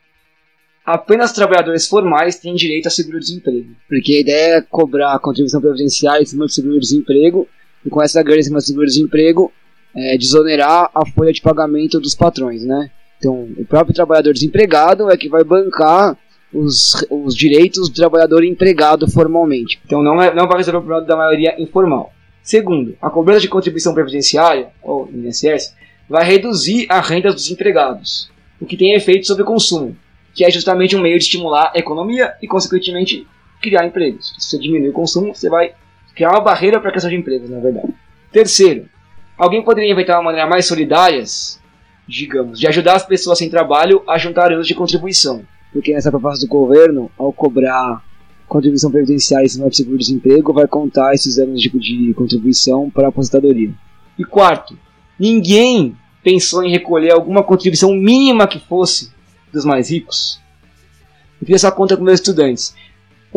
apenas 0.86 1.32
trabalhadores 1.32 1.88
formais 1.88 2.38
têm 2.38 2.54
direito 2.54 2.88
a 2.88 2.92
seguro-desemprego. 2.92 3.76
Porque 3.88 4.14
a 4.14 4.20
ideia 4.20 4.58
é 4.58 4.62
cobrar 4.62 5.14
a 5.14 5.20
contribuição 5.20 5.62
previdenciária 5.62 6.22
em 6.22 6.26
cima 6.26 6.46
do 6.46 6.52
seguro-desemprego 6.52 7.48
e 7.86 7.90
com 7.90 8.02
essa 8.02 8.22
grana 8.22 8.40
em 8.40 8.44
cima 8.44 8.58
do 8.58 8.64
seguro-desemprego 8.64 9.52
é, 9.96 10.18
desonerar 10.18 10.90
a 10.94 11.06
folha 11.06 11.34
de 11.34 11.42
pagamento 11.42 12.00
dos 12.00 12.16
patrões, 12.16 12.64
né? 12.64 12.90
Então, 13.18 13.48
o 13.58 13.66
próprio 13.66 13.96
trabalhador 13.96 14.34
desempregado 14.34 15.10
é 15.10 15.18
que 15.18 15.28
vai 15.28 15.44
bancar 15.44 16.16
os, 16.54 17.06
os 17.10 17.36
direitos 17.36 17.90
do 17.90 17.96
trabalhador 17.96 18.44
empregado 18.44 19.10
formalmente. 19.10 19.80
Então, 19.86 20.04
não, 20.04 20.22
é, 20.22 20.34
não 20.34 20.48
vai 20.48 20.58
resolver 20.58 20.78
o 20.78 20.82
problema 20.82 21.06
da 21.06 21.16
maioria 21.16 21.62
informal. 21.62 22.14
Segundo, 22.44 22.96
a 23.02 23.10
cobrança 23.10 23.42
de 23.42 23.50
contribuição 23.50 23.94
previdenciária, 23.94 24.70
ou 24.82 25.10
INSS, 25.14 25.76
vai 26.08 26.24
reduzir 26.24 26.86
a 26.90 27.02
renda 27.02 27.34
dos 27.34 27.52
empregados, 27.52 28.32
o 28.62 28.66
que 28.66 28.78
tem 28.78 28.94
efeito 28.94 29.28
sobre 29.28 29.44
o 29.44 29.46
consumo, 29.46 29.98
que 30.34 30.46
é 30.46 30.52
justamente 30.52 30.96
um 30.96 31.02
meio 31.02 31.18
de 31.18 31.24
estimular 31.24 31.74
a 31.76 31.80
economia 31.80 32.34
e, 32.42 32.48
consequentemente, 32.48 33.28
criar 33.62 33.86
empregos. 33.86 34.34
Se 34.38 34.52
você 34.52 34.60
diminuir 34.60 34.90
o 34.90 34.94
consumo, 34.94 35.36
você 35.36 35.50
vai 35.50 35.74
criar 36.18 36.32
uma 36.32 36.42
barreira 36.42 36.80
para 36.80 36.90
a 36.90 36.92
criação 36.92 37.12
de 37.12 37.16
empregos, 37.16 37.48
na 37.48 37.60
verdade. 37.60 37.94
Terceiro, 38.32 38.90
alguém 39.38 39.64
poderia 39.64 39.92
inventar 39.92 40.18
uma 40.18 40.26
maneira 40.26 40.50
mais 40.50 40.66
solidária, 40.66 41.24
digamos, 42.08 42.60
de 42.60 42.66
ajudar 42.66 42.96
as 42.96 43.06
pessoas 43.06 43.38
sem 43.38 43.50
trabalho 43.52 44.02
a 44.08 44.18
juntar 44.18 44.52
anos 44.52 44.68
de 44.68 44.74
contribuição. 44.74 45.44
Porque 45.72 45.94
nessa 45.94 46.10
proposta 46.10 46.44
do 46.44 46.50
governo, 46.50 47.12
ao 47.20 47.32
cobrar 47.32 48.04
contribuição 48.48 48.90
previdenciária 48.90 49.48
cima 49.48 49.70
do 49.70 49.76
seguro-desemprego, 49.76 50.54
vai 50.54 50.68
contar 50.68 51.14
esses 51.14 51.38
anos 51.38 51.62
de, 51.62 51.70
de 51.70 52.14
contribuição 52.16 52.90
para 52.90 53.06
a 53.06 53.10
aposentadoria. 53.10 53.72
E 54.18 54.26
quarto, 54.26 54.76
ninguém 55.20 55.96
pensou 56.24 56.64
em 56.64 56.72
recolher 56.72 57.12
alguma 57.12 57.44
contribuição 57.44 57.94
mínima 57.94 58.48
que 58.48 58.60
fosse 58.60 59.12
dos 59.54 59.64
mais 59.64 59.92
ricos. 59.92 60.42
Eu 61.40 61.46
fiz 61.46 61.58
essa 61.58 61.72
conta 61.72 61.96
com 61.96 62.04
meus 62.04 62.20
estudantes. 62.20 62.74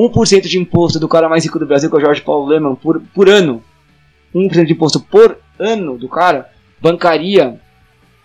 1% 0.09 0.43
de 0.43 0.59
imposto 0.59 0.99
do 0.99 1.09
cara 1.09 1.29
mais 1.29 1.45
rico 1.45 1.59
do 1.59 1.67
Brasil, 1.67 1.91
que 1.91 1.97
é 1.97 1.99
o 1.99 2.03
Jorge 2.03 2.23
Paulo 2.23 2.47
Leman, 2.47 2.75
por, 2.75 3.01
por 3.15 3.29
ano. 3.29 3.63
1% 4.35 4.65
de 4.65 4.73
imposto 4.73 5.01
por 5.01 5.39
ano 5.59 5.99
do 5.99 6.09
cara 6.09 6.49
bancaria 6.81 7.61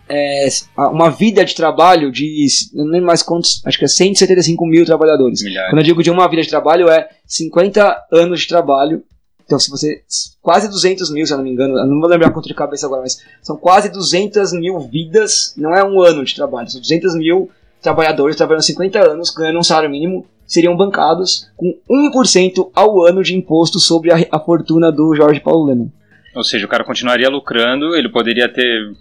é, 0.08 0.48
uma 0.78 1.10
vida 1.10 1.44
de 1.44 1.56
trabalho 1.56 2.12
de 2.12 2.48
não 2.74 2.86
lembro 2.86 3.08
mais 3.08 3.24
quantos, 3.24 3.62
acho 3.66 3.78
que 3.78 3.86
é 3.86 3.88
175 3.88 4.66
mil 4.66 4.86
trabalhadores. 4.86 5.44
Milhares. 5.44 5.72
Quando 5.72 5.80
eu 5.80 5.86
digo 5.86 6.04
de 6.04 6.12
uma 6.12 6.30
vida 6.30 6.44
de 6.44 6.50
trabalho, 6.50 6.90
é 6.90 7.10
50 7.26 8.06
anos 8.12 8.42
de 8.42 8.48
trabalho. 8.48 9.04
Então, 9.44 9.60
se 9.60 9.70
você. 9.70 10.04
Quase 10.42 10.68
200 10.68 11.12
mil, 11.12 11.26
se 11.26 11.34
eu 11.34 11.38
não 11.38 11.44
me 11.44 11.52
engano, 11.52 11.78
eu 11.78 11.86
não 11.86 12.00
vou 12.00 12.10
lembrar 12.10 12.32
quanto 12.32 12.48
de 12.48 12.54
cabeça 12.54 12.86
agora, 12.86 13.02
mas 13.02 13.20
são 13.42 13.58
quase 13.58 13.90
200 13.90 14.54
mil 14.54 14.80
vidas, 14.80 15.54
não 15.58 15.76
é 15.76 15.84
um 15.84 16.02
ano 16.02 16.24
de 16.24 16.36
trabalho, 16.36 16.70
são 16.70 16.82
200 16.82 17.16
mil 17.16 17.50
trabalhadores 17.82 18.36
trabalhando 18.36 18.64
50 18.64 19.00
anos, 19.00 19.30
ganhando 19.30 19.60
um 19.60 19.64
salário 19.64 19.90
mínimo, 19.90 20.26
seriam 20.46 20.76
bancados 20.76 21.50
com 21.56 21.78
1% 21.90 22.72
ao 22.74 23.06
ano 23.06 23.24
de 23.24 23.36
imposto 23.36 23.80
sobre 23.80 24.12
a, 24.12 24.28
a 24.32 24.40
fortuna 24.40 24.92
do 24.92 25.16
Jorge 25.16 25.40
Paulo 25.40 25.66
Leman. 25.66 25.92
Ou 26.36 26.44
seja, 26.44 26.66
o 26.66 26.70
cara 26.70 26.84
continuaria 26.84 27.30
lucrando, 27.30 27.96
ele 27.96 28.10
poderia 28.10 28.50
ter. 28.52 28.92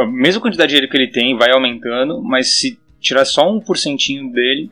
A 0.00 0.06
mesma 0.06 0.40
quantidade 0.40 0.68
de 0.68 0.74
dinheiro 0.76 0.90
que 0.90 0.96
ele 0.96 1.10
tem 1.10 1.36
vai 1.36 1.50
aumentando, 1.50 2.22
mas 2.22 2.60
se 2.60 2.78
tirar 3.00 3.24
só 3.24 3.50
um 3.50 3.60
porcentinho 3.60 4.30
dele, 4.32 4.70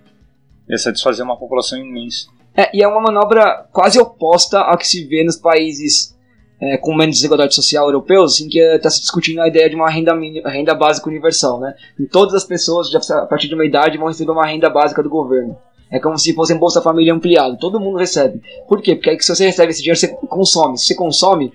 ia 0.68 0.78
satisfazer 0.78 1.24
uma 1.24 1.36
população 1.36 1.78
imensa. 1.78 2.28
É, 2.56 2.70
e 2.74 2.82
é 2.82 2.88
uma 2.88 3.00
manobra 3.00 3.66
quase 3.72 3.98
oposta 3.98 4.60
ao 4.60 4.78
que 4.78 4.86
se 4.86 5.04
vê 5.04 5.24
nos 5.24 5.36
países 5.36 6.16
é, 6.60 6.78
com 6.78 6.94
menos 6.94 7.16
desigualdade 7.16 7.54
social 7.54 7.86
europeus, 7.86 8.40
em 8.40 8.48
que 8.48 8.58
está 8.58 8.88
se 8.88 9.00
discutindo 9.00 9.40
a 9.40 9.48
ideia 9.48 9.68
de 9.68 9.76
uma 9.76 9.90
renda, 9.90 10.14
renda 10.48 10.74
básica 10.74 11.08
universal. 11.08 11.60
Né? 11.60 11.74
E 11.98 12.06
todas 12.06 12.34
as 12.34 12.44
pessoas, 12.44 12.88
a 13.10 13.26
partir 13.26 13.48
de 13.48 13.54
uma 13.54 13.66
idade, 13.66 13.98
vão 13.98 14.08
receber 14.08 14.30
uma 14.30 14.46
renda 14.46 14.70
básica 14.70 15.02
do 15.02 15.10
governo. 15.10 15.58
É 15.90 16.00
como 16.00 16.18
se 16.18 16.34
fosse 16.34 16.52
um 16.52 16.58
Bolsa 16.58 16.82
Família 16.82 17.14
ampliado, 17.14 17.58
todo 17.58 17.80
mundo 17.80 17.98
recebe. 17.98 18.40
Por 18.68 18.82
quê? 18.82 18.94
Porque 18.94 19.10
aí 19.10 19.16
que 19.16 19.24
se 19.24 19.34
você 19.34 19.46
recebe 19.46 19.70
esse 19.70 19.80
dinheiro, 19.80 19.98
você 19.98 20.08
consome. 20.08 20.78
Se 20.78 20.86
você 20.86 20.94
consome, 20.94 21.52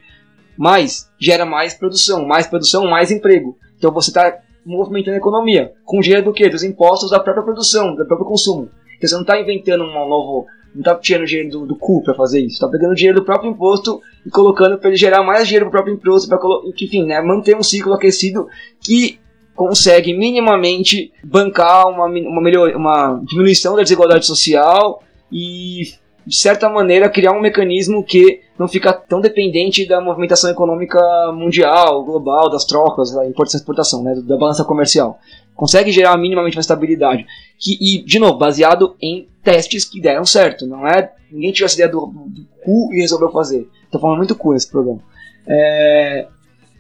mais 0.58 1.10
gera 1.20 1.46
mais 1.46 1.74
produção, 1.74 2.26
mais 2.26 2.48
produção, 2.48 2.90
mais 2.90 3.12
emprego. 3.12 3.58
Então 3.78 3.92
você 3.92 4.10
está 4.10 4.40
movimentando 4.66 5.16
a 5.16 5.18
economia 5.18 5.74
com 5.84 6.00
dinheiro 6.00 6.26
do 6.26 6.34
quê? 6.34 6.48
Dos 6.50 6.64
impostos 6.64 7.12
da 7.12 7.20
própria 7.20 7.44
produção, 7.44 7.96
do 7.96 8.06
próprio 8.06 8.28
consumo. 8.28 8.70
Então 8.98 9.10
você 9.10 9.16
não 9.16 9.22
está 9.22 9.40
inventando 9.40 9.84
um 9.84 9.92
novo, 9.92 10.46
não 10.74 10.82
está 10.82 10.96
tirando 10.96 11.26
dinheiro 11.26 11.50
do, 11.50 11.66
do 11.66 11.76
cu 11.76 12.04
para 12.04 12.14
fazer 12.14 12.42
isso, 12.42 12.54
está 12.54 12.68
pegando 12.68 12.96
dinheiro 12.96 13.20
do 13.20 13.26
próprio 13.26 13.50
imposto 13.50 14.00
e 14.26 14.30
colocando 14.30 14.78
para 14.78 14.90
ele 14.90 14.98
gerar 14.98 15.24
mais 15.24 15.48
dinheiro 15.48 15.66
para 15.66 15.70
o 15.70 15.84
próprio 15.84 15.96
imposto, 15.96 16.30
para 16.30 16.40
enfim, 16.80 17.06
né, 17.06 17.20
manter 17.22 17.58
um 17.58 17.64
ciclo 17.64 17.94
aquecido 17.94 18.48
que 18.80 19.20
consegue 19.56 20.14
minimamente 20.14 21.12
bancar 21.24 21.88
uma, 21.88 22.06
uma, 22.06 22.42
melhor, 22.42 22.76
uma 22.76 23.22
diminuição 23.26 23.76
da 23.76 23.84
desigualdade 23.84 24.26
social 24.26 25.04
e 25.32 25.94
de 26.26 26.36
certa 26.36 26.70
maneira, 26.70 27.10
criar 27.10 27.32
um 27.32 27.42
mecanismo 27.42 28.04
que 28.04 28.42
não 28.58 28.68
fica 28.68 28.94
tão 28.94 29.20
dependente 29.20 29.88
da 29.88 30.00
movimentação 30.00 30.52
econômica 30.52 31.00
mundial, 31.34 32.04
global, 32.04 32.50
das 32.50 32.64
trocas, 32.64 33.12
da 33.12 33.28
importação 33.28 33.58
e 33.58 33.62
exportação, 33.62 34.04
né, 34.04 34.16
da 34.16 34.38
balança 34.38 34.64
comercial. 34.64 35.20
Consegue 35.56 35.92
gerar 35.92 36.16
minimamente 36.18 36.56
uma 36.56 36.62
estabilidade. 36.62 37.26
Que, 37.60 37.78
e, 37.82 38.04
de 38.04 38.20
novo, 38.20 38.38
baseado 38.38 38.96
em 39.02 39.28
testes 39.44 39.84
que 39.84 40.00
deram 40.00 40.24
certo. 40.24 40.68
Não 40.68 40.88
é 40.88 41.12
ninguém 41.32 41.52
tirou 41.52 41.66
essa 41.66 41.76
ideia 41.76 41.90
do, 41.90 42.08
do 42.08 42.46
cu 42.64 42.94
e 42.94 43.02
resolveu 43.02 43.32
fazer. 43.32 43.68
Tô 43.90 44.00
falando 44.00 44.18
muito 44.18 44.36
cu 44.36 44.54
nesse 44.54 44.70
programa. 44.70 45.02
É... 45.48 46.28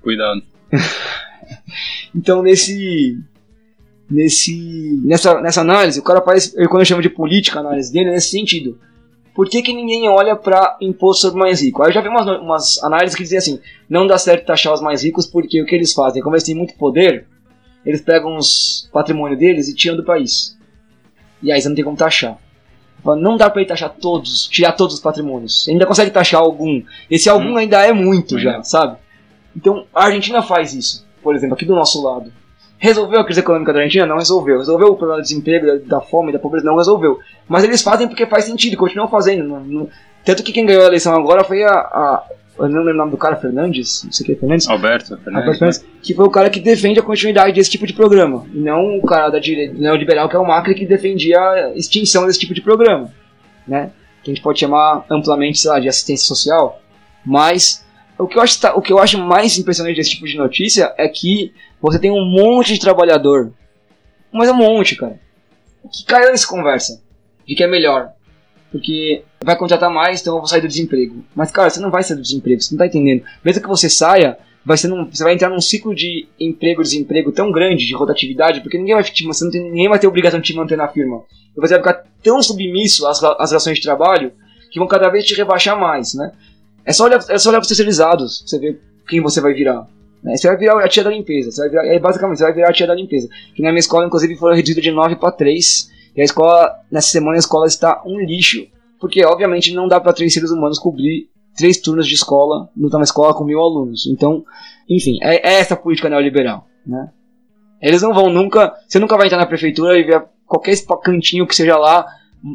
Cuidado. 0.01 0.41
então, 2.16 2.41
nesse, 2.41 3.18
nesse, 4.09 4.99
nessa, 5.03 5.41
nessa 5.41 5.62
análise, 5.62 5.99
o 5.99 6.03
cara 6.03 6.22
faz, 6.22 6.53
quando 6.70 6.80
eu 6.80 6.86
chamo 6.86 7.01
de 7.01 7.09
política, 7.09 7.59
a 7.59 7.62
análise 7.62 7.91
dele 7.91 8.09
é 8.09 8.14
nesse 8.14 8.30
sentido 8.30 8.78
por 9.34 9.49
que, 9.49 9.62
que 9.62 9.74
ninguém 9.74 10.07
olha 10.09 10.36
para 10.36 10.78
imposto 10.82 11.22
sobre 11.22 11.39
o 11.39 11.43
mais 11.43 11.62
rico? 11.62 11.82
Aí 11.82 11.89
eu 11.89 11.93
já 11.93 12.01
vi 12.01 12.09
umas, 12.09 12.28
umas 12.28 12.84
análises 12.84 13.16
que 13.16 13.24
dizem 13.24 13.38
assim: 13.38 13.59
não 13.89 14.05
dá 14.05 14.18
certo 14.18 14.45
taxar 14.45 14.74
os 14.74 14.82
mais 14.82 15.03
ricos 15.03 15.26
porque 15.26 15.62
o 15.62 15.66
que 15.66 15.76
eles 15.76 15.93
fazem? 15.93 16.22
Como 16.22 16.36
eles 16.36 16.43
têm 16.43 16.55
muito 16.55 16.76
poder, 16.76 17.26
eles 17.86 18.01
pegam 18.01 18.36
os 18.36 18.89
patrimônio 18.91 19.38
deles 19.38 19.70
e 19.70 19.76
tiram 19.76 19.95
do 19.97 20.03
país. 20.03 20.57
E 21.41 21.51
aí 21.51 21.62
você 21.62 21.70
não 21.70 21.76
tem 21.76 21.84
como 21.84 21.97
taxar. 21.97 22.38
Não 23.03 23.36
dá 23.36 23.49
para 23.49 23.66
taxar 23.66 23.89
todos, 23.89 24.47
tirar 24.47 24.74
todos 24.74 24.95
os 24.95 25.01
patrimônios. 25.01 25.64
Você 25.64 25.72
ainda 25.72 25.88
consegue 25.88 26.12
taxar 26.12 26.41
algum. 26.41 26.84
Esse 27.09 27.30
algum 27.30 27.53
hum. 27.53 27.57
ainda 27.57 27.84
é 27.84 27.91
muito 27.91 28.38
já, 28.38 28.62
sabe? 28.64 28.97
Então 29.55 29.86
a 29.93 30.05
Argentina 30.05 30.41
faz 30.41 30.74
isso, 30.74 31.05
por 31.22 31.36
exemplo, 31.36 31.55
aqui 31.55 31.65
do 31.65 31.76
nosso 31.76 32.03
lado. 32.03 32.32
Resolveu 32.78 33.19
a 33.19 33.24
crise 33.24 33.41
econômica 33.41 33.72
da 33.72 33.80
Argentina? 33.80 34.07
Não 34.07 34.17
resolveu. 34.17 34.57
Resolveu 34.57 34.88
o 34.88 34.95
problema 34.95 35.22
do 35.22 35.24
desemprego, 35.24 35.86
da 35.86 36.01
fome, 36.01 36.32
da 36.32 36.39
pobreza? 36.39 36.65
Não 36.65 36.78
resolveu. 36.78 37.19
Mas 37.47 37.63
eles 37.63 37.84
fazem 37.84 38.07
porque 38.07 38.26
faz 38.26 38.45
sentido, 38.45 38.76
continuam 38.76 39.07
fazendo. 39.07 39.47
Não, 39.47 39.59
não... 39.59 39.89
Tanto 40.26 40.41
que 40.41 40.51
quem 40.51 40.65
ganhou 40.65 40.84
a 40.84 40.88
eleição 40.88 41.13
agora 41.13 41.43
foi 41.43 41.63
a, 41.63 41.72
a. 41.72 42.24
Eu 42.57 42.69
não 42.69 42.80
lembro 42.80 42.93
o 42.93 42.97
nome 42.97 43.11
do 43.11 43.17
cara, 43.17 43.36
Fernandes? 43.36 44.03
Não 44.03 44.11
sei 44.11 44.24
o 44.24 44.28
que, 44.28 44.36
Fernandes? 44.36 44.67
Alberto 44.67 45.15
Fernandes. 45.17 45.36
Alberto 45.36 45.59
Fernandes 45.59 45.86
que 46.01 46.13
foi 46.15 46.26
o 46.26 46.30
cara 46.32 46.49
que 46.49 46.59
defende 46.59 46.99
a 46.99 47.03
continuidade 47.03 47.53
desse 47.53 47.69
tipo 47.69 47.86
de 47.86 47.93
programa. 47.93 48.45
E 48.51 48.57
não 48.57 48.97
o 48.97 49.01
cara 49.03 49.30
da 49.30 49.38
direita 49.38 49.76
neoliberal, 49.78 50.28
que 50.28 50.36
é 50.36 50.39
o 50.39 50.45
Macri, 50.45 50.74
que 50.74 50.86
defendia 50.86 51.39
a 51.39 51.74
extinção 51.76 52.26
desse 52.26 52.39
tipo 52.39 52.53
de 52.53 52.61
programa. 52.61 53.11
Né? 53.67 53.91
Que 54.24 54.32
a 54.32 54.34
gente 54.34 54.43
pode 54.43 54.59
chamar 54.59 55.05
amplamente, 55.09 55.59
sei 55.59 55.69
lá, 55.69 55.80
de 55.80 55.88
assistência 55.88 56.26
social. 56.26 56.82
Mas 57.24 57.86
o 58.18 58.28
que, 58.28 58.38
eu 58.38 58.41
acho, 58.41 58.68
o 58.76 58.82
que 58.82 58.93
eu 58.93 58.99
acho 58.99 59.18
mais 59.18 59.57
impressionante 59.57 59.95
desse 59.95 60.12
tipo 60.12 60.26
de 60.26 60.38
notícia 60.38 60.93
é 60.97 61.07
que 61.07 61.53
você 61.82 61.97
tem 61.97 62.12
um 62.12 62.26
monte 62.26 62.74
de 62.74 62.80
trabalhador, 62.80 63.51
mas 64.32 64.47
é 64.47 64.51
um 64.51 64.57
monte, 64.57 64.95
cara, 64.95 65.20
que 65.91 66.05
caiu 66.05 66.30
nessa 66.30 66.47
conversa 66.47 67.01
de 67.47 67.55
que 67.55 67.64
é 67.64 67.68
melhor. 67.68 68.12
Porque 68.72 69.24
vai 69.43 69.57
contratar 69.57 69.89
mais, 69.89 70.22
então 70.22 70.36
eu 70.36 70.39
vou 70.39 70.47
sair 70.47 70.62
do 70.62 70.68
desemprego. 70.68 71.26
Mas, 71.36 71.51
cara, 71.51 71.70
você 71.70 71.80
não 71.82 71.91
vai 71.91 72.03
sair 72.03 72.16
do 72.16 72.22
desemprego, 72.22 72.62
você 72.62 72.74
não 72.74 72.80
tá 72.80 72.88
entendendo. 72.88 73.24
Mesmo 73.43 73.62
que 73.62 73.68
você 73.68 73.89
saia, 73.89 74.38
vai 74.64 74.78
ser 74.78 74.88
num, 74.88 75.09
você 75.09 75.24
vai 75.24 75.34
entrar 75.34 75.49
num 75.49 75.59
ciclo 75.59 75.93
de 75.93 76.28
emprego-desemprego 76.39 77.32
tão 77.32 77.51
grande, 77.51 77.86
de 77.86 77.93
rotatividade, 77.93 78.62
porque 78.62 78.78
ninguém 78.78 78.93
vai, 78.93 79.03
te, 79.03 79.26
você 79.26 79.43
não 79.43 79.51
tem, 79.51 79.62
ninguém 79.62 79.89
vai 79.89 79.99
ter 79.99 80.07
obrigação 80.07 80.39
de 80.39 80.47
te 80.47 80.55
manter 80.55 80.78
na 80.78 80.88
firma. 80.88 81.22
Você 81.55 81.78
vai 81.78 81.80
ficar 81.80 82.05
tão 82.24 82.41
submisso 82.41 83.05
às, 83.07 83.22
às 83.22 83.51
relações 83.51 83.78
de 83.78 83.84
trabalho 83.84 84.32
que 84.72 84.80
vão 84.80 84.88
cada 84.88 85.09
vez 85.09 85.26
te 85.26 85.36
rebaixar 85.36 85.78
mais, 85.78 86.14
né? 86.14 86.32
É 86.86 86.93
só 86.93 87.05
olhar, 87.05 87.23
é 87.29 87.38
só 87.38 87.49
olhar 87.49 87.59
para 87.59 87.71
os 87.71 87.97
pra 87.97 88.17
você 88.17 88.59
ver 88.59 88.82
quem 89.07 89.21
você 89.21 89.39
vai 89.39 89.53
virar. 89.53 89.88
Né? 90.23 90.36
Você 90.36 90.47
vai 90.47 90.57
virar 90.57 90.84
a 90.84 90.88
tia 90.88 91.03
da 91.03 91.09
limpeza. 91.09 91.51
Você 91.51 91.61
vai 91.61 91.69
virar, 91.69 91.86
é, 91.88 91.99
basicamente, 91.99 92.38
você 92.38 92.43
vai 92.43 92.53
virar 92.53 92.69
a 92.69 92.73
tia 92.73 92.88
da 92.88 92.95
limpeza. 92.95 93.27
Que 93.55 93.61
na 93.61 93.69
minha 93.69 93.79
escola, 93.79 94.05
inclusive, 94.05 94.36
foram 94.36 94.55
reduzidas 94.55 94.84
de 94.84 94.91
9 94.91 95.15
para 95.15 95.32
3. 95.32 95.91
E 96.15 96.21
a 96.21 96.23
escola, 96.23 96.71
nessa 96.91 97.09
semana, 97.09 97.38
a 97.38 97.39
escola 97.39 97.65
está 97.65 98.01
um 98.05 98.19
lixo 98.19 98.67
porque 99.01 99.25
obviamente 99.25 99.73
não 99.73 99.88
dá 99.88 99.99
para 99.99 100.13
três 100.13 100.32
seres 100.32 100.51
humanos 100.51 100.77
cobrir 100.77 101.27
três 101.57 101.82
turnos 101.82 102.07
de 102.07 102.13
escola 102.13 102.69
numa 102.77 103.03
escola 103.03 103.34
com 103.34 103.43
mil 103.43 103.59
alunos. 103.59 104.05
Então, 104.05 104.45
enfim, 104.88 105.17
é, 105.21 105.55
é 105.55 105.59
essa 105.59 105.75
política 105.75 106.07
neoliberal, 106.07 106.67
né? 106.86 107.09
Eles 107.82 108.03
não 108.03 108.13
vão 108.13 108.29
nunca, 108.29 108.73
você 108.88 108.99
nunca 108.99 109.17
vai 109.17 109.25
entrar 109.25 109.39
na 109.39 109.47
prefeitura 109.47 109.97
e 109.97 110.03
ver 110.03 110.23
qualquer 110.45 110.75
cantinho 111.03 111.47
que 111.47 111.55
seja 111.55 111.77
lá 111.77 112.05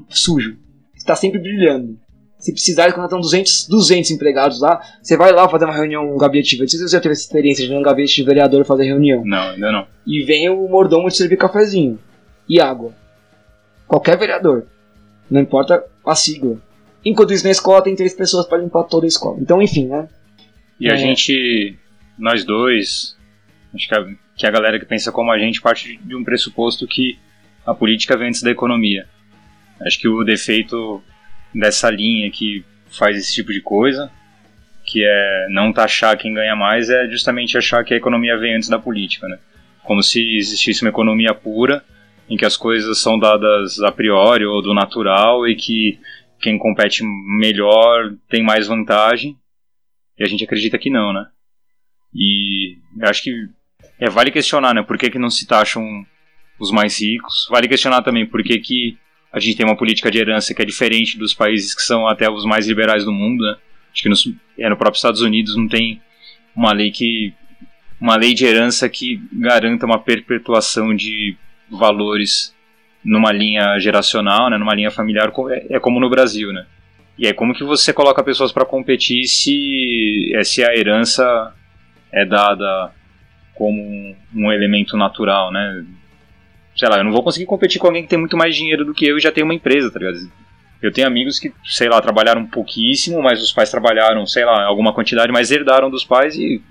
sujo. 0.08 0.56
Está 0.94 1.16
sempre 1.16 1.40
brilhando. 1.40 1.98
Se 2.38 2.52
precisar, 2.52 2.92
contratam 2.92 3.20
200, 3.20 3.66
200 3.68 4.10
empregados 4.10 4.60
lá. 4.60 4.80
Você 5.02 5.16
vai 5.16 5.32
lá 5.32 5.48
fazer 5.48 5.64
uma 5.64 5.74
reunião 5.74 6.06
no 6.06 6.18
gabinete 6.18 6.56
de 6.56 6.62
Não 6.62 6.68
sei 6.68 6.78
se 6.78 6.88
você 6.88 6.96
já 6.96 7.00
teve 7.00 7.12
essa 7.12 7.22
experiência 7.22 7.66
de 7.66 7.72
ir 7.72 7.74
no 7.74 7.82
gabinete 7.82 8.14
de 8.14 8.24
vereador 8.24 8.64
fazer 8.64 8.84
reunião. 8.84 9.24
Não, 9.24 9.50
ainda 9.50 9.72
não. 9.72 9.86
E 10.06 10.22
vem 10.22 10.48
o 10.50 10.68
mordomo 10.68 11.08
te 11.08 11.16
servir 11.16 11.38
cafezinho 11.38 11.98
e 12.48 12.60
água. 12.60 12.92
Qualquer 13.86 14.18
vereador. 14.18 14.66
Não 15.30 15.40
importa 15.40 15.82
a 16.04 16.14
sigla. 16.14 16.58
Enquanto 17.04 17.32
isso, 17.32 17.44
na 17.44 17.50
escola 17.50 17.82
tem 17.82 17.94
três 17.94 18.14
pessoas 18.14 18.46
para 18.46 18.58
limpar 18.58 18.84
toda 18.84 19.06
a 19.06 19.08
escola. 19.08 19.38
Então, 19.40 19.62
enfim, 19.62 19.86
né? 19.86 20.08
E 20.78 20.90
a 20.90 20.94
é. 20.94 20.96
gente, 20.96 21.76
nós 22.18 22.44
dois, 22.44 23.16
acho 23.74 23.88
que 23.88 23.94
a, 23.94 24.06
que 24.36 24.46
a 24.46 24.50
galera 24.50 24.78
que 24.78 24.84
pensa 24.84 25.10
como 25.10 25.30
a 25.30 25.38
gente 25.38 25.60
parte 25.60 25.96
de 25.96 26.14
um 26.14 26.22
pressuposto 26.22 26.86
que 26.86 27.18
a 27.64 27.74
política 27.74 28.16
vem 28.16 28.28
antes 28.28 28.42
da 28.42 28.50
economia. 28.50 29.06
Acho 29.80 29.98
que 29.98 30.08
o 30.08 30.24
defeito 30.24 31.02
dessa 31.58 31.90
linha 31.90 32.30
que 32.30 32.64
faz 32.90 33.16
esse 33.16 33.34
tipo 33.34 33.52
de 33.52 33.60
coisa, 33.60 34.10
que 34.84 35.02
é 35.04 35.46
não 35.50 35.72
taxar 35.72 36.16
quem 36.16 36.34
ganha 36.34 36.54
mais, 36.54 36.88
é 36.90 37.08
justamente 37.08 37.58
achar 37.58 37.84
que 37.84 37.94
a 37.94 37.96
economia 37.96 38.36
vem 38.36 38.54
antes 38.54 38.68
da 38.68 38.78
política, 38.78 39.26
né? 39.26 39.38
Como 39.82 40.02
se 40.02 40.36
existisse 40.36 40.82
uma 40.82 40.90
economia 40.90 41.34
pura, 41.34 41.84
em 42.28 42.36
que 42.36 42.44
as 42.44 42.56
coisas 42.56 43.00
são 43.00 43.18
dadas 43.18 43.80
a 43.80 43.90
priori 43.90 44.44
ou 44.44 44.60
do 44.60 44.74
natural 44.74 45.46
e 45.46 45.54
que 45.54 45.98
quem 46.40 46.58
compete 46.58 47.02
melhor 47.04 48.12
tem 48.28 48.42
mais 48.42 48.66
vantagem. 48.66 49.36
E 50.18 50.24
a 50.24 50.26
gente 50.26 50.44
acredita 50.44 50.78
que 50.78 50.90
não, 50.90 51.12
né? 51.12 51.26
E 52.14 52.78
acho 53.02 53.22
que 53.22 53.48
é, 53.98 54.08
vale 54.08 54.30
questionar, 54.30 54.74
né? 54.74 54.82
Por 54.82 54.98
que, 54.98 55.10
que 55.10 55.18
não 55.18 55.30
se 55.30 55.46
taxam 55.46 56.04
os 56.58 56.70
mais 56.70 57.00
ricos? 57.00 57.46
Vale 57.50 57.68
questionar 57.68 58.02
também 58.02 58.26
por 58.26 58.42
que, 58.42 58.58
que 58.58 58.98
a 59.32 59.40
gente 59.40 59.56
tem 59.56 59.66
uma 59.66 59.76
política 59.76 60.10
de 60.10 60.18
herança 60.18 60.54
que 60.54 60.62
é 60.62 60.64
diferente 60.64 61.18
dos 61.18 61.34
países 61.34 61.74
que 61.74 61.82
são 61.82 62.06
até 62.06 62.30
os 62.30 62.44
mais 62.44 62.66
liberais 62.66 63.04
do 63.04 63.12
mundo, 63.12 63.44
né? 63.44 63.56
Acho 63.92 64.02
que 64.02 64.08
no, 64.08 64.16
é, 64.58 64.68
no 64.68 64.76
próprio 64.76 64.96
Estados 64.96 65.20
Unidos 65.20 65.56
não 65.56 65.68
tem 65.68 66.00
uma 66.54 66.72
lei 66.72 66.90
que 66.90 67.34
uma 68.00 68.16
lei 68.16 68.34
de 68.34 68.44
herança 68.44 68.88
que 68.88 69.20
garanta 69.32 69.86
uma 69.86 69.98
perpetuação 69.98 70.94
de 70.94 71.36
valores 71.70 72.54
numa 73.02 73.32
linha 73.32 73.78
geracional, 73.78 74.50
né, 74.50 74.58
numa 74.58 74.74
linha 74.74 74.90
familiar, 74.90 75.32
é, 75.50 75.76
é 75.76 75.80
como 75.80 76.00
no 76.00 76.10
Brasil, 76.10 76.52
né? 76.52 76.66
E 77.18 77.26
aí 77.26 77.32
como 77.32 77.54
que 77.54 77.64
você 77.64 77.92
coloca 77.92 78.22
pessoas 78.22 78.52
para 78.52 78.66
competir 78.66 79.24
se, 79.24 80.32
é, 80.34 80.44
se 80.44 80.62
a 80.62 80.76
herança 80.76 81.54
é 82.12 82.24
dada 82.24 82.92
como 83.54 84.14
um 84.34 84.52
elemento 84.52 84.96
natural, 84.96 85.50
né? 85.50 85.84
Sei 86.76 86.88
lá, 86.88 86.98
eu 86.98 87.04
não 87.04 87.12
vou 87.12 87.22
conseguir 87.22 87.46
competir 87.46 87.80
com 87.80 87.86
alguém 87.86 88.02
que 88.02 88.08
tem 88.08 88.18
muito 88.18 88.36
mais 88.36 88.54
dinheiro 88.54 88.84
do 88.84 88.92
que 88.92 89.06
eu 89.06 89.16
e 89.16 89.20
já 89.20 89.32
tem 89.32 89.42
uma 89.42 89.54
empresa, 89.54 89.90
tá 89.90 89.98
ligado? 89.98 90.30
Eu 90.82 90.92
tenho 90.92 91.06
amigos 91.06 91.38
que, 91.38 91.52
sei 91.64 91.88
lá, 91.88 92.00
trabalharam 92.00 92.46
pouquíssimo, 92.46 93.22
mas 93.22 93.42
os 93.42 93.52
pais 93.52 93.70
trabalharam, 93.70 94.26
sei 94.26 94.44
lá, 94.44 94.64
alguma 94.64 94.92
quantidade, 94.92 95.32
mas 95.32 95.50
herdaram 95.50 95.90
dos 95.90 96.04
pais 96.04 96.36
e. 96.36 96.62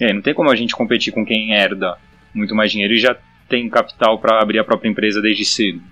É, 0.00 0.12
não 0.12 0.22
tem 0.22 0.32
como 0.32 0.50
a 0.50 0.56
gente 0.56 0.74
competir 0.74 1.12
com 1.12 1.24
quem 1.24 1.52
herda 1.52 1.96
muito 2.34 2.54
mais 2.54 2.72
dinheiro 2.72 2.94
e 2.94 2.98
já 2.98 3.16
tem 3.48 3.68
capital 3.68 4.18
para 4.18 4.40
abrir 4.40 4.58
a 4.58 4.64
própria 4.64 4.88
empresa 4.88 5.20
desde 5.20 5.44
cedo. 5.44 5.82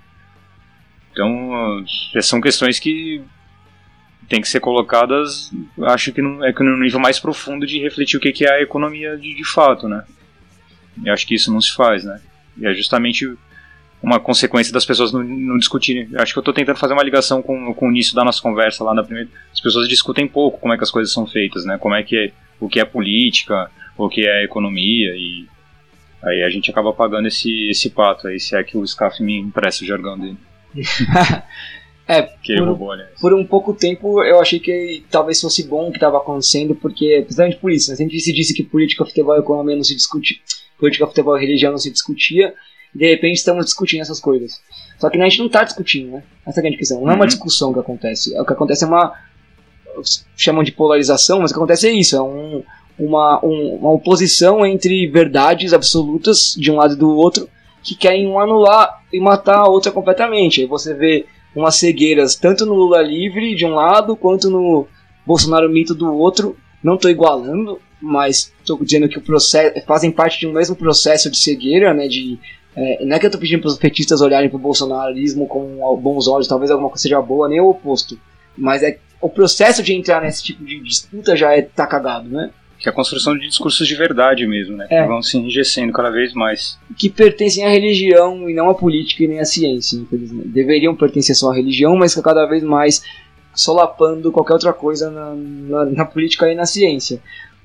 Então, 1.12 1.84
é, 2.14 2.22
são 2.22 2.40
questões 2.40 2.78
que 2.78 3.22
tem 4.28 4.40
que 4.40 4.48
ser 4.48 4.61
colocadas, 4.61 5.51
acho 5.82 6.12
que, 6.12 6.22
no, 6.22 6.44
é 6.44 6.53
que 6.53 6.62
nível 6.62 7.01
mais 7.01 7.18
profundo 7.18 7.66
de 7.66 7.80
refletir 7.80 8.16
o 8.16 8.20
que 8.20 8.44
é 8.44 8.53
a 8.53 8.62
economia 8.62 9.16
de, 9.16 9.34
de 9.34 9.44
fato, 9.44 9.88
né? 9.88 10.05
Eu 11.05 11.12
acho 11.12 11.26
que 11.26 11.34
isso 11.34 11.53
não 11.53 11.61
se 11.61 11.74
faz, 11.74 12.05
né? 12.05 12.20
É 12.63 12.75
justamente 12.75 13.27
uma 14.03 14.19
consequência 14.19 14.73
das 14.73 14.85
pessoas 14.85 15.13
não, 15.13 15.23
não 15.23 15.59
discutirem. 15.59 16.09
Acho 16.17 16.33
que 16.33 16.39
eu 16.39 16.43
estou 16.43 16.55
tentando 16.55 16.79
fazer 16.79 16.95
uma 16.95 17.03
ligação 17.03 17.43
com, 17.43 17.75
com 17.75 17.87
o 17.87 17.91
início 17.91 18.15
da 18.15 18.25
nossa 18.25 18.41
conversa 18.41 18.83
lá 18.83 18.95
na 18.95 19.03
primeira. 19.03 19.29
As 19.53 19.61
pessoas 19.61 19.89
discutem 19.89 20.27
pouco 20.27 20.59
como 20.59 20.73
é 20.73 20.77
que 20.77 20.83
as 20.83 20.91
coisas 20.91 21.13
são 21.13 21.27
feitas, 21.27 21.65
né? 21.65 21.77
Como 21.79 21.95
é 21.95 22.03
que 22.03 22.17
é, 22.17 22.33
o 22.59 22.69
que 22.69 22.81
é 22.81 22.85
política, 22.85 23.71
o 23.97 24.09
que 24.09 24.27
é 24.27 24.45
economia 24.45 25.15
e 25.15 25.47
aí 26.23 26.43
a 26.43 26.51
gente 26.51 26.71
acaba 26.71 26.93
pagando 26.93 27.29
esse 27.29 27.71
esse 27.71 27.91
pato 27.91 28.29
aí, 28.29 28.39
se 28.39 28.57
é 28.57 28.63
que 28.63 28.77
o 28.77 28.87
SCAF 28.87 29.23
me 29.23 29.39
empresta 29.39 29.85
o 29.85 29.87
jargão 29.87 30.19
dele. 30.19 30.37
é, 32.07 32.23
que 32.23 32.57
por, 32.57 32.69
roubou, 32.69 32.97
por 33.21 33.35
um 33.35 33.45
pouco 33.45 33.75
tempo 33.75 34.23
eu 34.23 34.41
achei 34.41 34.61
que 34.61 35.05
talvez 35.11 35.41
fosse 35.41 35.67
bom 35.67 35.89
o 35.89 35.91
que 35.91 35.97
estava 35.97 36.19
acontecendo, 36.19 36.75
porque, 36.75 37.23
precisamente 37.23 37.57
por 37.57 37.71
isso, 37.71 37.91
né? 37.91 37.97
sempre 37.97 38.19
se 38.19 38.33
disse 38.33 38.55
que 38.55 38.63
política, 38.63 39.05
futebol 39.05 39.37
e 39.37 39.41
economia 39.41 39.77
não 39.77 39.85
se 39.85 39.95
discute 39.95 40.43
política, 40.81 41.07
futebol 41.07 41.37
e 41.37 41.41
religião 41.41 41.70
não 41.70 41.78
se 41.78 41.91
discutia, 41.91 42.55
e 42.95 42.99
de 42.99 43.09
repente 43.09 43.37
estamos 43.37 43.64
discutindo 43.64 44.01
essas 44.01 44.18
coisas. 44.18 44.61
Só 44.99 45.09
que 45.09 45.20
a 45.20 45.28
gente 45.28 45.39
não 45.39 45.47
está 45.47 45.62
discutindo, 45.62 46.12
né? 46.12 46.22
Essa 46.47 46.59
é 46.59 46.61
a 46.61 46.62
grande 46.62 46.76
questão. 46.76 47.01
Não 47.01 47.12
é 47.12 47.14
uma 47.14 47.22
uhum. 47.22 47.26
discussão 47.26 47.72
que 47.72 47.78
acontece. 47.78 48.39
O 48.39 48.45
que 48.45 48.53
acontece 48.53 48.85
é 48.85 48.87
uma. 48.87 49.14
chamam 50.37 50.62
de 50.62 50.72
polarização, 50.72 51.41
mas 51.41 51.51
o 51.51 51.55
que 51.55 51.59
acontece 51.59 51.89
é 51.89 51.93
isso: 51.93 52.16
é 52.16 52.22
um, 52.22 52.62
uma, 52.99 53.45
um, 53.45 53.76
uma 53.76 53.93
oposição 53.93 54.64
entre 54.66 55.07
verdades 55.07 55.72
absolutas 55.72 56.55
de 56.57 56.70
um 56.70 56.76
lado 56.76 56.95
e 56.95 56.99
do 56.99 57.14
outro 57.16 57.49
que 57.83 57.95
querem 57.95 58.26
um 58.26 58.39
anular 58.39 59.03
e 59.12 59.18
matar 59.18 59.59
a 59.59 59.68
outra 59.68 59.91
completamente. 59.91 60.61
Aí 60.61 60.66
você 60.66 60.93
vê 60.93 61.26
umas 61.55 61.76
cegueiras 61.76 62.35
tanto 62.35 62.66
no 62.66 62.74
Lula 62.74 63.03
livre 63.03 63.55
de 63.55 63.64
um 63.64 63.74
lado 63.74 64.14
quanto 64.14 64.51
no 64.51 64.87
Bolsonaro 65.26 65.68
mito 65.68 65.95
do 65.95 66.12
outro. 66.14 66.57
Não 66.83 66.95
estou 66.95 67.11
igualando, 67.11 67.81
mas 68.01 68.53
estou 68.61 68.82
dizendo 68.82 69.09
que 69.09 69.18
o 69.18 69.22
processo 69.22 69.74
fazem 69.86 70.11
parte 70.11 70.40
de 70.40 70.46
um 70.46 70.53
mesmo 70.53 70.74
processo 70.74 71.30
de 71.30 71.36
cegueira, 71.36 71.92
né? 71.92 72.09
De 72.09 72.38
é, 72.76 73.05
não 73.05 73.16
é 73.16 73.18
que 73.18 73.26
eu 73.26 73.28
estou 73.28 73.40
pedindo 73.40 73.61
para 73.61 73.68
os 73.68 73.78
petistas 73.78 74.20
olharem 74.20 74.48
para 74.48 74.57
o 74.57 74.61
bolsonarismo 74.61 75.46
com 75.46 75.78
bons 76.01 76.28
olhos, 76.28 76.46
talvez 76.46 76.70
alguma 76.70 76.88
coisa 76.88 77.03
seja 77.03 77.20
boa, 77.20 77.48
nem 77.48 77.61
o 77.61 77.68
oposto. 77.68 78.18
Mas 78.57 78.82
é 78.82 78.98
o 79.20 79.28
processo 79.28 79.82
de 79.82 79.92
entrar 79.92 80.22
nesse 80.22 80.42
tipo 80.42 80.64
de 80.64 80.80
disputa 80.80 81.36
já 81.36 81.53
é 81.53 81.62
tá 81.62 81.86
cagado, 81.86 82.28
né? 82.28 82.51
Que 82.78 82.88
é 82.88 82.92
a 82.92 82.94
construção 82.94 83.36
de 83.36 83.46
discursos 83.46 83.86
de 83.86 83.94
verdade 83.94 84.46
mesmo, 84.46 84.76
né? 84.76 84.86
É. 84.88 85.03
Que 85.03 85.09
vão 85.09 85.20
se 85.20 85.36
enrijecendo 85.36 85.92
cada 85.92 86.11
vez 86.11 86.32
mais. 86.32 86.78
Que 86.96 87.11
pertencem 87.11 87.64
à 87.64 87.68
religião 87.68 88.48
e 88.48 88.55
não 88.55 88.70
à 88.70 88.74
política 88.74 89.24
e 89.24 89.28
nem 89.28 89.40
à 89.40 89.44
ciência, 89.44 89.98
infelizmente. 89.98 90.48
Deveriam 90.48 90.96
pertencer 90.96 91.36
só 91.36 91.51
à 91.51 91.55
religião, 91.55 91.94
mas 91.96 92.14
que 92.14 92.22
cada 92.22 92.46
vez 92.46 92.62
mais 92.62 93.03
solapando 93.55 94.32
qualquer 94.32 94.55
outra 94.55 94.72
coisa 94.72 95.11
na, 95.11 95.34
na, 95.34 95.84
na 95.84 96.05
política 96.07 96.51
e 96.51 96.55
na 96.55 96.64
ciência 96.64 97.20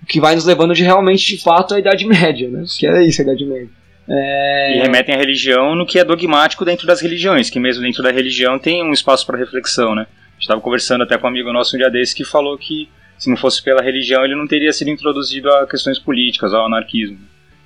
que 0.08 0.20
vai 0.20 0.36
nos 0.36 0.46
levando 0.46 0.74
de 0.74 0.84
realmente, 0.84 1.36
de 1.36 1.42
fato, 1.42 1.74
à 1.74 1.80
Idade 1.80 2.06
Média, 2.06 2.50
né? 2.50 2.64
Que 2.78 2.88
é 2.88 3.04
isso, 3.04 3.22
a 3.22 3.24
Idade 3.24 3.46
Média. 3.46 3.70
É... 4.08 4.78
E 4.78 4.82
remetem 4.82 5.16
à 5.16 5.18
religião 5.18 5.76
no 5.76 5.86
que 5.86 5.98
é 5.98 6.04
dogmático 6.04 6.64
dentro 6.64 6.86
das 6.86 7.02
religiões, 7.02 7.50
que 7.50 7.60
mesmo 7.60 7.82
dentro 7.82 8.04
da 8.04 8.12
religião 8.12 8.60
tem 8.60 8.84
um 8.84 8.94
espaço 8.94 9.26
para 9.26 9.38
reflexão, 9.38 9.96
né? 9.96 10.04
A 10.04 10.32
gente 10.34 10.42
estava 10.42 10.62
conversando 10.62 11.04
até 11.04 11.18
com 11.18 11.26
um 11.26 11.30
amigo 11.30 11.52
nosso 11.52 11.76
um 11.76 11.80
dia 11.80 11.90
desse 11.90 12.14
que 12.14 12.24
falou 12.24 12.58
que 12.58 12.90
se 13.18 13.30
não 13.30 13.38
fosse 13.38 13.64
pela 13.64 13.82
religião 13.82 14.24
ele 14.24 14.36
não 14.36 14.46
teria 14.46 14.72
sido 14.74 14.90
introduzido 14.90 15.50
a 15.50 15.66
questões 15.68 15.98
políticas, 15.98 16.54
ao 16.54 16.66
anarquismo. 16.66 17.18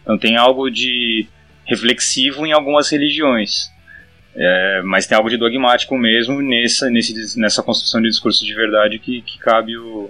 Então 0.04 0.18
tem 0.18 0.38
algo 0.38 0.70
de 0.70 1.28
reflexivo 1.66 2.46
em 2.46 2.52
algumas 2.52 2.90
religiões, 2.90 3.70
é, 4.36 4.82
mas 4.84 5.06
tem 5.06 5.18
algo 5.18 5.30
de 5.30 5.38
dogmático 5.38 5.98
mesmo 5.98 6.42
nessa, 6.42 6.90
nesse, 6.90 7.40
nessa 7.40 7.62
construção 7.62 8.02
de 8.02 8.08
discurso 8.08 8.46
de 8.46 8.54
verdade 8.54 8.98
que, 9.00 9.22
que 9.22 9.38
cabe 9.40 9.78
o, 9.78 10.10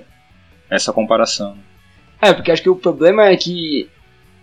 essa 0.69 0.93
comparação. 0.93 1.57
É, 2.21 2.33
porque 2.33 2.51
acho 2.51 2.61
que 2.61 2.69
o 2.69 2.75
problema 2.75 3.25
é 3.25 3.35
que 3.35 3.89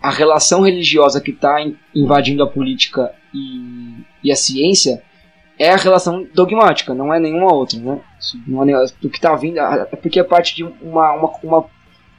a 0.01 0.11
relação 0.11 0.63
religiosa 0.63 1.21
que 1.21 1.31
está 1.31 1.59
invadindo 1.95 2.43
a 2.43 2.47
política 2.47 3.13
e, 3.35 4.05
e, 4.23 4.33
a 4.33 4.37
ciência 4.37 5.03
é 5.59 5.71
a 5.71 5.77
relação 5.77 6.27
dogmática, 6.35 6.95
não 6.95 7.13
é 7.13 7.19
nenhuma 7.19 7.53
outra, 7.53 7.79
né? 7.79 7.99
Não 8.47 8.63
é, 8.63 8.85
o 9.03 9.09
que 9.09 9.17
está 9.17 9.35
vindo 9.35 9.59
é 9.59 9.97
porque 9.97 10.21
é 10.21 10.25
parte 10.25 10.55
de 10.55 10.65
uma, 10.65 11.13
uma, 11.13 11.31
uma, 11.43 11.65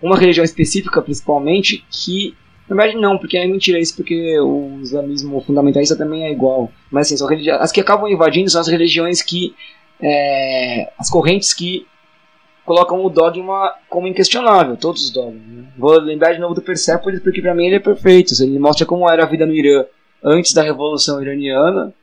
uma 0.01 0.17
religião 0.17 0.43
específica, 0.43 1.01
principalmente, 1.01 1.85
que 1.89 2.35
na 2.67 2.75
verdade 2.75 2.99
não, 2.99 3.17
porque 3.17 3.37
é 3.37 3.47
mentira 3.47 3.79
isso, 3.79 3.95
porque 3.95 4.39
o 4.39 4.79
islamismo 4.81 5.39
fundamentalista 5.41 5.95
também 5.95 6.25
é 6.25 6.31
igual. 6.31 6.71
Mas 6.91 7.11
assim, 7.11 7.23
as 7.59 7.71
que 7.71 7.79
acabam 7.79 8.09
invadindo 8.09 8.49
são 8.49 8.61
as 8.61 8.67
religiões 8.67 9.21
que. 9.21 9.55
É, 9.99 10.91
as 10.99 11.09
correntes 11.09 11.53
que 11.53 11.87
colocam 12.67 13.01
o 13.03 13.09
dogma 13.09 13.73
como 13.89 14.07
inquestionável, 14.07 14.75
todos 14.75 15.05
os 15.05 15.09
dogmas. 15.11 15.41
Né? 15.41 15.63
Vou 15.77 15.97
lembrar 16.01 16.33
de 16.33 16.39
novo 16.39 16.53
do 16.53 16.61
Persepolis, 16.61 17.21
porque 17.21 17.41
para 17.41 17.55
mim 17.55 17.65
ele 17.65 17.77
é 17.77 17.79
perfeito. 17.79 18.33
Ele 18.43 18.59
mostra 18.59 18.85
como 18.85 19.09
era 19.09 19.23
a 19.23 19.25
vida 19.25 19.45
no 19.45 19.53
Irã 19.53 19.85
antes 20.21 20.53
da 20.53 20.61
Revolução 20.61 21.21
Iraniana, 21.21 21.93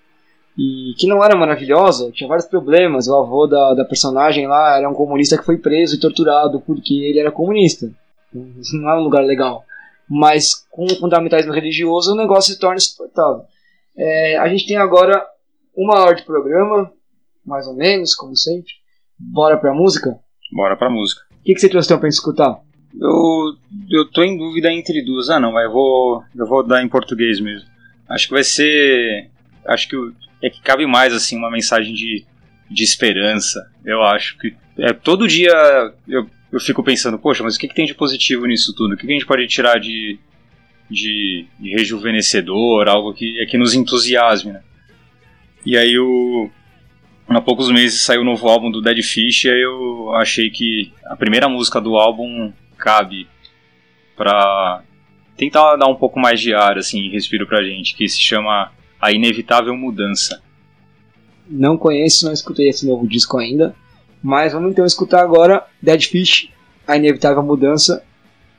e 0.56 0.94
que 0.98 1.06
não 1.06 1.22
era 1.22 1.36
maravilhosa, 1.36 2.10
tinha 2.12 2.26
vários 2.26 2.46
problemas. 2.46 3.06
O 3.06 3.14
avô 3.14 3.46
da, 3.46 3.74
da 3.74 3.84
personagem 3.84 4.46
lá 4.46 4.78
era 4.78 4.88
um 4.88 4.94
comunista 4.94 5.36
que 5.36 5.44
foi 5.44 5.58
preso 5.58 5.96
e 5.96 6.00
torturado 6.00 6.60
porque 6.62 6.94
ele 6.94 7.18
era 7.18 7.30
comunista. 7.30 7.90
Não 8.32 8.88
é 8.88 8.96
um 8.96 9.02
lugar 9.02 9.22
legal. 9.22 9.64
Mas 10.08 10.66
com 10.70 10.86
o 10.86 10.96
fundamentalismo 10.96 11.52
religioso 11.52 12.12
o 12.12 12.16
negócio 12.16 12.54
se 12.54 12.58
torna 12.58 12.76
insuportável. 12.76 13.44
É, 13.96 14.38
a 14.38 14.48
gente 14.48 14.66
tem 14.66 14.78
agora 14.78 15.26
uma 15.76 16.00
hora 16.00 16.14
de 16.14 16.22
programa, 16.22 16.90
mais 17.44 17.66
ou 17.66 17.74
menos, 17.74 18.14
como 18.14 18.34
sempre. 18.34 18.72
Bora 19.18 19.58
pra 19.58 19.74
música? 19.74 20.18
Bora 20.54 20.76
pra 20.76 20.88
música. 20.88 21.22
O 21.40 21.44
que, 21.44 21.52
que 21.52 21.60
você 21.60 21.68
trouxe 21.68 21.88
então 21.88 21.98
pra 21.98 22.08
escutar? 22.08 22.60
Eu, 22.98 23.56
eu 23.90 24.08
tô 24.08 24.22
em 24.22 24.38
dúvida 24.38 24.72
entre 24.72 25.04
duas. 25.04 25.28
Ah, 25.28 25.40
não, 25.40 25.50
mas 25.50 25.64
eu 25.64 25.72
vou, 25.72 26.22
eu 26.32 26.46
vou 26.46 26.64
dar 26.64 26.80
em 26.80 26.88
português 26.88 27.40
mesmo. 27.40 27.68
Acho 28.08 28.28
que 28.28 28.34
vai 28.34 28.44
ser. 28.44 29.30
Acho 29.66 29.88
que 29.88 29.96
é 30.40 30.48
que 30.48 30.62
cabe 30.62 30.86
mais 30.86 31.12
assim 31.12 31.36
uma 31.36 31.50
mensagem 31.50 31.92
de, 31.92 32.24
de 32.70 32.84
esperança. 32.84 33.68
Eu 33.84 34.00
acho 34.02 34.38
que 34.38 34.54
é, 34.78 34.92
todo 34.92 35.26
dia 35.26 35.52
eu, 36.06 36.30
eu 36.52 36.60
fico 36.60 36.84
pensando, 36.84 37.18
poxa, 37.18 37.42
mas 37.42 37.56
o 37.56 37.58
que, 37.58 37.66
que 37.66 37.74
tem 37.74 37.86
de 37.86 37.94
positivo 37.94 38.46
nisso 38.46 38.72
tudo? 38.76 38.94
O 38.94 38.96
que, 38.96 39.06
que 39.06 39.12
a 39.12 39.14
gente 39.14 39.26
pode 39.26 39.44
tirar 39.48 39.80
de, 39.80 40.20
de, 40.88 41.46
de 41.58 41.70
rejuvenescedor, 41.70 42.88
algo 42.88 43.12
que, 43.12 43.40
é 43.40 43.46
que 43.46 43.58
nos 43.58 43.74
entusiasme, 43.74 44.52
né? 44.52 44.62
E 45.66 45.76
aí 45.76 45.98
o, 45.98 46.48
há 47.28 47.40
poucos 47.40 47.70
meses 47.70 48.02
saiu 48.02 48.20
o 48.20 48.24
novo 48.24 48.48
álbum 48.48 48.70
do 48.70 48.82
Dead 48.82 49.02
Fish 49.02 49.44
e 49.44 49.50
aí 49.50 49.62
eu 49.62 50.14
achei 50.14 50.50
que 50.50 50.92
a 51.06 51.16
primeira 51.16 51.48
música 51.48 51.80
do 51.80 51.96
álbum 51.96 52.52
cabe 52.76 53.26
pra 54.16 54.82
tentar 55.36 55.76
dar 55.76 55.86
um 55.86 55.96
pouco 55.96 56.18
mais 56.18 56.40
de 56.40 56.54
ar, 56.54 56.78
assim, 56.78 57.10
respiro 57.10 57.46
pra 57.46 57.62
gente, 57.62 57.94
que 57.94 58.08
se 58.08 58.20
chama 58.20 58.70
A 59.00 59.12
Inevitável 59.12 59.76
Mudança. 59.76 60.42
Não 61.48 61.76
conheço, 61.76 62.24
não 62.24 62.32
escutei 62.32 62.68
esse 62.68 62.86
novo 62.86 63.06
disco 63.06 63.38
ainda, 63.38 63.74
mas 64.22 64.52
vamos 64.52 64.70
então 64.70 64.84
escutar 64.84 65.22
agora 65.22 65.66
Dead 65.82 66.02
Fish, 66.04 66.48
A 66.86 66.96
Inevitável 66.96 67.42
Mudança, 67.42 68.02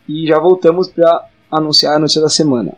e 0.08 0.28
já 0.28 0.38
voltamos 0.40 0.88
para 0.88 1.28
anunciar 1.50 1.96
a 1.96 2.00
notícia 2.00 2.22
da 2.22 2.30
semana. 2.30 2.74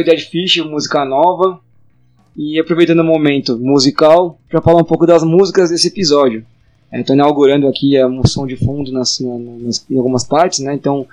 O 0.00 0.04
Dead 0.04 0.20
Fish, 0.20 0.58
música 0.58 1.04
nova. 1.04 1.58
E 2.36 2.58
aproveitando 2.58 3.00
o 3.00 3.04
momento 3.04 3.58
musical, 3.58 4.38
para 4.48 4.62
falar 4.62 4.80
um 4.80 4.84
pouco 4.84 5.06
das 5.06 5.22
músicas 5.22 5.70
desse 5.70 5.88
episódio. 5.88 6.46
Estou 6.92 7.14
inaugurando 7.16 7.66
aqui 7.66 7.96
a 7.96 8.06
som 8.26 8.46
de 8.46 8.56
fundo 8.56 8.92
nas, 8.92 9.18
na- 9.20 9.38
nas- 9.38 9.84
em 9.90 9.96
algumas 9.96 10.24
partes, 10.24 10.60
né? 10.60 10.74
Então 10.74 11.06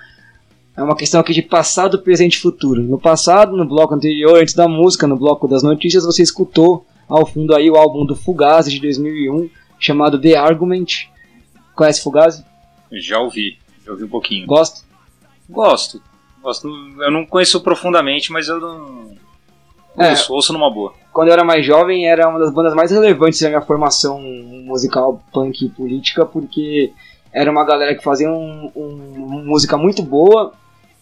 é 0.78 0.84
uma 0.84 0.96
questão 0.96 1.20
aqui 1.20 1.34
de 1.34 1.42
passado, 1.42 2.00
presente 2.00 2.36
e 2.36 2.40
futuro. 2.42 2.82
No 2.84 3.00
passado, 3.00 3.56
no 3.58 3.66
bloco 3.66 3.94
anterior, 3.94 4.38
antes 4.42 4.54
da 4.54 4.68
música, 4.68 5.08
no 5.08 5.18
bloco 5.18 5.48
das 5.48 5.64
notícias, 5.64 6.06
você 6.06 6.22
escutou 6.22 6.86
ao 7.08 7.26
fundo 7.26 7.56
aí 7.56 7.70
o 7.70 7.76
álbum 7.76 8.06
do 8.06 8.16
Fugazi 8.16 8.70
de 8.72 8.80
2001, 8.82 9.50
chamado 9.80 10.20
The 10.20 10.36
Argument. 10.38 11.08
Conhece 11.76 12.02
Fugazi? 12.04 12.44
Já 12.92 13.20
ouvi, 13.20 13.58
já 13.86 13.92
ouvi 13.94 14.04
um 14.04 14.10
pouquinho. 14.10 14.46
Gosto. 14.48 14.84
Gosto. 15.50 16.02
Eu 17.02 17.12
não 17.12 17.26
conheço 17.26 17.62
profundamente, 17.62 18.32
mas 18.32 18.48
eu 18.48 18.60
não. 18.60 19.12
É. 19.98 20.12
Ouço, 20.12 20.34
ouço 20.34 20.54
numa 20.54 20.70
boa. 20.72 20.94
quando 21.12 21.28
eu 21.28 21.34
era 21.34 21.44
mais 21.44 21.66
jovem, 21.66 22.08
era 22.08 22.30
uma 22.30 22.40
das 22.40 22.54
bandas 22.54 22.74
mais 22.74 22.90
relevantes 22.92 23.42
da 23.42 23.50
minha 23.50 23.62
formação 23.62 24.22
musical, 24.64 25.22
punk 25.34 25.66
e 25.66 25.70
política, 25.70 26.26
porque 26.26 26.94
era 27.34 27.52
uma 27.52 27.66
galera 27.66 27.94
que 27.96 28.04
fazia 28.04 28.30
um, 28.30 28.72
um- 28.76 29.26
uma 29.26 29.42
música 29.44 29.76
muito 29.78 30.02
boa 30.02 30.54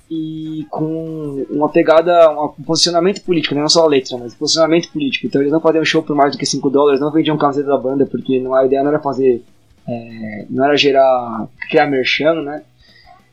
e 0.09 0.65
com 0.71 1.45
uma 1.49 1.69
pegada, 1.69 2.31
um 2.31 2.63
posicionamento 2.63 3.21
político, 3.23 3.53
não 3.53 3.67
só 3.69 3.83
a 3.83 3.87
letra, 3.87 4.17
mas 4.17 4.33
posicionamento 4.33 4.89
político. 4.91 5.27
Então 5.27 5.41
eles 5.41 5.51
não 5.51 5.59
faziam 5.59 5.83
show 5.85 6.01
por 6.01 6.15
mais 6.15 6.31
do 6.31 6.37
que 6.39 6.45
5 6.45 6.69
dólares, 6.69 6.99
não 7.01 7.11
vendiam 7.11 7.37
camiseta 7.37 7.67
da 7.67 7.77
banda, 7.77 8.05
porque 8.05 8.39
não- 8.39 8.55
a 8.55 8.65
ideia 8.65 8.81
não 8.81 8.89
era 8.89 8.99
fazer, 8.99 9.43
é, 9.87 10.45
não 10.49 10.63
era 10.65 10.75
gerar, 10.77 11.47
criar 11.69 11.85
merchan, 11.87 12.41
né? 12.41 12.63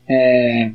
É, 0.08 0.70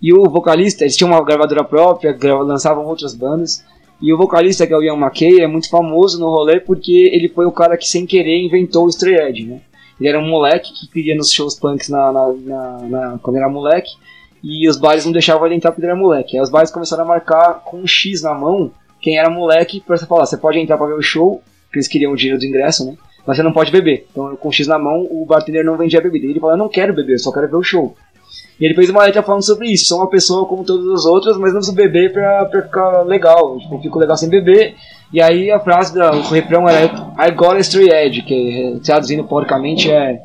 e 0.00 0.12
o 0.12 0.24
vocalista, 0.28 0.84
eles 0.84 0.96
tinham 0.96 1.10
uma 1.10 1.22
gravadora 1.24 1.64
própria, 1.64 2.16
lançavam 2.42 2.84
outras 2.86 3.14
bandas. 3.14 3.64
E 4.00 4.12
o 4.12 4.16
vocalista, 4.16 4.66
que 4.66 4.72
é 4.72 4.76
o 4.76 4.82
Ian 4.82 4.94
McKay, 4.96 5.40
é 5.40 5.46
muito 5.46 5.68
famoso 5.68 6.20
no 6.20 6.30
rolê 6.30 6.60
porque 6.60 7.10
ele 7.12 7.28
foi 7.28 7.46
o 7.46 7.52
cara 7.52 7.76
que, 7.76 7.86
sem 7.88 8.06
querer, 8.06 8.38
inventou 8.44 8.84
o 8.84 8.88
Stray 8.88 9.16
Edge, 9.16 9.44
né? 9.44 9.60
Ele 9.98 10.08
era 10.08 10.18
um 10.20 10.28
moleque 10.28 10.72
que 10.72 10.86
queria 10.88 11.16
nos 11.16 11.32
shows 11.32 11.58
punks 11.58 11.88
na, 11.88 12.12
na, 12.12 12.32
na- 12.32 12.78
na- 12.82 13.18
quando 13.20 13.36
era 13.36 13.48
moleque, 13.48 13.90
e 14.42 14.68
os 14.68 14.76
bares 14.76 15.04
não 15.04 15.10
deixavam 15.10 15.44
ele 15.46 15.56
entrar 15.56 15.72
porque 15.72 15.84
era 15.84 15.96
moleque. 15.96 16.36
Aí 16.36 16.42
os 16.42 16.48
bares 16.50 16.70
começaram 16.70 17.02
a 17.02 17.06
marcar 17.08 17.54
com 17.64 17.78
um 17.78 17.86
X 17.88 18.22
na 18.22 18.32
mão 18.32 18.70
quem 19.00 19.18
era 19.18 19.28
moleque 19.28 19.82
você 19.86 20.06
falar, 20.06 20.26
você 20.26 20.36
pode 20.36 20.58
entrar 20.60 20.76
pra 20.78 20.86
ver 20.86 20.94
o 20.94 21.02
show, 21.02 21.42
porque 21.66 21.78
eles 21.78 21.88
queriam 21.88 22.12
o 22.12 22.16
dinheiro 22.16 22.38
do 22.38 22.46
ingresso, 22.46 22.86
né? 22.86 22.96
Mas 23.26 23.36
você 23.36 23.42
não 23.42 23.52
pode 23.52 23.70
beber. 23.72 24.06
Então, 24.10 24.34
com 24.36 24.48
o 24.48 24.52
X 24.52 24.66
na 24.68 24.78
mão, 24.78 25.06
o 25.10 25.26
bartender 25.26 25.64
não 25.64 25.76
vendia 25.76 26.00
bebida. 26.00 26.26
E 26.26 26.30
ele 26.30 26.40
falou, 26.40 26.54
eu 26.54 26.58
não 26.58 26.68
quero 26.68 26.94
beber, 26.94 27.14
eu 27.14 27.18
só 27.18 27.30
quero 27.32 27.48
ver 27.48 27.56
o 27.56 27.62
show. 27.62 27.94
E 28.60 28.64
ele 28.64 28.74
fez 28.74 28.90
uma 28.90 29.04
letra 29.04 29.22
falando 29.22 29.44
sobre 29.44 29.68
isso. 29.68 29.86
Sou 29.86 29.98
uma 29.98 30.10
pessoa 30.10 30.46
como 30.46 30.64
todas 30.64 30.86
as 30.92 31.04
outras, 31.06 31.36
mas 31.36 31.52
não 31.52 31.60
uso 31.60 31.74
beber 31.74 32.12
pra, 32.12 32.44
pra 32.46 32.62
ficar 32.62 33.02
legal. 33.02 33.58
Tipo, 33.58 33.80
fico 33.80 33.98
legal 33.98 34.16
sem 34.16 34.28
beber. 34.28 34.74
E 35.12 35.22
aí 35.22 35.50
a 35.50 35.60
frase, 35.60 35.94
da, 35.94 36.12
o 36.12 36.22
refrão 36.22 36.68
era 36.68 36.86
I 37.18 37.30
got 37.30 37.56
a 37.56 37.60
stray 37.60 37.88
edge, 37.88 38.22
que 38.22 38.80
traduzindo 38.84 39.24
porcamente 39.24 39.90
é 39.90 40.20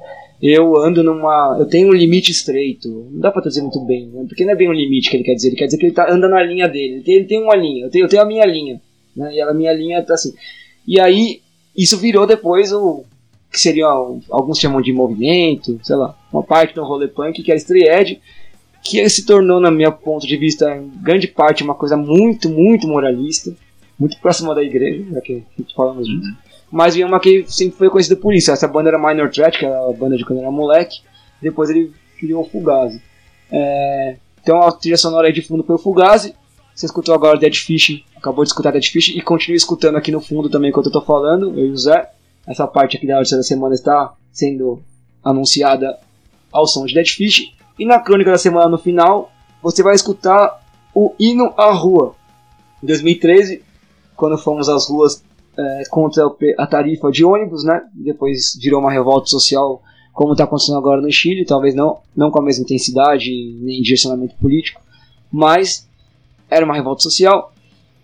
eu 0.45 0.75
ando 0.75 1.01
numa. 1.01 1.55
Eu 1.57 1.65
tenho 1.65 1.87
um 1.87 1.93
limite 1.93 2.29
estreito. 2.29 2.89
Não 3.11 3.21
dá 3.21 3.31
pra 3.31 3.41
traduzir 3.41 3.61
muito 3.61 3.79
bem, 3.85 4.07
né? 4.07 4.25
porque 4.27 4.43
não 4.43 4.51
é 4.51 4.55
bem 4.55 4.67
um 4.67 4.73
limite 4.73 5.09
que 5.09 5.15
ele 5.15 5.23
quer 5.23 5.35
dizer. 5.35 5.47
Ele 5.47 5.55
quer 5.55 5.65
dizer 5.67 5.77
que 5.77 5.85
ele 5.85 5.93
tá, 5.93 6.11
anda 6.11 6.27
na 6.27 6.43
linha 6.43 6.67
dele. 6.67 6.95
Ele 6.95 7.03
tem, 7.03 7.15
ele 7.15 7.25
tem 7.25 7.41
uma 7.41 7.55
linha. 7.55 7.85
Eu 7.85 7.89
tenho, 7.89 8.03
eu 8.03 8.09
tenho 8.09 8.21
a 8.21 8.25
minha 8.25 8.45
linha. 8.45 8.81
Né? 9.15 9.35
E 9.35 9.41
a 9.41 9.53
minha 9.53 9.71
linha 9.71 10.03
tá 10.03 10.15
assim. 10.15 10.33
E 10.85 10.99
aí, 10.99 11.39
isso 11.73 11.97
virou 11.97 12.27
depois 12.27 12.73
o. 12.73 13.05
que 13.53 13.59
seria. 13.59 13.85
Alguns 13.85 14.57
chamam 14.57 14.81
de 14.81 14.91
movimento, 14.91 15.79
sei 15.83 15.95
lá. 15.95 16.17
Uma 16.33 16.41
parte 16.41 16.73
do 16.73 16.83
rolê 16.83 17.07
punk 17.07 17.43
que 17.43 17.51
era 17.51 17.59
Stray 17.59 17.87
Edge. 17.87 18.19
Que 18.81 19.07
se 19.07 19.25
tornou, 19.25 19.61
na 19.61 19.71
minha 19.71 19.91
ponto 19.91 20.27
de 20.27 20.35
vista, 20.35 20.75
em 20.75 20.91
grande 21.01 21.27
parte, 21.27 21.63
uma 21.63 21.75
coisa 21.75 21.95
muito, 21.95 22.49
muito 22.49 22.87
moralista. 22.87 23.55
Muito 23.97 24.19
próxima 24.19 24.55
da 24.55 24.63
igreja, 24.63 25.05
já 25.13 25.21
que 25.21 25.43
a 25.57 25.73
falamos 25.75 26.07
junto. 26.07 26.27
Mas 26.69 26.95
uma 26.95 27.19
que 27.19 27.45
sempre 27.47 27.77
foi 27.77 27.89
conhecida 27.89 28.15
por 28.15 28.33
isso. 28.33 28.51
Essa 28.51 28.67
banda 28.67 28.89
era 28.89 28.97
Minor 28.97 29.29
Threat, 29.29 29.57
que 29.57 29.65
era 29.65 29.87
a 29.87 29.93
banda 29.93 30.17
de 30.17 30.25
quando 30.25 30.39
era 30.39 30.49
moleque. 30.49 31.01
Depois 31.39 31.69
ele 31.69 31.93
criou 32.17 32.41
o 32.41 32.49
Fugazi. 32.49 32.99
É, 33.51 34.15
então 34.41 34.59
a 34.63 34.71
trilha 34.71 34.97
sonora 34.97 35.27
aí 35.27 35.33
de 35.33 35.43
fundo 35.43 35.63
foi 35.63 35.75
o 35.75 35.79
Fugazi. 35.79 36.33
Você 36.73 36.87
escutou 36.87 37.13
agora 37.13 37.37
Dead 37.37 37.55
Fish, 37.55 38.03
acabou 38.17 38.43
de 38.43 38.49
escutar 38.49 38.71
Dead 38.71 38.83
Fish 38.83 39.09
e 39.09 39.21
continua 39.21 39.55
escutando 39.55 39.95
aqui 39.95 40.11
no 40.11 40.19
fundo 40.19 40.49
também 40.49 40.71
enquanto 40.71 40.87
eu 40.87 40.91
tô 40.91 41.01
falando, 41.01 41.53
eu 41.57 41.67
e 41.67 41.71
o 41.71 41.77
Zé. 41.77 42.09
Essa 42.45 42.67
parte 42.67 42.97
aqui 42.97 43.07
da 43.07 43.15
notícia 43.15 43.37
da 43.37 43.43
semana 43.43 43.73
está 43.73 44.13
sendo 44.31 44.81
anunciada 45.23 45.97
ao 46.51 46.67
som 46.67 46.85
de 46.85 46.93
Dead 46.93 47.07
Fish. 47.07 47.53
E 47.79 47.85
na 47.85 47.99
crônica 47.99 48.31
da 48.31 48.37
semana 48.37 48.67
no 48.69 48.77
final, 48.77 49.31
você 49.61 49.81
vai 49.81 49.95
escutar 49.95 50.61
o 50.93 51.13
Hino 51.19 51.53
à 51.57 51.71
Rua. 51.71 52.15
Em 52.81 52.87
2013, 52.87 53.63
quando 54.15 54.37
fomos 54.37 54.69
às 54.69 54.89
ruas 54.89 55.23
é, 55.57 55.83
contra 55.89 56.25
a 56.57 56.67
tarifa 56.67 57.11
de 57.11 57.23
ônibus, 57.23 57.63
né? 57.63 57.81
Depois 57.93 58.57
virou 58.61 58.79
uma 58.79 58.91
revolta 58.91 59.27
social, 59.27 59.81
como 60.11 60.33
está 60.33 60.43
acontecendo 60.43 60.77
agora 60.77 61.01
no 61.01 61.11
Chile, 61.11 61.45
talvez 61.45 61.73
não, 61.73 61.99
não 62.15 62.29
com 62.29 62.39
a 62.39 62.43
mesma 62.43 62.63
intensidade 62.63 63.29
nem 63.61 63.81
direcionamento 63.81 64.35
político, 64.35 64.81
mas 65.31 65.87
era 66.49 66.65
uma 66.65 66.75
revolta 66.75 67.01
social. 67.01 67.51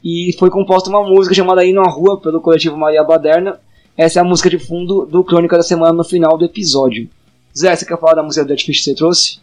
E 0.04 0.34
foi 0.40 0.50
composta 0.50 0.90
uma 0.90 1.04
música 1.04 1.36
chamada 1.36 1.66
Hino 1.66 1.82
à 1.82 1.90
Rua 1.90 2.20
pelo 2.20 2.40
coletivo 2.42 2.78
Maria 2.78 3.04
Baderna. 3.04 3.60
Essa 4.00 4.20
é 4.20 4.22
a 4.22 4.26
música 4.26 4.50
de 4.50 4.58
fundo 4.58 5.06
do 5.06 5.26
Crônica 5.26 5.58
da 5.58 5.62
Semana 5.62 5.92
no 5.92 6.06
final 6.06 6.38
do 6.38 6.46
episódio. 6.46 7.10
Zé, 7.54 7.76
você 7.76 7.86
quer 7.86 8.00
falar 8.00 8.14
da 8.14 8.24
música 8.24 8.46
do 8.46 8.48
Dead 8.48 8.62
Fish 8.62 8.78
que 8.78 8.84
você 8.86 8.96
trouxe? 8.96 9.42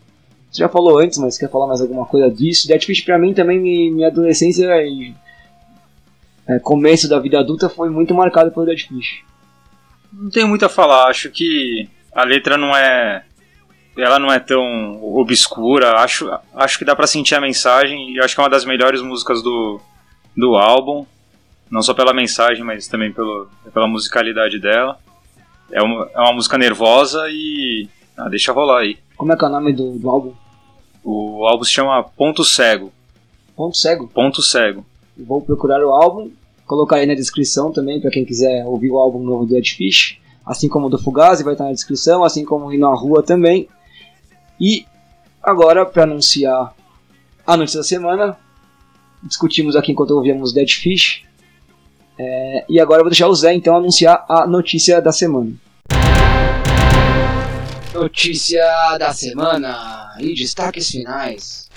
Você 0.50 0.62
já 0.62 0.68
falou 0.70 0.98
antes, 0.98 1.18
mas 1.18 1.36
quer 1.36 1.50
falar 1.50 1.66
mais 1.66 1.82
alguma 1.82 2.06
coisa 2.06 2.30
disso? 2.30 2.66
Dead 2.66 2.82
Fish 2.82 3.02
pra 3.02 3.18
mim 3.18 3.34
também, 3.34 3.60
minha 3.60 4.06
adolescência 4.06 4.64
e 4.82 5.12
é, 6.48 6.58
começo 6.58 7.06
da 7.06 7.18
vida 7.18 7.38
adulta 7.38 7.68
foi 7.68 7.90
muito 7.90 8.14
marcado 8.14 8.50
pelo 8.50 8.64
Dead 8.64 8.80
Fish. 8.80 9.22
Não 10.10 10.30
tenho 10.30 10.48
muito 10.48 10.64
a 10.64 10.70
falar, 10.70 11.08
acho 11.08 11.28
que 11.30 11.86
a 12.14 12.24
letra 12.24 12.56
não 12.56 12.74
é 12.74 13.26
ela 13.98 14.18
não 14.18 14.32
é 14.32 14.38
tão 14.38 15.04
obscura, 15.18 15.98
acho, 15.98 16.30
acho 16.54 16.78
que 16.78 16.84
dá 16.86 16.96
para 16.96 17.06
sentir 17.06 17.34
a 17.34 17.42
mensagem 17.42 18.14
e 18.14 18.20
acho 18.20 18.34
que 18.34 18.40
é 18.40 18.44
uma 18.44 18.48
das 18.48 18.64
melhores 18.64 19.02
músicas 19.02 19.42
do, 19.42 19.78
do 20.34 20.56
álbum, 20.56 21.04
não 21.70 21.82
só 21.82 21.94
pela 21.94 22.14
mensagem, 22.14 22.64
mas 22.64 22.86
também 22.88 23.12
pelo, 23.12 23.48
pela 23.72 23.86
musicalidade 23.86 24.58
dela. 24.58 24.98
É 25.70 25.82
uma, 25.82 26.10
é 26.14 26.20
uma 26.20 26.32
música 26.32 26.56
nervosa 26.56 27.28
e 27.28 27.88
ah, 28.16 28.28
deixa 28.28 28.52
rolar 28.52 28.80
aí. 28.80 28.98
Como 29.16 29.32
é 29.32 29.36
que 29.36 29.44
é 29.44 29.48
o 29.48 29.50
nome 29.50 29.72
do, 29.72 29.98
do 29.98 30.08
álbum? 30.08 30.32
O 31.02 31.46
álbum 31.46 31.64
se 31.64 31.72
chama 31.72 32.02
Ponto 32.02 32.44
Cego. 32.44 32.92
Ponto 33.54 33.76
Cego? 33.76 34.08
Ponto 34.08 34.42
Cego. 34.42 34.84
Vou 35.16 35.40
procurar 35.40 35.82
o 35.84 35.90
álbum, 35.90 36.30
colocar 36.66 36.96
aí 36.96 37.06
na 37.06 37.14
descrição 37.14 37.72
também 37.72 38.00
para 38.00 38.10
quem 38.10 38.24
quiser 38.24 38.64
ouvir 38.66 38.90
o 38.90 38.98
álbum 38.98 39.22
novo 39.22 39.46
do 39.46 39.54
Dead 39.54 39.66
Fish, 39.66 40.18
assim 40.44 40.68
como 40.68 40.86
o 40.86 40.90
do 40.90 40.98
Fugazi 40.98 41.42
vai 41.42 41.54
estar 41.54 41.64
na 41.64 41.72
descrição, 41.72 42.22
assim 42.22 42.44
como 42.44 42.72
ir 42.72 42.78
na 42.78 42.92
rua 42.94 43.22
também. 43.22 43.68
E 44.60 44.86
agora 45.42 45.86
para 45.86 46.02
anunciar 46.02 46.74
a 47.46 47.56
notícia 47.56 47.80
da 47.80 47.84
semana, 47.84 48.36
discutimos 49.22 49.76
aqui 49.76 49.92
enquanto 49.92 50.10
ouvíamos 50.10 50.52
Dead 50.52 50.70
Fish. 50.70 51.24
É, 52.18 52.64
e 52.68 52.80
agora 52.80 53.00
eu 53.00 53.04
vou 53.04 53.10
deixar 53.10 53.28
o 53.28 53.34
Zé 53.34 53.54
então 53.54 53.76
anunciar 53.76 54.24
a 54.28 54.46
notícia 54.46 55.00
da 55.00 55.12
semana. 55.12 55.52
Notícia 57.92 58.64
da 58.98 59.12
semana 59.12 60.14
e 60.18 60.34
destaques 60.34 60.90
finais. 60.90 61.68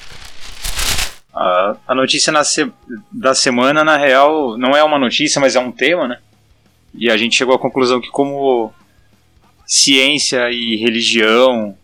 A, 1.34 1.78
a 1.88 1.96
notícia 1.96 2.44
se, 2.44 2.72
da 3.12 3.34
semana, 3.34 3.84
na 3.84 3.98
real, 3.98 4.58
não 4.58 4.76
é 4.76 4.84
uma 4.84 5.00
notícia, 5.00 5.40
mas 5.40 5.56
é 5.56 5.60
um 5.60 5.72
tema, 5.72 6.08
né? 6.08 6.20
E 6.94 7.10
a 7.10 7.18
gente 7.18 7.36
chegou 7.36 7.56
à 7.56 7.60
conclusão 7.60 8.02
que, 8.02 8.10
como 8.10 8.74
ciência 9.66 10.50
e 10.52 10.76
religião 10.78 11.78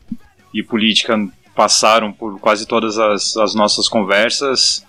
e 0.54 0.64
política 0.64 1.16
passaram 1.56 2.12
por 2.12 2.40
quase 2.40 2.66
todas 2.66 2.98
as, 2.98 3.38
as 3.38 3.54
nossas 3.54 3.88
conversas, 3.88 4.86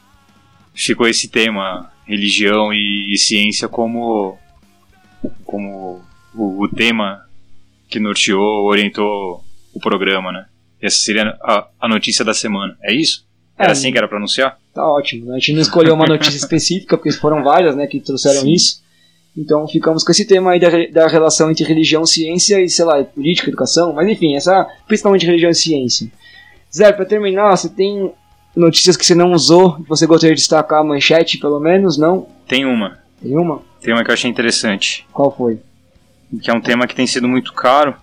ficou 0.75 1.07
esse 1.07 1.29
tema, 1.29 1.93
religião 2.07 2.73
e, 2.73 3.13
e 3.13 3.19
ciência, 3.19 3.69
como, 3.69 4.39
como 5.45 6.01
o, 6.35 6.65
o, 6.65 6.69
tema 6.69 7.27
que 7.89 7.99
norteou, 7.99 8.65
orientou 8.65 9.45
o 9.75 9.81
programa, 9.81 10.33
né? 10.33 10.47
Essa 10.81 10.99
seria 10.99 11.37
a, 11.43 11.69
a 11.81 11.89
notícia 11.89 12.25
da 12.25 12.35
semana. 12.35 12.77
É 12.83 12.95
isso? 12.95 13.27
Era 13.59 13.71
é, 13.71 13.73
assim 13.73 13.91
que 13.91 13.99
era 13.99 14.07
pra 14.07 14.19
anunciar? 14.19 14.59
Tá 14.73 14.87
ótimo. 14.87 15.27
Né? 15.27 15.37
A 15.37 15.39
gente 15.39 15.55
não 15.55 15.63
escolheu 15.63 15.95
uma 15.95 16.07
notícia 16.07 16.37
específica, 16.39 16.97
porque 16.97 17.11
foram 17.13 17.43
várias 17.43 17.75
né, 17.75 17.87
que 17.87 18.01
trouxeram 18.01 18.43
Sim. 18.43 18.53
isso. 18.53 18.85
Então 19.37 19.67
ficamos 19.69 20.03
com 20.03 20.13
esse 20.13 20.25
tema 20.25 20.53
aí 20.53 20.61
da, 20.61 20.69
da 20.93 21.09
relação 21.09 21.51
entre 21.51 21.65
religião, 21.65 22.07
ciência 22.07 22.61
e, 22.63 22.69
sei 22.69 22.85
lá, 22.85 23.03
política, 23.05 23.49
educação. 23.49 23.93
Mas 23.93 24.09
enfim, 24.09 24.35
essa 24.35 24.67
principalmente 24.87 25.27
religião 25.27 25.51
e 25.51 25.55
ciência. 25.55 26.11
Zé, 26.75 26.93
pra 26.93 27.05
terminar, 27.05 27.57
você 27.57 27.69
tem 27.69 28.13
notícias 28.57 28.97
que 28.97 29.05
você 29.05 29.15
não 29.15 29.33
usou, 29.33 29.79
você 29.89 30.07
gostaria 30.07 30.35
de 30.35 30.41
destacar 30.41 30.81
a 30.81 30.85
manchete, 30.85 31.39
pelo 31.39 31.61
menos, 31.61 31.99
não? 31.99 32.27
Tem 32.49 32.65
uma. 32.65 32.99
Tem 33.23 33.37
uma? 33.37 33.63
Tem 33.81 33.93
uma 33.93 34.03
que 34.03 34.11
eu 34.11 34.15
achei 34.15 34.31
interessante. 34.31 35.07
Qual 35.13 35.35
foi? 35.35 35.61
Que 36.43 36.51
é 36.51 36.55
um 36.55 36.61
tema 36.61 36.87
que 36.87 36.95
tem 36.95 37.07
sido 37.07 37.29
muito 37.29 37.53
caro, 37.53 37.95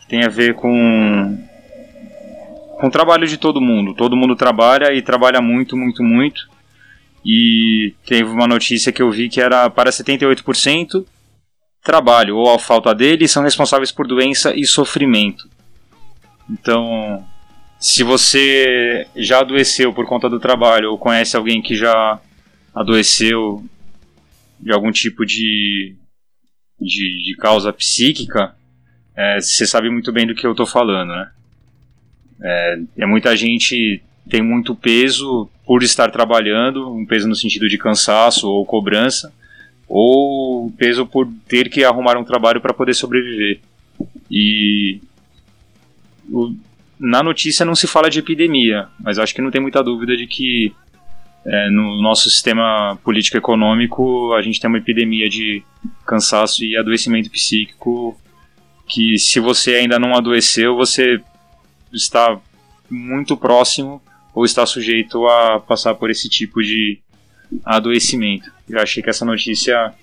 que 0.00 0.08
tem 0.08 0.24
a 0.24 0.28
ver 0.28 0.54
com 0.54 1.38
com 2.80 2.86
o 2.86 2.90
trabalho 2.90 3.26
de 3.26 3.36
todo 3.36 3.60
mundo. 3.60 3.94
Todo 3.94 4.16
mundo 4.16 4.34
trabalha 4.34 4.94
e 4.94 5.02
trabalha 5.02 5.42
muito, 5.42 5.76
muito, 5.76 6.02
muito. 6.02 6.48
E 7.24 7.94
teve 8.06 8.30
uma 8.30 8.46
notícia 8.46 8.90
que 8.90 9.02
eu 9.02 9.10
vi 9.10 9.28
que 9.28 9.40
era 9.40 9.68
para 9.68 9.90
78% 9.90 11.04
trabalho 11.82 12.36
ou 12.36 12.52
a 12.52 12.58
falta 12.58 12.94
dele 12.94 13.26
são 13.28 13.42
responsáveis 13.42 13.92
por 13.92 14.06
doença 14.06 14.54
e 14.54 14.64
sofrimento. 14.64 15.48
Então, 16.48 17.24
se 17.80 18.04
você 18.04 19.06
já 19.16 19.40
adoeceu 19.40 19.90
por 19.94 20.06
conta 20.06 20.28
do 20.28 20.38
trabalho 20.38 20.90
ou 20.90 20.98
conhece 20.98 21.34
alguém 21.34 21.62
que 21.62 21.74
já 21.74 22.20
adoeceu 22.74 23.64
de 24.60 24.70
algum 24.70 24.92
tipo 24.92 25.24
de, 25.24 25.96
de, 26.78 27.24
de 27.24 27.36
causa 27.38 27.72
psíquica, 27.72 28.54
é, 29.16 29.40
você 29.40 29.66
sabe 29.66 29.88
muito 29.88 30.12
bem 30.12 30.26
do 30.26 30.34
que 30.34 30.46
eu 30.46 30.50
estou 30.50 30.66
falando, 30.66 31.08
né? 31.08 31.30
É, 32.42 32.78
é 32.98 33.06
muita 33.06 33.34
gente 33.34 34.02
tem 34.28 34.42
muito 34.42 34.74
peso 34.74 35.48
por 35.64 35.82
estar 35.82 36.10
trabalhando, 36.10 36.92
um 36.94 37.06
peso 37.06 37.26
no 37.26 37.34
sentido 37.34 37.66
de 37.66 37.78
cansaço 37.78 38.46
ou 38.46 38.66
cobrança, 38.66 39.32
ou 39.88 40.70
peso 40.72 41.06
por 41.06 41.26
ter 41.48 41.70
que 41.70 41.82
arrumar 41.82 42.18
um 42.18 42.24
trabalho 42.24 42.60
para 42.60 42.74
poder 42.74 42.92
sobreviver. 42.92 43.60
E 44.30 45.00
o, 46.30 46.54
na 47.00 47.22
notícia 47.22 47.64
não 47.64 47.74
se 47.74 47.86
fala 47.86 48.10
de 48.10 48.18
epidemia, 48.18 48.88
mas 49.00 49.18
acho 49.18 49.34
que 49.34 49.40
não 49.40 49.50
tem 49.50 49.60
muita 49.60 49.82
dúvida 49.82 50.14
de 50.14 50.26
que 50.26 50.74
é, 51.46 51.70
no 51.70 52.02
nosso 52.02 52.28
sistema 52.28 52.98
político-econômico 53.02 54.34
a 54.34 54.42
gente 54.42 54.60
tem 54.60 54.68
uma 54.68 54.76
epidemia 54.76 55.26
de 55.26 55.62
cansaço 56.06 56.62
e 56.62 56.76
adoecimento 56.76 57.30
psíquico 57.30 58.20
que 58.86 59.18
se 59.18 59.40
você 59.40 59.76
ainda 59.76 59.98
não 59.98 60.14
adoeceu, 60.14 60.76
você 60.76 61.18
está 61.90 62.38
muito 62.90 63.34
próximo 63.34 64.02
ou 64.34 64.44
está 64.44 64.66
sujeito 64.66 65.26
a 65.26 65.58
passar 65.58 65.94
por 65.94 66.10
esse 66.10 66.28
tipo 66.28 66.60
de 66.60 66.98
adoecimento. 67.64 68.52
Eu 68.68 68.78
achei 68.78 69.02
que 69.02 69.08
essa 69.08 69.24
notícia 69.24 69.94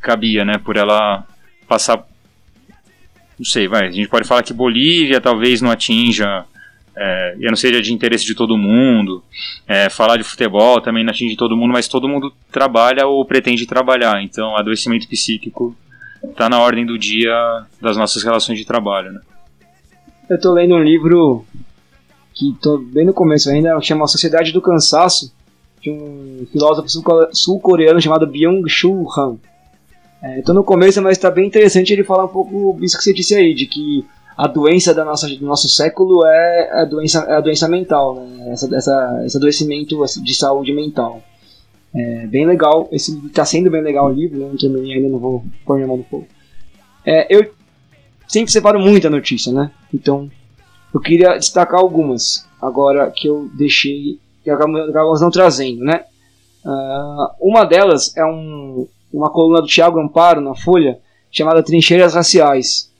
cabia, 0.00 0.44
né, 0.44 0.58
por 0.58 0.76
ela 0.76 1.24
passar 1.68 2.04
não 3.40 3.44
sei, 3.46 3.66
vai, 3.66 3.88
a 3.88 3.90
gente 3.90 4.06
pode 4.06 4.28
falar 4.28 4.42
que 4.42 4.52
Bolívia 4.52 5.18
talvez 5.18 5.62
não 5.62 5.70
atinja 5.70 6.44
é, 6.94 7.36
e 7.40 7.46
não 7.48 7.56
seja 7.56 7.80
de 7.80 7.90
interesse 7.90 8.26
de 8.26 8.34
todo 8.34 8.54
mundo. 8.58 9.24
É, 9.66 9.88
falar 9.88 10.18
de 10.18 10.22
futebol 10.22 10.78
também 10.82 11.02
não 11.02 11.10
atinge 11.10 11.36
todo 11.36 11.56
mundo, 11.56 11.72
mas 11.72 11.88
todo 11.88 12.06
mundo 12.06 12.30
trabalha 12.52 13.06
ou 13.06 13.24
pretende 13.24 13.64
trabalhar. 13.64 14.22
Então, 14.22 14.54
adoecimento 14.54 15.08
psíquico 15.08 15.74
está 16.22 16.50
na 16.50 16.60
ordem 16.60 16.84
do 16.84 16.98
dia 16.98 17.64
das 17.80 17.96
nossas 17.96 18.22
relações 18.22 18.58
de 18.58 18.66
trabalho. 18.66 19.10
Né? 19.10 19.20
Eu 20.28 20.38
tô 20.38 20.52
lendo 20.52 20.74
um 20.74 20.82
livro 20.82 21.46
que 22.34 22.54
tô 22.60 22.76
bem 22.76 23.06
no 23.06 23.14
começo 23.14 23.48
ainda, 23.48 23.80
chama 23.80 24.06
Sociedade 24.06 24.52
do 24.52 24.60
Cansaço, 24.60 25.32
de 25.80 25.90
um 25.90 26.46
filósofo 26.52 26.90
sul-coreano 27.32 28.02
chamado 28.02 28.26
Byung-Chul 28.26 29.08
Han. 29.16 29.38
É, 30.22 30.42
tô 30.42 30.52
no 30.52 30.62
começo, 30.62 31.00
mas 31.00 31.16
está 31.16 31.30
bem 31.30 31.46
interessante 31.46 31.92
ele 31.92 32.04
falar 32.04 32.24
um 32.24 32.28
pouco 32.28 32.78
isso 32.82 32.96
que 32.98 33.04
você 33.04 33.12
disse 33.12 33.34
aí, 33.34 33.54
de 33.54 33.66
que 33.66 34.06
a 34.36 34.46
doença 34.46 34.94
da 34.94 35.04
nossa, 35.04 35.28
do 35.28 35.46
nosso 35.46 35.68
século 35.68 36.24
é 36.26 36.80
a 36.80 36.84
doença, 36.84 37.24
é 37.28 37.36
a 37.36 37.40
doença 37.40 37.68
mental, 37.68 38.14
né? 38.14 38.52
essa, 38.52 38.74
essa, 38.74 39.22
esse 39.24 39.36
adoecimento 39.36 39.96
de 40.22 40.34
saúde 40.34 40.72
mental. 40.72 41.22
É 41.94 42.26
bem 42.26 42.46
legal, 42.46 42.88
esse 42.92 43.18
está 43.26 43.44
sendo 43.44 43.70
bem 43.70 43.82
legal 43.82 44.06
o 44.06 44.12
livro, 44.12 44.38
né? 44.38 44.54
terminei 44.58 44.94
ainda, 44.94 45.08
não 45.08 45.18
vou 45.18 45.44
pôr 45.64 45.76
minha 45.76 45.88
mão 45.88 45.96
no 45.96 46.04
fogo. 46.04 46.26
É, 47.04 47.26
eu 47.34 47.50
sempre 48.28 48.52
separo 48.52 48.78
muita 48.78 49.10
notícia, 49.10 49.52
né? 49.52 49.70
Então, 49.92 50.30
eu 50.94 51.00
queria 51.00 51.36
destacar 51.36 51.80
algumas, 51.80 52.46
agora 52.60 53.10
que 53.10 53.26
eu 53.26 53.50
deixei, 53.54 54.18
que 54.44 54.50
acabamos 54.50 55.20
não 55.20 55.30
trazendo, 55.30 55.82
né? 55.82 56.04
Uh, 56.64 57.48
uma 57.48 57.64
delas 57.64 58.16
é 58.16 58.24
um, 58.24 58.86
uma 59.12 59.30
coluna 59.30 59.60
do 59.60 59.66
Tiago 59.66 60.00
Amparo 60.00 60.40
na 60.40 60.54
Folha, 60.54 60.98
chamada 61.30 61.62
Trincheiras 61.62 62.14
Raciais. 62.14 62.90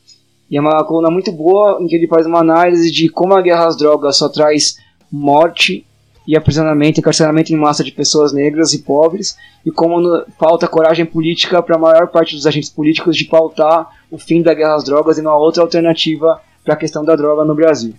E 0.51 0.57
é 0.57 0.61
uma 0.61 0.85
coluna 0.85 1.11
muito 1.11 1.31
boa 1.31 1.78
em 1.81 1.87
que 1.87 1.95
ele 1.95 2.09
faz 2.09 2.27
uma 2.27 2.41
análise 2.41 2.91
de 2.91 3.09
como 3.09 3.35
a 3.35 3.41
guerra 3.41 3.66
às 3.66 3.77
drogas 3.77 4.16
só 4.16 4.28
traz 4.28 4.77
morte 5.11 5.87
e 6.27 6.37
aprisionamento, 6.37 7.01
encarceramento 7.01 7.53
em 7.53 7.57
massa 7.57 7.82
de 7.82 7.91
pessoas 7.91 8.32
negras 8.32 8.73
e 8.73 8.78
pobres, 8.82 9.37
e 9.65 9.70
como 9.70 10.24
falta 10.39 10.69
coragem 10.69 11.05
política 11.05 11.62
para 11.62 11.77
a 11.77 11.78
maior 11.78 12.09
parte 12.09 12.35
dos 12.35 12.47
agentes 12.47 12.70
políticos 12.70 13.16
de 13.16 13.24
pautar 13.24 13.89
o 14.11 14.19
fim 14.19 14.43
da 14.43 14.55
guerra 14.55 14.77
às 14.77 14.85
drogas 14.85 15.19
e 15.19 15.20
uma 15.20 15.37
outra 15.37 15.62
alternativa 15.62 16.41
para 16.65 16.74
a 16.74 16.77
questão 16.77 17.05
da 17.05 17.16
droga 17.16 17.45
no 17.45 17.55
Brasil. 17.55 17.95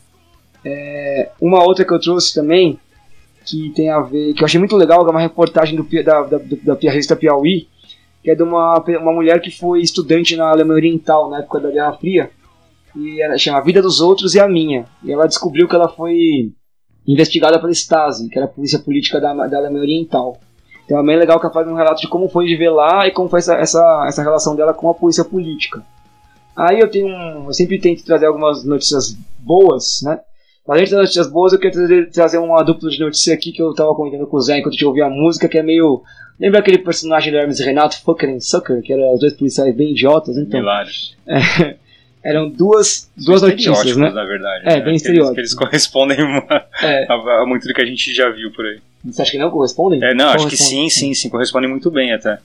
É, 0.63 1.29
uma 1.41 1.63
outra 1.63 1.83
que 1.83 1.93
eu 1.93 1.99
trouxe 1.99 2.33
também, 2.33 2.79
que 3.45 3.71
tem 3.75 3.89
a 3.89 3.99
ver, 3.99 4.33
que 4.33 4.41
eu 4.41 4.45
achei 4.45 4.59
muito 4.59 4.77
legal, 4.77 5.05
é 5.05 5.09
uma 5.09 5.19
reportagem 5.19 5.75
do, 5.75 5.83
da, 6.03 6.21
da, 6.23 6.37
da, 6.37 6.73
da 6.75 6.91
revista 6.91 7.15
Piauí, 7.15 7.67
que 8.23 8.29
é 8.29 8.35
de 8.35 8.43
uma, 8.43 8.79
uma 8.79 9.13
mulher 9.13 9.41
que 9.41 9.51
foi 9.51 9.81
estudante 9.81 10.35
na 10.35 10.49
Alemanha 10.49 10.77
Oriental 10.77 11.29
na 11.29 11.39
época 11.39 11.59
da 11.59 11.71
Guerra 11.71 11.93
Fria, 11.93 12.31
e 12.95 13.21
ela 13.21 13.37
chama 13.37 13.57
A 13.57 13.61
Vida 13.61 13.81
dos 13.81 14.01
Outros 14.01 14.35
e 14.35 14.39
a 14.39 14.47
Minha. 14.47 14.85
E 15.03 15.11
ela 15.11 15.27
descobriu 15.27 15.67
que 15.67 15.75
ela 15.75 15.87
foi 15.87 16.51
investigada 17.07 17.59
pela 17.59 17.71
Stasi, 17.71 18.29
que 18.29 18.37
era 18.37 18.45
a 18.45 18.49
polícia 18.49 18.79
política 18.79 19.19
da, 19.19 19.33
da 19.47 19.57
Alemanha 19.57 19.83
Oriental. 19.83 20.37
Então 20.85 20.99
é 20.99 21.03
bem 21.03 21.17
legal 21.17 21.39
que 21.39 21.45
ela 21.45 21.53
faz 21.53 21.67
um 21.67 21.73
relato 21.73 22.01
de 22.01 22.07
como 22.07 22.27
foi 22.27 22.45
viver 22.45 22.69
lá 22.69 23.07
e 23.07 23.11
como 23.11 23.29
foi 23.29 23.39
essa, 23.39 23.55
essa, 23.55 24.05
essa 24.07 24.21
relação 24.21 24.55
dela 24.55 24.73
com 24.73 24.89
a 24.89 24.93
polícia 24.93 25.23
política. 25.23 25.83
Aí 26.55 26.79
eu 26.79 26.91
tenho 26.91 27.07
um, 27.07 27.45
eu 27.45 27.53
sempre 27.53 27.79
tento 27.79 28.03
trazer 28.03 28.25
algumas 28.25 28.65
notícias 28.65 29.15
boas, 29.39 30.01
né? 30.03 30.19
Além 30.67 30.83
das 30.83 30.91
notícias 30.91 31.27
boas, 31.31 31.53
eu 31.53 31.59
quero 31.59 31.73
trazer, 31.73 32.09
trazer 32.11 32.37
uma 32.37 32.61
dupla 32.63 32.89
de 32.89 32.99
notícia 32.99 33.33
aqui 33.33 33.51
que 33.51 33.61
eu 33.61 33.73
tava 33.73 33.93
comentando 33.95 34.27
com 34.27 34.37
o 34.37 34.41
Zé 34.41 34.59
enquanto 34.59 34.79
eu 34.81 34.87
ouvia 34.89 35.05
a 35.05 35.09
música, 35.09 35.47
que 35.49 35.57
é 35.57 35.63
meio. 35.63 36.01
Lembra 36.39 36.59
aquele 36.59 36.77
personagem 36.79 37.31
do 37.31 37.37
Hermes 37.37 37.59
Renato, 37.59 38.01
Fucker 38.03 38.29
and 38.29 38.39
Sucker, 38.39 38.81
que 38.81 38.93
eram 38.93 39.13
os 39.13 39.19
dois 39.19 39.33
policiais 39.33 39.75
bem 39.75 39.91
idiotas, 39.91 40.37
então? 40.37 40.59
Hilários. 40.59 41.15
É, 41.27 41.75
eram 42.23 42.49
duas, 42.49 43.11
duas 43.17 43.41
notícias, 43.41 43.97
né? 43.97 44.09
na 44.11 44.23
verdade. 44.23 44.63
É, 44.65 44.69
né? 44.77 44.79
bem 44.81 44.89
Eles, 44.89 45.01
estereótipos. 45.01 45.37
eles 45.37 45.53
correspondem 45.53 46.17
a, 46.19 46.65
É. 46.83 47.05
a- 47.11 47.41
a 47.41 47.45
muito 47.45 47.67
do 47.67 47.73
que 47.73 47.81
a 47.81 47.85
gente 47.85 48.13
já 48.13 48.29
viu 48.29 48.51
por 48.51 48.65
aí. 48.65 48.79
Você 49.05 49.21
acha 49.23 49.31
que 49.31 49.37
não 49.39 49.49
correspondem? 49.51 50.03
É, 50.03 50.13
não, 50.13 50.29
acho 50.29 50.47
que 50.47 50.55
sim, 50.57 50.87
sim, 50.89 51.13
sim, 51.13 51.29
correspondem 51.29 51.69
muito 51.69 51.89
bem 51.91 52.13
até. 52.13 52.37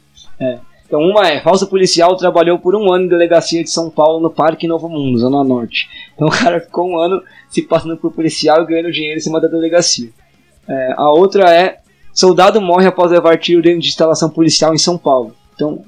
Então, 0.87 1.01
uma 1.01 1.29
é: 1.29 1.41
falso 1.41 1.67
policial 1.67 2.17
trabalhou 2.17 2.59
por 2.59 2.75
um 2.75 2.93
ano 2.93 3.05
em 3.05 3.09
delegacia 3.09 3.63
de 3.63 3.71
São 3.71 3.91
Paulo 3.91 4.21
no 4.21 4.31
Parque 4.31 4.69
Novo 4.69 4.89
Mundo, 4.89 5.19
Zona 5.19 5.43
Norte. 5.43 5.89
Então, 6.15 6.29
o 6.29 6.31
cara 6.31 6.61
ficou 6.61 6.89
um 6.89 6.99
ano 6.99 7.23
se 7.49 7.63
passando 7.63 7.97
por 7.97 8.13
policial 8.13 8.63
e 8.63 8.67
ganhando 8.67 8.93
dinheiro 8.93 9.19
em 9.19 9.23
cima 9.23 9.41
da 9.41 9.49
delegacia. 9.49 10.11
É, 10.69 10.95
a 10.97 11.11
outra 11.11 11.53
é: 11.53 11.81
soldado 12.13 12.61
morre 12.61 12.87
após 12.87 13.11
levar 13.11 13.39
tiro 13.39 13.63
dentro 13.63 13.81
de 13.81 13.89
instalação 13.89 14.31
policial 14.31 14.75
em 14.75 14.79
São 14.79 14.97
Paulo. 14.97 15.35
Então, 15.55 15.83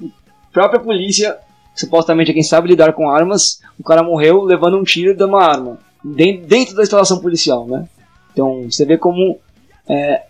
própria 0.51 0.79
polícia, 0.79 1.37
supostamente 1.75 2.31
é 2.31 2.33
quem 2.33 2.43
sabe 2.43 2.67
lidar 2.67 2.93
com 2.93 3.09
armas, 3.09 3.61
o 3.79 3.83
cara 3.83 4.03
morreu 4.03 4.43
levando 4.43 4.77
um 4.77 4.83
tiro 4.83 5.15
de 5.15 5.23
uma 5.23 5.43
arma 5.43 5.79
dentro, 6.03 6.47
dentro 6.47 6.75
da 6.75 6.83
instalação 6.83 7.19
policial, 7.19 7.65
né? 7.67 7.87
Então, 8.33 8.63
você 8.69 8.85
vê 8.85 8.97
como. 8.97 9.39
é, 9.87 10.23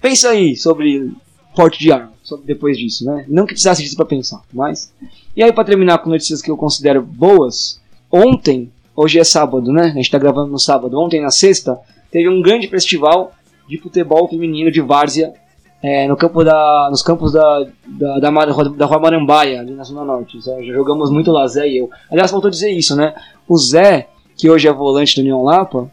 pensa 0.00 0.30
aí 0.30 0.56
sobre 0.56 1.10
porte 1.54 1.78
de 1.78 1.92
arma, 1.92 2.11
sobre 2.22 2.46
depois 2.46 2.78
disso, 2.78 3.04
né? 3.04 3.24
Não 3.28 3.44
que 3.44 3.52
precisasse 3.52 3.82
disso 3.82 3.96
pra 3.96 4.04
pensar, 4.04 4.42
mas. 4.52 4.92
E 5.36 5.42
aí, 5.42 5.52
pra 5.52 5.64
terminar 5.64 5.98
com 5.98 6.10
notícias 6.10 6.40
que 6.40 6.50
eu 6.50 6.56
considero 6.56 7.02
boas, 7.02 7.80
ontem, 8.10 8.70
hoje 8.94 9.18
é 9.18 9.24
sábado, 9.24 9.72
né? 9.72 9.84
A 9.86 9.94
gente 9.94 10.10
tá 10.10 10.18
gravando 10.18 10.50
no 10.50 10.58
sábado, 10.58 10.98
ontem 10.98 11.20
na 11.20 11.30
sexta, 11.30 11.78
teve 12.10 12.28
um 12.28 12.40
grande 12.40 12.68
festival 12.68 13.32
de 13.68 13.78
futebol 13.78 14.28
feminino 14.28 14.70
de 14.70 14.80
várzea 14.80 15.34
é, 15.82 16.06
no 16.06 16.16
campo 16.16 16.44
da, 16.44 16.88
nos 16.90 17.02
campos 17.02 17.32
da, 17.32 17.66
da, 17.86 18.18
da, 18.20 18.30
da 18.30 18.86
Rua 18.86 19.00
Marambaia, 19.00 19.60
ali 19.60 19.72
na 19.72 19.82
Zona 19.82 20.04
Norte. 20.04 20.40
Já 20.40 20.62
jogamos 20.62 21.10
muito 21.10 21.32
lá, 21.32 21.46
Zé 21.48 21.68
e 21.68 21.78
eu. 21.78 21.90
Aliás, 22.10 22.30
faltou 22.30 22.50
dizer 22.50 22.70
isso, 22.70 22.94
né? 22.94 23.14
O 23.48 23.58
Zé, 23.58 24.08
que 24.36 24.48
hoje 24.48 24.68
é 24.68 24.72
volante 24.72 25.16
do 25.16 25.22
União 25.22 25.42
Lapa, 25.42 25.90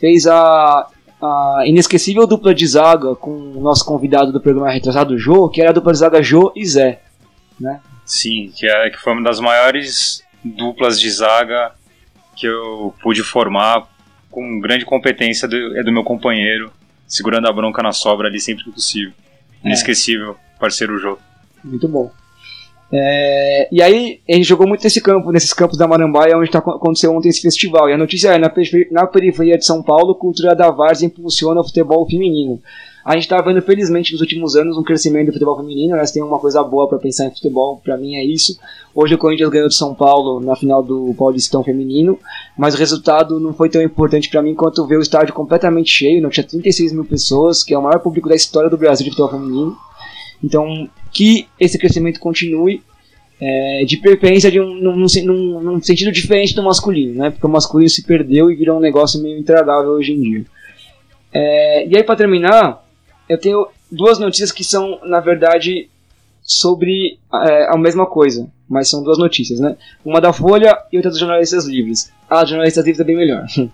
fez 0.00 0.26
a, 0.26 0.88
a 1.20 1.62
inesquecível 1.66 2.26
dupla 2.26 2.54
de 2.54 2.66
zaga 2.66 3.14
com 3.14 3.30
o 3.30 3.60
nosso 3.60 3.84
convidado 3.84 4.32
do 4.32 4.40
programa 4.40 4.70
retrasado, 4.70 5.18
Jô, 5.18 5.48
que 5.48 5.60
era 5.60 5.70
a 5.70 5.72
dupla 5.72 5.92
de 5.92 5.98
zaga 5.98 6.22
Jô 6.22 6.52
e 6.56 6.66
Zé. 6.66 7.00
Sim, 8.04 8.52
que, 8.56 8.66
é, 8.66 8.90
que 8.90 8.98
foi 8.98 9.12
uma 9.12 9.22
das 9.22 9.38
maiores 9.38 10.22
duplas 10.42 10.98
de 10.98 11.10
zaga 11.10 11.72
que 12.34 12.46
eu 12.46 12.94
pude 13.02 13.22
formar 13.22 13.86
com 14.30 14.60
grande 14.60 14.84
competência 14.84 15.46
do, 15.46 15.78
é 15.78 15.82
do 15.82 15.92
meu 15.92 16.02
companheiro, 16.02 16.72
segurando 17.06 17.48
a 17.48 17.52
bronca 17.52 17.82
na 17.82 17.92
sobra 17.92 18.28
ali 18.28 18.40
sempre 18.40 18.64
que 18.64 18.72
possível. 18.72 19.12
É. 19.62 19.68
Inesquecível, 19.68 20.36
parceiro 20.58 20.98
Jô. 20.98 21.18
Muito 21.62 21.86
bom. 21.86 22.10
É, 22.92 23.68
e 23.70 23.80
aí, 23.80 24.20
gente 24.28 24.44
jogou 24.44 24.66
muito 24.66 24.82
nesse 24.82 25.00
campo, 25.00 25.30
nesses 25.30 25.52
campos 25.52 25.78
da 25.78 25.86
Marambaia, 25.86 26.36
onde 26.36 26.50
tá, 26.50 26.58
aconteceu 26.58 27.14
ontem 27.14 27.28
esse 27.28 27.40
festival. 27.40 27.88
E 27.88 27.92
a 27.92 27.98
notícia 27.98 28.30
é: 28.30 28.38
na, 28.38 28.52
na 28.90 29.06
periferia 29.06 29.56
de 29.56 29.64
São 29.64 29.82
Paulo, 29.82 30.14
cultura 30.14 30.54
da 30.54 30.70
várzea 30.70 31.06
impulsiona 31.06 31.60
o 31.60 31.64
futebol 31.64 32.06
feminino. 32.08 32.60
A 33.04 33.14
gente 33.14 33.28
tá 33.28 33.40
vendo, 33.40 33.62
felizmente, 33.62 34.12
nos 34.12 34.20
últimos 34.20 34.56
anos, 34.56 34.76
um 34.76 34.82
crescimento 34.82 35.26
do 35.26 35.32
futebol 35.32 35.56
feminino. 35.56 35.96
Elas 35.96 36.12
têm 36.12 36.22
uma 36.22 36.38
coisa 36.38 36.62
boa 36.62 36.86
para 36.86 36.98
pensar 36.98 37.26
em 37.26 37.30
futebol, 37.30 37.80
pra 37.82 37.96
mim 37.96 38.16
é 38.16 38.24
isso. 38.24 38.58
Hoje 38.94 39.14
o 39.14 39.18
Corinthians 39.18 39.48
ganhou 39.50 39.68
de 39.68 39.74
São 39.74 39.94
Paulo 39.94 40.38
na 40.40 40.54
final 40.54 40.82
do 40.82 41.14
Paulistão 41.16 41.64
Feminino, 41.64 42.18
mas 42.58 42.74
o 42.74 42.78
resultado 42.78 43.40
não 43.40 43.54
foi 43.54 43.70
tão 43.70 43.80
importante 43.80 44.28
pra 44.28 44.42
mim 44.42 44.54
quanto 44.54 44.86
ver 44.86 44.98
o 44.98 45.02
estádio 45.02 45.32
completamente 45.32 45.90
cheio. 45.90 46.20
Não 46.20 46.28
tinha 46.28 46.46
36 46.46 46.92
mil 46.92 47.04
pessoas, 47.04 47.64
que 47.64 47.72
é 47.72 47.78
o 47.78 47.82
maior 47.82 48.00
público 48.00 48.28
da 48.28 48.34
história 48.34 48.68
do 48.68 48.76
Brasil 48.76 49.04
de 49.04 49.10
futebol 49.10 49.30
feminino. 49.30 49.76
Então, 50.42 50.88
que 51.12 51.46
esse 51.58 51.78
crescimento 51.78 52.18
continue 52.20 52.82
é, 53.40 53.84
de 53.86 53.96
preferência 53.96 54.50
de 54.50 54.60
um, 54.60 54.74
num, 54.74 55.06
num 55.24 55.60
num- 55.60 55.82
sentido 55.82 56.12
diferente 56.12 56.54
do 56.54 56.62
masculino, 56.62 57.14
né? 57.14 57.30
Porque 57.30 57.46
o 57.46 57.50
masculino 57.50 57.88
se 57.88 58.02
perdeu 58.02 58.50
e 58.50 58.54
virou 58.54 58.76
um 58.76 58.80
negócio 58.80 59.22
meio 59.22 59.38
intragável 59.38 59.92
hoje 59.92 60.12
em 60.12 60.20
dia. 60.20 60.44
É, 61.32 61.86
e 61.86 61.96
aí, 61.96 62.02
para 62.02 62.16
terminar, 62.16 62.84
eu 63.28 63.38
tenho 63.38 63.66
duas 63.90 64.18
notícias 64.18 64.52
que 64.52 64.64
são, 64.64 64.98
na 65.04 65.20
verdade, 65.20 65.88
sobre 66.42 67.18
é, 67.32 67.66
a 67.72 67.78
mesma 67.78 68.06
coisa, 68.06 68.50
mas 68.68 68.88
são 68.88 69.02
duas 69.02 69.18
notícias, 69.18 69.60
né? 69.60 69.76
Uma 70.04 70.20
da 70.20 70.32
Folha 70.32 70.76
e 70.92 70.96
outra 70.96 71.10
dos 71.10 71.20
jornalistas 71.20 71.66
livres. 71.66 72.12
A 72.28 72.44
jornalistas 72.44 72.84
livres 72.84 73.00
é 73.00 73.04
bem 73.04 73.16
melhor. 73.16 73.46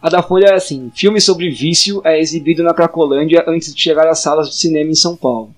A 0.00 0.08
da 0.08 0.22
Folha 0.22 0.46
é 0.46 0.54
assim: 0.54 0.92
filme 0.94 1.20
sobre 1.20 1.50
vício 1.50 2.00
é 2.04 2.20
exibido 2.20 2.62
na 2.62 2.72
Cracolândia 2.72 3.44
antes 3.48 3.74
de 3.74 3.82
chegar 3.82 4.06
às 4.06 4.20
salas 4.20 4.48
de 4.48 4.56
cinema 4.56 4.90
em 4.90 4.94
São 4.94 5.16
Paulo. 5.16 5.52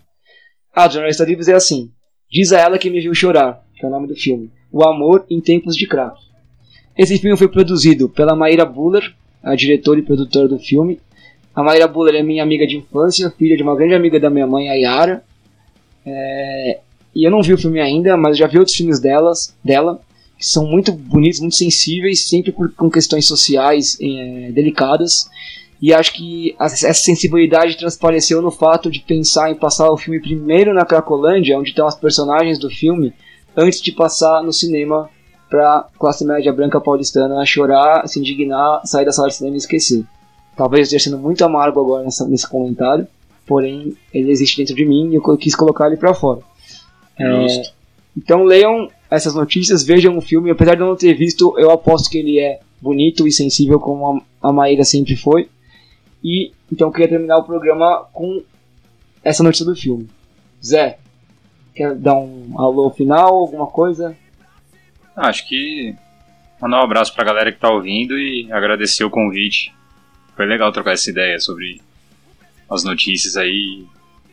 A 0.74 0.86
dos 0.86 0.94
jornalistas 0.94 1.26
livres 1.28 1.48
é 1.48 1.54
assim: 1.54 1.90
Diz 2.30 2.52
a 2.52 2.60
ela 2.60 2.78
que 2.78 2.90
me 2.90 3.00
viu 3.00 3.14
chorar, 3.14 3.62
que 3.76 3.84
é 3.84 3.88
o 3.88 3.90
nome 3.90 4.06
do 4.06 4.14
filme. 4.14 4.50
O 4.72 4.84
Amor 4.84 5.24
em 5.28 5.40
Tempos 5.40 5.76
de 5.76 5.86
Crack. 5.86 6.16
Esse 6.96 7.18
filme 7.18 7.36
foi 7.36 7.48
produzido 7.48 8.08
pela 8.08 8.36
Maíra 8.36 8.64
Buller, 8.64 9.12
a 9.42 9.54
diretora 9.54 9.98
e 9.98 10.02
produtora 10.02 10.46
do 10.48 10.58
filme. 10.58 11.00
A 11.54 11.62
Maíra 11.62 11.88
Buller 11.88 12.14
é 12.14 12.22
minha 12.22 12.42
amiga 12.42 12.66
de 12.66 12.76
infância, 12.76 13.30
filha 13.36 13.56
de 13.56 13.62
uma 13.62 13.74
grande 13.74 13.94
amiga 13.94 14.20
da 14.20 14.30
minha 14.30 14.46
mãe, 14.46 14.68
a 14.68 14.74
Yara. 14.74 15.24
É, 16.06 16.80
E 17.14 17.26
eu 17.26 17.30
não 17.30 17.42
vi 17.42 17.52
o 17.52 17.58
filme 17.58 17.80
ainda, 17.80 18.16
mas 18.16 18.38
já 18.38 18.46
vi 18.46 18.58
outros 18.58 18.76
filmes 18.76 19.00
delas, 19.00 19.52
dela, 19.64 20.00
que 20.38 20.46
são 20.46 20.64
muito 20.66 20.92
bonitos, 20.92 21.40
muito 21.40 21.56
sensíveis, 21.56 22.28
sempre 22.28 22.52
por- 22.52 22.72
com 22.72 22.88
questões 22.88 23.26
sociais 23.26 23.98
é, 24.00 24.52
delicadas. 24.52 25.28
E 25.80 25.94
acho 25.94 26.12
que 26.12 26.54
essa 26.60 26.92
sensibilidade 26.92 27.78
transpareceu 27.78 28.42
no 28.42 28.50
fato 28.50 28.90
de 28.90 29.00
pensar 29.00 29.50
em 29.50 29.54
passar 29.54 29.90
o 29.90 29.96
filme 29.96 30.20
primeiro 30.20 30.74
na 30.74 30.84
Cracolândia, 30.84 31.58
onde 31.58 31.70
estão 31.70 31.86
as 31.86 31.94
personagens 31.94 32.58
do 32.58 32.68
filme, 32.68 33.14
antes 33.56 33.80
de 33.80 33.90
passar 33.92 34.42
no 34.42 34.52
cinema 34.52 35.08
pra 35.48 35.86
classe 35.98 36.24
média 36.24 36.52
branca 36.52 36.80
paulistana 36.80 37.44
chorar, 37.46 38.06
se 38.06 38.20
indignar, 38.20 38.82
sair 38.84 39.04
da 39.06 39.12
sala 39.12 39.28
de 39.28 39.36
cinema 39.36 39.56
e 39.56 39.58
esquecer. 39.58 40.04
Talvez 40.56 40.80
eu 40.80 40.96
esteja 40.96 41.04
sendo 41.10 41.18
muito 41.22 41.42
amargo 41.44 41.80
agora 41.80 42.04
nessa- 42.04 42.28
nesse 42.28 42.46
comentário, 42.48 43.06
porém 43.46 43.96
ele 44.12 44.30
existe 44.30 44.58
dentro 44.58 44.74
de 44.74 44.84
mim 44.84 45.10
e 45.10 45.14
eu 45.14 45.36
quis 45.38 45.54
colocar 45.56 45.86
ele 45.86 45.96
pra 45.96 46.12
fora. 46.14 46.40
É, 47.18 47.24
então 48.16 48.44
leiam 48.44 48.88
essas 49.10 49.34
notícias, 49.34 49.82
vejam 49.82 50.16
o 50.16 50.20
filme, 50.20 50.50
apesar 50.50 50.74
de 50.74 50.82
eu 50.82 50.86
não 50.86 50.94
ter 50.96 51.14
visto, 51.14 51.54
eu 51.58 51.70
aposto 51.70 52.10
que 52.10 52.18
ele 52.18 52.38
é 52.38 52.60
bonito 52.80 53.26
e 53.26 53.32
sensível 53.32 53.80
como 53.80 54.22
a 54.42 54.52
Maíra 54.52 54.84
sempre 54.84 55.16
foi. 55.16 55.48
E 56.22 56.52
então 56.72 56.88
eu 56.88 56.92
queria 56.92 57.08
terminar 57.08 57.36
o 57.38 57.44
programa 57.44 58.04
com 58.12 58.42
essa 59.24 59.42
notícia 59.42 59.64
do 59.66 59.74
filme. 59.74 60.08
Zé, 60.64 60.98
quer 61.74 61.94
dar 61.94 62.14
um 62.16 62.54
alô 62.58 62.90
final, 62.90 63.34
alguma 63.34 63.66
coisa? 63.66 64.16
Ah, 65.16 65.28
acho 65.28 65.48
que 65.48 65.94
mandar 66.60 66.80
um 66.80 66.84
abraço 66.84 67.14
pra 67.14 67.24
galera 67.24 67.50
que 67.50 67.58
tá 67.58 67.70
ouvindo 67.70 68.18
e 68.18 68.50
agradecer 68.52 69.04
o 69.04 69.10
convite. 69.10 69.72
Foi 70.36 70.46
legal 70.46 70.70
trocar 70.72 70.92
essa 70.92 71.10
ideia 71.10 71.38
sobre 71.40 71.80
as 72.70 72.84
notícias 72.84 73.36
aí, 73.36 73.84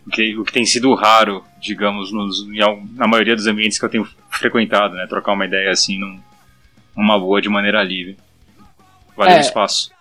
o 0.05 0.09
que, 0.09 0.37
o 0.37 0.43
que 0.43 0.53
tem 0.53 0.65
sido 0.65 0.93
raro, 0.93 1.43
digamos, 1.59 2.11
nos, 2.11 2.45
na 2.93 3.07
maioria 3.07 3.35
dos 3.35 3.47
ambientes 3.47 3.79
que 3.79 3.85
eu 3.85 3.89
tenho 3.89 4.07
frequentado, 4.29 4.93
né? 4.95 5.07
Trocar 5.07 5.33
uma 5.33 5.45
ideia 5.45 5.71
assim 5.71 5.97
num, 5.97 6.19
numa 6.95 7.17
boa 7.19 7.41
de 7.41 7.49
maneira 7.49 7.81
livre. 7.83 8.17
Valeu 9.15 9.35
É. 9.35 9.37
o 9.39 9.41
espaço. 9.41 9.91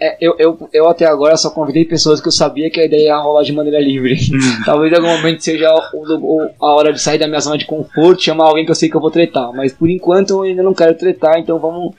É, 0.00 0.16
eu, 0.20 0.34
eu, 0.40 0.68
eu 0.72 0.88
até 0.88 1.06
agora 1.06 1.36
só 1.36 1.50
convidei 1.50 1.84
pessoas 1.84 2.20
que 2.20 2.26
eu 2.26 2.32
sabia 2.32 2.68
que 2.68 2.80
a 2.80 2.84
ideia 2.84 3.06
ia 3.08 3.16
rolar 3.16 3.44
de 3.44 3.52
maneira 3.52 3.80
livre. 3.80 4.16
Talvez 4.66 4.92
em 4.92 4.96
algum 4.96 5.08
momento 5.08 5.42
seja 5.42 5.72
o- 5.72 6.16
o- 6.16 6.50
a 6.60 6.74
hora 6.74 6.92
de 6.92 7.00
sair 7.00 7.18
da 7.18 7.28
minha 7.28 7.38
zona 7.40 7.56
de 7.56 7.64
conforto, 7.64 8.22
chamar 8.22 8.46
alguém 8.46 8.64
que 8.64 8.70
eu 8.72 8.74
sei 8.74 8.88
que 8.90 8.96
eu 8.96 9.00
vou 9.00 9.10
tretar. 9.10 9.52
Mas 9.52 9.72
por 9.72 9.88
enquanto 9.88 10.30
eu 10.30 10.42
ainda 10.42 10.62
não 10.64 10.74
quero 10.74 10.96
tretar, 10.98 11.38
então 11.38 11.60
vamos, 11.60 11.94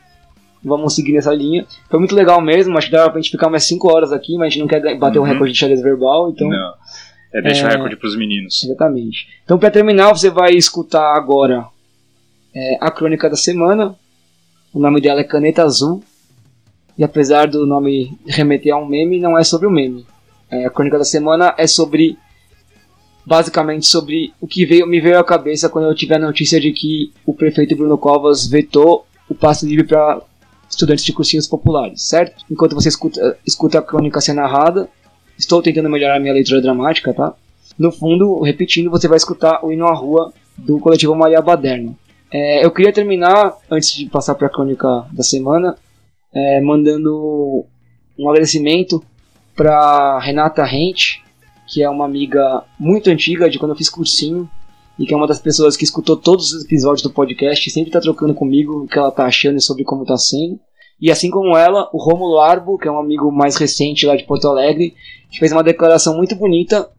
vamos 0.61 0.93
seguir 0.93 1.13
nessa 1.13 1.33
linha. 1.33 1.65
Foi 1.89 1.97
muito 1.97 2.13
legal 2.13 2.41
mesmo, 2.41 2.77
acho 2.77 2.87
que 2.87 2.93
dava 2.93 3.09
pra 3.09 3.21
gente 3.21 3.31
ficar 3.31 3.49
mais 3.49 3.63
5 3.63 3.89
horas 3.89 4.11
aqui, 4.11 4.33
mas 4.37 4.47
a 4.47 4.49
gente 4.49 4.59
não 4.59 4.67
quer 4.67 4.97
bater 4.97 5.19
um 5.19 5.21
Uhum. 5.21 5.29
recorde 5.29 5.53
de 5.53 5.57
xadrez 5.59 5.81
verbal, 5.81 6.29
então. 6.29 6.49
Não. 6.49 6.73
É, 7.33 7.41
deixa 7.41 7.63
É. 7.63 7.67
o 7.67 7.71
recorde 7.71 7.95
pros 7.95 8.15
meninos. 8.17 8.61
Exatamente. 8.63 9.25
Então, 9.45 9.57
para 9.57 9.71
terminar, 9.71 10.09
você 10.13 10.29
vai 10.29 10.51
escutar 10.51 11.15
agora 11.15 11.65
é, 12.53 12.77
a 12.81 12.91
crônica 12.91 13.29
da 13.29 13.35
semana. 13.37 13.95
O 14.73 14.79
nome 14.79 14.99
dela 14.99 15.21
é 15.21 15.23
Caneta 15.23 15.63
Azul. 15.63 16.03
E 16.97 17.03
apesar 17.03 17.47
do 17.47 17.65
nome 17.65 18.17
remeter 18.25 18.73
a 18.73 18.77
um 18.77 18.85
meme, 18.85 19.19
não 19.19 19.37
é 19.37 19.43
sobre 19.43 19.67
o 19.67 19.71
meme. 19.71 20.05
É, 20.49 20.65
a 20.65 20.69
crônica 20.69 20.97
da 20.97 21.03
semana 21.03 21.53
é 21.57 21.67
sobre. 21.67 22.17
Basicamente 23.27 23.87
sobre 23.87 24.31
o 24.39 24.45
que 24.45 24.67
veio, 24.67 24.85
me 24.85 25.01
veio 25.01 25.17
à 25.17 25.23
cabeça 25.23 25.67
quando 25.67 25.87
eu 25.87 25.95
tive 25.95 26.13
a 26.13 26.19
notícia 26.19 26.59
de 26.59 26.71
que 26.71 27.11
o 27.25 27.33
prefeito 27.33 27.75
Bruno 27.75 27.97
Covas 27.97 28.45
vetou 28.45 29.07
o 29.27 29.33
passe 29.33 29.65
livre 29.65 29.83
para 29.83 30.21
estudantes 30.69 31.03
de 31.03 31.11
cursinhos 31.11 31.47
populares, 31.47 32.03
certo? 32.03 32.45
Enquanto 32.51 32.75
você 32.75 32.89
escuta, 32.89 33.35
escuta 33.43 33.79
a 33.79 33.81
crônica 33.81 34.21
ser 34.21 34.33
narrada, 34.33 34.87
estou 35.39 35.59
tentando 35.59 35.89
melhorar 35.89 36.17
a 36.17 36.19
minha 36.19 36.33
leitura 36.33 36.61
dramática, 36.61 37.15
tá? 37.15 37.33
No 37.79 37.91
fundo, 37.91 38.41
repetindo, 38.41 38.91
você 38.91 39.07
vai 39.07 39.17
escutar 39.17 39.65
o 39.65 39.71
hino 39.71 39.87
à 39.87 39.93
rua 39.93 40.31
do 40.55 40.79
coletivo 40.79 41.15
Maria 41.15 41.41
Baderna. 41.41 41.95
É, 42.31 42.63
eu 42.65 42.71
queria 42.71 42.93
terminar, 42.93 43.53
antes 43.69 43.91
de 43.91 44.05
passar 44.07 44.35
para 44.35 44.47
a 44.47 44.51
crônica 44.51 44.87
da 45.11 45.23
semana, 45.23 45.75
é, 46.35 46.59
mandando 46.59 47.65
um 48.19 48.29
agradecimento 48.29 49.03
para 49.55 50.19
Renata 50.19 50.63
Rente, 50.65 51.23
que 51.67 51.81
é 51.81 51.89
uma 51.89 52.05
amiga 52.05 52.63
muito 52.77 53.09
antiga 53.09 53.49
de 53.49 53.57
quando 53.57 53.71
eu 53.71 53.77
fiz 53.77 53.89
cursinho 53.89 54.49
e 54.99 55.05
que 55.05 55.13
é 55.13 55.17
uma 55.17 55.27
das 55.27 55.39
pessoas 55.39 55.75
que 55.75 55.83
escutou 55.83 56.15
todos 56.15 56.51
os 56.51 56.65
episódios 56.65 57.01
do 57.01 57.09
podcast 57.09 57.67
e 57.67 57.71
sempre 57.71 57.89
está 57.89 57.99
trocando 57.99 58.33
comigo 58.33 58.83
o 58.83 58.87
que 58.87 58.99
ela 58.99 59.09
está 59.09 59.25
achando 59.25 59.57
e 59.57 59.61
sobre 59.61 59.83
como 59.83 60.03
está 60.03 60.17
sendo. 60.17 60.59
E 60.99 61.11
assim 61.11 61.29
como 61.29 61.57
ela, 61.57 61.89
o 61.91 61.97
Rômulo 61.97 62.39
Arbo, 62.39 62.77
que 62.77 62.87
é 62.87 62.91
um 62.91 62.99
amigo 62.99 63.31
mais 63.31 63.57
recente 63.57 64.05
lá 64.05 64.15
de 64.15 64.23
Porto 64.23 64.47
Alegre, 64.47 64.93
que 65.29 65.39
fez 65.39 65.51
uma 65.51 65.63
declaração 65.63 66.15
muito 66.15 66.35
bonita 66.35 66.89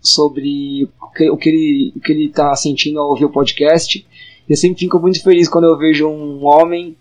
sobre 0.00 0.88
o 1.00 1.10
que, 1.10 1.30
o 1.30 1.36
que 1.36 1.48
ele 1.48 1.92
o 1.96 2.00
que 2.00 2.12
ele 2.12 2.26
está 2.26 2.54
sentindo 2.54 3.00
ao 3.00 3.10
ouvir 3.10 3.24
o 3.24 3.30
podcast. 3.30 3.98
E 4.46 4.52
eu 4.52 4.56
sempre 4.56 4.80
fico 4.80 4.98
muito 4.98 5.22
feliz 5.22 5.48
quando 5.48 5.64
eu 5.64 5.78
vejo 5.78 6.06
um 6.06 6.44
homem 6.44 6.96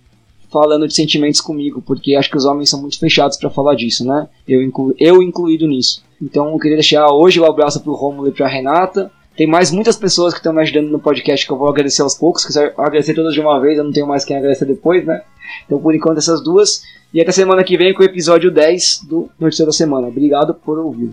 falando 0.58 0.88
de 0.88 0.96
sentimentos 0.96 1.40
comigo, 1.40 1.84
porque 1.86 2.16
acho 2.16 2.30
que 2.30 2.38
os 2.38 2.46
homens 2.46 2.70
são 2.70 2.82
muito 2.82 2.98
fechados 2.98 3.38
para 3.38 3.50
falar 3.50 3.76
disso, 3.76 4.06
né? 4.06 4.28
Eu, 4.48 4.64
inclu, 4.64 4.96
eu 5.00 5.22
incluído 5.22 5.68
nisso. 5.68 6.04
Então 6.22 6.52
eu 6.52 6.58
queria 6.58 6.78
deixar 6.78 7.08
hoje 7.12 7.40
o 7.40 7.46
abraço 7.46 7.80
pro 7.82 7.94
Romulo 7.94 8.28
e 8.28 8.32
pra 8.32 8.48
Renata. 8.48 9.12
Tem 9.36 9.46
mais 9.46 9.70
muitas 9.70 9.96
pessoas 9.96 10.34
que 10.34 10.40
estão 10.40 10.52
me 10.52 10.62
ajudando 10.62 10.90
no 10.90 11.00
podcast 11.00 11.46
que 11.46 11.52
eu 11.52 11.58
vou 11.58 11.70
agradecer 11.70 12.02
aos 12.02 12.16
poucos, 12.16 12.44
que 12.44 12.58
eu 12.58 12.74
agradecer 12.78 13.14
todas 13.14 13.36
de 13.36 13.40
uma 13.40 13.60
vez, 13.60 13.78
eu 13.78 13.84
não 13.84 13.92
tenho 13.92 14.08
mais 14.08 14.26
quem 14.26 14.36
agradecer 14.36 14.66
depois, 14.66 15.06
né? 15.06 15.22
Então 15.66 15.80
por 15.80 15.94
enquanto 15.94 16.18
essas 16.18 16.44
duas. 16.44 16.82
E 17.14 17.22
até 17.22 17.32
semana 17.32 17.64
que 17.64 17.78
vem 17.78 17.94
com 17.94 18.02
o 18.02 18.06
episódio 18.06 18.52
10 18.52 19.02
do 19.08 19.30
Notícia 19.40 19.66
da 19.66 19.72
Semana. 19.72 20.08
Obrigado 20.08 20.56
por 20.56 20.80
ouvir. 20.80 21.12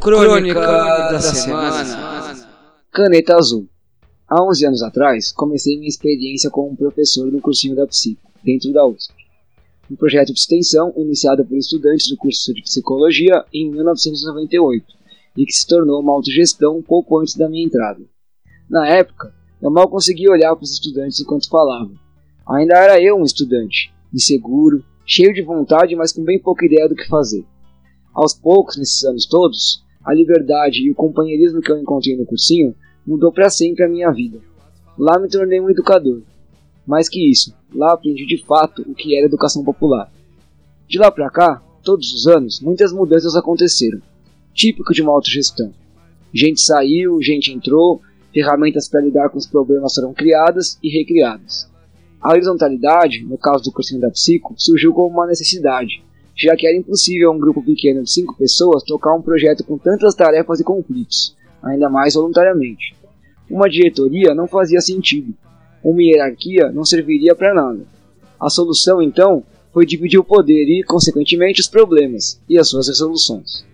Crônica 0.00 0.60
da 0.60 1.20
semana. 1.20 2.46
Caneta 2.92 3.36
Azul. 3.36 3.66
Há 4.28 4.42
11 4.42 4.66
anos 4.66 4.82
atrás, 4.82 5.30
comecei 5.30 5.76
minha 5.76 5.88
experiência 5.88 6.50
como 6.50 6.76
professor 6.76 7.30
no 7.30 7.40
cursinho 7.40 7.76
da 7.76 7.86
Psico, 7.86 8.28
dentro 8.42 8.72
da 8.72 8.84
USP. 8.84 9.14
Um 9.88 9.94
projeto 9.94 10.32
de 10.32 10.40
extensão 10.40 10.92
iniciado 10.96 11.44
por 11.44 11.56
estudantes 11.56 12.08
do 12.08 12.16
curso 12.16 12.52
de 12.52 12.60
Psicologia 12.62 13.44
em 13.54 13.70
1998 13.70 14.84
e 15.36 15.46
que 15.46 15.52
se 15.52 15.64
tornou 15.64 16.00
uma 16.00 16.12
autogestão 16.12 16.82
pouco 16.82 17.20
antes 17.20 17.36
da 17.36 17.48
minha 17.48 17.64
entrada. 17.64 18.02
Na 18.68 18.88
época, 18.88 19.32
eu 19.62 19.70
mal 19.70 19.88
conseguia 19.88 20.32
olhar 20.32 20.56
para 20.56 20.64
os 20.64 20.72
estudantes 20.72 21.20
enquanto 21.20 21.48
falava. 21.48 21.92
Ainda 22.48 22.74
era 22.78 23.00
eu 23.00 23.16
um 23.16 23.22
estudante, 23.22 23.94
inseguro, 24.12 24.84
cheio 25.06 25.32
de 25.32 25.42
vontade, 25.42 25.94
mas 25.94 26.12
com 26.12 26.24
bem 26.24 26.40
pouca 26.40 26.66
ideia 26.66 26.88
do 26.88 26.96
que 26.96 27.06
fazer. 27.06 27.44
Aos 28.12 28.34
poucos, 28.34 28.76
nesses 28.76 29.04
anos 29.04 29.24
todos, 29.24 29.84
a 30.04 30.12
liberdade 30.12 30.80
e 30.82 30.90
o 30.90 30.96
companheirismo 30.96 31.60
que 31.60 31.70
eu 31.70 31.78
encontrei 31.78 32.16
no 32.16 32.26
cursinho 32.26 32.74
mudou 33.06 33.32
para 33.32 33.48
sempre 33.48 33.84
a 33.84 33.88
minha 33.88 34.10
vida. 34.10 34.40
Lá 34.98 35.18
me 35.18 35.28
tornei 35.28 35.60
um 35.60 35.70
educador. 35.70 36.22
Mais 36.86 37.08
que 37.08 37.30
isso, 37.30 37.54
lá 37.74 37.92
aprendi 37.92 38.26
de 38.26 38.44
fato 38.44 38.82
o 38.82 38.94
que 38.94 39.16
era 39.16 39.26
educação 39.26 39.62
popular. 39.62 40.10
De 40.88 40.98
lá 40.98 41.10
para 41.10 41.30
cá, 41.30 41.62
todos 41.82 42.12
os 42.12 42.26
anos, 42.26 42.60
muitas 42.60 42.92
mudanças 42.92 43.36
aconteceram, 43.36 44.00
típico 44.52 44.92
de 44.92 45.02
uma 45.02 45.12
autogestão. 45.12 45.72
Gente 46.34 46.60
saiu, 46.60 47.22
gente 47.22 47.52
entrou, 47.52 48.00
ferramentas 48.32 48.88
para 48.88 49.00
lidar 49.00 49.28
com 49.30 49.38
os 49.38 49.46
problemas 49.46 49.94
foram 49.94 50.12
criadas 50.12 50.78
e 50.82 50.88
recriadas. 50.88 51.70
A 52.20 52.32
horizontalidade, 52.32 53.24
no 53.24 53.38
caso 53.38 53.62
do 53.62 53.72
cursinho 53.72 54.00
da 54.00 54.10
Psico, 54.10 54.54
surgiu 54.56 54.92
como 54.92 55.08
uma 55.08 55.26
necessidade, 55.26 56.02
já 56.36 56.56
que 56.56 56.66
era 56.66 56.76
impossível 56.76 57.30
um 57.30 57.38
grupo 57.38 57.62
pequeno 57.62 58.02
de 58.02 58.10
cinco 58.10 58.36
pessoas 58.36 58.82
tocar 58.82 59.14
um 59.14 59.22
projeto 59.22 59.62
com 59.62 59.78
tantas 59.78 60.14
tarefas 60.14 60.58
e 60.58 60.64
conflitos, 60.64 61.36
ainda 61.62 61.88
mais 61.88 62.14
voluntariamente. 62.14 62.95
Uma 63.48 63.68
diretoria 63.68 64.34
não 64.34 64.46
fazia 64.46 64.80
sentido, 64.80 65.34
uma 65.82 66.02
hierarquia 66.02 66.70
não 66.72 66.84
serviria 66.84 67.34
para 67.34 67.54
nada. 67.54 67.86
A 68.40 68.50
solução, 68.50 69.00
então, 69.00 69.44
foi 69.72 69.86
dividir 69.86 70.18
o 70.18 70.24
poder 70.24 70.64
e, 70.64 70.82
consequentemente, 70.82 71.60
os 71.60 71.68
problemas 71.68 72.40
e 72.48 72.58
as 72.58 72.68
suas 72.68 72.88
resoluções. 72.88 73.64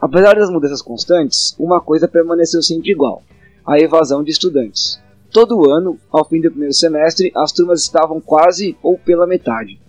Apesar 0.00 0.34
das 0.34 0.50
mudanças 0.50 0.80
constantes, 0.80 1.54
uma 1.58 1.80
coisa 1.80 2.06
permaneceu 2.08 2.62
sempre 2.62 2.90
igual: 2.90 3.22
a 3.66 3.78
evasão 3.78 4.22
de 4.22 4.30
estudantes. 4.30 5.00
Todo 5.30 5.68
ano, 5.70 5.98
ao 6.12 6.24
fim 6.24 6.40
do 6.40 6.50
primeiro 6.50 6.74
semestre, 6.74 7.32
as 7.34 7.52
turmas 7.52 7.82
estavam 7.82 8.20
quase 8.20 8.76
ou 8.82 8.96
pela 8.96 9.26
metade. 9.26 9.80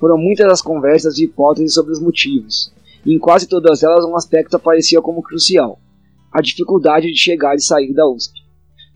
Foram 0.00 0.16
muitas 0.16 0.50
as 0.50 0.62
conversas 0.62 1.18
e 1.18 1.24
hipóteses 1.24 1.74
sobre 1.74 1.92
os 1.92 2.00
motivos, 2.00 2.72
e 3.04 3.12
em 3.12 3.18
quase 3.18 3.46
todas 3.46 3.82
elas 3.82 4.04
um 4.04 4.16
aspecto 4.16 4.56
aparecia 4.56 5.02
como 5.02 5.22
crucial: 5.22 5.78
a 6.34 6.42
dificuldade 6.42 7.12
de 7.12 7.16
chegar 7.16 7.54
e 7.54 7.62
sair 7.62 7.94
da 7.94 8.08
USP. 8.08 8.34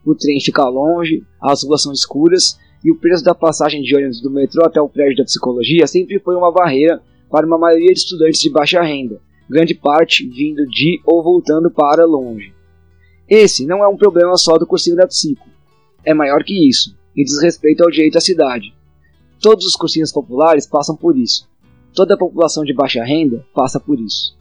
O 0.05 0.13
trem 0.13 0.41
fica 0.41 0.69
longe, 0.69 1.23
as 1.41 1.63
ruas 1.63 1.83
são 1.83 1.93
escuras 1.93 2.59
e 2.85 2.91
o 2.91 2.97
preço 2.97 3.23
da 3.23 3.33
passagem 3.33 3.81
de 3.81 3.95
ônibus 3.95 4.21
do 4.21 4.31
metrô 4.31 4.67
até 4.67 4.81
o 4.81 4.89
prédio 4.89 5.19
da 5.19 5.25
psicologia 5.25 5.87
sempre 5.87 6.19
foi 6.19 6.35
uma 6.35 6.51
barreira 6.51 7.01
para 7.31 7.47
uma 7.47 7.57
maioria 7.57 7.93
de 7.93 8.01
estudantes 8.01 8.41
de 8.41 8.51
baixa 8.51 8.83
renda, 8.83 9.21
grande 9.49 9.73
parte 9.73 10.27
vindo 10.27 10.67
de 10.67 11.01
ou 11.05 11.23
voltando 11.23 11.71
para 11.71 12.05
longe. 12.05 12.53
Esse 13.29 13.65
não 13.65 13.85
é 13.85 13.89
um 13.89 13.97
problema 13.97 14.37
só 14.37 14.59
do 14.59 14.67
cursinho 14.67 14.97
da 14.97 15.07
psico, 15.07 15.47
é 16.05 16.13
maior 16.13 16.43
que 16.43 16.69
isso 16.69 16.97
e 17.17 17.23
diz 17.23 17.41
respeito 17.41 17.85
ao 17.85 17.91
direito 17.91 18.19
à 18.19 18.21
cidade. 18.21 18.75
Todos 19.41 19.65
os 19.65 19.77
cursinhos 19.77 20.11
populares 20.11 20.67
passam 20.67 20.97
por 20.97 21.17
isso. 21.17 21.49
Toda 21.95 22.15
a 22.15 22.19
população 22.19 22.65
de 22.65 22.75
baixa 22.75 23.05
renda 23.05 23.45
passa 23.55 23.79
por 23.79 24.01
isso. 24.01 24.37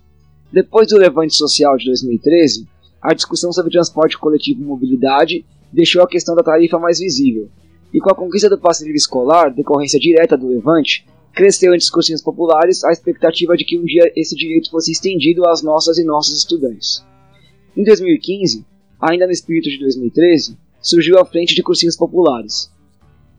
Depois 0.52 0.88
do 0.88 0.98
levante 0.98 1.36
social 1.36 1.78
de 1.78 1.86
2013, 1.86 2.68
a 3.08 3.14
discussão 3.14 3.54
sobre 3.54 3.72
transporte 3.72 4.18
coletivo 4.18 4.62
e 4.62 4.66
mobilidade 4.66 5.46
deixou 5.72 6.04
a 6.04 6.08
questão 6.08 6.36
da 6.36 6.44
tarifa 6.44 6.78
mais 6.78 7.00
visível, 7.00 7.48
e 7.94 8.02
com 8.02 8.12
a 8.12 8.16
conquista 8.16 8.50
do 8.50 8.60
passe 8.60 8.84
livre 8.84 8.98
escolar, 8.98 9.50
decorrência 9.50 9.98
direta 9.98 10.38
do 10.38 10.50
levante, 10.50 11.08
cresceu 11.34 11.74
os 11.74 11.90
cursinhos 11.90 12.22
populares 12.22 12.84
a 12.84 12.92
expectativa 12.92 13.56
de 13.56 13.64
que 13.64 13.80
um 13.80 13.86
dia 13.86 14.12
esse 14.14 14.36
direito 14.36 14.70
fosse 14.70 14.92
estendido 14.92 15.48
às 15.48 15.62
nossas 15.64 15.98
e 15.98 16.04
nossos 16.04 16.38
estudantes. 16.38 17.02
Em 17.78 17.84
2015, 17.86 18.66
ainda 19.00 19.26
no 19.26 19.32
espírito 19.32 19.70
de 19.70 19.80
2013, 19.80 20.58
surgiu 20.82 21.18
a 21.18 21.24
Frente 21.24 21.56
de 21.56 21.64
Cursinhos 21.64 21.96
Populares. 21.96 22.70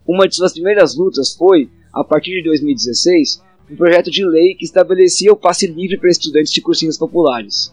Uma 0.07 0.27
de 0.27 0.35
suas 0.35 0.55
primeiras 0.55 0.97
lutas 0.97 1.35
foi, 1.35 1.69
a 1.93 2.03
partir 2.03 2.31
de 2.31 2.45
2016, 2.45 3.43
um 3.71 3.77
projeto 3.77 4.11
de 4.11 4.25
lei 4.25 4.55
que 4.55 4.65
estabelecia 4.65 5.31
o 5.31 5.37
passe 5.37 5.67
livre 5.67 5.99
para 5.99 6.09
estudantes 6.09 6.53
de 6.53 6.63
cursinhos 6.63 6.97
populares. 6.97 7.71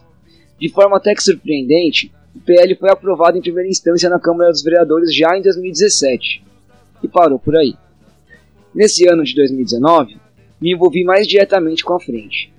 De 0.58 0.68
forma 0.70 0.96
até 0.96 1.14
que 1.14 1.22
surpreendente, 1.22 2.12
o 2.34 2.40
PL 2.40 2.74
foi 2.76 2.90
aprovado 2.90 3.36
em 3.36 3.42
primeira 3.42 3.68
instância 3.68 4.08
na 4.08 4.18
Câmara 4.18 4.50
dos 4.50 4.62
Vereadores 4.62 5.14
já 5.14 5.36
em 5.36 5.42
2017. 5.42 6.42
E 7.02 7.08
parou 7.08 7.38
por 7.38 7.56
aí. 7.56 7.74
Nesse 8.74 9.08
ano 9.08 9.24
de 9.24 9.34
2019, 9.34 10.16
me 10.60 10.72
envolvi 10.72 11.04
mais 11.04 11.26
diretamente 11.26 11.84
com 11.84 11.94
a 11.94 12.00
frente, 12.00 12.52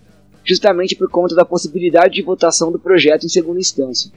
justamente 0.44 0.96
por 0.96 1.10
conta 1.10 1.36
da 1.36 1.46
possibilidade 1.46 2.16
de 2.16 2.22
votação 2.22 2.72
do 2.72 2.80
projeto 2.80 3.26
em 3.26 3.30
segunda 3.30 3.60
instância. 3.60 4.12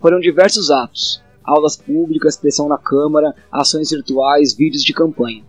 Foram 0.00 0.20
diversos 0.20 0.70
atos, 0.70 1.22
aulas 1.42 1.76
públicas, 1.76 2.36
pressão 2.36 2.68
na 2.68 2.78
Câmara, 2.78 3.34
ações 3.50 3.90
virtuais, 3.90 4.54
vídeos 4.54 4.82
de 4.82 4.92
campanha 4.92 5.42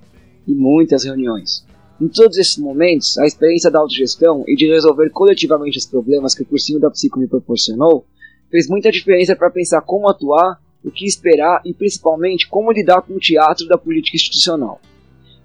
e 0.48 0.54
muitas 0.54 1.04
reuniões. 1.04 1.66
Em 2.02 2.08
todos 2.08 2.36
esses 2.40 2.58
momentos, 2.58 3.16
a 3.20 3.28
experiência 3.28 3.70
da 3.70 3.78
autogestão 3.78 4.44
e 4.48 4.56
de 4.56 4.66
resolver 4.66 5.12
coletivamente 5.12 5.78
os 5.78 5.86
problemas 5.86 6.34
que 6.34 6.42
o 6.42 6.46
cursinho 6.48 6.80
da 6.80 6.90
Psico 6.90 7.20
me 7.20 7.28
proporcionou 7.28 8.04
fez 8.50 8.68
muita 8.68 8.92
diferença 8.92 9.36
para 9.36 9.52
pensar 9.52 9.82
como 9.82 10.10
atuar, 10.10 10.60
o 10.84 10.90
que 10.90 11.06
esperar 11.06 11.62
e 11.64 11.76
principalmente 11.76 12.50
como 12.50 12.72
lidar 12.72 13.04
com 13.04 13.14
o 13.14 13.20
teatro 13.20 13.68
da 13.68 13.78
política 13.78 14.18
institucional. 14.18 14.82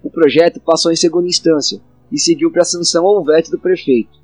O 0.01 0.09
projeto 0.09 0.59
passou 0.59 0.91
em 0.91 0.95
segunda 0.95 1.27
instância 1.27 1.79
e 2.11 2.19
seguiu 2.19 2.49
para 2.49 2.63
a 2.63 2.65
sanção 2.65 3.05
ou 3.05 3.23
veto 3.23 3.51
do 3.51 3.59
prefeito. 3.59 4.17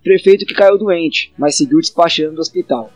Prefeito 0.00 0.46
que 0.46 0.54
caiu 0.54 0.78
doente, 0.78 1.34
mas 1.36 1.56
seguiu 1.56 1.80
despachando 1.80 2.36
do 2.36 2.40
hospital. 2.40 2.88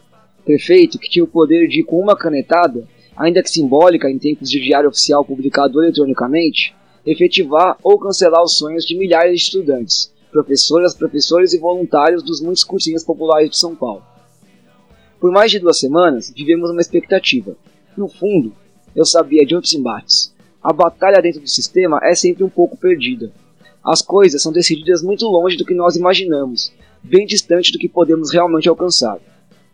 Prefeito 0.44 1.00
que 1.00 1.10
tinha 1.10 1.24
o 1.24 1.28
poder 1.28 1.66
de, 1.66 1.82
com 1.82 1.98
uma 1.98 2.16
canetada, 2.16 2.86
ainda 3.16 3.42
que 3.42 3.50
simbólica 3.50 4.08
em 4.08 4.20
tempos 4.20 4.48
de 4.48 4.60
diário 4.60 4.88
oficial 4.88 5.24
publicado 5.24 5.82
eletronicamente, 5.82 6.76
efetivar 7.06 7.76
ou 7.82 7.98
cancelar 7.98 8.42
os 8.42 8.56
sonhos 8.56 8.84
de 8.84 8.96
milhares 8.96 9.32
de 9.32 9.44
estudantes, 9.44 10.12
professoras, 10.30 10.94
professores 10.94 11.52
e 11.52 11.58
voluntários 11.58 12.22
dos 12.22 12.40
muitos 12.40 12.64
cursinhos 12.64 13.04
populares 13.04 13.50
de 13.50 13.58
São 13.58 13.76
Paulo. 13.76 14.02
Por 15.20 15.30
mais 15.30 15.50
de 15.50 15.58
duas 15.58 15.78
semanas, 15.78 16.32
vivemos 16.34 16.70
uma 16.70 16.80
expectativa. 16.80 17.56
No 17.96 18.08
fundo, 18.08 18.52
eu 18.96 19.04
sabia 19.04 19.44
de 19.44 19.54
outros 19.54 19.74
embates. 19.74 20.34
A 20.62 20.72
batalha 20.72 21.20
dentro 21.20 21.40
do 21.40 21.48
sistema 21.48 22.00
é 22.02 22.14
sempre 22.14 22.42
um 22.42 22.48
pouco 22.48 22.76
perdida. 22.76 23.30
As 23.84 24.00
coisas 24.00 24.42
são 24.42 24.50
decididas 24.50 25.02
muito 25.02 25.26
longe 25.26 25.56
do 25.56 25.64
que 25.64 25.74
nós 25.74 25.94
imaginamos, 25.94 26.72
bem 27.02 27.26
distante 27.26 27.70
do 27.70 27.78
que 27.78 27.88
podemos 27.88 28.32
realmente 28.32 28.68
alcançar. 28.68 29.18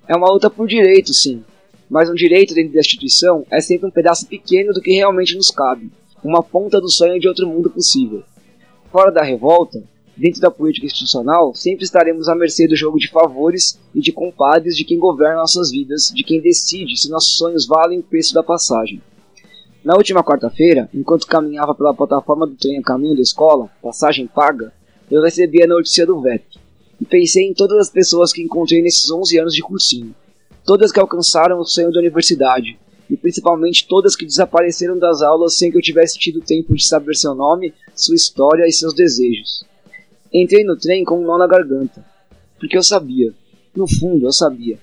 É 0.09 0.17
uma 0.17 0.31
luta 0.31 0.51
por 0.51 0.67
direito, 0.67 1.15
sim, 1.15 1.45
mas 1.89 2.11
um 2.11 2.15
direito 2.15 2.55
dentro 2.55 2.73
da 2.73 2.81
instituição 2.81 3.47
é 3.51 3.61
sempre 3.61 3.87
um 3.87 3.91
pedaço 3.91 4.27
pequeno 4.27 4.73
do 4.73 4.81
que 4.83 4.93
realmente 4.93 5.37
nos 5.37 5.51
cabe 5.51 5.91
uma 6.23 6.43
ponta 6.43 6.81
do 6.81 6.91
sonho 6.91 7.19
de 7.19 7.29
outro 7.29 7.47
mundo 7.47 7.71
possível. 7.71 8.23
Fora 8.91 9.11
da 9.11 9.23
revolta, 9.23 9.83
dentro 10.17 10.41
da 10.41 10.51
política 10.51 10.87
institucional, 10.87 11.55
sempre 11.55 11.85
estaremos 11.85 12.29
à 12.29 12.35
mercê 12.35 12.67
do 12.67 12.77
jogo 12.77 12.99
de 12.99 13.09
favores 13.09 13.79
e 13.95 14.01
de 14.01 14.13
compadres 14.13 14.77
de 14.77 14.85
quem 14.85 14.99
governa 14.99 15.41
nossas 15.41 15.71
vidas, 15.71 16.13
de 16.15 16.23
quem 16.23 16.41
decide 16.41 16.97
se 17.01 17.11
nossos 17.11 17.37
sonhos 17.37 17.67
valem 17.67 18.01
o 18.01 18.03
preço 18.03 18.35
da 18.35 18.43
passagem. 18.43 19.01
Na 19.83 19.97
última 19.97 20.23
quarta-feira, 20.23 20.91
enquanto 20.93 21.27
caminhava 21.27 21.75
pela 21.75 21.95
plataforma 21.95 22.47
do 22.47 22.55
trem 22.55 22.79
a 22.79 22.83
caminho 22.83 23.17
da 23.17 23.23
escola, 23.23 23.71
passagem 23.83 24.27
paga, 24.27 24.73
eu 25.11 25.23
recebi 25.23 25.63
a 25.63 25.67
notícia 25.67 26.05
do 26.05 26.21
veto. 26.21 26.61
E 27.01 27.05
pensei 27.07 27.49
em 27.49 27.55
todas 27.55 27.79
as 27.79 27.91
pessoas 27.91 28.31
que 28.31 28.43
encontrei 28.43 28.83
nesses 28.83 29.11
11 29.11 29.39
anos 29.39 29.55
de 29.55 29.63
cursinho. 29.63 30.15
Todas 30.67 30.93
que 30.93 31.01
alcançaram 31.01 31.59
o 31.59 31.65
sonho 31.65 31.91
da 31.91 31.99
universidade, 31.99 32.79
e 33.11 33.17
principalmente 33.17 33.89
todas 33.89 34.15
que 34.15 34.25
desapareceram 34.25 34.97
das 34.97 35.21
aulas 35.21 35.59
sem 35.59 35.71
que 35.71 35.77
eu 35.77 35.83
tivesse 35.83 36.17
tido 36.17 36.41
tempo 36.41 36.75
de 36.77 36.87
saber 36.87 37.17
seu 37.17 37.35
nome, 37.35 37.75
sua 37.95 38.15
história 38.15 38.65
e 38.67 38.73
seus 38.73 38.95
desejos. 38.95 39.65
Entrei 40.33 40.63
no 40.63 40.77
trem 40.77 41.05
com 41.05 41.21
um 41.21 41.25
nó 41.25 41.37
na 41.37 41.49
garganta, 41.49 42.05
porque 42.59 42.77
eu 42.77 42.83
sabia, 42.85 43.35
no 43.75 43.89
fundo 43.89 44.27
eu 44.27 44.33
sabia. 44.33 44.79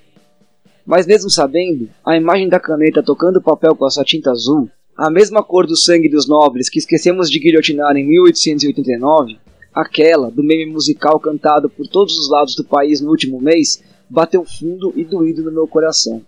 Mas 0.85 1.07
mesmo 1.07 1.29
sabendo, 1.29 1.89
a 2.05 2.17
imagem 2.17 2.49
da 2.49 2.59
caneta 2.59 3.01
tocando 3.01 3.37
o 3.37 3.41
papel 3.41 3.75
com 3.75 3.85
a 3.85 3.89
sua 3.89 4.03
tinta 4.03 4.31
azul, 4.31 4.69
a 4.97 5.09
mesma 5.09 5.41
cor 5.41 5.65
do 5.65 5.77
sangue 5.77 6.09
dos 6.09 6.27
nobres 6.27 6.69
que 6.69 6.79
esquecemos 6.79 7.29
de 7.29 7.39
guilhotinar 7.39 7.95
em 7.95 8.05
1889, 8.05 9.37
aquela 9.73 10.29
do 10.29 10.43
meme 10.43 10.65
musical 10.65 11.17
cantado 11.17 11.69
por 11.69 11.87
todos 11.87 12.17
os 12.17 12.29
lados 12.29 12.55
do 12.55 12.65
país 12.65 12.99
no 12.99 13.09
último 13.09 13.39
mês, 13.39 13.81
bateu 14.09 14.43
fundo 14.43 14.91
e 14.97 15.05
doído 15.05 15.43
no 15.43 15.51
meu 15.51 15.67
coração 15.67 16.21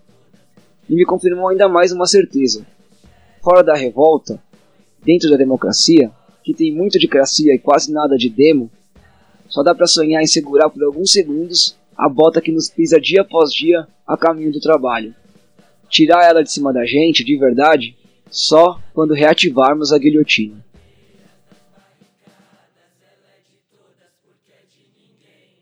e 0.90 0.94
me 0.96 1.04
confirmou 1.04 1.48
ainda 1.48 1.68
mais 1.68 1.92
uma 1.92 2.04
certeza. 2.04 2.66
Fora 3.40 3.62
da 3.62 3.76
revolta, 3.76 4.42
dentro 5.04 5.30
da 5.30 5.36
democracia, 5.36 6.10
que 6.42 6.52
tem 6.52 6.74
muito 6.74 6.98
de 6.98 7.06
cracia 7.06 7.54
e 7.54 7.58
quase 7.60 7.92
nada 7.92 8.16
de 8.16 8.28
demo, 8.28 8.68
só 9.48 9.62
dá 9.62 9.72
para 9.72 9.86
sonhar 9.86 10.20
em 10.20 10.26
segurar 10.26 10.68
por 10.68 10.82
alguns 10.82 11.12
segundos 11.12 11.76
a 11.96 12.08
bota 12.08 12.40
que 12.40 12.50
nos 12.50 12.68
pisa 12.68 13.00
dia 13.00 13.22
após 13.22 13.52
dia 13.52 13.86
a 14.04 14.16
caminho 14.16 14.50
do 14.50 14.60
trabalho. 14.60 15.14
Tirar 15.88 16.24
ela 16.24 16.42
de 16.42 16.50
cima 16.50 16.72
da 16.72 16.84
gente, 16.84 17.24
de 17.24 17.38
verdade, 17.38 17.96
só 18.28 18.80
quando 18.92 19.14
reativarmos 19.14 19.92
a 19.92 19.98
guilhotina. 19.98 20.56